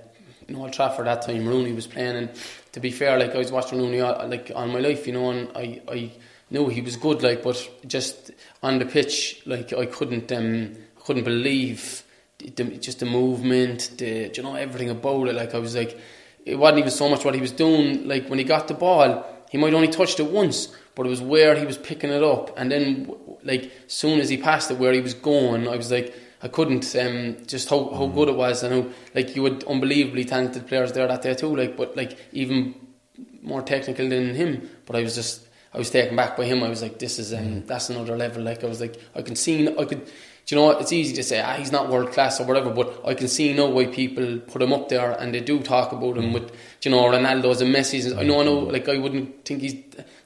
in 0.48 0.56
Old 0.56 0.74
Trafford 0.74 1.08
that 1.08 1.24
time, 1.24 1.48
Rooney 1.48 1.74
was 1.74 1.88
playing, 1.88 2.16
and 2.16 2.30
to 2.72 2.80
be 2.80 2.92
fair, 2.92 3.20
like 3.20 3.36
I 3.36 3.38
was 3.38 3.52
watching 3.52 3.80
Rooney 3.80 4.02
all, 4.02 4.28
like 4.28 4.52
all 4.56 4.68
my 4.68 4.80
life, 4.80 5.08
you 5.08 5.14
know, 5.14 5.30
and 5.30 5.50
I, 5.56 5.82
I 5.90 6.12
knew 6.50 6.68
he 6.70 6.82
was 6.82 6.96
good, 6.96 7.22
like, 7.22 7.44
but 7.44 7.70
just 7.86 8.32
on 8.64 8.80
the 8.80 8.86
pitch, 8.86 9.42
like 9.46 9.74
I 9.74 9.86
couldn't, 9.86 10.32
um, 10.32 10.76
couldn't 11.04 11.24
believe 11.24 12.04
the, 12.38 12.64
just 12.78 13.00
the 13.00 13.06
movement, 13.06 13.92
the, 13.98 14.32
you 14.34 14.44
know, 14.44 14.56
everything 14.56 14.90
about 14.90 15.28
it. 15.28 15.36
Like 15.36 15.54
I 15.54 15.60
was 15.60 15.76
like, 15.76 16.00
it 16.46 16.56
wasn't 16.56 16.80
even 16.80 16.92
so 16.92 17.10
much 17.10 17.26
what 17.26 17.36
he 17.36 17.42
was 17.42 17.52
doing. 17.52 18.08
Like 18.08 18.28
when 18.30 18.40
he 18.40 18.46
got 18.46 18.68
the 18.68 18.74
ball, 18.74 19.26
he 19.50 19.58
might 19.58 19.74
only 19.74 19.88
touched 19.88 20.20
it 20.20 20.28
once, 20.28 20.74
but 20.96 21.06
it 21.06 21.10
was 21.10 21.22
where 21.22 21.56
he 21.56 21.66
was 21.66 21.78
picking 21.78 22.10
it 22.10 22.24
up, 22.24 22.58
and 22.58 22.72
then 22.72 23.14
like 23.44 23.72
soon 23.88 24.20
as 24.20 24.30
he 24.30 24.38
passed 24.38 24.72
it, 24.72 24.78
where 24.78 24.94
he 24.94 25.02
was 25.02 25.14
going, 25.14 25.68
I 25.68 25.76
was 25.76 25.92
like, 25.92 26.14
I 26.42 26.48
couldn't 26.48 26.96
um, 26.96 27.38
just 27.48 27.70
how, 27.70 27.90
how 27.90 28.08
good 28.08 28.30
it 28.30 28.36
was, 28.36 28.64
and 28.64 28.74
how 28.74 28.90
like 29.16 29.36
you 29.36 29.44
had 29.46 29.64
unbelievably 29.64 30.26
talented 30.26 30.68
players 30.68 30.92
there 30.92 31.08
that 31.08 31.22
day 31.22 31.34
too. 31.34 31.56
Like, 31.56 31.76
but 31.76 31.96
like 31.96 32.18
even 32.32 32.76
more 33.42 33.62
technical 33.62 34.08
than 34.08 34.36
him, 34.36 34.70
but 34.86 34.96
I 34.96 35.02
was 35.02 35.16
just 35.16 35.48
I 35.74 35.78
was 35.78 35.90
taken 35.90 36.16
back 36.16 36.38
by 36.38 36.46
him. 36.46 36.64
I 36.64 36.70
was 36.70 36.82
like, 36.82 37.00
this 37.00 37.20
is 37.20 37.34
um, 37.34 37.66
that's 37.66 37.90
another 37.90 38.16
level. 38.16 38.44
Like 38.44 38.64
I 38.64 38.68
was 38.68 38.82
like, 38.82 39.00
I 39.16 39.22
can 39.22 39.36
see, 39.36 39.68
I 39.68 39.86
could. 39.86 40.06
Do 40.06 40.56
you 40.56 40.62
know 40.62 40.68
what? 40.68 40.80
It's 40.80 40.94
easy 40.94 41.14
to 41.16 41.24
say 41.24 41.42
ah, 41.42 41.56
he's 41.56 41.74
not 41.74 41.90
world 41.90 42.14
class 42.14 42.40
or 42.40 42.46
whatever, 42.46 42.70
but 42.70 43.02
I 43.06 43.16
can 43.16 43.28
see 43.28 43.54
now 43.54 43.68
why 43.68 43.88
people 43.88 44.40
put 44.40 44.62
him 44.62 44.72
up 44.72 44.88
there 44.88 45.12
and 45.12 45.34
they 45.34 45.42
do 45.42 45.60
talk 45.60 45.92
about 45.92 46.18
him 46.18 46.32
with, 46.32 46.56
you 46.84 46.92
know, 46.92 47.04
Ronaldo's 47.04 47.60
and 47.60 47.76
Messi's. 47.76 48.14
I 48.14 48.24
know, 48.24 48.40
I 48.40 48.46
know, 48.46 48.60
like 48.60 48.88
I 48.88 48.98
wouldn't 48.98 49.44
think 49.44 49.62
he's 49.62 49.76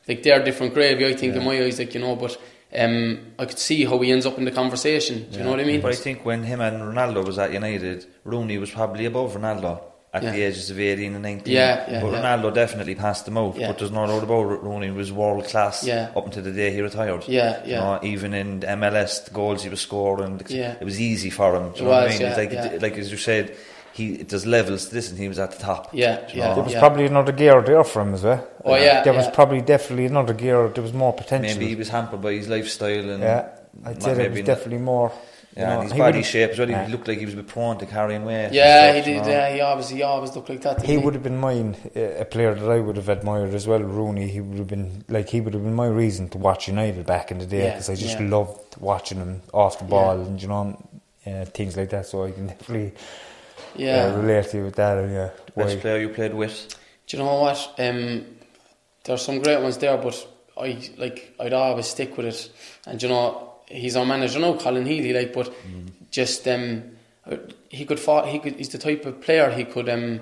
like 0.07 0.21
they're 0.21 0.43
different 0.43 0.73
gravy. 0.75 1.07
I 1.07 1.15
think 1.15 1.35
in 1.35 1.43
my 1.43 1.59
eyes, 1.59 1.79
like 1.79 1.93
you 1.95 2.01
know, 2.01 2.15
but 2.15 2.39
um, 2.77 3.19
I 3.37 3.45
could 3.45 3.59
see 3.59 3.85
how 3.85 3.99
he 3.99 4.11
ends 4.11 4.25
up 4.25 4.37
in 4.37 4.45
the 4.45 4.51
conversation. 4.51 5.27
Do 5.29 5.37
you 5.37 5.43
know 5.43 5.51
what 5.51 5.59
I 5.59 5.63
mean? 5.65 5.81
But 5.81 5.91
I 5.91 5.95
think 5.95 6.25
when 6.25 6.43
him 6.43 6.61
and 6.61 6.81
Ronaldo 6.81 7.25
was 7.25 7.37
at 7.37 7.51
United, 7.53 8.05
Rooney 8.23 8.57
was 8.57 8.71
probably 8.71 9.05
above 9.05 9.33
Ronaldo 9.35 9.81
at 10.13 10.23
Yeah. 10.23 10.31
the 10.31 10.41
ages 10.43 10.69
of 10.69 10.77
18 10.79 11.13
and 11.13 11.23
19. 11.23 11.53
Yeah, 11.53 11.89
yeah, 11.89 12.01
but. 12.01 12.11
Ronaldo 12.13 12.53
definitely 12.53 12.95
passed 12.95 13.25
him 13.27 13.37
out. 13.37 13.57
But 13.57 13.77
there's 13.77 13.91
no 13.91 14.05
doubt 14.07 14.23
about 14.23 14.51
it, 14.51 14.61
Rooney 14.61 14.91
was 14.91 15.09
world 15.11 15.45
class 15.45 15.85
Yeah. 15.85 16.09
up 16.15 16.25
until 16.25 16.43
the 16.43 16.51
day 16.51 16.71
he 16.71 16.81
retired. 16.81 17.23
Yeah, 17.27 17.63
You 17.65 17.71
yeah. 17.71 17.79
know, 17.79 17.99
even 18.03 18.33
in 18.33 18.59
MLS, 18.61 19.19
the 19.25 19.31
goals 19.31 19.63
he 19.63 19.69
was 19.69 19.79
scoring, 19.79 20.41
Yeah. 20.49 20.75
it 20.81 20.83
was 20.83 20.99
easy 20.99 21.29
for 21.29 21.55
him. 21.55 21.71
Do 21.71 21.79
you 21.79 21.81
It 21.81 21.83
know 21.83 21.89
what 21.91 22.03
I 22.03 22.09
mean? 22.09 22.21
it's 22.23 22.37
like, 22.37 22.81
like 22.81 22.97
as 22.97 23.09
you 23.11 23.17
said, 23.17 23.51
he 23.93 24.17
does 24.23 24.45
levels 24.45 24.85
to 24.87 24.93
this 24.93 25.09
and 25.09 25.19
he 25.19 25.27
was 25.27 25.37
at 25.39 25.51
the 25.51 25.59
top. 25.59 25.89
Yeah, 25.93 26.25
Do 26.27 26.33
you 26.33 26.39
yeah. 26.39 26.47
know? 26.49 26.55
There 26.55 26.63
was 26.63 26.73
Yeah. 26.73 26.79
probably 26.79 27.05
another 27.05 27.31
gear 27.31 27.61
there 27.61 27.83
for 27.83 28.01
him 28.01 28.13
as 28.13 28.23
well. 28.23 28.47
Oh, 28.63 28.75
yeah, 28.75 29.03
there 29.03 29.13
was 29.13 29.25
yeah. 29.25 29.31
probably 29.31 29.61
definitely 29.61 30.05
another 30.05 30.33
gear. 30.33 30.69
There 30.69 30.83
was 30.83 30.93
more 30.93 31.13
potential. 31.13 31.53
Maybe 31.57 31.67
he 31.69 31.75
was 31.75 31.89
hampered 31.89 32.21
by 32.21 32.33
his 32.33 32.47
lifestyle 32.47 33.09
and 33.09 33.21
yeah, 33.21 33.49
I'd 33.85 33.93
not 33.95 34.03
say 34.03 34.13
there 34.13 34.29
was 34.29 34.35
maybe- 34.35 34.45
definitely 34.47 34.77
more. 34.79 35.11
you 35.55 35.61
Yeah, 35.63 35.67
know, 35.73 35.81
and 35.81 35.89
his 35.91 35.99
body 35.99 36.23
shape 36.23 36.51
as 36.51 36.59
well. 36.59 36.69
Yeah. 36.69 36.85
He 36.85 36.91
looked 36.93 37.09
like 37.09 37.17
he 37.19 37.25
was 37.25 37.33
a 37.33 37.37
bit 37.37 37.47
prone 37.47 37.77
to 37.79 37.85
carrying 37.85 38.23
weight. 38.23 38.45
and 38.45 38.55
Yeah, 38.55 38.93
he 38.93 39.01
stuff, 39.01 39.07
you 39.07 39.13
did. 39.15 39.23
know. 39.23 39.29
Yeah, 39.29 39.53
he 39.53 39.59
always 39.59 39.89
he 39.89 40.01
always 40.01 40.33
looked 40.35 40.47
like 40.49 40.61
that. 40.61 40.77
didn't 40.77 40.89
He 40.89 40.97
would 40.97 41.13
have 41.13 41.23
been 41.23 41.37
mine, 41.37 41.75
uh, 41.93 41.99
a 41.99 42.23
player 42.23 42.55
that 42.55 42.71
I 42.71 42.79
would 42.79 42.95
have 42.95 43.09
admired 43.09 43.53
as 43.53 43.67
well. 43.67 43.81
Rooney, 43.81 44.27
he 44.29 44.39
would 44.39 44.57
have 44.59 44.67
been 44.67 45.03
like 45.09 45.27
he 45.27 45.41
would 45.41 45.53
have 45.53 45.63
been 45.65 45.73
my 45.75 45.87
reason 45.87 46.29
to 46.29 46.37
watch 46.37 46.69
United 46.69 47.05
back 47.05 47.31
in 47.31 47.39
the 47.39 47.45
day 47.45 47.63
Yeah, 47.65 47.71
because 47.71 47.89
I 47.89 47.95
just 47.95 48.17
yeah. 48.21 48.29
loved 48.29 48.77
watching 48.79 49.17
him 49.17 49.41
off 49.53 49.77
the 49.79 49.83
ball 49.83 50.15
Yeah. 50.17 50.25
and 50.27 50.41
you 50.41 50.47
know 50.47 50.77
uh, 51.27 51.43
things 51.57 51.75
like 51.75 51.89
that. 51.89 52.05
So 52.05 52.23
I 52.23 52.31
can 52.31 52.47
definitely 52.47 52.93
Yeah. 53.75 54.05
uh, 54.05 54.17
relate 54.21 54.49
to 54.51 54.57
you 54.57 54.63
with 54.65 54.75
that. 54.75 55.09
Yeah, 55.09 55.29
Best 55.55 55.79
player 55.79 55.99
you 55.99 56.09
played 56.09 56.33
with? 56.33 56.75
Do 57.07 57.17
you 57.17 57.23
know 57.23 57.41
what? 57.41 57.73
Um, 57.77 58.25
there's 59.03 59.21
some 59.21 59.39
great 59.39 59.61
ones 59.61 59.77
there, 59.77 59.97
but 59.97 60.27
I 60.57 60.89
like 60.97 61.33
I'd 61.39 61.53
always 61.53 61.87
stick 61.87 62.15
with 62.17 62.27
it. 62.27 62.51
And 62.85 63.01
you 63.01 63.09
know, 63.09 63.53
he's 63.67 63.95
our 63.95 64.05
manager 64.05 64.39
now, 64.39 64.57
Colin 64.57 64.85
Healy. 64.85 65.13
Like, 65.13 65.33
but 65.33 65.53
just 66.11 66.47
um, 66.47 66.83
he 67.69 67.85
could 67.85 67.99
fought. 67.99 68.27
He 68.27 68.39
could. 68.39 68.55
He's 68.55 68.69
the 68.69 68.77
type 68.77 69.05
of 69.05 69.21
player 69.21 69.49
he 69.51 69.65
could. 69.65 69.89
Um, 69.89 70.21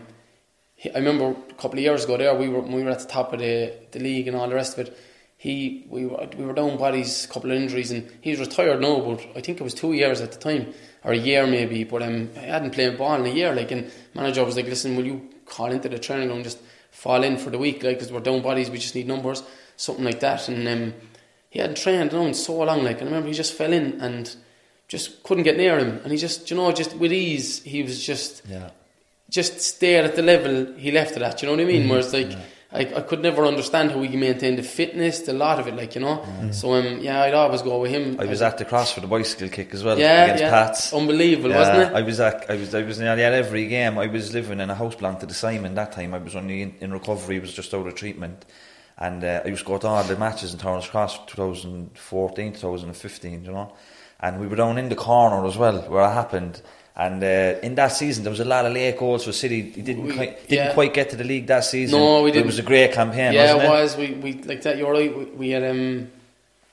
he, 0.76 0.90
I 0.92 1.00
remember 1.00 1.32
a 1.50 1.54
couple 1.54 1.74
of 1.80 1.80
years 1.80 2.06
ago 2.06 2.18
there, 2.18 2.34
we 2.34 2.48
were 2.50 2.62
we 2.62 2.84
were 2.84 2.92
at 2.92 3.00
the 3.00 3.08
top 3.08 3.34
of 3.34 3.40
the 3.40 3.74
the 3.92 4.00
league 4.00 4.28
and 4.28 4.38
all 4.38 4.48
the 4.48 4.56
rest 4.56 4.78
of 4.78 4.88
it. 4.88 4.98
He 5.42 5.86
we 5.90 6.06
were 6.06 6.28
we 6.38 6.44
were 6.46 6.54
down 6.54 6.78
bodies, 6.78 7.24
a 7.24 7.28
couple 7.30 7.50
of 7.52 7.56
injuries, 7.58 7.92
and 7.92 8.12
he's 8.20 8.42
retired 8.42 8.82
now. 8.82 9.00
But 9.00 9.22
I 9.38 9.42
think 9.42 9.62
it 9.62 9.64
was 9.64 9.74
two 9.74 9.94
years 9.94 10.20
at 10.20 10.34
the 10.34 10.38
time, 10.38 10.74
or 11.06 11.14
a 11.14 11.18
year 11.18 11.48
maybe. 11.48 11.86
But 11.86 12.02
um, 12.04 12.30
I 12.36 12.40
hadn't 12.56 12.72
played 12.72 12.98
ball 12.98 13.16
in 13.22 13.26
a 13.26 13.34
year. 13.34 13.56
Like, 13.56 13.72
and 13.72 13.90
manager 14.14 14.44
was 14.44 14.58
like, 14.58 14.66
"Listen, 14.66 14.98
will 14.98 15.06
you 15.06 15.30
call 15.46 15.72
into 15.72 15.88
the 15.88 15.98
training 15.98 16.28
ground, 16.28 16.44
just 16.44 16.60
fall 16.92 17.24
in 17.24 17.38
for 17.38 17.52
the 17.52 17.58
week, 17.58 17.84
like, 17.84 17.98
because 17.98 18.12
we're 18.12 18.20
down 18.20 18.42
bodies, 18.42 18.70
we 18.70 18.80
just 18.80 18.96
need 18.96 19.08
numbers, 19.08 19.42
something 19.78 20.04
like 20.04 20.20
that." 20.20 20.50
And 20.50 20.68
um, 20.68 20.94
he 21.50 21.60
hadn't 21.60 21.78
trained 21.78 22.12
in 22.12 22.34
so 22.34 22.58
long. 22.58 22.84
Like, 22.84 23.00
and 23.00 23.04
I 23.08 23.12
remember 23.12 23.30
he 23.30 23.34
just 23.34 23.54
fell 23.54 23.72
in 23.72 24.02
and 24.02 24.36
just 24.90 25.24
couldn't 25.24 25.46
get 25.46 25.56
near 25.56 25.80
him, 25.80 26.02
and 26.04 26.12
he 26.12 26.18
just, 26.18 26.52
you 26.52 26.58
know, 26.58 26.70
just 26.74 26.98
with 26.98 27.14
ease, 27.14 27.64
he 27.64 27.82
was 27.82 28.04
just 28.06 28.42
Yeah. 28.50 28.72
just 29.30 29.62
stayed 29.62 30.04
at 30.04 30.18
the 30.18 30.22
level 30.22 30.74
he 30.76 30.92
left 30.92 31.16
it 31.16 31.22
at. 31.22 31.42
You 31.42 31.46
know 31.48 31.54
what 31.54 31.62
I 31.62 31.66
mean? 31.66 31.88
Whereas 31.88 32.12
like 32.12 32.32
I, 32.72 32.82
I 32.82 33.02
could 33.02 33.24
never 33.24 33.48
understand 33.48 33.92
how 33.92 34.02
he 34.04 34.16
maintained 34.16 34.60
the 34.60 34.64
fitness, 34.64 35.22
the 35.22 35.34
lot 35.34 35.60
of 35.60 35.68
it. 35.68 35.76
Like 35.76 35.96
you 35.96 36.02
know. 36.02 36.24
So 36.52 36.76
um, 36.76 37.00
yeah, 37.00 37.24
I'd 37.24 37.34
always 37.34 37.64
go 37.64 37.80
with 37.80 37.90
him. 37.90 38.18
I 38.20 38.26
was 38.26 38.44
at 38.44 38.60
the 38.60 38.66
cross 38.66 38.92
for 38.94 39.02
the 39.02 39.08
bicycle 39.08 39.50
kick 39.50 39.74
as 39.74 39.84
well 39.84 39.98
yeah, 39.98 40.26
against 40.26 40.44
yeah, 40.44 40.50
Pats. 40.52 40.94
unbelievable, 40.94 41.50
Yeah, 41.50 41.58
wasn't 41.58 41.78
it? 41.80 41.96
I 41.96 42.02
was 42.04 42.20
at, 42.20 42.50
I 42.50 42.56
was 42.56 42.76
I 42.76 42.84
was 42.84 43.00
nearly 43.00 43.24
at 43.24 43.34
every 43.34 43.68
game. 43.68 43.98
I 43.98 44.06
was 44.06 44.34
living 44.36 44.60
in 44.60 44.70
a 44.70 44.76
house 44.76 44.96
belonged 44.96 45.22
to 45.22 45.26
the 45.26 45.34
Simon 45.34 45.74
that 45.76 45.94
time. 45.94 46.14
I 46.14 46.20
was 46.20 46.36
only 46.36 46.62
in, 46.62 46.76
in 46.80 46.94
recovery. 46.94 47.38
I 47.38 47.40
was 47.40 47.54
just 47.54 47.74
out 47.74 47.88
of 47.88 47.96
treatment, 47.96 48.46
and 49.00 49.24
uh, 49.24 49.42
I 49.44 49.48
used 49.48 49.64
to 49.64 49.68
go 49.68 49.80
to 49.80 49.88
all 49.88 50.04
the 50.04 50.16
matches 50.16 50.54
in 50.54 50.60
Turners 50.60 50.88
Cross 50.88 51.26
2014, 51.26 52.54
2015. 52.54 53.46
You 53.46 53.52
know, 53.52 53.74
and 54.20 54.40
we 54.40 54.46
were 54.46 54.56
down 54.56 54.78
in 54.78 54.90
the 54.90 54.96
corner 54.96 55.44
as 55.48 55.58
well 55.58 55.82
where 55.90 56.04
it 56.04 56.14
happened. 56.14 56.62
And 57.00 57.24
uh, 57.24 57.60
in 57.64 57.76
that 57.76 57.94
season, 57.94 58.26
there 58.26 58.30
was 58.32 58.42
a 58.42 58.46
lot 58.46 58.66
of 58.66 58.74
late 58.74 58.98
goals 58.98 59.24
for 59.24 59.32
City. 59.32 59.62
He 59.72 59.82
didn't 59.82 60.04
We- 60.04 60.14
quite, 60.16 60.48
didn't 60.50 60.66
yeah. 60.68 60.74
quite 60.74 60.94
get 60.94 61.10
to 61.12 61.16
the 61.16 61.24
league 61.24 61.48
that 61.48 61.64
season. 61.64 61.98
No, 61.98 62.24
we 62.24 62.32
didn't. 62.32 62.44
It 62.44 62.48
was 62.48 62.60
a 62.60 62.64
great 62.64 62.92
campaign, 62.92 63.32
yeah, 63.34 63.54
wasn't 63.54 63.62
it 63.62 63.66
it? 63.66 63.70
was. 63.70 63.98
We 63.98 64.08
we 64.24 64.34
like 64.44 64.62
that. 64.64 64.78
You're 64.78 64.92
right. 64.92 65.18
We, 65.18 65.24
we 65.26 65.50
had 65.52 65.64
um. 65.64 66.12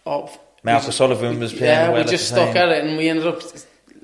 Oh, 0.05 0.29
Marcus 0.65 0.89
we- 0.89 0.93
Sullivan 0.93 1.39
was 1.39 1.53
playing 1.53 1.73
Yeah, 1.73 1.91
well 1.91 2.05
we 2.05 2.11
just 2.11 2.27
stuck 2.29 2.57
at 2.57 2.69
it, 2.71 2.85
and 2.85 2.97
we 2.97 3.09
ended 3.09 3.27
up 3.29 3.41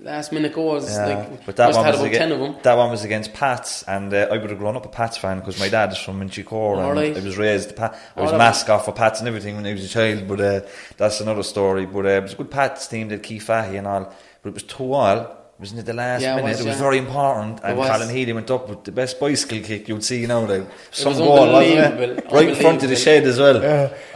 last 0.00 0.32
minute 0.32 0.52
goals. 0.52 0.88
Yeah, 0.88 1.06
like, 1.06 1.44
but 1.46 1.56
that 1.56 1.74
one 1.74 1.86
was 1.86 2.00
against, 2.02 2.18
ten 2.18 2.32
of 2.32 2.38
them. 2.38 2.56
That 2.62 2.76
one 2.76 2.90
was 2.90 3.04
against 3.04 3.32
Pats, 3.34 3.82
and 3.84 4.14
uh, 4.14 4.28
I 4.30 4.38
would 4.38 4.50
have 4.50 4.58
grown 4.60 4.76
up 4.76 4.86
a 4.86 4.88
Pats 4.90 5.16
fan 5.16 5.40
because 5.40 5.58
my 5.58 5.68
dad 5.68 5.90
is 5.90 5.98
from 5.98 6.20
Inchicore, 6.20 6.74
and 6.78 6.82
Alright. 6.86 7.16
I 7.16 7.20
was 7.20 7.36
raised. 7.36 7.74
Pa- 7.74 7.96
I 8.16 8.20
was 8.20 8.30
Alright. 8.32 8.38
mascot 8.38 8.84
for 8.84 8.92
Pats 8.92 9.18
and 9.18 9.26
everything 9.26 9.56
when 9.56 9.66
I 9.66 9.72
was 9.72 9.84
a 9.84 9.88
child. 9.88 10.28
But 10.28 10.40
uh, 10.40 10.60
that's 10.96 11.20
another 11.20 11.42
story. 11.42 11.86
But 11.86 12.06
uh, 12.06 12.10
it 12.10 12.22
was 12.22 12.32
a 12.34 12.36
good 12.36 12.50
Pats 12.52 12.86
team, 12.86 13.08
that 13.08 13.24
Keith 13.24 13.42
Fahey 13.42 13.76
and 13.76 13.88
all. 13.88 14.12
But 14.42 14.50
it 14.50 14.54
was 14.54 14.62
two 14.62 14.92
all. 14.92 15.38
Wasn't 15.62 15.78
it 15.78 15.86
the 15.86 15.92
last 15.92 16.22
Yeah, 16.22 16.32
it 16.32 16.36
minute? 16.42 16.48
was, 16.48 16.60
it 16.60 16.66
was 16.66 16.76
yeah. 16.76 16.82
very 16.82 16.98
important, 16.98 17.60
and 17.62 17.78
was. 17.78 17.88
Colin 17.88 18.08
Healy 18.10 18.32
went 18.32 18.50
up 18.50 18.68
with 18.68 18.82
the 18.82 18.90
best 18.90 19.20
bicycle 19.20 19.60
kick 19.60 19.86
you'd 19.88 20.02
see 20.02 20.26
now. 20.26 20.40
Like, 20.44 20.66
some 20.90 21.10
was 21.10 21.18
goal, 21.18 21.28
wasn't 21.52 21.78
unbelievable, 21.78 22.18
it? 22.18 22.32
Right 22.32 22.48
in 22.48 22.54
front 22.56 22.82
of 22.82 22.88
the 22.88 22.96
shed 22.96 23.22
as 23.24 23.38
well. 23.38 23.58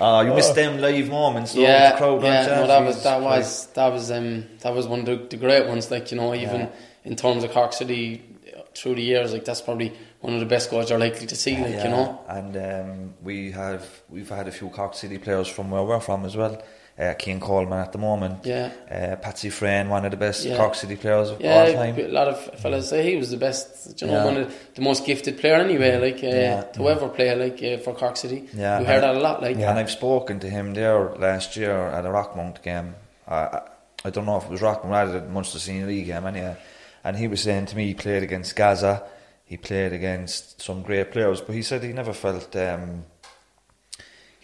Oh, 0.01 0.21
you 0.23 0.35
missed 0.35 0.57
them 0.57 0.81
live 0.81 1.09
moments. 1.09 1.53
though, 1.55 1.61
Yeah, 1.61 1.93
the 1.93 1.99
crowd, 1.99 2.23
yeah. 2.25 2.47
No, 2.47 2.67
that 2.67 2.83
was 2.85 3.03
that 3.05 3.21
was 3.23 3.67
that 3.69 3.93
was 3.93 4.11
um 4.11 4.45
that 4.63 4.75
was 4.75 4.89
one 4.89 5.01
of 5.01 5.07
the, 5.07 5.17
the 5.31 5.37
great 5.37 5.67
ones. 5.69 5.89
Like 5.89 6.11
you 6.11 6.17
know, 6.17 6.35
even 6.35 6.69
in 7.05 7.15
terms 7.15 7.45
of 7.45 7.53
Cork 7.53 7.73
City 7.73 8.23
uh, 8.57 8.63
through 8.75 8.97
the 8.97 9.03
years, 9.03 9.33
like 9.33 9.45
that's 9.45 9.61
probably 9.63 9.93
one 10.23 10.35
of 10.35 10.41
the 10.41 10.47
best 10.47 10.69
goals 10.71 10.91
you're 10.91 10.99
likely 10.99 11.29
to 11.29 11.37
see. 11.37 11.57
Like 11.57 11.77
you 11.85 11.91
know. 11.91 12.21
And 12.29 12.57
um, 12.57 13.15
we 13.23 13.53
have 13.53 13.87
we've 14.11 14.29
had 14.29 14.49
a 14.49 14.53
few 14.53 14.69
Cork 14.71 14.95
City 14.95 15.19
players 15.19 15.47
from 15.47 15.71
where 15.71 15.85
we're 15.85 16.01
from 16.01 16.25
as 16.25 16.37
well. 16.37 16.61
Uh, 16.99 17.13
Coleman 17.41 17.79
at 17.79 17.93
the 17.93 17.99
moment. 17.99 18.47
Yeah. 18.47 18.71
Uh, 18.91 19.17
Patsy 19.17 19.51
Freyne, 19.51 19.91
one 19.91 20.07
of 20.07 20.11
the 20.11 20.17
best 20.17 20.47
Yeah. 20.47 20.57
Cork 20.57 20.75
City 20.75 20.97
players 20.97 21.29
of 21.31 21.45
all 21.45 21.73
time. 21.73 21.95
a 21.99 22.09
lot 22.09 22.27
of 22.29 22.41
fellas 22.61 22.89
say 22.89 23.03
he 23.11 23.17
was 23.17 23.31
the 23.31 23.37
best. 23.37 24.01
You 24.01 24.07
know, 24.07 24.15
Yeah. 24.15 24.25
one 24.25 24.37
of 24.39 24.55
the 24.75 24.81
most 24.81 25.05
gifted 25.05 25.39
player 25.39 25.57
anyway. 25.57 25.99
Like 25.99 26.25
uh, 26.25 26.29
Yeah. 26.29 26.63
to 26.63 26.89
ever 26.89 27.09
play 27.11 27.35
like 27.35 27.63
uh, 27.63 27.83
for 27.85 27.93
Cork 27.95 28.17
City. 28.17 28.45
Yeah, 28.55 28.79
we 28.79 28.87
heard 28.87 29.05
and- 29.05 29.05
that 29.05 29.17
a 29.17 29.21
lot. 29.21 29.43
Like 29.43 29.59
Yeah, 29.59 29.71
And 29.71 29.79
I've 29.79 29.91
spoken 29.91 30.41
to 30.41 30.49
him 30.49 30.73
there 30.73 31.15
last 31.17 31.55
year 31.57 31.77
at 31.89 32.07
a 32.07 32.09
Rockmount 32.09 32.63
game. 32.63 32.95
Uh, 33.29 33.35
I, 33.59 33.61
I 34.07 34.11
don't 34.11 34.25
know 34.25 34.39
if 34.39 34.45
it 34.45 34.51
was 34.51 34.63
Rockmount, 34.63 35.13
had 35.13 35.23
a 35.23 35.29
Munster 35.29 35.59
Senior 35.59 35.87
League 35.89 36.07
game 36.07 36.27
anyway. 36.27 36.57
And 37.05 37.17
he 37.19 37.29
was 37.29 37.43
saying 37.43 37.67
to 37.67 37.77
me 37.77 37.89
he 37.89 37.95
played 37.95 38.23
against 38.23 38.57
Gazza, 38.57 39.03
he 39.45 39.57
played 39.59 39.93
against 39.93 40.63
some 40.63 40.81
great 40.83 41.11
players, 41.13 41.41
but 41.43 41.55
he 41.55 41.61
said 41.63 41.83
he 41.83 41.93
never 41.93 42.13
felt. 42.15 42.57
Um, 42.57 43.05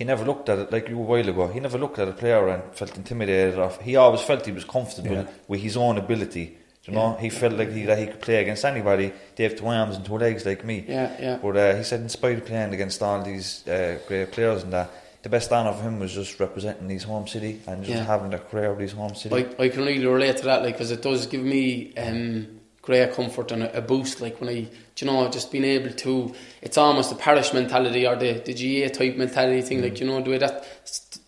he 0.03 0.07
never 0.13 0.25
looked 0.31 0.49
at 0.53 0.59
it 0.59 0.73
like 0.73 0.87
you 0.89 0.99
a 0.99 1.09
while 1.13 1.29
ago. 1.29 1.45
He 1.57 1.61
never 1.61 1.79
looked 1.79 1.99
at 2.01 2.09
a 2.09 2.13
player 2.23 2.45
and 2.49 2.63
felt 2.81 2.97
intimidated. 2.97 3.57
Or 3.65 3.71
he 3.89 3.95
always 3.95 4.23
felt 4.29 4.45
he 4.45 4.51
was 4.61 4.65
comfortable 4.77 5.13
Yeah. 5.19 5.27
with 5.47 5.61
his 5.61 5.77
own 5.77 5.97
ability. 5.97 6.47
You 6.87 6.95
know, 6.95 7.09
he 7.25 7.29
felt 7.31 7.55
like 7.61 7.71
he 7.71 7.83
that 7.91 7.99
he 8.03 8.07
could 8.11 8.21
play 8.21 8.39
against 8.45 8.65
anybody. 8.65 9.13
They 9.37 9.45
have 9.45 9.55
two 9.61 9.69
arms 9.69 9.95
and 9.97 10.05
two 10.05 10.19
legs 10.19 10.45
like 10.45 10.65
me. 10.65 10.77
Yeah, 10.89 11.09
yeah. 11.27 11.37
But 11.45 11.57
uh, 11.57 11.77
he 11.79 11.85
said, 11.85 12.01
in 12.01 12.09
spite 12.09 12.39
of 12.39 12.45
playing 12.47 12.75
against 12.75 13.01
all 13.01 13.23
these 13.23 13.49
uh, 13.69 13.99
great 14.09 14.33
players 14.33 14.65
and 14.65 14.73
that, 14.73 14.91
the 15.23 15.29
best 15.29 15.53
honour 15.53 15.73
for 15.79 15.83
him 15.89 16.01
was 16.01 16.13
just 16.13 16.41
representing 16.41 16.91
his 16.91 17.05
home 17.05 17.27
city 17.29 17.61
and 17.69 17.85
just 17.85 17.99
Yeah. 17.99 18.05
having 18.15 18.31
that 18.31 18.51
career 18.51 18.71
with 18.71 18.81
his 18.89 18.93
home 19.01 19.15
city. 19.15 19.33
I, 19.37 19.63
I 19.65 19.69
can 19.69 19.83
really 19.85 20.05
relate 20.05 20.39
to 20.39 20.45
that, 20.51 20.63
like, 20.65 20.75
because 20.75 20.91
it 20.91 21.03
does 21.03 21.27
give 21.27 21.45
me 21.57 21.95
um, 21.97 22.59
great 22.83 23.15
comfort 23.15 23.53
and 23.53 23.63
a, 23.63 23.79
a 23.79 23.81
boost. 23.81 24.21
Like 24.21 24.41
when 24.41 24.51
I, 24.51 24.69
you 24.99 25.07
know, 25.07 25.29
just 25.31 25.51
being 25.51 25.65
able 25.65 25.91
to, 25.91 26.35
it's 26.61 26.77
almost 26.77 27.13
a 27.13 27.15
parish 27.15 27.55
mentality 27.55 28.07
or 28.07 28.17
the, 28.17 28.35
the 28.45 28.53
GAA 28.53 28.93
type 28.93 29.17
mentality 29.17 29.63
thing. 29.63 29.81
Like 29.83 30.01
you 30.01 30.07
know, 30.07 30.21
the 30.21 30.31
way 30.31 30.39
that 30.39 30.67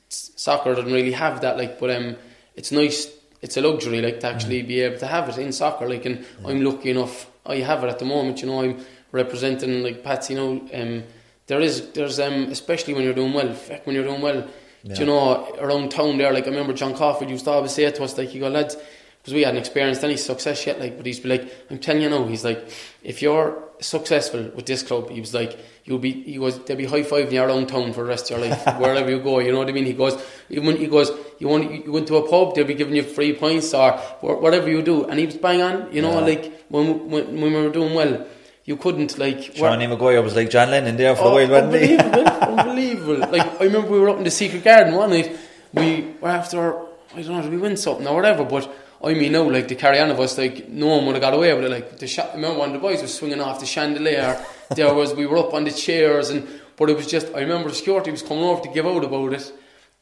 soccer 0.08 0.74
doesn't 0.74 0.92
really 0.92 1.12
have 1.12 1.40
that. 1.40 1.56
Like, 1.56 1.78
but 1.78 1.90
um, 1.90 2.16
it's 2.56 2.72
nice. 2.72 3.10
It's 3.40 3.56
a 3.56 3.60
luxury, 3.60 4.00
like 4.00 4.20
to 4.20 4.26
actually 4.26 4.62
be 4.62 4.80
able 4.80 4.98
to 4.98 5.06
have 5.06 5.28
it 5.28 5.38
in 5.38 5.52
soccer. 5.52 5.88
Like, 5.88 6.04
and 6.06 6.24
I'm 6.46 6.62
lucky 6.62 6.90
enough. 6.90 7.30
I 7.46 7.56
have 7.56 7.84
it 7.84 7.88
at 7.88 7.98
the 7.98 8.06
moment. 8.06 8.40
You 8.40 8.48
know, 8.48 8.62
I'm 8.62 8.84
representing 9.12 9.82
like 9.82 10.02
Pats. 10.02 10.30
You 10.30 10.36
know, 10.36 10.68
um, 10.72 11.04
there 11.46 11.60
is 11.60 11.90
there's 11.92 12.18
um, 12.18 12.44
especially 12.44 12.94
when 12.94 13.04
you're 13.04 13.14
doing 13.14 13.32
well. 13.32 13.48
When 13.84 13.94
you're 13.94 14.04
doing 14.04 14.20
well. 14.20 14.48
Do 14.86 15.00
you 15.00 15.06
know, 15.06 15.50
around 15.58 15.92
town 15.92 16.18
there, 16.18 16.30
like 16.30 16.44
I 16.44 16.50
remember 16.50 16.74
John 16.74 16.94
Caulfield 16.94 17.30
used 17.30 17.46
to 17.46 17.52
always 17.52 17.72
say 17.72 17.90
to 17.90 18.04
us, 18.04 18.18
like, 18.18 18.34
you 18.34 18.40
go, 18.40 18.48
lads, 18.48 18.76
because 19.24 19.32
we 19.32 19.42
hadn't 19.42 19.56
experienced 19.58 20.04
any 20.04 20.18
success 20.18 20.66
yet, 20.66 20.78
like, 20.78 20.98
but 20.98 21.06
he's 21.06 21.18
be 21.18 21.30
like, 21.30 21.50
I'm 21.70 21.78
telling 21.78 22.02
you 22.02 22.10
now, 22.10 22.26
he's 22.26 22.44
like, 22.44 22.68
if 23.02 23.22
you're 23.22 23.62
successful 23.80 24.50
with 24.54 24.66
this 24.66 24.82
club, 24.82 25.08
he 25.08 25.18
was 25.18 25.32
like, 25.32 25.58
you'll 25.86 25.98
be, 25.98 26.12
he 26.12 26.36
goes, 26.36 26.62
they'll 26.64 26.76
be 26.76 26.84
high 26.84 27.00
fiving 27.02 27.32
your 27.32 27.48
own 27.48 27.66
town 27.66 27.94
for 27.94 28.02
the 28.02 28.08
rest 28.10 28.30
of 28.30 28.38
your 28.38 28.48
life, 28.50 28.62
wherever 28.78 29.08
you 29.10 29.20
go, 29.20 29.38
you 29.38 29.50
know 29.50 29.60
what 29.60 29.68
I 29.70 29.72
mean? 29.72 29.86
He 29.86 29.94
goes, 29.94 30.22
even 30.50 30.66
when 30.66 30.76
he 30.76 30.88
goes, 30.88 31.10
you 31.38 31.48
want, 31.48 31.72
you 31.72 31.82
go 31.84 31.96
into 31.96 32.16
a 32.16 32.28
pub, 32.28 32.54
they'll 32.54 32.66
be 32.66 32.74
giving 32.74 32.94
you 32.96 33.02
free 33.02 33.32
points 33.32 33.72
or 33.72 33.92
whatever 34.20 34.68
you 34.68 34.82
do, 34.82 35.04
and 35.06 35.18
he 35.18 35.24
was 35.24 35.38
bang 35.38 35.62
on, 35.62 35.90
you 35.90 36.02
know, 36.02 36.12
Yeah. 36.18 36.26
like, 36.26 36.66
when, 36.68 37.08
when, 37.08 37.40
when 37.40 37.52
we 37.54 37.62
were 37.62 37.70
doing 37.70 37.94
well, 37.94 38.26
you 38.66 38.76
couldn't, 38.76 39.16
like, 39.18 39.54
Johnny 39.54 39.86
Maguire 39.86 40.20
was 40.20 40.36
like 40.36 40.50
John 40.50 40.70
Lennon 40.70 40.98
there 40.98 41.16
for 41.16 41.24
Oh, 41.24 41.38
a 41.38 41.46
while, 41.46 41.62
wasn't 41.62 41.82
he? 41.82 41.96
unbelievable, 41.96 42.58
unbelievable. 42.58 43.16
Like 43.32 43.60
I 43.60 43.64
remember 43.64 43.88
we 43.90 44.00
were 44.00 44.10
up 44.10 44.18
in 44.18 44.24
the 44.24 44.30
secret 44.30 44.64
garden 44.64 44.94
one 44.94 45.10
night. 45.10 45.34
We 45.72 46.14
were 46.20 46.28
after 46.28 46.74
I 47.16 47.22
don't 47.22 47.28
know, 47.28 47.42
did 47.42 47.50
we 47.50 47.58
win 47.58 47.76
something 47.76 48.06
or 48.06 48.14
whatever? 48.16 48.44
But 48.44 48.72
I 49.04 49.14
mean, 49.14 49.32
now 49.32 49.48
like 49.50 49.68
the 49.68 49.74
carry 49.74 49.98
on 50.00 50.10
of 50.10 50.18
us, 50.20 50.36
like 50.38 50.68
no 50.68 50.88
one 50.88 51.06
would 51.06 51.14
have 51.14 51.22
got 51.22 51.34
away 51.34 51.52
with 51.54 51.64
it. 51.64 51.70
Like 51.70 51.98
the 51.98 52.22
I 52.30 52.34
remember 52.34 52.58
one 52.58 52.68
of 52.70 52.74
the 52.74 52.78
boys 52.80 53.02
was 53.02 53.12
swinging 53.14 53.40
off 53.40 53.60
the 53.60 53.66
chandelier. 53.66 54.44
there 54.74 54.92
was 54.94 55.14
we 55.14 55.26
were 55.26 55.38
up 55.38 55.52
on 55.54 55.64
the 55.64 55.70
chairs 55.70 56.30
and 56.30 56.46
but 56.76 56.90
it 56.90 56.96
was 56.96 57.06
just 57.06 57.26
I 57.34 57.40
remember 57.40 57.68
the 57.68 57.74
security 57.74 58.10
was 58.10 58.22
coming 58.22 58.44
over 58.44 58.62
to 58.62 58.68
give 58.70 58.86
out 58.86 59.04
about 59.04 59.32
it, 59.34 59.52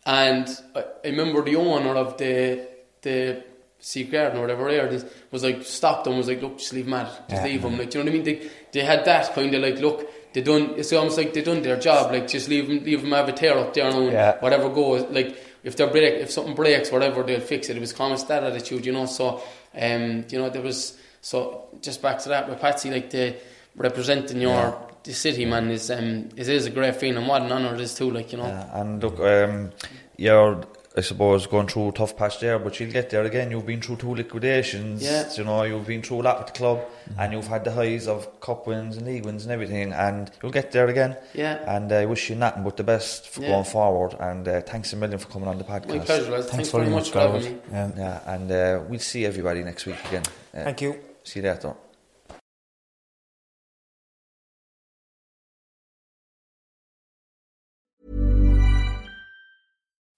and 0.06 0.48
I, 0.74 0.80
I 1.04 1.08
remember 1.08 1.42
the 1.42 1.56
owner 1.56 1.94
of 1.96 2.16
the 2.18 2.66
the 3.02 3.42
secret 3.80 4.12
garden 4.12 4.38
or 4.38 4.42
whatever 4.42 4.70
there 4.70 4.86
was- 4.88 5.04
was 5.32 5.42
like 5.42 5.64
stopped 5.64 6.04
them 6.04 6.16
was 6.16 6.28
like 6.28 6.40
look 6.40 6.58
just 6.58 6.72
leave 6.72 6.84
them 6.84 6.94
at 6.94 7.06
it 7.08 7.12
just 7.30 7.42
Yeah. 7.42 7.48
leave 7.48 7.62
them. 7.62 7.76
like 7.78 7.90
do 7.90 7.98
you 7.98 8.04
know 8.04 8.10
what 8.12 8.14
I 8.14 8.22
mean 8.22 8.24
they 8.24 8.48
they 8.72 8.84
had 8.84 9.04
that 9.06 9.34
kind 9.34 9.52
of 9.52 9.60
like 9.60 9.78
look 9.80 10.08
they 10.32 10.40
done 10.40 10.74
it's 10.76 10.92
almost 10.92 11.18
like 11.18 11.32
they 11.34 11.42
done 11.42 11.62
their 11.62 11.76
job 11.80 12.12
like 12.12 12.28
just 12.28 12.48
leave 12.48 12.68
them 12.68 12.84
leave 12.84 13.02
them 13.02 13.10
have 13.10 13.28
a 13.28 13.32
tear 13.32 13.58
up 13.58 13.74
there 13.74 13.86
and 13.90 14.12
Yeah. 14.12 14.38
whatever 14.38 14.68
goes 14.68 15.02
like 15.10 15.36
if 15.64 15.76
they 15.76 15.86
break 15.86 16.14
if 16.14 16.30
something 16.30 16.54
breaks 16.54 16.90
whatever 16.90 17.22
they'll 17.22 17.40
fix 17.40 17.68
it. 17.68 17.76
It 17.76 17.80
was 17.80 17.92
common 17.92 18.18
that 18.28 18.44
attitude 18.44 18.84
you 18.86 18.92
know 18.92 19.06
so 19.06 19.42
um 19.74 20.24
you 20.28 20.38
know 20.38 20.50
there 20.50 20.62
was 20.62 20.98
so 21.20 21.68
just 21.80 22.02
back 22.02 22.18
to 22.20 22.28
that 22.30 22.48
with 22.48 22.60
Patsy 22.60 22.90
like 22.90 23.10
the 23.10 23.36
representing 23.76 24.40
your 24.40 24.76
the 25.04 25.12
city 25.12 25.44
man 25.44 25.70
is 25.70 25.90
um 25.90 26.28
it 26.36 26.48
is 26.48 26.66
a 26.66 26.70
great 26.70 26.96
feeling. 26.96 27.26
What 27.26 27.42
an 27.42 27.52
honour 27.52 27.74
it 27.74 27.80
is 27.80 27.94
too 27.94 28.10
like 28.10 28.32
you 28.32 28.38
know. 28.38 28.46
Yeah, 28.46 28.80
and 28.80 29.02
look, 29.02 29.18
um, 29.20 29.72
you're, 30.16 30.62
I 30.94 31.00
suppose, 31.00 31.46
going 31.46 31.68
through 31.68 31.88
a 31.88 31.92
tough 31.92 32.16
patch 32.16 32.38
there, 32.40 32.58
but 32.58 32.78
you'll 32.78 32.90
get 32.92 33.08
there 33.08 33.22
again. 33.24 33.50
You've 33.50 33.64
been 33.64 33.80
through 33.80 33.96
two 33.96 34.14
liquidations, 34.14 35.02
Yeah. 35.02 35.26
you 35.34 35.44
know, 35.44 35.62
you've 35.62 35.86
been 35.86 36.02
through 36.02 36.20
a 36.20 36.24
lot 36.24 36.38
with 36.38 36.48
the 36.48 36.52
club, 36.52 36.80
and 37.18 37.32
you've 37.32 37.46
had 37.46 37.64
the 37.64 37.70
highs 37.72 38.06
of 38.06 38.40
cup 38.40 38.66
wins 38.66 38.96
and 38.98 39.06
league 39.06 39.24
wins 39.24 39.44
and 39.44 39.52
everything, 39.52 39.92
and 39.92 40.30
you'll 40.42 40.52
get 40.52 40.70
there 40.72 40.88
again. 40.88 41.16
Yeah. 41.32 41.58
And 41.66 41.90
I 41.92 42.04
wish 42.04 42.28
you 42.28 42.36
nothing 42.36 42.62
but 42.64 42.76
the 42.76 42.84
best 42.84 43.28
for 43.28 43.40
Yeah. 43.42 43.48
going 43.52 43.64
forward, 43.64 44.16
and 44.20 44.46
uh, 44.46 44.60
thanks 44.62 44.92
a 44.92 44.96
million 44.96 45.18
for 45.18 45.28
coming 45.28 45.48
on 45.48 45.56
the 45.58 45.64
podcast. 45.64 45.88
my 45.88 45.98
pleasure 46.00 46.30
lads. 46.30 46.50
thanks, 46.50 46.70
very 46.70 46.88
much 46.90 47.10
for 47.10 47.20
having 47.20 47.42
me 47.42 47.56
Yeah. 47.70 47.90
Yeah, 47.96 48.20
and 48.34 48.52
uh, 48.52 48.80
we'll 48.88 49.00
see 49.00 49.24
everybody 49.24 49.62
next 49.64 49.86
week 49.86 49.96
again. 50.08 50.24
Uh, 50.54 50.64
Thank 50.64 50.82
you. 50.82 50.96
See 51.24 51.40
you 51.40 51.46
later. 51.48 51.74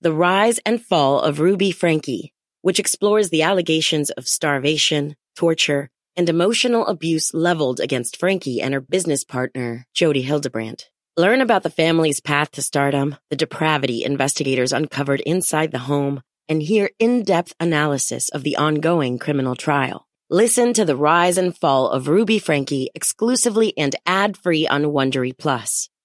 The 0.00 0.12
Rise 0.12 0.60
and 0.64 0.80
Fall 0.80 1.20
of 1.20 1.40
Ruby 1.40 1.72
Franke, 1.72 2.32
which 2.62 2.78
explores 2.78 3.30
the 3.30 3.42
allegations 3.42 4.10
of 4.10 4.28
starvation, 4.28 5.16
torture, 5.34 5.90
and 6.14 6.28
emotional 6.28 6.86
abuse 6.86 7.34
leveled 7.34 7.80
against 7.80 8.16
Franke 8.16 8.60
and 8.62 8.74
her 8.74 8.80
business 8.80 9.24
partner, 9.24 9.88
Jody 9.94 10.22
Hildebrandt. 10.22 10.88
Learn 11.16 11.40
about 11.40 11.64
the 11.64 11.68
family's 11.70 12.20
path 12.20 12.52
to 12.52 12.62
stardom, 12.62 13.16
the 13.28 13.34
depravity 13.34 14.04
investigators 14.04 14.72
uncovered 14.72 15.20
inside 15.22 15.72
the 15.72 15.80
home, 15.80 16.22
and 16.48 16.62
hear 16.62 16.90
in-depth 17.00 17.54
analysis 17.58 18.28
of 18.28 18.44
the 18.44 18.54
ongoing 18.54 19.18
criminal 19.18 19.56
trial. 19.56 20.06
Listen 20.30 20.72
to 20.74 20.84
the 20.84 20.94
rise 20.94 21.36
and 21.38 21.56
fall 21.56 21.90
of 21.90 22.06
Ruby 22.06 22.38
Franke 22.38 22.88
exclusively 22.94 23.76
and 23.76 23.96
ad-free 24.06 24.68
on 24.68 24.84
Wondery 24.84 25.36
Plus. 25.36 25.90